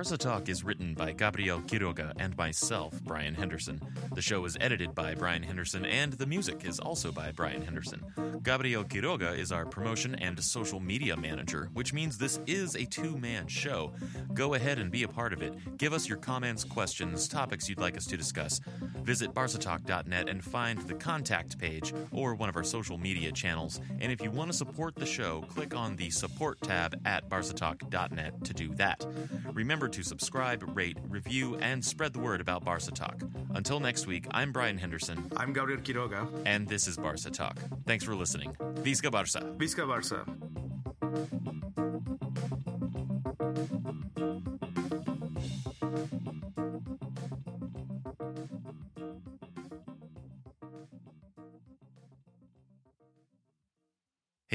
Barca 0.06 0.18
Talk 0.19 0.49
is 0.49 0.64
written 0.64 0.94
by 0.94 1.14
Gabriel 1.14 1.61
Quiroga 1.61 2.14
and 2.19 2.38
myself, 2.38 3.02
Brian 3.06 3.34
Henderson. 3.34 3.82
The 4.14 4.22
show 4.22 4.45
is 4.45 4.56
edited 4.61 4.94
by 4.94 5.15
Brian 5.15 5.41
Henderson, 5.41 5.84
and 5.84 6.14
the 6.14 6.27
music 6.27 6.64
is 6.64 6.80
also 6.80 7.11
by 7.11 7.32
Brian 7.32 7.64
Henderson. 7.64 8.06
Gabriel 8.44 8.84
Quiroga 8.84 9.36
is 9.36 9.52
our 9.52 9.65
promotion 9.65 10.14
and 10.14 10.40
social 10.44 10.80
media 10.80 11.18
manager, 11.18 11.72
which 11.73 11.91
means 11.91 12.19
this 12.19 12.40
is 12.45 12.76
a 12.76 12.86
two 12.86 13.18
man 13.18 13.48
show. 13.48 13.94
Go 14.36 14.53
ahead 14.53 14.77
and 14.77 14.91
be 14.91 15.02
a 15.02 15.07
part 15.07 15.34
of 15.34 15.41
it. 15.41 15.80
Give 15.80 15.91
us 15.91 16.07
your 16.07 16.19
comments, 16.19 16.64
questions, 16.64 17.27
topics 17.27 17.68
you'd 17.68 17.80
like 17.80 17.98
us 17.98 18.06
to 18.06 18.15
discuss. 18.15 18.61
Visit 19.02 19.34
barcatalk.net 19.34 20.30
and 20.30 20.44
find 20.44 20.82
the 20.82 20.94
contact 20.94 21.57
page 21.57 21.95
or 22.11 22.36
one 22.36 22.49
of 22.49 22.56
our 22.56 22.64
social 22.64 22.99
media 22.99 23.32
channels. 23.32 23.82
And 23.99 24.11
if 24.11 24.22
you 24.22 24.30
want 24.30 24.52
to 24.52 24.57
support 24.57 24.95
the 24.95 25.06
show, 25.07 25.41
click 25.49 25.76
on 25.76 25.95
the 25.95 26.11
support 26.11 26.61
tab 26.61 26.95
at 27.06 27.27
barcatalk.net 27.27 28.44
to 28.44 28.53
do 28.53 28.69
that. 28.76 29.03
Remember 29.52 29.90
to 29.95 30.03
subscribe, 30.03 30.61
rate, 30.76 30.97
review, 31.07 31.55
and 31.61 31.84
spread 31.84 32.11
the 32.11 32.19
word 32.19 32.41
about 32.41 32.65
Barca 32.65 32.91
Talk. 32.91 33.22
Until 33.53 33.80
next 33.80 34.07
week, 34.07 34.27
I'm 34.31 34.51
Brian 34.51 34.77
Henderson. 34.77 35.31
I'm 35.38 35.53
Gabriel 35.53 35.80
Quiroga. 35.80 36.27
And 36.45 36.67
this 36.67 36.85
is 36.85 36.97
Barca 36.97 37.31
Talk. 37.31 37.57
Thanks 37.88 38.03
for 38.03 38.13
listening. 38.13 38.53
Visca 38.84 39.09
Barca. 39.09 39.39
Visca 39.57 39.88
Barca. 39.88 41.65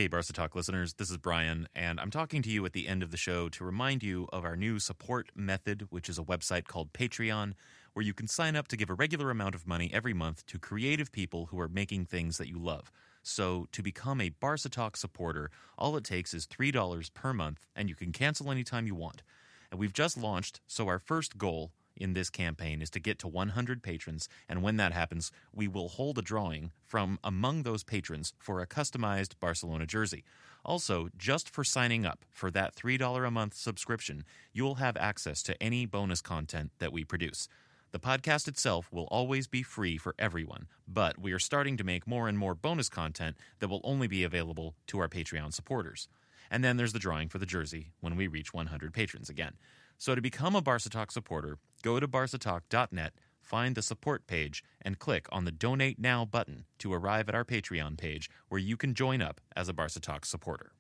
Hey, 0.01 0.07
Barca 0.07 0.33
Talk 0.33 0.55
listeners, 0.55 0.95
this 0.95 1.11
is 1.11 1.19
Brian, 1.19 1.69
and 1.75 2.01
I'm 2.01 2.11
talking 2.11 2.41
to 2.41 2.49
you 2.49 2.65
at 2.65 2.73
the 2.73 2.89
end 2.89 3.03
of 3.03 3.11
the 3.11 3.19
show 3.19 3.51
to 3.51 3.65
remind 3.67 4.03
you 4.03 4.31
of 4.33 4.47
our 4.47 4.57
new 4.57 4.79
support 4.79 5.29
method, 5.35 5.89
which 5.91 6.09
is 6.09 6.19
a 6.19 6.23
website 6.23 6.65
called 6.65 6.95
Patreon, 6.95 7.53
where 7.93 8.03
you 8.03 8.15
can 8.15 8.27
sign 8.27 8.57
up 8.57 8.67
to 8.69 8.79
give 8.79 8.89
a 8.89 8.95
regular 8.95 9.31
amount 9.31 9.55
of 9.55 9.67
money 9.67 9.91
every 9.93 10.15
month 10.15 10.47
to 10.47 10.59
creative 10.59 11.13
people 11.13 11.49
who 11.51 11.61
are 11.61 11.69
making 11.69 12.07
things 12.07 12.39
that 12.39 12.49
you 12.49 12.59
love. 12.59 12.91
So, 13.23 13.69
to 13.73 13.83
become 13.83 14.23
a 14.23 14.31
Barca 14.31 14.71
Talk 14.71 14.97
supporter, 14.97 15.51
all 15.77 15.95
it 15.99 16.05
takes 16.05 16.33
is 16.33 16.47
$3 16.47 17.13
per 17.13 17.35
month, 17.35 17.67
and 17.77 17.91
you 17.91 17.95
can 17.95 18.11
cancel 18.11 18.51
anytime 18.51 18.87
you 18.87 18.95
want. 18.95 19.23
And 19.71 19.79
we've 19.79 19.93
just 19.93 20.17
launched, 20.17 20.63
so 20.67 20.89
our 20.89 20.99
first 20.99 21.37
goal 21.37 21.73
in 22.01 22.15
this 22.15 22.31
campaign 22.31 22.83
is 22.83 22.91
to 22.91 23.01
get 23.01 23.19
to 23.21 23.29
100 23.29 23.83
patrons, 23.83 24.29
and 24.49 24.63
when 24.63 24.77
that 24.79 24.93
happens, 24.93 25.31
we 25.55 25.69
will 25.69 25.89
hold 25.89 26.19
a 26.19 26.23
drawing 26.23 26.73
from 26.85 27.19
among 27.23 27.63
those 27.63 27.85
patrons 27.85 28.33
for 28.39 28.61
a 28.61 28.67
customized 28.67 29.39
Barcelona 29.39 29.87
jersey. 29.87 30.25
Also, 30.65 31.09
just 31.17 31.49
for 31.49 31.65
signing 31.65 32.05
up 32.05 32.25
for 32.33 32.51
that 32.51 32.75
$3 32.75 33.27
a 33.27 33.31
month 33.31 33.55
subscription, 33.55 34.25
you'll 34.53 34.77
have 34.77 34.97
access 34.97 35.43
to 35.43 35.63
any 35.63 35.87
bonus 35.87 36.21
content 36.21 36.71
that 36.79 36.93
we 36.93 37.05
produce. 37.05 37.49
The 37.93 37.99
podcast 37.99 38.47
itself 38.47 38.89
will 38.93 39.09
always 39.11 39.49
be 39.49 39.63
free 39.63 39.97
for 39.97 40.15
everyone, 40.19 40.69
but 40.87 41.19
we 41.19 41.33
are 41.33 41.41
starting 41.41 41.77
to 41.77 41.85
make 41.85 42.07
more 42.07 42.29
and 42.29 42.39
more 42.39 42.55
bonus 42.55 42.89
content 42.89 43.37
that 43.59 43.69
will 43.69 43.81
only 43.83 44.07
be 44.07 44.23
available 44.23 44.75
to 44.89 45.01
our 45.01 45.09
Patreon 45.09 45.53
supporters. 45.53 46.09
And 46.51 46.63
then 46.63 46.77
there's 46.77 46.93
the 46.93 46.99
drawing 46.99 47.29
for 47.29 47.39
the 47.39 47.47
jersey 47.47 47.93
when 48.01 48.17
we 48.17 48.27
reach 48.27 48.55
100 48.55 48.93
patrons 48.93 49.29
again. 49.29 49.55
So 50.01 50.15
to 50.15 50.23
become 50.23 50.57
a 50.57 50.63
Barca 50.63 50.89
Talk 50.89 51.13
supporter, 51.13 51.59
go 51.83 52.01
to 52.01 52.09
barcatalk.net, 52.09 53.13
find 53.39 53.75
the 53.75 53.83
support 53.83 54.27
page, 54.27 54.65
and 54.81 54.99
click 54.99 55.27
on 55.31 55.45
the 55.45 55.53
Donate 55.53 55.99
Now 55.99 56.25
button 56.25 56.65
to 56.79 56.95
arrive 56.95 57.29
at 57.29 57.35
our 57.35 57.45
Patreon 57.45 57.99
page 57.99 58.31
where 58.49 58.59
you 58.59 58.79
can 58.79 58.95
join 58.95 59.21
up 59.21 59.43
as 59.55 59.69
a 59.69 59.75
Barca 59.75 60.01
Talk 60.01 60.25
supporter. 60.25 60.73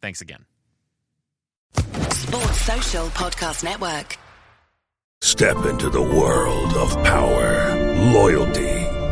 Thanks 0.00 0.20
again. 0.20 0.44
Sports 1.74 2.60
Social 2.60 3.06
Podcast 3.08 3.64
Network. 3.64 4.16
Step 5.22 5.56
into 5.66 5.90
the 5.90 6.00
world 6.00 6.72
of 6.74 6.92
power, 7.02 7.74
loyalty, 8.12 8.86